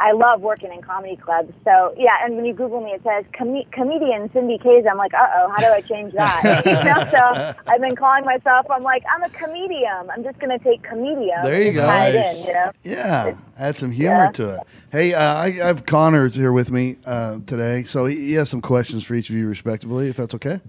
I 0.00 0.12
love 0.12 0.40
working 0.40 0.72
in 0.72 0.82
comedy 0.82 1.16
clubs. 1.16 1.52
So 1.64 1.94
yeah, 1.96 2.16
and 2.24 2.34
when 2.36 2.44
you 2.44 2.52
Google 2.52 2.80
me, 2.82 2.90
it 2.90 3.02
says 3.04 3.24
com- 3.36 3.62
comedian 3.70 4.30
Cindy 4.32 4.58
Kaza. 4.58 4.90
I'm 4.90 4.96
like, 4.98 5.14
uh 5.14 5.26
oh, 5.36 5.48
how 5.54 5.60
do 5.60 5.66
I 5.66 5.80
change 5.82 6.12
that? 6.14 6.62
you 6.66 6.72
know, 6.72 7.04
so 7.10 7.54
I've 7.72 7.80
been 7.80 7.94
calling 7.96 8.24
myself. 8.24 8.66
I'm 8.70 8.82
like, 8.82 9.04
I'm 9.14 9.22
a 9.22 9.30
comedian. 9.30 10.10
I'm 10.10 10.24
just 10.24 10.38
gonna 10.40 10.58
take 10.58 10.82
comedian. 10.82 11.42
There 11.42 11.62
you 11.62 11.72
go. 11.74 11.86
Tie 11.86 12.08
it 12.08 12.14
in, 12.40 12.46
you 12.46 12.52
know. 12.52 12.70
Yeah, 12.82 13.34
add 13.58 13.78
some 13.78 13.92
humor 13.92 14.24
Yeah. 14.24 14.30
to 14.32 14.54
it. 14.56 14.60
Hey, 14.90 15.14
uh, 15.14 15.20
I, 15.20 15.46
I 15.46 15.66
have 15.66 15.86
Connors 15.86 16.34
here 16.34 16.52
with 16.52 16.70
me 16.72 16.96
uh, 17.06 17.38
today, 17.46 17.82
so 17.84 18.06
he, 18.06 18.16
he 18.16 18.32
has 18.34 18.48
some 18.50 18.60
questions 18.60 19.04
for 19.04 19.14
each 19.14 19.30
of 19.30 19.36
you, 19.36 19.48
respectively, 19.48 20.08
if 20.08 20.16
that's 20.16 20.34
okay. 20.34 20.60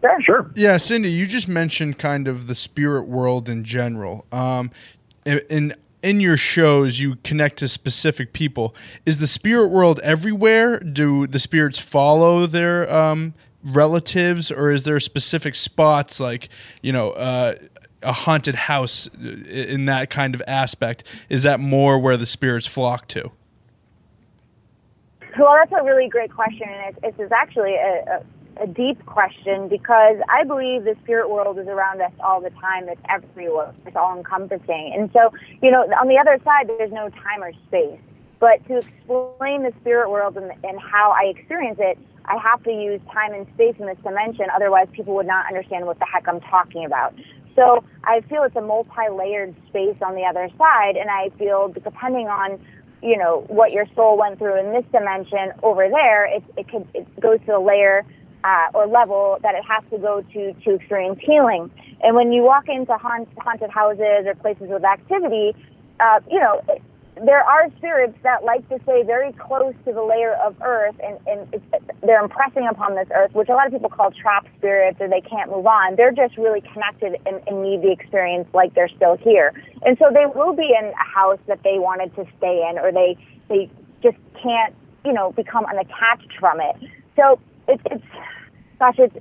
Sure. 0.00 0.22
Sure. 0.22 0.50
Yeah, 0.54 0.76
Cindy, 0.76 1.10
you 1.10 1.26
just 1.26 1.48
mentioned 1.48 1.98
kind 1.98 2.28
of 2.28 2.46
the 2.46 2.54
spirit 2.54 3.08
world 3.08 3.48
in 3.48 3.64
general. 3.64 4.24
Um, 4.30 4.70
in, 5.24 5.40
in 5.50 5.74
in 6.06 6.20
your 6.20 6.36
shows, 6.36 7.00
you 7.00 7.16
connect 7.24 7.58
to 7.58 7.66
specific 7.66 8.32
people. 8.32 8.76
Is 9.04 9.18
the 9.18 9.26
spirit 9.26 9.68
world 9.68 9.98
everywhere? 10.04 10.78
Do 10.78 11.26
the 11.26 11.40
spirits 11.40 11.80
follow 11.80 12.46
their 12.46 12.90
um, 12.92 13.34
relatives, 13.64 14.52
or 14.52 14.70
is 14.70 14.84
there 14.84 15.00
specific 15.00 15.56
spots 15.56 16.20
like 16.20 16.48
you 16.80 16.92
know? 16.92 17.10
Uh, 17.10 17.54
a 18.02 18.12
haunted 18.12 18.54
house 18.54 19.08
uh, 19.08 19.26
in 19.48 19.86
that 19.86 20.10
kind 20.10 20.34
of 20.34 20.42
aspect 20.46 21.02
is 21.30 21.42
that 21.42 21.58
more 21.58 21.98
where 21.98 22.16
the 22.16 22.26
spirits 22.26 22.66
flock 22.66 23.08
to 23.08 23.32
Well, 25.38 25.54
that's 25.54 25.72
a 25.72 25.82
really 25.82 26.06
great 26.08 26.30
question, 26.30 26.68
and 26.68 26.94
it's, 27.02 27.18
it's 27.18 27.32
actually 27.32 27.74
a, 27.74 28.20
a, 28.20 28.22
a 28.60 28.66
deep 28.66 29.04
question 29.06 29.68
because 29.68 30.16
I 30.28 30.44
believe 30.44 30.84
the 30.84 30.96
spirit 31.02 31.30
world 31.30 31.58
is 31.58 31.66
around 31.66 32.00
us 32.00 32.12
all 32.20 32.40
the 32.40 32.50
time. 32.50 32.88
It's 32.88 33.00
everywhere. 33.08 33.74
It's 33.86 33.96
all 33.96 34.16
encompassing. 34.16 34.92
And 34.96 35.10
so, 35.12 35.32
you 35.62 35.70
know, 35.70 35.82
on 36.00 36.08
the 36.08 36.18
other 36.18 36.40
side, 36.44 36.68
there's 36.68 36.92
no 36.92 37.08
time 37.10 37.42
or 37.42 37.52
space. 37.68 38.00
But 38.38 38.66
to 38.68 38.78
explain 38.78 39.62
the 39.62 39.72
spirit 39.80 40.10
world 40.10 40.36
and, 40.36 40.52
and 40.64 40.78
how 40.80 41.14
I 41.16 41.28
experience 41.28 41.78
it, 41.80 41.98
I 42.26 42.38
have 42.38 42.62
to 42.64 42.70
use 42.70 43.00
time 43.12 43.32
and 43.32 43.46
space 43.54 43.76
in 43.78 43.86
this 43.86 43.98
dimension. 44.02 44.46
Otherwise, 44.54 44.88
people 44.92 45.14
would 45.14 45.26
not 45.26 45.46
understand 45.46 45.86
what 45.86 45.98
the 45.98 46.06
heck 46.06 46.28
I'm 46.28 46.40
talking 46.40 46.84
about. 46.84 47.14
So 47.54 47.82
I 48.04 48.20
feel 48.22 48.42
it's 48.42 48.56
a 48.56 48.60
multi-layered 48.60 49.54
space 49.68 49.96
on 50.02 50.14
the 50.14 50.24
other 50.24 50.50
side, 50.58 50.96
and 50.96 51.08
I 51.08 51.30
feel 51.38 51.68
depending 51.68 52.28
on 52.28 52.60
you 53.02 53.16
know 53.16 53.44
what 53.48 53.72
your 53.72 53.86
soul 53.94 54.18
went 54.18 54.38
through 54.38 54.58
in 54.58 54.72
this 54.72 54.84
dimension 54.92 55.52
over 55.62 55.88
there, 55.88 56.26
it 56.26 56.42
it 56.56 56.68
could 56.68 56.86
it 56.94 57.20
goes 57.20 57.38
to 57.46 57.56
a 57.56 57.60
layer 57.60 58.04
uh, 58.44 58.68
or 58.74 58.86
level 58.86 59.38
that 59.42 59.54
it 59.54 59.64
has 59.64 59.82
to 59.90 59.98
go 59.98 60.22
to 60.32 60.52
to 60.52 60.74
experience 60.74 61.18
healing. 61.22 61.70
And 62.02 62.14
when 62.14 62.32
you 62.32 62.42
walk 62.42 62.68
into 62.68 62.96
haunt, 62.96 63.28
haunted 63.38 63.70
houses 63.70 64.26
or 64.26 64.34
places 64.34 64.68
with 64.68 64.84
activity, 64.84 65.54
uh, 66.00 66.20
you 66.30 66.38
know. 66.38 66.60
There 67.24 67.40
are 67.42 67.70
spirits 67.78 68.12
that 68.24 68.44
like 68.44 68.68
to 68.68 68.78
stay 68.82 69.02
very 69.02 69.32
close 69.32 69.72
to 69.86 69.92
the 69.94 70.02
layer 70.02 70.34
of 70.34 70.54
earth 70.60 70.96
and, 71.02 71.18
and 71.26 71.62
they're 72.02 72.22
impressing 72.22 72.68
upon 72.68 72.94
this 72.94 73.08
earth, 73.14 73.34
which 73.34 73.48
a 73.48 73.54
lot 73.54 73.66
of 73.66 73.72
people 73.72 73.88
call 73.88 74.10
trap 74.10 74.46
spirits 74.58 74.98
or 75.00 75.08
they 75.08 75.22
can't 75.22 75.50
move 75.50 75.66
on. 75.66 75.96
They're 75.96 76.12
just 76.12 76.36
really 76.36 76.60
connected 76.60 77.16
and, 77.24 77.40
and 77.46 77.62
need 77.62 77.80
the 77.80 77.90
experience 77.90 78.46
like 78.52 78.74
they're 78.74 78.90
still 78.90 79.16
here. 79.16 79.54
And 79.80 79.96
so 79.96 80.10
they 80.12 80.26
will 80.26 80.52
be 80.52 80.74
in 80.78 80.84
a 80.88 81.20
house 81.20 81.38
that 81.46 81.62
they 81.62 81.78
wanted 81.78 82.14
to 82.16 82.26
stay 82.36 82.68
in 82.68 82.78
or 82.78 82.92
they, 82.92 83.16
they 83.48 83.70
just 84.02 84.18
can't, 84.42 84.74
you 85.02 85.14
know, 85.14 85.32
become 85.32 85.64
unattached 85.64 86.34
from 86.38 86.60
it. 86.60 86.76
So 87.16 87.40
it's, 87.68 87.82
it's 87.90 88.04
gosh, 88.78 88.96
it's, 88.98 89.16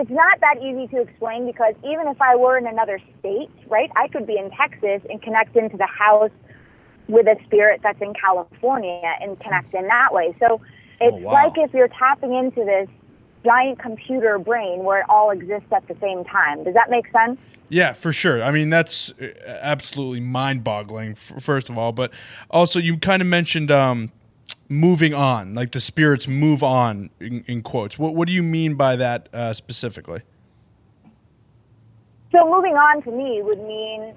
it's 0.00 0.10
not 0.10 0.40
that 0.40 0.62
easy 0.62 0.86
to 0.88 1.00
explain 1.00 1.46
because 1.46 1.74
even 1.84 2.06
if 2.06 2.20
I 2.20 2.36
were 2.36 2.56
in 2.56 2.66
another 2.66 3.00
state, 3.18 3.50
right, 3.68 3.90
I 3.96 4.08
could 4.08 4.26
be 4.26 4.36
in 4.36 4.50
Texas 4.50 5.02
and 5.10 5.20
connect 5.20 5.56
into 5.56 5.76
the 5.76 5.86
house 5.86 6.30
with 7.08 7.26
a 7.26 7.36
spirit 7.44 7.80
that's 7.82 8.00
in 8.00 8.14
California 8.14 9.14
and 9.20 9.38
connect 9.40 9.74
in 9.74 9.88
that 9.88 10.12
way. 10.12 10.36
So 10.38 10.60
it's 11.00 11.16
wow. 11.16 11.32
like 11.32 11.52
if 11.56 11.74
you're 11.74 11.88
tapping 11.88 12.34
into 12.34 12.64
this 12.64 12.88
giant 13.44 13.78
computer 13.78 14.38
brain 14.38 14.84
where 14.84 15.00
it 15.00 15.06
all 15.08 15.30
exists 15.30 15.68
at 15.72 15.86
the 15.88 15.96
same 16.00 16.24
time. 16.24 16.64
Does 16.64 16.74
that 16.74 16.90
make 16.90 17.06
sense? 17.10 17.40
Yeah, 17.68 17.92
for 17.92 18.12
sure. 18.12 18.42
I 18.42 18.50
mean, 18.50 18.70
that's 18.70 19.12
uh, 19.20 19.32
absolutely 19.46 20.20
mind-boggling. 20.20 21.14
First 21.14 21.70
of 21.70 21.78
all, 21.78 21.92
but 21.92 22.12
also 22.50 22.78
you 22.78 22.98
kind 22.98 23.22
of 23.22 23.28
mentioned 23.28 23.70
um, 23.70 24.10
moving 24.68 25.14
on, 25.14 25.54
like 25.54 25.72
the 25.72 25.80
spirits 25.80 26.28
move 26.28 26.62
on 26.62 27.10
in, 27.20 27.44
in 27.46 27.62
quotes. 27.62 27.98
What 27.98 28.14
what 28.14 28.28
do 28.28 28.34
you 28.34 28.42
mean 28.42 28.74
by 28.74 28.96
that 28.96 29.28
uh, 29.32 29.52
specifically? 29.52 30.20
So 32.32 32.44
moving 32.44 32.74
on 32.74 33.02
to 33.02 33.10
me 33.10 33.40
would 33.42 33.60
mean 33.60 34.14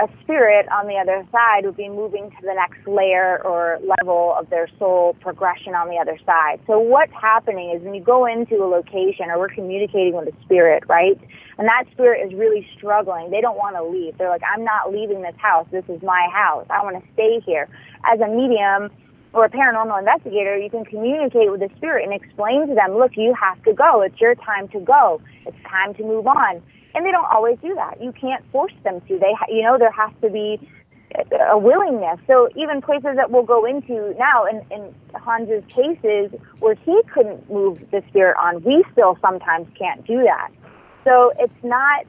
a 0.00 0.08
spirit 0.22 0.66
on 0.72 0.88
the 0.88 0.96
other 0.96 1.24
side 1.30 1.64
would 1.64 1.76
be 1.76 1.88
moving 1.88 2.30
to 2.30 2.36
the 2.42 2.54
next 2.54 2.86
layer 2.86 3.40
or 3.44 3.78
level 4.00 4.34
of 4.36 4.50
their 4.50 4.68
soul 4.78 5.14
progression 5.20 5.74
on 5.74 5.88
the 5.88 5.96
other 5.96 6.18
side. 6.26 6.58
So 6.66 6.80
what's 6.80 7.12
happening 7.12 7.70
is 7.70 7.82
when 7.82 7.94
you 7.94 8.02
go 8.02 8.26
into 8.26 8.56
a 8.56 8.66
location 8.66 9.30
or 9.30 9.38
we're 9.38 9.54
communicating 9.54 10.14
with 10.14 10.34
a 10.34 10.42
spirit, 10.42 10.82
right? 10.88 11.18
And 11.58 11.68
that 11.68 11.84
spirit 11.92 12.26
is 12.26 12.34
really 12.36 12.66
struggling. 12.76 13.30
They 13.30 13.40
don't 13.40 13.56
want 13.56 13.76
to 13.76 13.84
leave. 13.84 14.18
They're 14.18 14.30
like, 14.30 14.42
I'm 14.42 14.64
not 14.64 14.92
leaving 14.92 15.22
this 15.22 15.36
house. 15.38 15.68
This 15.70 15.84
is 15.88 16.02
my 16.02 16.28
house. 16.32 16.66
I 16.70 16.82
want 16.82 16.96
to 17.00 17.12
stay 17.12 17.40
here. 17.46 17.68
As 18.12 18.18
a 18.20 18.26
medium 18.26 18.90
or 19.34 19.44
a 19.44 19.50
paranormal 19.50 19.98
investigator, 19.98 20.56
you 20.56 20.70
can 20.70 20.84
communicate 20.84 21.50
with 21.50 21.60
the 21.60 21.68
spirit 21.76 22.04
and 22.04 22.14
explain 22.14 22.68
to 22.68 22.74
them, 22.74 22.96
look, 22.96 23.12
you 23.16 23.34
have 23.34 23.62
to 23.64 23.72
go. 23.72 24.00
It's 24.00 24.20
your 24.20 24.34
time 24.36 24.68
to 24.68 24.80
go. 24.80 25.20
It's 25.44 25.56
time 25.68 25.94
to 25.94 26.02
move 26.02 26.26
on 26.26 26.62
and 26.94 27.04
they 27.04 27.10
don't 27.10 27.26
always 27.30 27.58
do 27.60 27.74
that. 27.74 28.00
You 28.00 28.12
can't 28.12 28.44
force 28.50 28.72
them 28.84 29.00
to. 29.02 29.18
They, 29.18 29.34
you 29.48 29.62
know, 29.62 29.76
there 29.78 29.90
has 29.90 30.12
to 30.22 30.30
be 30.30 30.60
a 31.50 31.58
willingness. 31.58 32.18
So 32.26 32.48
even 32.56 32.80
places 32.80 33.16
that 33.16 33.30
we'll 33.30 33.44
go 33.44 33.64
into 33.64 34.14
now, 34.18 34.46
in, 34.46 34.62
in 34.70 34.94
Hans's 35.24 35.64
cases 35.68 36.30
where 36.60 36.74
he 36.74 37.00
couldn't 37.12 37.50
move 37.50 37.78
the 37.90 38.02
spirit 38.08 38.36
on, 38.40 38.62
we 38.62 38.84
still 38.92 39.18
sometimes 39.20 39.66
can't 39.78 40.06
do 40.06 40.22
that. 40.22 40.50
So 41.04 41.32
it's 41.38 41.62
not. 41.62 42.06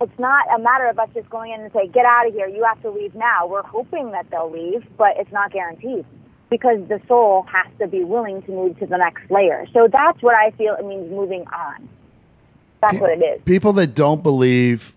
It's 0.00 0.18
not 0.18 0.44
a 0.52 0.60
matter 0.60 0.88
of 0.88 0.98
us 0.98 1.08
just 1.14 1.30
going 1.30 1.52
in 1.52 1.60
and 1.60 1.72
say, 1.72 1.86
"Get 1.86 2.04
out 2.04 2.26
of 2.26 2.34
here! 2.34 2.48
You 2.48 2.64
have 2.64 2.82
to 2.82 2.90
leave 2.90 3.14
now." 3.14 3.46
We're 3.46 3.62
hoping 3.62 4.10
that 4.10 4.28
they'll 4.30 4.50
leave, 4.50 4.84
but 4.98 5.10
it's 5.16 5.30
not 5.30 5.52
guaranteed 5.52 6.04
because 6.52 6.86
the 6.86 7.00
soul 7.08 7.46
has 7.50 7.66
to 7.78 7.88
be 7.88 8.04
willing 8.04 8.42
to 8.42 8.50
move 8.50 8.78
to 8.78 8.84
the 8.84 8.98
next 8.98 9.30
layer. 9.30 9.66
So 9.72 9.88
that's 9.90 10.22
what 10.22 10.34
I 10.34 10.50
feel 10.50 10.76
it 10.78 10.84
means 10.84 11.10
moving 11.10 11.46
on. 11.46 11.88
That's 12.82 13.00
what 13.00 13.10
it 13.10 13.22
is. 13.22 13.40
People 13.46 13.72
that 13.74 13.94
don't 13.94 14.22
believe 14.22 14.92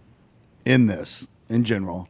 in 0.65 0.87
this 0.87 1.25
in 1.47 1.63
general, 1.63 2.09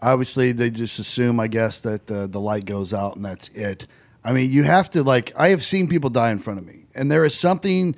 obviously 0.00 0.52
they 0.52 0.70
just 0.70 0.98
assume, 0.98 1.38
I 1.40 1.46
guess, 1.46 1.82
that 1.82 2.06
the, 2.06 2.26
the 2.26 2.40
light 2.40 2.64
goes 2.64 2.94
out 2.94 3.16
and 3.16 3.24
that's 3.24 3.48
it. 3.48 3.86
I 4.24 4.32
mean, 4.32 4.50
you 4.50 4.62
have 4.62 4.88
to 4.90 5.02
like. 5.02 5.38
I 5.38 5.48
have 5.48 5.62
seen 5.62 5.86
people 5.86 6.08
die 6.08 6.30
in 6.30 6.38
front 6.38 6.58
of 6.58 6.66
me, 6.66 6.84
and 6.94 7.10
there 7.10 7.24
is 7.24 7.34
something 7.38 7.94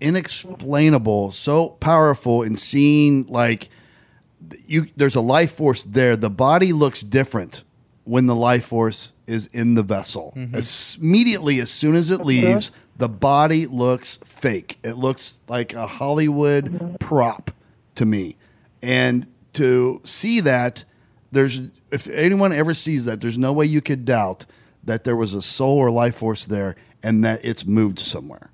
inexplainable, 0.00 1.32
so 1.32 1.70
powerful 1.70 2.42
in 2.42 2.56
seeing 2.56 3.26
like 3.26 3.68
you. 4.66 4.86
There's 4.96 5.16
a 5.16 5.20
life 5.20 5.52
force 5.52 5.82
there. 5.82 6.16
The 6.16 6.30
body 6.30 6.72
looks 6.72 7.02
different 7.02 7.63
when 8.04 8.26
the 8.26 8.34
life 8.34 8.66
force 8.66 9.12
is 9.26 9.46
in 9.48 9.74
the 9.74 9.82
vessel. 9.82 10.32
Mm-hmm. 10.36 10.54
As, 10.54 10.98
immediately, 11.00 11.58
as 11.60 11.70
soon 11.70 11.94
as 11.94 12.10
it 12.10 12.20
leaves, 12.20 12.70
the 12.96 13.08
body 13.08 13.66
looks 13.66 14.18
fake. 14.18 14.78
It 14.84 14.96
looks 14.96 15.40
like 15.48 15.72
a 15.72 15.86
Hollywood 15.86 16.98
prop 17.00 17.50
to 17.96 18.04
me. 18.04 18.36
And 18.82 19.26
to 19.54 20.00
see 20.04 20.40
that, 20.40 20.84
there's 21.32 21.62
if 21.90 22.08
anyone 22.08 22.52
ever 22.52 22.74
sees 22.74 23.06
that, 23.06 23.20
there's 23.20 23.38
no 23.38 23.52
way 23.52 23.66
you 23.66 23.80
could 23.80 24.04
doubt 24.04 24.46
that 24.84 25.04
there 25.04 25.16
was 25.16 25.34
a 25.34 25.42
soul 25.42 25.78
or 25.78 25.90
life 25.90 26.16
force 26.16 26.46
there 26.46 26.76
and 27.02 27.24
that 27.24 27.44
it's 27.44 27.66
moved 27.66 27.98
somewhere. 27.98 28.50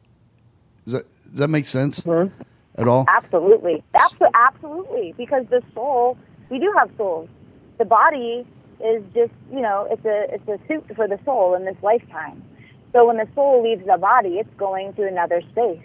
Does 0.85 0.94
that 0.94 1.05
does 1.24 1.39
that 1.39 1.48
make 1.48 1.66
sense 1.66 2.01
mm-hmm. 2.01 2.32
at 2.78 2.89
all? 2.89 3.05
Absolutely. 3.09 3.82
Absolutely. 4.35 5.14
Because 5.16 5.47
the 5.51 5.62
soul, 5.74 6.16
we 6.48 6.59
do 6.59 6.72
have 6.78 6.90
souls. 6.97 7.28
the 7.78 7.85
body 7.85 8.47
is 8.85 9.02
just 9.15 9.32
you 9.52 9.61
know 9.61 9.86
it's 9.90 10.05
a 10.05 10.35
it's 10.35 10.48
a 10.48 10.59
suit 10.66 10.85
for 10.97 11.07
the 11.07 11.19
soul 11.24 11.55
in 11.55 11.65
this 11.65 11.77
lifetime. 11.82 12.43
So 12.93 13.07
when 13.07 13.19
the 13.19 13.28
soul 13.35 13.62
leaves 13.62 13.86
the 13.86 13.98
body, 13.98 14.39
it's 14.39 14.52
going 14.57 14.94
to 14.94 15.07
another 15.07 15.43
space, 15.52 15.82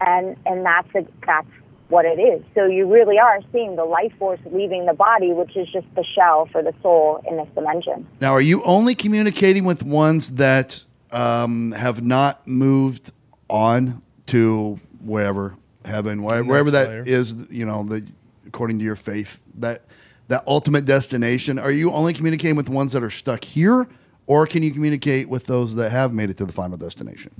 and 0.00 0.36
and 0.46 0.64
that's 0.64 0.88
a, 0.94 1.06
that's 1.26 1.48
what 1.92 2.06
it 2.06 2.18
is. 2.18 2.42
So 2.54 2.66
you 2.66 2.90
really 2.90 3.18
are 3.18 3.40
seeing 3.52 3.76
the 3.76 3.84
life 3.84 4.12
force 4.18 4.40
leaving 4.50 4.86
the 4.86 4.94
body, 4.94 5.32
which 5.32 5.56
is 5.56 5.68
just 5.68 5.86
the 5.94 6.02
shell 6.02 6.48
for 6.50 6.62
the 6.62 6.74
soul 6.82 7.22
in 7.28 7.36
this 7.36 7.48
dimension. 7.54 8.08
Now, 8.20 8.32
are 8.32 8.40
you 8.40 8.62
only 8.64 8.94
communicating 8.94 9.64
with 9.64 9.84
ones 9.84 10.36
that 10.36 10.84
um, 11.12 11.72
have 11.72 12.02
not 12.02 12.48
moved 12.48 13.12
on 13.48 14.02
to 14.28 14.78
wherever 15.04 15.54
heaven, 15.84 16.22
wherever, 16.22 16.48
wherever 16.48 16.70
that 16.70 16.88
layer. 16.88 17.02
is? 17.06 17.46
You 17.50 17.66
know, 17.66 17.84
the 17.84 18.04
according 18.46 18.78
to 18.78 18.84
your 18.84 18.96
faith, 18.96 19.40
that 19.56 19.82
that 20.28 20.44
ultimate 20.46 20.84
destination. 20.84 21.58
Are 21.58 21.70
you 21.70 21.90
only 21.90 22.12
communicating 22.12 22.56
with 22.56 22.68
ones 22.68 22.92
that 22.92 23.02
are 23.02 23.10
stuck 23.10 23.44
here, 23.44 23.86
or 24.26 24.46
can 24.46 24.62
you 24.62 24.70
communicate 24.70 25.28
with 25.28 25.46
those 25.46 25.74
that 25.76 25.90
have 25.90 26.12
made 26.14 26.30
it 26.30 26.36
to 26.38 26.44
the 26.44 26.52
final 26.52 26.76
destination? 26.76 27.32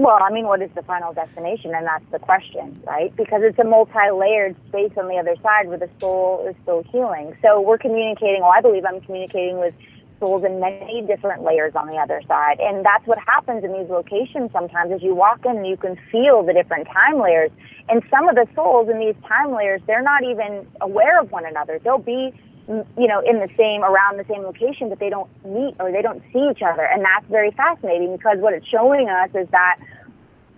Well, 0.00 0.18
I 0.22 0.32
mean, 0.32 0.46
what 0.46 0.62
is 0.62 0.70
the 0.74 0.82
final 0.82 1.12
destination? 1.12 1.74
And 1.74 1.86
that's 1.86 2.06
the 2.10 2.18
question, 2.18 2.82
right? 2.86 3.14
Because 3.16 3.42
it's 3.42 3.58
a 3.58 3.64
multi 3.64 4.10
layered 4.10 4.56
space 4.68 4.92
on 4.96 5.08
the 5.08 5.16
other 5.16 5.36
side 5.42 5.68
where 5.68 5.76
the 5.76 5.90
soul 5.98 6.46
is 6.48 6.56
still 6.62 6.82
healing. 6.84 7.36
So 7.42 7.60
we're 7.60 7.76
communicating, 7.76 8.40
well, 8.40 8.52
I 8.56 8.62
believe 8.62 8.86
I'm 8.86 9.02
communicating 9.02 9.58
with 9.58 9.74
souls 10.20 10.44
in 10.44 10.60
many 10.60 11.02
different 11.02 11.42
layers 11.42 11.74
on 11.74 11.88
the 11.88 11.96
other 11.96 12.22
side. 12.28 12.60
And 12.60 12.84
that's 12.84 13.06
what 13.06 13.18
happens 13.18 13.64
in 13.64 13.72
these 13.72 13.88
locations 13.88 14.52
sometimes 14.52 14.92
as 14.92 15.02
you 15.02 15.14
walk 15.14 15.44
in, 15.44 15.64
you 15.64 15.76
can 15.76 15.98
feel 16.12 16.44
the 16.44 16.52
different 16.52 16.86
time 16.86 17.20
layers. 17.20 17.50
And 17.88 18.02
some 18.10 18.28
of 18.28 18.36
the 18.36 18.46
souls 18.54 18.88
in 18.88 19.00
these 19.00 19.16
time 19.26 19.52
layers, 19.52 19.80
they're 19.86 20.02
not 20.02 20.22
even 20.22 20.66
aware 20.80 21.20
of 21.20 21.32
one 21.32 21.46
another. 21.46 21.80
They'll 21.82 21.98
be 21.98 22.32
you 22.70 23.08
know, 23.08 23.20
in 23.26 23.40
the 23.40 23.48
same, 23.56 23.82
around 23.82 24.18
the 24.18 24.24
same 24.28 24.42
location, 24.42 24.88
but 24.88 25.00
they 25.00 25.10
don't 25.10 25.28
meet 25.44 25.74
or 25.80 25.90
they 25.90 26.02
don't 26.02 26.22
see 26.32 26.50
each 26.52 26.62
other. 26.62 26.84
And 26.84 27.04
that's 27.04 27.26
very 27.28 27.50
fascinating 27.50 28.16
because 28.16 28.38
what 28.38 28.54
it's 28.54 28.66
showing 28.66 29.08
us 29.08 29.30
is 29.34 29.48
that 29.50 29.80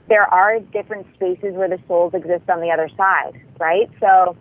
there 0.09 0.25
are 0.25 0.61
different 0.61 1.07
spaces 1.15 1.55
where 1.55 1.69
the 1.69 1.79
souls 1.89 2.13
exist 2.13 2.51
on 2.51 2.61
the 2.61 2.71
other 2.71 2.91
side, 2.99 3.41
right? 3.59 3.89
So 3.99 4.37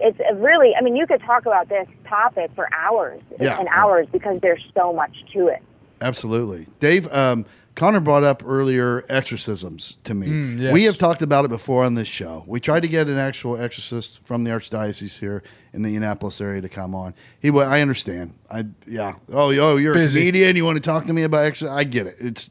it's, 0.00 0.18
it's 0.18 0.20
a 0.30 0.34
really, 0.36 0.74
I 0.76 0.80
mean, 0.82 0.96
you 0.96 1.06
could 1.06 1.20
talk 1.22 1.46
about 1.46 1.68
this 1.68 1.86
topic 2.06 2.50
for 2.54 2.68
hours 2.74 3.20
Yeah. 3.40 3.58
and 3.58 3.68
hours 3.68 4.06
because 4.12 4.40
there's 4.40 4.64
so 4.74 4.92
much 4.92 5.24
to 5.32 5.48
it. 5.48 5.62
Absolutely, 6.00 6.66
Dave. 6.78 7.12
Um, 7.12 7.44
Connor 7.74 8.00
brought 8.00 8.24
up 8.24 8.42
earlier 8.44 9.04
exorcisms 9.08 9.98
to 10.04 10.14
me. 10.14 10.26
Mm, 10.26 10.58
yes. 10.58 10.72
We 10.72 10.84
have 10.84 10.98
talked 10.98 11.22
about 11.22 11.44
it 11.44 11.48
before 11.48 11.84
on 11.84 11.94
this 11.94 12.08
show. 12.08 12.42
We 12.46 12.58
tried 12.58 12.80
to 12.80 12.88
get 12.88 13.06
an 13.08 13.18
actual 13.18 13.56
exorcist 13.60 14.24
from 14.24 14.42
the 14.44 14.50
archdiocese 14.50 15.18
here 15.20 15.42
in 15.72 15.82
the 15.82 15.94
Annapolis 15.94 16.40
area 16.40 16.60
to 16.60 16.68
come 16.68 16.94
on. 16.94 17.14
He, 17.40 17.50
wa- 17.50 17.62
I 17.62 17.80
understand. 17.80 18.34
I, 18.50 18.64
yeah. 18.86 19.14
Oh, 19.32 19.52
oh, 19.60 19.76
you're 19.76 19.94
Busy. 19.94 20.18
a 20.20 20.22
comedian. 20.22 20.56
You 20.56 20.64
want 20.64 20.76
to 20.76 20.82
talk 20.82 21.04
to 21.06 21.12
me 21.12 21.22
about 21.22 21.44
exorcism? 21.44 21.76
I 21.76 21.84
get 21.84 22.06
it. 22.08 22.16
It's, 22.20 22.50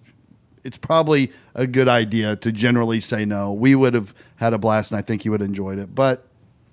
it's 0.64 0.77
probably 0.77 1.31
a 1.55 1.68
good 1.68 1.88
idea 1.89 2.35
to 2.38 2.51
generally 2.51 2.99
say 3.01 3.23
no. 3.26 3.51
We 3.53 3.76
would 3.76 3.93
have 3.93 4.14
had 4.38 4.53
a 4.53 4.57
blast, 4.57 4.91
and 4.91 4.99
I 4.99 5.01
think 5.01 5.23
he 5.23 5.30
would 5.30 5.39
have 5.41 5.47
enjoyed 5.49 5.80
it. 5.80 5.93
But 5.95 6.27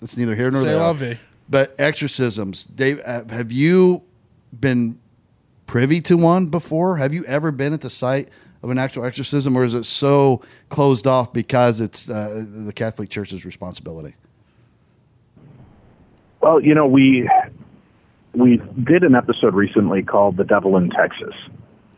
it's 0.05 0.17
neither 0.17 0.35
here 0.37 0.51
nor 0.51 0.61
C'est 0.61 0.69
there. 0.69 0.79
la. 0.79 1.15
But 1.49 1.75
exorcisms, 1.79 2.65
Dave, 2.65 3.01
uh, 3.05 3.25
have 3.31 3.51
you 3.51 4.03
been 4.59 4.99
privy 5.67 6.01
to 6.03 6.17
one 6.17 6.47
before? 6.47 6.97
Have 6.99 7.13
you 7.13 7.25
ever 7.25 7.51
been 7.51 7.75
at 7.75 7.81
the 7.81 7.91
site 7.91 8.29
of 8.63 8.71
an 8.71 8.79
actual 8.79 9.05
exorcism, 9.05 9.57
or 9.57 9.65
is 9.65 9.75
it 9.75 9.85
so 9.85 10.41
closed 10.69 11.07
off 11.07 11.33
because 11.33 11.81
it's 11.81 12.09
uh, 12.09 12.45
the 12.49 12.73
Catholic 12.73 13.11
Church's 13.11 13.45
responsibility? 13.45 14.15
Well, 16.41 16.61
you 16.61 16.75
know, 16.75 16.87
we 16.87 17.29
we 18.35 18.63
did 18.83 19.03
an 19.03 19.15
episode 19.15 19.55
recently 19.55 20.03
called 20.03 20.37
"The 20.37 20.45
Devil 20.45 20.77
in 20.77 20.91
Texas," 20.91 21.35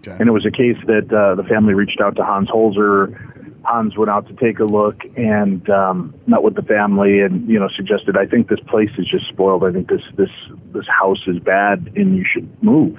and 0.07 0.29
it 0.29 0.33
was 0.33 0.47
a 0.47 0.51
case 0.51 0.77
that 0.87 1.13
uh, 1.13 1.35
the 1.37 1.45
family 1.45 1.75
reached 1.75 2.01
out 2.01 2.17
to 2.17 2.25
Hans 2.25 2.49
Holzer. 2.49 3.36
Hans 3.67 3.97
went 3.97 4.11
out 4.11 4.29
to 4.29 4.35
take 4.35 4.61
a 4.61 4.65
look 4.65 5.03
and 5.17 5.69
um, 5.69 6.15
met 6.27 6.43
with 6.43 6.55
the 6.55 6.63
family, 6.63 7.21
and 7.21 7.49
you 7.49 7.59
know, 7.59 7.69
suggested, 7.69 8.17
"I 8.17 8.27
think 8.27 8.49
this 8.49 8.61
place 8.61 8.91
is 8.99 9.07
just 9.07 9.27
spoiled. 9.29 9.65
I 9.65 9.73
think 9.73 9.89
this 9.89 10.03
this 10.17 10.31
this 10.73 10.87
house 10.87 11.23
is 11.27 11.39
bad, 11.39 11.93
and 11.97 12.17
you 12.17 12.25
should 12.25 12.49
move." 12.63 12.97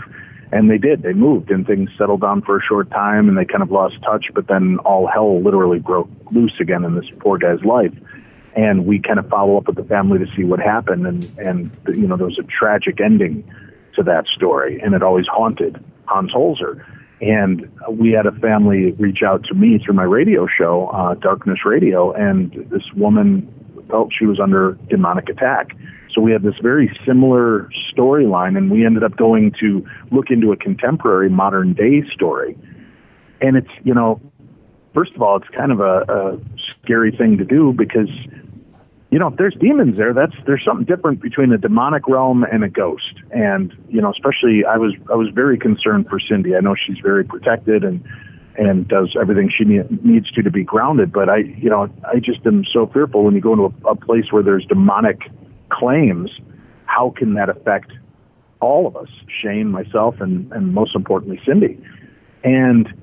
And 0.52 0.70
they 0.70 0.78
did. 0.78 1.04
They 1.04 1.14
moved, 1.14 1.52
and 1.52 1.66
things 1.66 1.90
settled 1.98 2.22
down 2.22 2.42
for 2.42 2.58
a 2.58 2.62
short 2.62 2.90
time, 2.92 3.28
and 3.28 3.38
they 3.38 3.46
kind 3.46 3.62
of 3.62 3.72
lost 3.72 3.96
touch. 4.04 4.28
But 4.34 4.48
then 4.48 4.78
all 4.80 5.08
hell 5.08 5.42
literally 5.42 5.80
broke 5.80 6.10
loose 6.32 6.60
again 6.60 6.84
in 6.84 6.96
this 6.96 7.06
poor 7.20 7.38
guy's 7.38 7.64
life 7.64 7.94
and 8.56 8.88
we 8.88 9.00
kind 9.00 9.20
of 9.20 9.30
follow 9.30 9.56
up 9.56 9.68
with 9.68 9.76
the 9.76 9.84
family 9.84 10.18
to 10.18 10.26
see 10.36 10.44
what 10.44 10.60
happened 10.60 11.06
and 11.06 11.30
and 11.38 11.72
you 11.90 12.08
know 12.08 12.18
there 12.18 12.26
was 12.26 12.40
a 12.40 12.44
tragic 12.44 13.00
ending 13.00 13.44
to 13.96 14.02
that 14.02 14.26
story 14.36 14.82
and 14.82 14.96
it 14.96 15.04
always 15.04 15.28
haunted 15.28 15.82
Hans 16.06 16.34
Holzer 16.34 16.84
and 17.20 17.70
we 17.90 18.12
had 18.12 18.26
a 18.26 18.32
family 18.32 18.92
reach 18.94 19.20
out 19.26 19.44
to 19.46 19.56
me 19.56 19.80
through 19.84 19.96
my 19.96 20.04
radio 20.04 20.48
show 20.48 20.88
uh, 20.88 21.16
Darkness 21.16 21.60
Radio 21.66 22.12
and 22.12 22.52
this 22.70 22.84
woman 22.96 23.52
felt 23.90 24.12
she 24.18 24.26
was 24.26 24.40
under 24.40 24.78
demonic 24.90 25.30
attack. 25.30 25.76
So 26.14 26.22
we 26.22 26.32
had 26.32 26.44
this 26.44 26.56
very 26.62 26.96
similar 27.06 27.70
storyline 27.94 28.58
and 28.58 28.70
we 28.70 28.86
ended 28.86 29.04
up 29.04 29.18
going 29.18 29.54
to 29.60 29.86
look 30.12 30.30
into 30.30 30.52
a 30.52 30.58
contemporary 30.58 31.30
modern 31.30 31.74
day 31.74 32.04
story. 32.14 32.58
And 33.42 33.56
it's 33.56 33.72
you 33.84 33.94
know 33.94 34.22
first 34.94 35.14
of 35.16 35.22
all 35.22 35.38
it's 35.38 35.50
kind 35.56 35.72
of 35.72 35.80
a, 35.80 36.04
a 36.08 36.40
scary 36.84 37.12
thing 37.12 37.38
to 37.38 37.46
do 37.46 37.74
because 37.76 38.10
you 39.10 39.20
know, 39.20 39.28
if 39.28 39.38
there's 39.38 39.56
demons 39.56 39.98
there, 39.98 40.14
that's 40.14 40.36
there's 40.46 40.64
something 40.66 40.86
different 40.86 41.22
between 41.22 41.52
a 41.54 41.58
demonic 41.58 42.08
realm 42.08 42.44
and 42.44 42.64
a 42.64 42.70
ghost. 42.70 43.14
And 43.32 43.74
you 43.90 44.02
know, 44.02 44.12
especially 44.12 44.66
I 44.66 44.78
was 44.78 44.94
I 45.10 45.16
was 45.16 45.30
very 45.34 45.58
concerned 45.58 46.08
for 46.10 46.20
Cindy. 46.20 46.56
I 46.56 46.60
know 46.60 46.76
she's 46.76 47.00
very 47.00 47.24
protected 47.24 47.84
and 47.84 48.04
and 48.58 48.88
does 48.88 49.16
everything 49.20 49.52
she 49.56 49.64
need, 49.64 50.04
needs 50.04 50.30
to 50.32 50.42
to 50.42 50.52
be 50.52 50.64
grounded. 50.64 51.14
But 51.14 51.30
I, 51.30 51.38
you 51.38 51.70
know, 51.70 51.90
I 52.04 52.20
just 52.20 52.46
am 52.46 52.66
so 52.66 52.88
fearful 52.88 53.24
when 53.24 53.36
you 53.36 53.42
go 53.42 53.54
into 53.54 53.74
a, 53.88 53.92
a 53.92 53.96
place 53.96 54.26
where 54.32 54.44
there's 54.44 54.66
demonic 54.66 55.22
claims. 55.70 56.32
How 56.86 57.14
can 57.16 57.36
that 57.36 57.50
affect 57.50 57.92
all 58.60 58.88
of 58.88 58.98
us, 58.98 59.10
Shane, 59.42 59.70
myself, 59.70 60.20
and 60.20 60.52
and 60.52 60.74
most 60.74 60.96
importantly, 60.96 61.40
Cindy? 61.46 61.80
And 62.44 62.94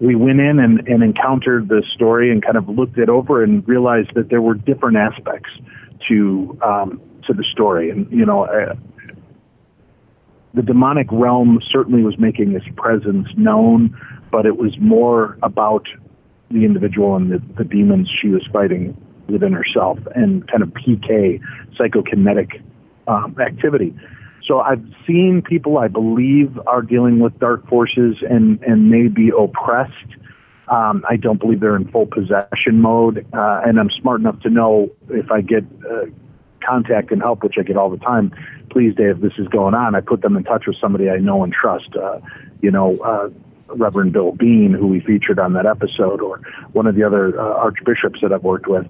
we 0.00 0.14
went 0.14 0.40
in 0.40 0.58
and, 0.58 0.86
and 0.86 1.02
encountered 1.02 1.68
the 1.68 1.82
story 1.94 2.30
and 2.30 2.42
kind 2.42 2.56
of 2.56 2.68
looked 2.68 2.98
it 2.98 3.08
over 3.08 3.42
and 3.42 3.66
realized 3.66 4.10
that 4.14 4.28
there 4.30 4.40
were 4.40 4.54
different 4.54 4.96
aspects 4.96 5.50
to 6.08 6.56
um, 6.62 7.00
to 7.26 7.32
the 7.32 7.44
story. 7.44 7.90
And 7.90 8.10
you 8.10 8.24
know, 8.24 8.44
uh, 8.44 8.74
the 10.54 10.62
demonic 10.62 11.08
realm 11.10 11.60
certainly 11.70 12.02
was 12.02 12.18
making 12.18 12.54
its 12.54 12.66
presence 12.76 13.28
known, 13.36 13.96
but 14.30 14.46
it 14.46 14.56
was 14.56 14.76
more 14.78 15.36
about 15.42 15.86
the 16.50 16.64
individual 16.64 17.16
and 17.16 17.30
the, 17.30 17.42
the 17.56 17.64
demons 17.64 18.08
she 18.22 18.28
was 18.28 18.46
fighting 18.52 18.96
within 19.28 19.52
herself 19.52 19.98
and 20.14 20.48
kind 20.48 20.62
of 20.62 20.70
PK 20.70 21.40
psychokinetic 21.78 22.62
um, 23.06 23.36
activity. 23.40 23.94
So 24.48 24.60
I've 24.60 24.82
seen 25.06 25.42
people 25.46 25.76
I 25.76 25.88
believe 25.88 26.58
are 26.66 26.80
dealing 26.80 27.20
with 27.20 27.38
dark 27.38 27.68
forces 27.68 28.16
and, 28.28 28.60
and 28.62 28.90
may 28.90 29.08
be 29.08 29.30
oppressed. 29.38 29.92
Um, 30.68 31.04
I 31.08 31.16
don't 31.16 31.38
believe 31.38 31.60
they're 31.60 31.76
in 31.76 31.88
full 31.90 32.06
possession 32.06 32.80
mode, 32.80 33.26
uh, 33.34 33.60
and 33.64 33.78
I'm 33.78 33.90
smart 33.90 34.20
enough 34.20 34.40
to 34.40 34.50
know 34.50 34.90
if 35.10 35.30
I 35.30 35.42
get 35.42 35.64
uh, 35.88 36.06
contact 36.66 37.10
and 37.10 37.20
help, 37.20 37.42
which 37.42 37.56
I 37.58 37.62
get 37.62 37.76
all 37.76 37.90
the 37.90 37.98
time. 37.98 38.32
Please, 38.70 38.94
Dave, 38.94 39.20
this 39.20 39.32
is 39.38 39.48
going 39.48 39.74
on. 39.74 39.94
I 39.94 40.00
put 40.00 40.22
them 40.22 40.36
in 40.36 40.44
touch 40.44 40.64
with 40.66 40.76
somebody 40.80 41.10
I 41.10 41.18
know 41.18 41.44
and 41.44 41.52
trust. 41.52 41.94
Uh, 41.94 42.20
you 42.60 42.70
know, 42.70 42.96
uh, 42.96 43.28
Reverend 43.68 44.12
Bill 44.12 44.32
Bean, 44.32 44.74
who 44.78 44.86
we 44.86 45.00
featured 45.00 45.38
on 45.38 45.52
that 45.54 45.66
episode, 45.66 46.20
or 46.22 46.40
one 46.72 46.86
of 46.86 46.94
the 46.94 47.02
other 47.02 47.38
uh, 47.38 47.54
archbishops 47.54 48.20
that 48.22 48.32
I've 48.32 48.44
worked 48.44 48.66
with. 48.66 48.86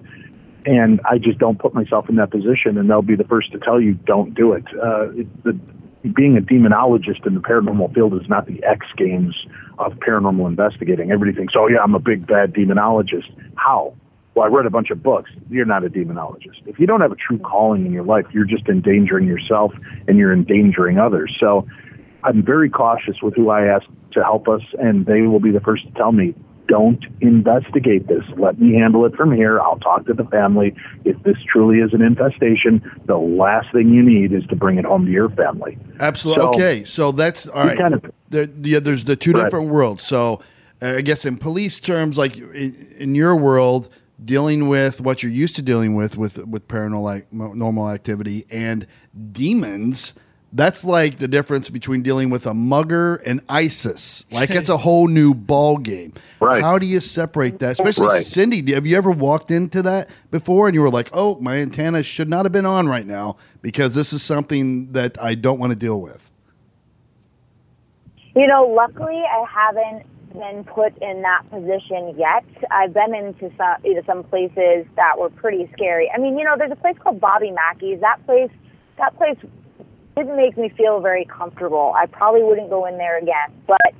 And 0.65 0.99
I 1.09 1.17
just 1.17 1.39
don't 1.39 1.57
put 1.57 1.73
myself 1.73 2.09
in 2.09 2.15
that 2.17 2.31
position, 2.31 2.77
and 2.77 2.89
they'll 2.89 3.01
be 3.01 3.15
the 3.15 3.23
first 3.23 3.51
to 3.53 3.59
tell 3.59 3.79
you, 3.79 3.93
don't 3.93 4.33
do 4.33 4.53
it. 4.53 4.65
Uh, 4.81 5.09
it 5.11 5.43
the, 5.43 5.59
being 6.15 6.37
a 6.37 6.41
demonologist 6.41 7.25
in 7.25 7.33
the 7.33 7.41
paranormal 7.41 7.93
field 7.93 8.13
is 8.13 8.27
not 8.29 8.45
the 8.45 8.63
X 8.63 8.85
Games 8.95 9.35
of 9.77 9.93
paranormal 9.93 10.47
investigating. 10.47 11.11
Everybody 11.11 11.37
thinks, 11.37 11.53
oh, 11.57 11.67
yeah, 11.67 11.79
I'm 11.81 11.95
a 11.95 11.99
big, 11.99 12.25
bad 12.25 12.53
demonologist. 12.53 13.29
How? 13.55 13.93
Well, 14.35 14.45
I 14.45 14.49
read 14.49 14.65
a 14.65 14.69
bunch 14.69 14.91
of 14.91 15.03
books. 15.03 15.31
You're 15.49 15.65
not 15.65 15.83
a 15.83 15.89
demonologist. 15.89 16.65
If 16.65 16.79
you 16.79 16.87
don't 16.87 17.01
have 17.01 17.11
a 17.11 17.17
true 17.17 17.39
calling 17.39 17.85
in 17.85 17.91
your 17.91 18.03
life, 18.03 18.25
you're 18.31 18.45
just 18.45 18.67
endangering 18.69 19.27
yourself 19.27 19.73
and 20.07 20.17
you're 20.17 20.31
endangering 20.31 20.99
others. 20.99 21.35
So 21.39 21.67
I'm 22.23 22.43
very 22.43 22.69
cautious 22.69 23.21
with 23.21 23.35
who 23.35 23.49
I 23.49 23.65
ask 23.65 23.85
to 24.11 24.23
help 24.23 24.47
us, 24.47 24.61
and 24.79 25.05
they 25.05 25.21
will 25.21 25.39
be 25.39 25.51
the 25.51 25.59
first 25.59 25.85
to 25.87 25.91
tell 25.93 26.11
me, 26.11 26.33
don't 26.69 27.03
investigate 27.19 28.07
this. 28.07 28.23
Let 28.37 28.59
me 28.61 28.75
handle 28.75 29.05
it 29.05 29.15
from 29.15 29.31
here. 29.33 29.59
I'll 29.59 29.79
talk 29.79 30.05
to 30.05 30.13
the 30.13 30.23
family. 30.25 30.75
If 31.03 31.21
this 31.23 31.35
truly 31.51 31.79
is 31.79 31.93
an 31.93 32.01
infestation, 32.01 32.81
the 33.05 33.17
last 33.17 33.71
thing 33.73 33.89
you 33.89 34.03
need 34.03 34.31
is 34.31 34.45
to 34.47 34.55
bring 34.55 34.77
it 34.77 34.85
home 34.85 35.05
to 35.05 35.11
your 35.11 35.29
family. 35.29 35.77
Absolutely. 35.99 36.43
So- 36.43 36.49
okay, 36.49 36.83
so 36.83 37.11
that's 37.11 37.47
all 37.47 37.65
right. 37.65 37.77
Kind 37.77 37.95
of- 37.95 38.05
there, 38.29 38.47
yeah, 38.61 38.79
there's 38.79 39.03
the 39.05 39.15
two 39.15 39.31
Right. 39.31 39.43
different 39.45 39.69
worlds. 39.71 40.03
So 40.03 40.39
uh, 40.81 40.95
I 40.97 41.01
guess 41.01 41.25
in 41.25 41.37
police 41.37 41.79
terms, 41.79 42.17
like 42.17 42.37
in, 42.37 42.75
in 42.99 43.15
your 43.15 43.35
world, 43.35 43.89
dealing 44.23 44.67
with 44.67 45.01
what 45.01 45.23
you're 45.23 45.31
used 45.31 45.55
to 45.55 45.61
dealing 45.61 45.95
with 45.95 46.17
with 46.17 46.45
with 46.45 46.67
paranormal 46.67 47.23
normal 47.55 47.89
activity 47.89 48.45
and 48.51 48.85
demons 49.31 50.13
that's 50.51 50.83
like 50.83 51.17
the 51.17 51.27
difference 51.27 51.69
between 51.69 52.01
dealing 52.01 52.29
with 52.29 52.45
a 52.45 52.53
mugger 52.53 53.15
and 53.17 53.41
ISIS. 53.49 54.25
Like 54.31 54.49
it's 54.49 54.69
a 54.69 54.77
whole 54.85 55.07
new 55.07 55.33
ball 55.33 55.77
game. 55.77 56.13
Right. 56.39 56.63
How 56.63 56.79
do 56.79 56.85
you 56.85 56.99
separate 56.99 57.59
that? 57.59 57.73
Especially 57.73 58.07
Right. 58.07 58.21
Cindy, 58.21 58.73
have 58.73 58.85
you 58.85 58.97
ever 58.97 59.11
walked 59.11 59.51
into 59.51 59.81
that 59.83 60.09
before 60.31 60.67
and 60.67 60.75
you 60.75 60.81
were 60.81 60.89
like, 60.89 61.09
"Oh, 61.13 61.39
my 61.39 61.57
antenna 61.57 62.01
should 62.03 62.29
not 62.29 62.45
have 62.45 62.51
been 62.51 62.65
on 62.65 62.87
right 62.87 63.05
now 63.05 63.35
because 63.61 63.95
this 63.95 64.13
is 64.13 64.23
something 64.23 64.91
that 64.93 65.21
I 65.21 65.35
don't 65.35 65.59
want 65.59 65.71
to 65.71 65.77
deal 65.77 66.01
with." 66.01 66.31
You 68.35 68.47
know, 68.47 68.65
luckily 68.65 69.21
I 69.21 69.45
haven't 69.49 70.05
been 70.33 70.63
put 70.63 70.97
in 70.99 71.21
that 71.23 71.43
position 71.49 72.15
yet. 72.17 72.45
I've 72.71 72.93
been 72.93 73.13
into 73.13 73.51
some, 73.57 73.75
you 73.83 73.95
know, 73.95 74.01
some 74.05 74.23
places 74.23 74.85
that 74.95 75.17
were 75.17 75.29
pretty 75.29 75.69
scary. 75.73 76.09
I 76.13 76.19
mean, 76.19 76.37
you 76.37 76.45
know, 76.45 76.55
there's 76.57 76.71
a 76.71 76.75
place 76.75 76.95
called 76.99 77.19
Bobby 77.19 77.51
Mackey's. 77.51 77.99
That 78.01 78.23
place, 78.25 78.51
that 78.97 79.15
place 79.17 79.37
didn't 80.15 80.35
make 80.35 80.57
me 80.57 80.69
feel 80.69 80.99
very 80.99 81.25
comfortable. 81.25 81.93
I 81.95 82.05
probably 82.05 82.43
wouldn't 82.43 82.69
go 82.69 82.85
in 82.85 82.97
there 82.97 83.17
again. 83.17 83.53
But 83.67 83.93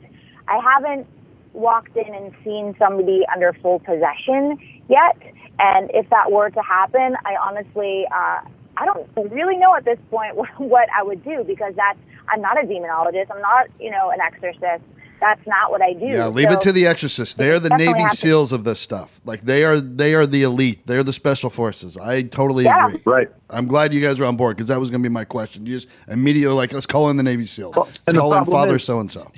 I 0.48 0.60
haven't 0.60 1.08
walked 1.54 1.96
in 1.96 2.14
and 2.14 2.34
seen 2.44 2.76
somebody 2.78 3.24
under 3.34 3.54
full 3.62 3.80
possession 3.80 4.58
yet. 4.90 5.18
And 5.60 5.90
if 5.94 6.10
that 6.10 6.32
were 6.32 6.50
to 6.50 6.62
happen, 6.62 7.16
I 7.26 7.36
honestly, 7.36 8.06
uh, 8.14 8.40
I 8.78 8.86
don't 8.86 9.32
really 9.32 9.58
know 9.58 9.76
at 9.76 9.86
this 9.86 10.00
point 10.10 10.36
what, 10.36 10.50
what 10.60 10.88
I 10.98 11.04
would 11.04 11.24
do 11.24 11.44
because 11.46 11.74
that's 11.76 12.00
I'm 12.32 12.42
not 12.42 12.64
a 12.64 12.68
demonologist. 12.68 13.32
I'm 13.32 13.42
not, 13.42 13.68
you 13.80 13.90
know, 13.90 14.12
an 14.12 14.20
exorcist. 14.22 14.84
That's 15.20 15.46
not 15.46 15.72
what 15.72 15.82
I 15.82 15.94
do. 15.94 16.06
Yeah, 16.06 16.28
leave 16.28 16.52
it 16.52 16.62
to 16.62 16.72
the 16.72 16.88
exorcists. 16.88 17.36
They're 17.36 17.60
the 17.60 17.70
Navy 17.70 18.00
have 18.00 18.12
to- 18.12 18.16
SEAls 18.16 18.54
of 18.54 18.64
this 18.64 18.80
stuff. 18.80 19.20
Like 19.26 19.42
they 19.42 19.64
are 19.66 19.80
they 19.80 20.16
are 20.16 20.26
the 20.26 20.44
elite. 20.44 20.86
They're 20.86 21.04
the 21.04 21.14
special 21.14 21.50
forces. 21.50 21.98
I 21.98 22.24
totally 22.24 22.66
Yeah. 22.66 22.88
agree. 22.88 23.02
Right. 23.06 23.30
I'm 23.50 23.68
glad 23.68 23.94
you 23.94 24.02
guys 24.02 24.20
are 24.20 24.26
on 24.26 24.38
board 24.38 24.56
because 24.56 24.68
that 24.68 24.80
was 24.80 24.90
going 24.90 25.04
to 25.04 25.10
be 25.10 25.14
my 25.14 25.26
question. 25.26 25.66
You 25.66 25.74
just 25.74 25.90
immediately 26.08 26.56
like 26.56 26.74
let's 26.74 26.86
call 26.86 27.10
in 27.10 27.18
the 27.18 27.24
Navy 27.24 27.44
SEAls. 27.44 27.76
let's 27.76 28.18
call 28.18 28.34
in 28.34 28.46
Father 28.46 28.80
so 28.80 29.00
and 29.00 29.12
so. 29.12 29.32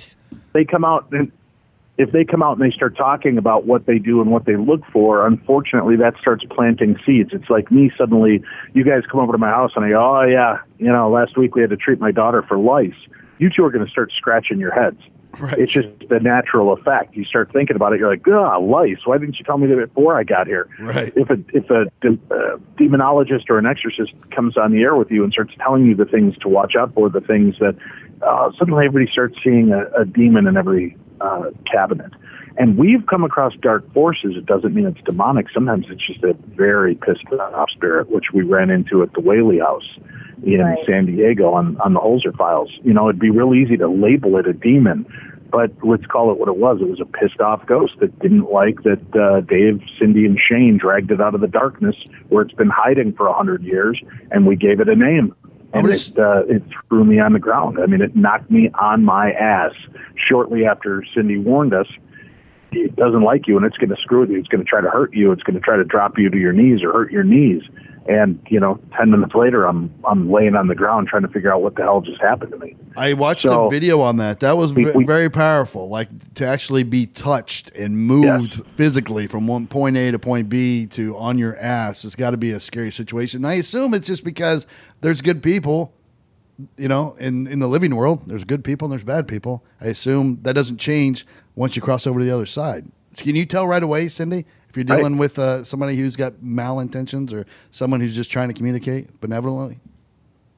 they 0.52 0.64
come 0.64 0.84
out 0.84 1.06
and 1.12 1.32
if 1.98 2.10
they 2.10 2.24
come 2.24 2.42
out 2.42 2.58
and 2.58 2.62
they 2.62 2.74
start 2.74 2.96
talking 2.96 3.36
about 3.36 3.66
what 3.66 3.86
they 3.86 3.98
do 3.98 4.20
and 4.22 4.30
what 4.30 4.46
they 4.46 4.56
look 4.56 4.84
for, 4.86 5.26
unfortunately, 5.26 5.94
that 5.96 6.14
starts 6.18 6.42
planting 6.50 6.98
seeds. 7.04 7.30
It's 7.32 7.50
like 7.50 7.70
me 7.70 7.92
suddenly, 7.98 8.42
you 8.72 8.82
guys 8.82 9.02
come 9.10 9.20
over 9.20 9.32
to 9.32 9.38
my 9.38 9.50
house 9.50 9.72
and 9.76 9.84
I 9.84 9.90
go, 9.90 10.00
oh 10.18 10.22
yeah, 10.24 10.58
you 10.78 10.90
know, 10.90 11.10
last 11.10 11.36
week 11.36 11.54
we 11.54 11.60
had 11.60 11.70
to 11.70 11.76
treat 11.76 12.00
my 12.00 12.10
daughter 12.10 12.42
for 12.42 12.56
lice. 12.58 12.94
You 13.38 13.50
two 13.54 13.64
are 13.64 13.70
going 13.70 13.84
to 13.84 13.90
start 13.90 14.10
scratching 14.16 14.58
your 14.58 14.72
heads. 14.72 15.00
Right. 15.40 15.58
It's 15.58 15.72
just 15.72 15.88
the 16.08 16.20
natural 16.20 16.72
effect. 16.72 17.16
You 17.16 17.24
start 17.24 17.52
thinking 17.52 17.76
about 17.76 17.92
it. 17.92 18.00
You're 18.00 18.10
like, 18.10 18.26
ah, 18.28 18.58
lice. 18.58 18.98
Why 19.04 19.18
didn't 19.18 19.38
you 19.38 19.44
tell 19.44 19.58
me 19.58 19.66
that 19.68 19.94
before 19.94 20.18
I 20.18 20.24
got 20.24 20.46
here? 20.46 20.68
Right. 20.78 21.12
If 21.16 21.30
a 21.30 21.38
if 21.54 21.70
a 21.70 21.86
de- 22.00 22.18
uh, 22.30 22.58
demonologist 22.76 23.48
or 23.48 23.58
an 23.58 23.66
exorcist 23.66 24.12
comes 24.34 24.56
on 24.56 24.72
the 24.72 24.82
air 24.82 24.94
with 24.94 25.10
you 25.10 25.24
and 25.24 25.32
starts 25.32 25.54
telling 25.58 25.86
you 25.86 25.94
the 25.94 26.04
things 26.04 26.36
to 26.38 26.48
watch 26.48 26.74
out 26.78 26.92
for, 26.94 27.08
the 27.08 27.20
things 27.20 27.56
that 27.60 27.76
uh, 28.22 28.50
suddenly 28.58 28.86
everybody 28.86 29.10
starts 29.10 29.36
seeing 29.42 29.72
a, 29.72 29.84
a 30.00 30.04
demon 30.04 30.46
in 30.46 30.56
every 30.56 30.96
uh, 31.20 31.50
cabinet. 31.70 32.12
And 32.56 32.76
we've 32.76 33.06
come 33.06 33.24
across 33.24 33.54
dark 33.60 33.90
forces. 33.92 34.34
It 34.36 34.46
doesn't 34.46 34.74
mean 34.74 34.86
it's 34.86 35.00
demonic. 35.04 35.46
Sometimes 35.52 35.86
it's 35.88 36.06
just 36.06 36.22
a 36.22 36.34
very 36.54 36.94
pissed 36.94 37.24
off 37.32 37.70
spirit, 37.70 38.10
which 38.10 38.26
we 38.32 38.42
ran 38.42 38.70
into 38.70 39.02
at 39.02 39.12
the 39.14 39.20
Whaley 39.20 39.58
House 39.58 39.88
in 40.44 40.60
Right. 40.60 40.78
San 40.86 41.06
Diego 41.06 41.52
on, 41.54 41.76
on 41.80 41.94
the 41.94 42.00
Holzer 42.00 42.36
files. 42.36 42.70
You 42.82 42.92
know, 42.92 43.08
it'd 43.08 43.20
be 43.20 43.30
real 43.30 43.54
easy 43.54 43.76
to 43.76 43.88
label 43.88 44.36
it 44.38 44.46
a 44.46 44.52
demon, 44.52 45.06
but 45.50 45.70
let's 45.82 46.04
call 46.06 46.32
it 46.32 46.38
what 46.38 46.48
it 46.48 46.56
was. 46.56 46.80
It 46.80 46.88
was 46.88 47.00
a 47.00 47.04
pissed 47.04 47.40
off 47.40 47.64
ghost 47.66 47.94
that 48.00 48.18
didn't 48.18 48.50
like 48.50 48.82
that 48.82 49.14
uh, 49.14 49.40
Dave, 49.42 49.80
Cindy, 49.98 50.26
and 50.26 50.38
Shane 50.38 50.78
dragged 50.78 51.10
it 51.10 51.20
out 51.20 51.34
of 51.34 51.40
the 51.40 51.46
darkness 51.46 51.94
where 52.28 52.42
it's 52.42 52.54
been 52.54 52.70
hiding 52.70 53.12
for 53.12 53.26
a 53.28 53.32
hundred 53.32 53.62
years, 53.62 54.02
and 54.30 54.46
we 54.46 54.56
gave 54.56 54.80
it 54.80 54.88
a 54.88 54.96
name. 54.96 55.34
And 55.74 55.84
would 55.84 55.94
it, 55.94 56.18
uh, 56.18 56.44
it 56.48 56.62
threw 56.88 57.04
me 57.04 57.18
on 57.18 57.32
the 57.32 57.38
ground. 57.38 57.78
I 57.80 57.86
mean, 57.86 58.02
it 58.02 58.14
knocked 58.14 58.50
me 58.50 58.70
on 58.80 59.04
my 59.04 59.32
ass. 59.32 59.72
Shortly 60.28 60.66
after 60.66 61.04
Cindy 61.14 61.38
warned 61.38 61.72
us, 61.72 61.86
it 62.72 62.96
doesn't 62.96 63.22
like 63.22 63.46
you 63.46 63.56
and 63.56 63.64
it's 63.66 63.76
going 63.76 63.90
to 63.90 63.96
screw 63.96 64.20
with 64.20 64.30
you. 64.30 64.38
It's 64.38 64.48
going 64.48 64.64
to 64.64 64.68
try 64.68 64.80
to 64.80 64.90
hurt 64.90 65.14
you. 65.14 65.32
It's 65.32 65.42
going 65.42 65.54
to 65.54 65.60
try 65.60 65.76
to 65.76 65.84
drop 65.84 66.18
you 66.18 66.28
to 66.30 66.38
your 66.38 66.52
knees 66.52 66.82
or 66.82 66.92
hurt 66.92 67.12
your 67.12 67.24
knees. 67.24 67.62
And 68.08 68.44
you 68.50 68.58
know, 68.58 68.80
ten 68.98 69.12
minutes 69.12 69.32
later, 69.32 69.64
I'm 69.64 69.94
I'm 70.04 70.28
laying 70.28 70.56
on 70.56 70.66
the 70.66 70.74
ground 70.74 71.06
trying 71.06 71.22
to 71.22 71.28
figure 71.28 71.52
out 71.54 71.62
what 71.62 71.76
the 71.76 71.82
hell 71.82 72.00
just 72.00 72.20
happened 72.20 72.50
to 72.50 72.58
me. 72.58 72.74
I 72.96 73.12
watched 73.12 73.42
So- 73.42 73.66
a 73.66 73.70
video 73.70 74.00
on 74.00 74.16
that. 74.16 74.40
That 74.40 74.56
was 74.56 74.74
We- 74.74 74.86
ve- 74.86 74.90
we- 74.96 75.04
very 75.04 75.30
powerful. 75.30 75.88
Like 75.88 76.08
to 76.34 76.44
actually 76.44 76.82
be 76.82 77.06
touched 77.06 77.70
and 77.78 77.96
moved 77.96 78.54
physically 78.76 79.28
from 79.28 79.46
one 79.46 79.68
point 79.68 79.96
A 79.96 80.10
to 80.10 80.18
point 80.18 80.48
B 80.48 80.86
to 80.88 81.16
on 81.16 81.38
your 81.38 81.56
ass. 81.58 82.04
It's 82.04 82.16
got 82.16 82.32
to 82.32 82.36
be 82.36 82.50
a 82.50 82.58
scary 82.58 82.90
situation. 82.90 83.44
I 83.44 83.54
assume 83.54 83.94
it's 83.94 84.08
just 84.08 84.24
because 84.24 84.66
there's 85.00 85.22
good 85.22 85.40
people, 85.40 85.94
you 86.76 86.88
know, 86.88 87.14
in 87.18 87.46
in 87.46 87.58
the 87.58 87.68
living 87.68 87.96
world. 87.96 88.22
There's 88.26 88.44
good 88.44 88.64
people 88.64 88.86
and 88.86 88.92
there's 88.92 89.04
bad 89.04 89.28
people. 89.28 89.64
I 89.80 89.86
assume 89.86 90.40
that 90.42 90.54
doesn't 90.54 90.78
change 90.78 91.26
once 91.54 91.76
you 91.76 91.82
cross 91.82 92.06
over 92.06 92.20
to 92.20 92.24
the 92.24 92.32
other 92.32 92.46
side. 92.46 92.90
Can 93.16 93.36
you 93.36 93.44
tell 93.44 93.66
right 93.66 93.82
away, 93.82 94.08
Cindy, 94.08 94.46
if 94.68 94.76
you're 94.76 94.84
dealing 94.84 95.18
with 95.18 95.38
uh, 95.38 95.64
somebody 95.64 95.96
who's 95.96 96.16
got 96.16 96.34
malintentions 96.34 97.34
or 97.34 97.44
someone 97.70 98.00
who's 98.00 98.16
just 98.16 98.30
trying 98.30 98.48
to 98.48 98.54
communicate 98.54 99.20
benevolently? 99.20 99.80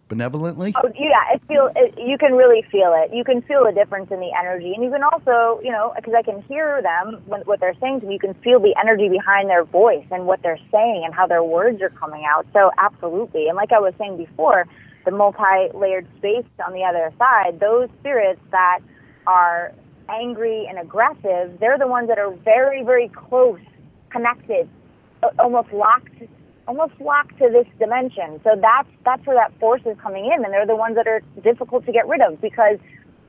Benevolently? 0.07 0.73
Oh, 0.77 0.89
yeah, 0.95 1.35
it 1.35 1.43
feel 1.49 1.71
it, 1.75 1.99
you 1.99 2.17
can 2.19 2.35
really 2.35 2.63
feel 2.71 2.95
it. 2.95 3.13
You 3.13 3.25
can 3.25 3.43
feel 3.43 3.65
the 3.65 3.73
difference 3.73 4.13
in 4.13 4.21
the 4.21 4.31
energy, 4.39 4.73
and 4.73 4.85
you 4.85 4.91
can 4.91 5.03
also, 5.03 5.61
you 5.65 5.73
know, 5.73 5.93
because 5.97 6.15
I 6.15 6.23
can 6.23 6.43
hear 6.43 6.81
them 6.81 7.23
when, 7.27 7.41
what 7.41 7.59
they're 7.59 7.75
saying 7.81 8.03
to 8.03 8.07
me. 8.07 8.13
You 8.15 8.21
can 8.21 8.35
feel 8.35 8.61
the 8.61 8.75
energy 8.79 9.09
behind 9.09 9.49
their 9.49 9.65
voice 9.65 10.07
and 10.13 10.27
what 10.27 10.43
they're 10.43 10.61
saying 10.71 11.03
and 11.05 11.13
how 11.13 11.27
their 11.27 11.43
words 11.43 11.83
are 11.83 11.91
coming 11.91 12.25
out. 12.25 12.47
So, 12.53 12.71
absolutely, 12.79 13.49
and 13.49 13.57
like 13.57 13.73
I 13.73 13.81
was 13.81 13.95
saying 13.99 14.19
before, 14.19 14.67
the 15.05 15.11
multi-layered 15.11 16.07
space 16.19 16.47
on 16.67 16.73
the 16.73 16.85
other 16.85 17.13
side, 17.19 17.61
those 17.61 17.89
spirits 18.01 18.41
that 18.51 18.81
are 19.27 19.73
angry 20.09 20.67
and 20.69 20.79
aggressive, 20.79 21.59
they're 21.61 21.79
the 21.79 21.87
ones 21.87 22.09
that 22.09 22.19
are 22.19 22.31
very, 22.45 22.83
very 22.83 23.09
close, 23.09 23.61
connected, 24.11 24.69
almost 25.39 25.73
locked 25.73 26.11
almost 26.67 26.95
locked 27.01 27.37
to 27.39 27.49
this 27.51 27.67
dimension. 27.79 28.41
So 28.43 28.57
that's 28.61 28.89
that's 29.05 29.25
where 29.27 29.37
that 29.37 29.59
force 29.59 29.83
is 29.85 29.97
coming 30.01 30.27
in, 30.27 30.45
and 30.45 30.53
they're 30.53 30.67
the 30.67 30.77
ones 30.77 30.97
that 30.97 31.07
are 31.07 31.21
difficult 31.43 31.85
to 31.87 31.93
get 31.93 32.09
rid 32.09 32.21
of 32.21 32.41
because 32.41 32.79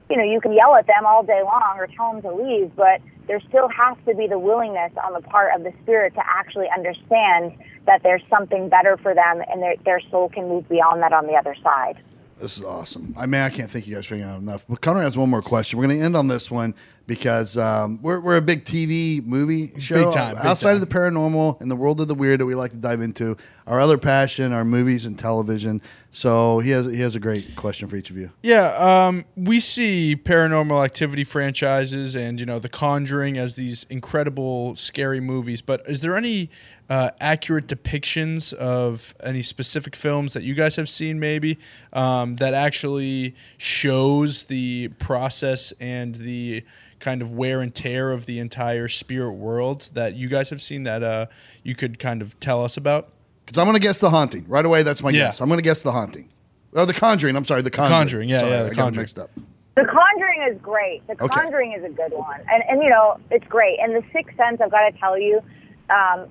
you 0.09 0.17
know 0.17 0.23
you 0.23 0.39
can 0.39 0.53
yell 0.53 0.75
at 0.75 0.87
them 0.87 1.05
all 1.05 1.23
day 1.23 1.41
long 1.43 1.75
or 1.77 1.87
tell 1.87 2.13
them 2.13 2.21
to 2.21 2.33
leave, 2.33 2.75
but 2.75 3.01
there 3.27 3.41
still 3.49 3.67
has 3.69 3.97
to 4.05 4.15
be 4.15 4.27
the 4.27 4.39
willingness 4.39 4.91
on 5.03 5.13
the 5.13 5.21
part 5.21 5.55
of 5.55 5.63
the 5.63 5.73
spirit 5.83 6.13
to 6.15 6.23
actually 6.25 6.67
understand 6.75 7.53
that 7.85 8.03
there's 8.03 8.23
something 8.29 8.69
better 8.69 8.97
for 8.97 9.13
them, 9.13 9.41
and 9.49 9.61
their 9.61 9.75
their 9.83 10.01
soul 10.11 10.29
can 10.29 10.47
move 10.47 10.67
beyond 10.69 11.01
that 11.01 11.13
on 11.13 11.27
the 11.27 11.33
other 11.33 11.55
side. 11.63 11.97
This 12.37 12.57
is 12.57 12.65
awesome. 12.65 13.15
I 13.17 13.27
mean, 13.27 13.41
I 13.41 13.49
can't 13.49 13.71
thank 13.71 13.87
you 13.87 13.95
guys 13.95 14.05
for 14.05 14.15
figuring 14.15 14.29
out 14.29 14.41
enough. 14.41 14.65
But 14.67 14.81
Connor 14.81 15.01
has 15.01 15.17
one 15.17 15.29
more 15.29 15.41
question. 15.41 15.79
We're 15.79 15.85
going 15.85 15.99
to 15.99 16.05
end 16.05 16.17
on 16.17 16.27
this 16.27 16.51
one 16.51 16.75
because 17.07 17.57
um, 17.57 17.99
we're, 18.01 18.19
we're 18.19 18.37
a 18.37 18.41
big 18.41 18.63
TV 18.63 19.23
movie 19.23 19.79
show. 19.79 20.05
Big 20.05 20.13
time, 20.13 20.35
big 20.35 20.45
Outside 20.45 20.69
time. 20.69 20.81
of 20.81 20.89
the 20.89 20.93
paranormal 20.95 21.61
and 21.61 21.69
the 21.69 21.75
world 21.75 22.01
of 22.01 22.07
the 22.07 22.15
weird 22.15 22.39
that 22.39 22.45
we 22.45 22.55
like 22.55 22.71
to 22.71 22.77
dive 22.77 23.01
into, 23.01 23.35
our 23.67 23.79
other 23.79 23.97
passion 23.97 24.53
are 24.53 24.65
movies 24.65 25.05
and 25.05 25.17
television. 25.17 25.81
So 26.11 26.59
he 26.59 26.69
has 26.71 26.85
he 26.85 27.01
has 27.01 27.15
a 27.15 27.19
great 27.19 27.55
question 27.55 27.87
for 27.87 27.95
each 27.95 28.09
of 28.09 28.17
you. 28.17 28.31
Yeah, 28.41 29.07
um, 29.07 29.25
we 29.35 29.59
see 29.59 30.15
paranormal 30.15 30.83
activity 30.83 31.23
franchises 31.23 32.15
and 32.15 32.39
you 32.39 32.45
know 32.45 32.59
The 32.59 32.69
Conjuring 32.69 33.37
as 33.37 33.55
these 33.55 33.85
incredible 33.89 34.75
scary 34.75 35.19
movies. 35.19 35.61
But 35.61 35.83
is 35.87 36.01
there 36.01 36.15
any 36.15 36.49
uh, 36.89 37.11
accurate 37.19 37.67
depictions 37.67 38.53
of 38.53 39.15
any 39.23 39.41
specific 39.41 39.95
films 39.95 40.33
that 40.33 40.43
you 40.43 40.53
guys 40.53 40.75
have 40.75 40.89
seen, 40.89 41.19
maybe 41.19 41.57
um, 41.93 42.35
that 42.37 42.53
actually 42.53 43.35
shows 43.57 44.45
the 44.45 44.89
process 44.99 45.73
and 45.79 46.15
the 46.15 46.63
kind 47.05 47.21
of 47.21 47.31
wear 47.31 47.61
and 47.61 47.73
tear 47.73 48.11
of 48.11 48.25
the 48.25 48.39
entire 48.39 48.87
spirit 48.87 49.33
world 49.33 49.89
that 49.93 50.15
you 50.15 50.27
guys 50.27 50.49
have 50.49 50.61
seen 50.61 50.83
that 50.83 51.03
uh, 51.03 51.27
you 51.63 51.75
could 51.75 51.99
kind 51.99 52.21
of 52.23 52.37
tell 52.39 52.63
us 52.63 52.77
about? 52.77 53.09
Because 53.45 53.59
I'm 53.59 53.65
going 53.65 53.75
to 53.75 53.81
guess 53.81 53.99
the 53.99 54.09
haunting 54.09 54.43
right 54.47 54.65
away. 54.65 54.81
That's 54.81 55.03
my 55.03 55.11
Yeah. 55.11 55.25
guess. 55.25 55.39
I'm 55.39 55.47
going 55.47 55.59
to 55.59 55.63
guess 55.63 55.83
the 55.83 55.91
haunting. 55.91 56.29
Oh, 56.75 56.83
the 56.85 56.93
Conjuring. 56.93 57.35
I'm 57.35 57.45
sorry, 57.45 57.61
the 57.61 57.69
Conjuring. 57.69 57.97
Conjuring, 57.99 58.29
yeah, 58.29 58.39
Sorry, 58.39 58.51
yeah, 58.51 58.59
I 58.59 58.63
The 58.63 58.69
got 58.71 58.75
Conjuring. 58.85 59.01
mixed 59.03 59.19
up. 59.19 59.29
The 59.75 59.85
Conjuring 59.85 60.41
is 60.51 60.59
great. 60.61 61.05
The 61.07 61.13
Okay. 61.13 61.27
Conjuring 61.27 61.73
is 61.73 61.83
a 61.83 61.89
good 61.89 62.11
one, 62.13 62.41
and 62.51 62.63
and 62.69 62.81
you 62.81 62.89
know 62.89 63.17
it's 63.29 63.45
great. 63.47 63.77
And 63.81 63.93
The 63.95 64.03
Sixth 64.11 64.35
Sense, 64.35 64.59
I've 64.61 64.71
got 64.71 64.89
to 64.89 64.97
tell 64.97 65.17
you, 65.19 65.41
um, 65.89 66.25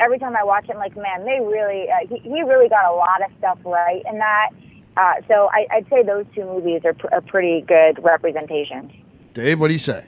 every 0.00 0.18
time 0.18 0.34
I 0.34 0.44
watch 0.44 0.64
it, 0.68 0.72
I'm 0.72 0.78
like, 0.78 0.96
man, 0.96 1.24
they 1.24 1.38
really, 1.44 1.88
uh, 1.90 2.06
he, 2.08 2.18
he 2.20 2.42
really 2.42 2.68
got 2.68 2.84
a 2.90 2.94
lot 2.94 3.22
of 3.24 3.30
stuff 3.38 3.58
right 3.64 4.02
in 4.10 4.18
that. 4.18 4.48
Uh, 4.96 5.14
so 5.28 5.48
I, 5.52 5.66
I'd 5.72 5.88
say 5.90 6.02
those 6.02 6.24
two 6.34 6.44
movies 6.44 6.82
are, 6.84 6.94
pr- 6.94 7.08
are 7.12 7.20
pretty 7.20 7.60
good 7.62 8.02
representations. 8.02 8.92
Dave, 9.36 9.60
what 9.60 9.68
do 9.68 9.74
you 9.74 9.78
say? 9.78 10.06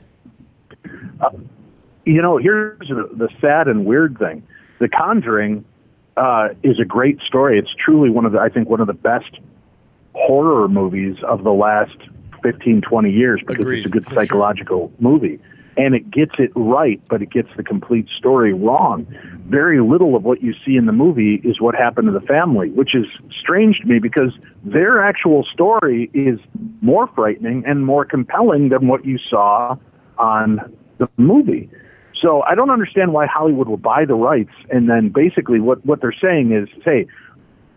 You 2.07 2.23
know, 2.23 2.39
here's 2.39 2.79
the, 2.89 3.11
the 3.13 3.29
sad 3.43 3.69
and 3.69 3.85
weird 3.85 4.19
thing: 4.19 4.43
The 4.79 4.89
Conjuring 4.89 5.67
uh, 6.17 6.49
is 6.63 6.81
a 6.81 6.87
great 6.87 7.21
story. 7.21 7.59
It's 7.59 7.69
truly 7.79 8.09
one 8.09 8.25
of 8.25 8.33
the, 8.33 8.39
I 8.39 8.49
think, 8.49 8.71
one 8.71 8.81
of 8.81 8.87
the 8.87 8.95
best 8.95 9.39
horror 10.15 10.67
movies 10.67 11.17
of 11.25 11.45
the 11.45 11.53
last 11.53 11.99
15, 12.43 12.81
20 12.81 13.11
years 13.11 13.43
because 13.47 13.63
Agreed, 13.63 13.79
it's 13.81 13.87
a 13.87 13.91
good 13.91 14.05
for 14.05 14.15
sure. 14.15 14.25
psychological 14.25 14.91
movie. 14.99 15.39
And 15.79 15.95
it 15.95 16.11
gets 16.11 16.33
it 16.39 16.51
right, 16.57 17.01
but 17.09 17.23
it 17.23 17.31
gets 17.31 17.49
the 17.57 17.63
complete 17.63 18.09
story 18.19 18.53
wrong. 18.53 19.07
Very 19.47 19.81
little 19.81 20.17
of 20.17 20.25
what 20.25 20.43
you 20.43 20.53
see 20.67 20.77
in 20.77 20.87
the 20.87 20.93
movie 20.93 21.41
is 21.45 21.61
what 21.61 21.77
happened 21.77 22.09
to 22.09 22.13
the 22.13 22.27
family, 22.27 22.71
which 22.71 22.97
is 22.97 23.07
strange 23.31 23.79
to 23.79 23.87
me 23.87 24.01
because 24.01 24.37
their 24.65 25.03
actual 25.03 25.45
story 25.45 26.11
is 26.13 26.41
more 26.83 27.07
frightening 27.15 27.63
and 27.65 27.87
more 27.87 28.05
compelling 28.05 28.71
than 28.71 28.89
what 28.89 29.05
you 29.05 29.19
saw 29.19 29.77
on 30.19 30.61
the 30.99 31.09
movie. 31.17 31.71
So 32.21 32.43
I 32.43 32.57
don't 32.57 32.71
understand 32.71 33.13
why 33.13 33.27
Hollywood 33.27 33.69
will 33.69 33.77
buy 33.77 34.05
the 34.05 34.15
rights 34.15 34.51
and 34.71 34.91
then 34.91 35.11
basically 35.11 35.61
what 35.61 35.87
what 35.87 36.01
they're 36.01 36.13
saying 36.21 36.51
is, 36.53 36.69
hey, 36.85 37.07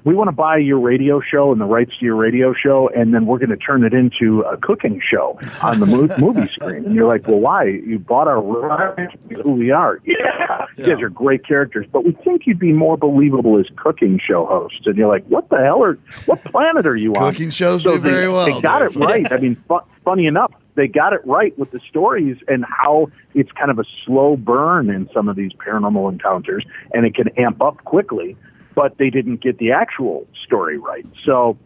we 0.04 0.16
want 0.16 0.28
to 0.30 0.32
buy 0.32 0.58
your 0.58 0.80
radio 0.80 1.22
show 1.22 1.52
and 1.52 1.62
the 1.62 1.66
rights 1.66 1.92
to 2.00 2.06
your 2.06 2.16
radio 2.16 2.54
show, 2.54 2.90
and 2.90 3.14
then 3.14 3.26
we're 3.26 3.38
going 3.38 3.50
to 3.50 3.58
turn 3.58 3.84
it 3.84 3.94
into 3.94 4.42
a 4.42 4.58
cooking 4.58 5.02
show 5.08 5.40
on 5.64 5.80
the 5.80 5.86
mo- 5.86 6.08
movie 6.20 6.48
screen. 6.52 6.86
And 6.86 6.96
you're 6.96 7.08
like, 7.08 7.28
well, 7.28 7.40
why? 7.40 7.66
You 7.66 8.00
bought 8.00 8.28
our 8.28 8.42
rights? 8.42 9.14
Who 9.44 9.52
we 9.52 9.72
are? 9.72 10.00
Yeah, 10.06 10.66
you 10.78 10.86
guys 10.86 11.02
are 11.02 11.10
great 11.10 11.46
characters, 11.46 11.86
but 11.92 12.04
we 12.06 12.12
think 12.14 12.48
you'd 12.48 12.60
be 12.60 12.74
more 12.74 12.98
believable 12.98 13.60
as 13.60 13.68
cooking 13.76 14.20
show 14.20 14.46
hosts. 14.46 14.82
And 14.86 14.98
you're 14.98 15.08
like, 15.08 15.26
what 15.26 15.50
the 15.50 15.58
hell 15.58 15.84
are? 15.84 15.96
What 16.26 16.44
planet 16.44 16.86
are 16.86 16.96
you 16.96 17.12
on? 17.14 17.32
Cooking 17.34 17.50
shows 17.50 17.84
So 17.84 17.96
do 17.96 18.00
they, 18.00 18.10
very 18.10 18.28
well. 18.30 18.46
They 18.46 18.60
got 18.62 18.82
it 18.82 18.96
right. 18.96 19.32
I 19.32 19.38
mean, 19.38 19.56
fu- 19.56 19.80
funny 20.04 20.26
enough, 20.26 20.54
they 20.76 20.88
got 20.88 21.14
it 21.14 21.22
right 21.26 21.58
with 21.60 21.72
the 21.72 21.80
stories 21.90 22.38
and 22.48 22.66
how 22.68 23.10
it's 23.34 23.52
kind 23.52 23.70
of 23.70 23.78
a 23.80 23.84
slow 24.06 24.38
burn 24.38 24.90
in 24.90 25.10
some 25.14 25.28
of 25.28 25.36
these 25.36 25.52
paranormal 25.54 26.12
encounters, 26.12 26.66
and 26.94 27.06
it 27.06 27.14
can 27.14 27.28
amp 27.38 27.62
up 27.62 27.84
quickly. 27.84 28.38
But 28.76 28.98
they 28.98 29.10
didn't 29.10 29.42
get 29.42 29.58
the 29.58 29.72
actual 29.72 30.28
story 30.46 30.78
right. 30.78 31.06
So 31.24 31.58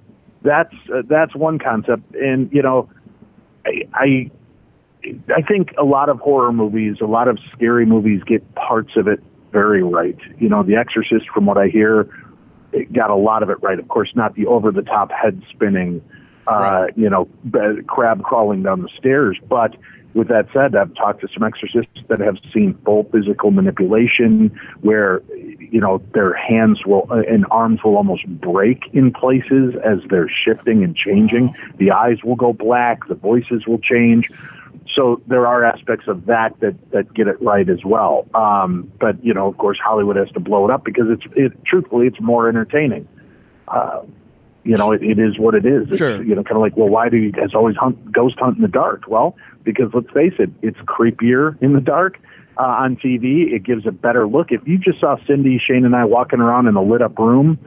that's 0.42 0.74
uh, 0.94 1.04
that's 1.08 1.36
one 1.36 1.60
concept. 1.60 2.16
And 2.16 2.52
you 2.52 2.62
know, 2.62 2.90
I, 3.66 3.84
I 3.94 4.32
I 5.36 5.42
think 5.42 5.74
a 5.78 5.84
lot 5.84 6.10
of 6.10 6.20
horror 6.20 6.52
movies, 6.52 6.98
a 7.02 7.06
lot 7.06 7.28
of 7.28 7.38
scary 7.54 7.86
movies 7.86 8.22
get 8.26 8.56
parts 8.56 8.92
of 8.96 9.08
it 9.08 9.22
very 9.52 9.84
right. 9.84 10.18
You 10.40 10.50
know, 10.50 10.64
The 10.64 10.76
Exorcist, 10.76 11.30
from 11.34 11.46
what 11.46 11.58
I 11.58 11.68
hear, 11.68 12.10
it 12.74 12.92
got 12.92 13.10
a 13.10 13.16
lot 13.16 13.44
of 13.44 13.50
it 13.50 13.62
right. 13.62 13.80
Of 13.80 13.88
course, 13.88 14.12
not 14.16 14.36
the 14.36 14.48
over 14.48 14.72
the 14.72 14.82
top 14.82 15.12
head 15.12 15.42
spinning, 15.50 16.02
uh, 16.48 16.88
you 16.96 17.10
know, 17.10 17.26
b- 17.50 17.82
crab 17.88 18.24
crawling 18.24 18.64
down 18.64 18.82
the 18.82 18.90
stairs. 18.98 19.38
But 19.48 19.76
with 20.16 20.30
that 20.30 20.48
said, 20.54 20.76
I've 20.76 20.96
talked 20.96 21.22
to 21.22 21.28
some 21.34 21.44
exorcists 21.44 22.02
that 22.08 22.22
have 22.22 22.38
seen 22.54 22.74
full 22.86 23.04
physical 23.12 23.52
manipulation 23.52 24.58
where, 24.82 25.22
you 25.60 25.82
know, 25.82 26.02
their 26.14 26.34
hands 26.34 26.86
will 26.86 27.06
uh, 27.12 27.22
and 27.28 27.46
arms 27.52 27.84
will 27.84 27.98
almost 27.98 28.26
break 28.26 28.84
in 28.94 29.12
places 29.12 29.76
as 29.84 30.00
they're 30.10 30.30
shifting 30.30 30.86
and 30.86 30.96
changing. 30.96 31.54
The 31.78 31.92
eyes 31.92 32.24
will 32.24 32.38
go 32.38 32.54
black, 32.54 33.08
the 33.10 33.16
voices 33.16 33.68
will 33.68 33.80
change. 33.80 34.32
So 34.94 35.22
there 35.28 35.46
are 35.46 35.66
aspects 35.66 36.08
of 36.08 36.28
that 36.28 36.58
that, 36.62 36.92
that 36.92 37.14
get 37.14 37.28
it 37.28 37.42
right 37.42 37.70
as 37.70 37.84
well. 37.84 38.26
Um, 38.34 38.90
but 38.98 39.22
you 39.24 39.34
know, 39.34 39.48
of 39.48 39.58
course, 39.58 39.78
Hollywood 39.84 40.16
has 40.16 40.32
to 40.32 40.40
blow 40.40 40.64
it 40.64 40.72
up 40.72 40.86
because 40.86 41.08
it's 41.10 41.26
it, 41.36 41.66
truthfully 41.66 42.08
it's 42.08 42.22
more 42.22 42.48
entertaining. 42.48 43.06
Uh, 43.68 44.04
you 44.66 44.76
know, 44.76 44.92
it, 44.92 45.04
it 45.04 45.20
is 45.20 45.38
what 45.38 45.54
it 45.54 45.66
is. 45.66 45.88
It's, 45.88 45.98
Sure. 45.98 46.22
You 46.22 46.36
know, 46.36 46.44
kind 46.44 46.58
of 46.58 46.62
like, 46.62 46.76
well, 46.76 46.90
why 46.90 47.08
do 47.08 47.18
you 47.18 47.32
guys 47.32 47.54
always 47.54 47.76
hunt 47.78 48.12
ghost 48.12 48.38
hunt 48.40 48.58
in 48.58 48.62
the 48.64 48.68
dark? 48.68 49.04
Well, 49.08 49.38
because 49.64 49.92
let's 49.94 50.10
face 50.12 50.34
it, 50.40 50.50
it's 50.62 50.78
creepier 50.80 51.62
in 51.62 51.74
the 51.74 51.82
dark. 51.82 52.20
Uh, 52.58 52.64
on 52.64 52.96
TV, 52.96 53.52
it 53.52 53.64
gives 53.64 53.86
a 53.86 53.92
better 53.92 54.26
look. 54.28 54.50
If 54.50 54.66
you 54.66 54.78
just 54.78 55.02
saw 55.02 55.18
Cindy, 55.28 55.60
Shane, 55.60 55.84
and 55.84 55.94
I 55.94 56.06
walking 56.06 56.40
around 56.40 56.68
in 56.68 56.76
a 56.76 56.82
lit 56.82 57.02
up 57.02 57.20
room, 57.20 57.60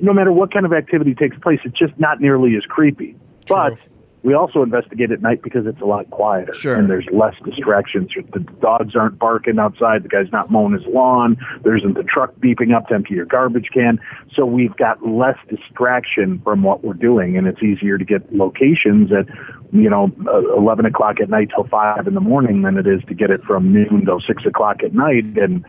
no 0.00 0.12
matter 0.12 0.32
what 0.32 0.52
kind 0.52 0.64
of 0.64 0.72
activity 0.72 1.12
takes 1.12 1.36
place, 1.38 1.58
it's 1.64 1.76
just 1.76 1.98
not 1.98 2.20
nearly 2.20 2.54
as 2.56 2.62
creepy. 2.62 3.16
But 3.48 3.78
we 4.22 4.34
also 4.34 4.62
investigate 4.62 5.10
at 5.10 5.20
night 5.20 5.42
because 5.42 5.66
it's 5.66 5.80
a 5.80 5.84
lot 5.84 6.08
quieter 6.10 6.52
Sure. 6.54 6.76
and 6.76 6.88
there's 6.88 7.06
less 7.12 7.34
distractions. 7.44 8.10
The 8.32 8.40
dogs 8.60 8.94
aren't 8.94 9.18
barking 9.18 9.58
outside. 9.58 10.04
The 10.04 10.08
guy's 10.08 10.30
not 10.30 10.50
mowing 10.50 10.72
his 10.74 10.86
lawn. 10.86 11.36
There 11.64 11.76
isn't 11.76 11.94
the 11.94 12.04
truck 12.04 12.34
beeping 12.36 12.74
up 12.74 12.88
to 12.88 12.94
empty 12.94 13.14
your 13.14 13.24
garbage 13.26 13.70
can. 13.72 13.98
So 14.34 14.46
we've 14.46 14.76
got 14.76 15.04
less 15.06 15.38
distraction 15.48 16.40
from 16.44 16.62
what 16.62 16.84
we're 16.84 16.94
doing, 16.94 17.36
and 17.36 17.46
it's 17.46 17.62
easier 17.62 17.98
to 17.98 18.04
get 18.04 18.32
locations 18.34 19.10
at 19.12 19.26
you 19.72 19.88
know 19.88 20.12
uh, 20.26 20.54
11 20.56 20.84
o'clock 20.86 21.20
at 21.20 21.28
night 21.30 21.50
till 21.54 21.64
five 21.64 22.06
in 22.06 22.14
the 22.14 22.20
morning 22.20 22.62
than 22.62 22.76
it 22.76 22.86
is 22.86 23.00
to 23.08 23.14
get 23.14 23.30
it 23.30 23.42
from 23.42 23.72
noon 23.72 24.04
till 24.04 24.20
six 24.20 24.44
o'clock 24.44 24.82
at 24.84 24.94
night 24.94 25.24
and 25.36 25.64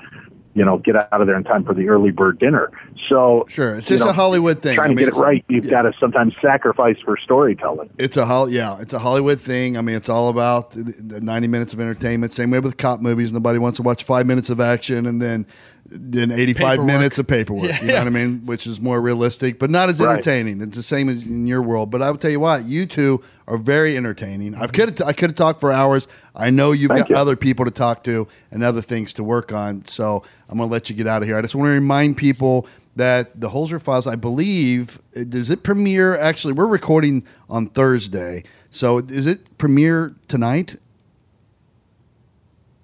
you 0.54 0.64
know 0.64 0.78
get 0.78 0.96
out 0.96 1.22
of 1.22 1.28
there 1.28 1.38
in 1.38 1.44
time 1.44 1.64
for 1.64 1.74
the 1.74 1.90
early 1.90 2.12
bird 2.12 2.40
dinner. 2.40 2.72
So 3.10 3.46
Sure, 3.48 3.76
it's 3.76 3.88
just 3.88 4.04
know, 4.04 4.10
a 4.10 4.14
Hollywood 4.14 4.62
thing. 4.62 4.76
Trying 4.76 4.92
I 4.92 4.94
to 4.94 5.00
get 5.00 5.10
it 5.10 5.16
right, 5.16 5.44
you've 5.48 5.70
got 5.70 5.84
to 5.84 5.94
sometimes 6.00 6.34
sacrifice 6.42 6.98
for 7.04 7.18
storytelling. 7.18 7.90
It's 7.98 8.18
a 8.18 8.26
hol- 8.26 8.50
yeah, 8.50 8.80
it's 8.80 8.94
a 8.94 9.00
Hollywood 9.00 9.42
thing. 9.42 9.78
I 9.78 9.82
mean, 9.82 9.96
it's 9.96 10.10
all 10.10 10.30
about 10.30 10.72
the, 10.72 10.84
the 10.84 11.22
ninety 11.22 11.48
minutes 11.48 11.74
of 11.74 11.80
entertainment. 11.80 12.32
Same 12.32 12.52
way 12.52 12.60
with 12.60 12.78
cop 12.78 13.02
movies. 13.02 13.34
Nobody 13.34 13.60
wants 13.60 13.78
to 13.78 13.84
watch 13.84 14.04
five 14.04 14.26
minutes 14.26 14.50
of 14.50 14.60
action 14.60 15.06
and 15.06 15.22
then 15.22 15.46
then 15.86 16.32
eighty 16.32 16.54
five 16.54 16.78
Paperwork. 16.78 16.88
minutes 16.88 17.20
of 17.20 17.28
paperwork. 17.28 17.70
Yeah. 17.70 17.82
You 17.82 17.88
know 17.88 17.98
what 18.00 18.08
I 18.08 18.10
mean? 18.12 18.46
Which 18.46 18.66
is 18.68 18.80
more 18.80 19.02
realistic, 19.02 19.60
but 19.60 19.70
not 19.70 19.90
as 19.90 20.00
Right. 20.00 20.14
entertaining. 20.14 20.62
It's 20.62 20.78
the 20.78 20.84
same 20.84 21.10
as 21.10 21.24
in 21.26 21.46
your 21.46 21.62
world. 21.62 21.92
But 21.92 22.02
I 22.02 22.10
will 22.10 22.18
tell 22.18 22.32
you 22.32 22.40
what, 22.40 22.64
you 22.66 22.86
two 22.86 23.22
are 23.48 23.58
very 23.58 23.98
entertaining. 23.98 24.56
I 24.56 24.68
could 24.68 25.02
I 25.02 25.12
could 25.14 25.32
have 25.32 25.38
talked 25.38 25.60
for 25.60 25.72
hours. 25.72 26.08
I 26.36 26.50
know 26.50 26.72
you've 26.72 26.90
Thank 26.92 27.02
got 27.02 27.10
you. 27.10 27.16
other 27.18 27.36
people 27.36 27.66
to 27.66 27.72
talk 27.72 28.04
to 28.06 28.28
and 28.52 28.64
other 28.64 28.82
things 28.82 29.14
to 29.14 29.24
work 29.24 29.52
on. 29.54 29.86
So 29.86 30.24
I'm 30.50 30.58
going 30.58 30.70
to 30.70 30.74
let 30.74 30.90
you 30.90 30.96
get 30.96 31.06
out 31.08 31.22
of 31.22 31.28
here. 31.28 31.38
I 31.38 31.42
just 31.42 31.54
want 31.56 31.68
to 31.68 31.74
remind 31.74 32.18
people 32.18 32.66
that 32.96 33.40
the 33.42 33.50
Holzer 33.50 33.82
Files, 33.82 34.06
I 34.08 34.16
believe, 34.16 35.00
does 35.30 35.50
it 35.50 35.64
premiere? 35.64 36.16
Actually, 36.18 36.54
we're 36.54 36.68
recording 36.68 37.24
on 37.50 37.66
Thursday, 37.68 38.44
so 38.70 39.00
is 39.00 39.26
it 39.28 39.58
premiere 39.58 40.14
tonight? 40.28 40.76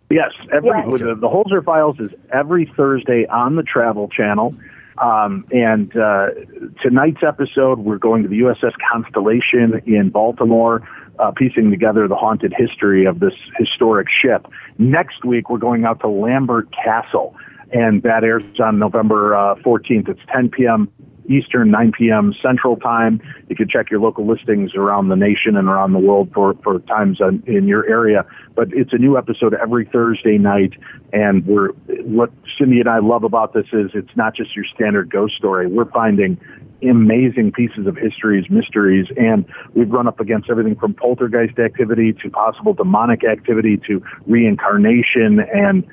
Yes, 0.10 0.31
every 0.52 0.72
Yes. 0.72 0.88
with 0.88 1.02
the, 1.02 1.15
the 1.15 1.27
Holzer 1.27 1.64
Files 1.64 1.99
is 1.99 2.11
every 2.31 2.65
Thursday 2.65 3.27
on 3.27 3.56
the 3.56 3.64
Travel 3.64 4.07
Channel. 4.07 4.56
Um, 4.98 5.45
and 5.52 5.95
uh, 5.95 6.27
tonight's 6.81 7.23
episode, 7.26 7.80
we're 7.80 7.98
going 7.99 8.23
to 8.23 8.30
the 8.30 8.40
USS 8.40 8.73
Constellation 8.91 9.81
in 9.86 10.10
Baltimore, 10.10 10.81
uh, 11.19 11.31
piecing 11.31 11.69
together 11.69 12.07
the 12.07 12.15
haunted 12.15 12.53
history 12.57 13.06
of 13.06 13.19
this 13.19 13.34
historic 13.57 14.07
ship. 14.10 14.48
Next 14.77 15.23
week, 15.23 15.49
we're 15.49 15.57
going 15.57 15.86
out 15.86 16.02
to 16.02 16.10
Lambert 16.10 16.68
Castle, 16.73 17.36
and 17.72 18.03
that 18.03 18.23
airs 18.23 18.44
on 18.60 18.80
November 18.80 19.36
uh, 19.36 19.56
14th. 19.56 20.10
It's 20.10 20.19
10 20.34 20.49
p.m. 20.49 20.91
Eastern, 21.27 21.71
9 21.71 21.91
p.m. 21.97 22.33
Central 22.41 22.75
Time. 22.77 23.21
You 23.49 23.55
can 23.55 23.67
check 23.67 23.89
your 23.89 23.99
local 23.99 24.25
listings 24.27 24.71
around 24.75 25.09
the 25.09 25.15
nation 25.15 25.55
and 25.55 25.67
around 25.67 25.93
the 25.93 25.99
world 25.99 26.29
for, 26.33 26.55
for 26.63 26.79
times 26.79 27.19
in, 27.19 27.43
in 27.45 27.67
your 27.67 27.87
area. 27.87 28.25
But 28.55 28.69
it's 28.71 28.93
a 28.93 28.97
new 28.97 29.17
episode 29.17 29.53
every 29.53 29.85
Thursday 29.85 30.37
night. 30.37 30.73
And 31.13 31.45
we're 31.45 31.69
what 32.03 32.31
Cindy 32.57 32.79
and 32.79 32.89
I 32.89 32.99
love 32.99 33.23
about 33.23 33.53
this 33.53 33.67
is 33.73 33.91
it's 33.93 34.15
not 34.15 34.35
just 34.35 34.55
your 34.55 34.65
standard 34.73 35.11
ghost 35.11 35.35
story. 35.35 35.67
We're 35.67 35.89
finding 35.91 36.39
amazing 36.81 37.51
pieces 37.51 37.87
of 37.87 37.97
histories, 37.97 38.45
mysteries, 38.49 39.07
and 39.17 39.45
we've 39.73 39.89
run 39.89 40.07
up 40.07 40.19
against 40.19 40.49
everything 40.49 40.75
from 40.75 40.93
poltergeist 40.93 41.59
activity 41.59 42.13
to 42.13 42.29
possible 42.29 42.73
demonic 42.73 43.23
activity 43.23 43.77
to 43.87 44.01
reincarnation 44.27 45.39
and 45.53 45.85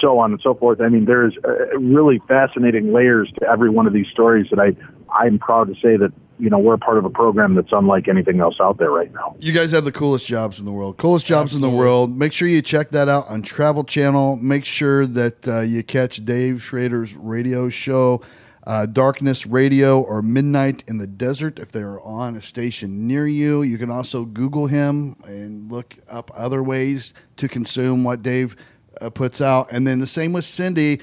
so 0.00 0.18
on 0.18 0.32
and 0.32 0.40
so 0.42 0.54
forth. 0.54 0.80
I 0.80 0.88
mean, 0.88 1.04
there's 1.04 1.36
uh, 1.44 1.78
really 1.78 2.20
fascinating 2.28 2.92
layers 2.92 3.30
to 3.40 3.48
every 3.48 3.70
one 3.70 3.86
of 3.86 3.92
these 3.92 4.06
stories 4.12 4.46
that 4.50 4.58
I 4.58 4.74
I'm 5.14 5.38
proud 5.38 5.68
to 5.68 5.74
say 5.74 5.96
that 5.96 6.12
you 6.38 6.50
know 6.50 6.58
we're 6.58 6.76
part 6.76 6.98
of 6.98 7.04
a 7.04 7.10
program 7.10 7.54
that's 7.54 7.72
unlike 7.72 8.08
anything 8.08 8.40
else 8.40 8.56
out 8.60 8.78
there 8.78 8.90
right 8.90 9.12
now. 9.12 9.36
You 9.40 9.52
guys 9.52 9.70
have 9.70 9.84
the 9.84 9.92
coolest 9.92 10.26
jobs 10.26 10.58
in 10.58 10.66
the 10.66 10.72
world. 10.72 10.96
Coolest 10.96 11.26
jobs 11.26 11.54
in 11.54 11.60
the 11.60 11.70
world. 11.70 12.16
Make 12.16 12.32
sure 12.32 12.48
you 12.48 12.62
check 12.62 12.90
that 12.90 13.08
out 13.08 13.24
on 13.28 13.42
Travel 13.42 13.84
Channel. 13.84 14.36
Make 14.36 14.64
sure 14.64 15.06
that 15.06 15.46
uh, 15.46 15.60
you 15.60 15.82
catch 15.82 16.24
Dave 16.24 16.62
Schrader's 16.62 17.14
radio 17.14 17.68
show, 17.68 18.22
uh, 18.66 18.86
Darkness 18.86 19.46
Radio, 19.46 20.00
or 20.00 20.22
Midnight 20.22 20.82
in 20.88 20.98
the 20.98 21.06
Desert 21.06 21.58
if 21.60 21.70
they're 21.70 22.00
on 22.00 22.34
a 22.34 22.42
station 22.42 23.06
near 23.06 23.26
you. 23.26 23.62
You 23.62 23.78
can 23.78 23.90
also 23.90 24.24
Google 24.24 24.66
him 24.66 25.14
and 25.24 25.70
look 25.70 25.96
up 26.10 26.30
other 26.34 26.62
ways 26.62 27.14
to 27.36 27.48
consume 27.48 28.02
what 28.02 28.22
Dave 28.22 28.56
uh, 29.00 29.10
puts 29.10 29.40
out. 29.40 29.72
And 29.72 29.86
then 29.86 30.00
the 30.00 30.06
same 30.06 30.32
with 30.32 30.44
Cindy. 30.44 31.00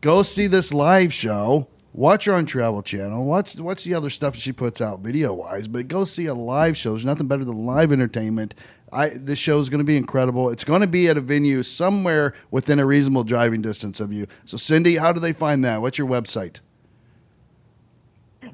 Go 0.00 0.22
see 0.22 0.46
this 0.46 0.72
live 0.72 1.12
show. 1.12 1.68
Watch 1.92 2.26
her 2.26 2.32
on 2.32 2.46
Travel 2.46 2.82
Channel. 2.82 3.26
Watch 3.26 3.56
watch 3.56 3.82
the 3.82 3.94
other 3.94 4.10
stuff 4.10 4.36
she 4.36 4.52
puts 4.52 4.80
out 4.80 5.00
video 5.00 5.34
wise, 5.34 5.66
but 5.66 5.88
go 5.88 6.04
see 6.04 6.26
a 6.26 6.34
live 6.34 6.76
show. 6.76 6.90
There's 6.90 7.04
nothing 7.04 7.26
better 7.26 7.44
than 7.44 7.66
live 7.66 7.90
entertainment. 7.90 8.54
I 8.92 9.08
this 9.08 9.40
show 9.40 9.58
is 9.58 9.68
going 9.68 9.80
to 9.80 9.84
be 9.84 9.96
incredible. 9.96 10.50
It's 10.50 10.62
going 10.62 10.82
to 10.82 10.86
be 10.86 11.08
at 11.08 11.16
a 11.16 11.20
venue 11.20 11.64
somewhere 11.64 12.32
within 12.52 12.78
a 12.78 12.86
reasonable 12.86 13.24
driving 13.24 13.60
distance 13.60 13.98
of 13.98 14.12
you. 14.12 14.28
So 14.44 14.56
Cindy, 14.56 14.96
how 14.96 15.12
do 15.12 15.18
they 15.18 15.32
find 15.32 15.64
that? 15.64 15.82
What's 15.82 15.98
your 15.98 16.06
website? 16.06 16.60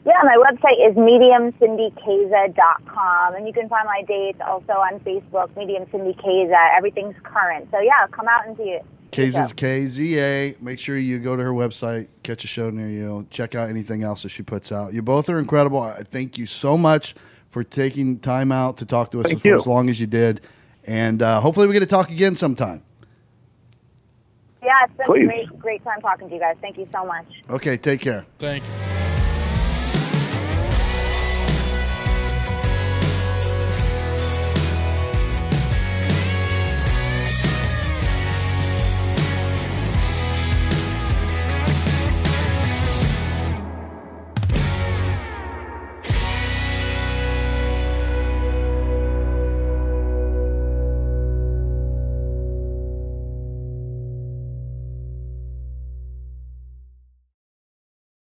Yeah, 0.06 0.22
my 0.22 0.36
website 0.36 0.78
is 0.88 0.96
mediumcindykaza.com, 0.96 3.34
and 3.34 3.44
you 3.44 3.52
can 3.52 3.68
find 3.68 3.84
my 3.86 4.02
dates 4.06 4.40
also 4.40 4.74
on 4.74 5.00
Facebook, 5.00 5.56
Medium 5.56 5.84
Cindy 5.90 6.14
Kaza. 6.14 6.76
Everything's 6.76 7.16
current. 7.24 7.66
So, 7.72 7.80
yeah, 7.80 8.06
come 8.12 8.28
out 8.28 8.46
and 8.46 8.56
see 8.56 8.70
it. 8.70 8.86
Kaza's 9.10 9.52
K 9.52 9.84
Z 9.84 10.20
A. 10.20 10.54
Make 10.60 10.78
sure 10.78 10.96
you 10.96 11.18
go 11.18 11.34
to 11.34 11.42
her 11.42 11.50
website, 11.50 12.06
catch 12.22 12.44
a 12.44 12.46
show 12.46 12.70
near 12.70 12.86
you, 12.86 13.26
check 13.30 13.56
out 13.56 13.68
anything 13.68 14.04
else 14.04 14.22
that 14.22 14.28
she 14.28 14.44
puts 14.44 14.70
out. 14.70 14.94
You 14.94 15.02
both 15.02 15.28
are 15.28 15.40
incredible. 15.40 15.80
I 15.80 16.02
thank 16.02 16.38
you 16.38 16.46
so 16.46 16.76
much 16.76 17.16
for 17.48 17.64
taking 17.64 18.20
time 18.20 18.52
out 18.52 18.76
to 18.76 18.86
talk 18.86 19.10
to 19.10 19.18
us 19.20 19.26
Thank 19.26 19.42
for 19.42 19.48
you. 19.48 19.56
as 19.56 19.66
long 19.66 19.90
as 19.90 20.00
you 20.00 20.06
did, 20.06 20.40
and 20.86 21.20
uh, 21.20 21.40
hopefully 21.40 21.66
we 21.66 21.72
get 21.72 21.80
to 21.80 21.86
talk 21.86 22.10
again 22.10 22.36
sometime. 22.36 22.84
Yeah, 24.62 24.84
it's 24.84 24.96
been 24.96 25.06
Please. 25.06 25.24
a 25.24 25.26
great, 25.26 25.58
great 25.58 25.82
time 25.84 26.00
talking 26.00 26.28
to 26.28 26.34
you 26.34 26.40
guys. 26.40 26.54
Thank 26.60 26.78
you 26.78 26.86
so 26.92 27.04
much. 27.04 27.26
Okay, 27.50 27.76
take 27.76 28.00
care. 28.00 28.24
Thank 28.38 28.62
you. 28.62 29.25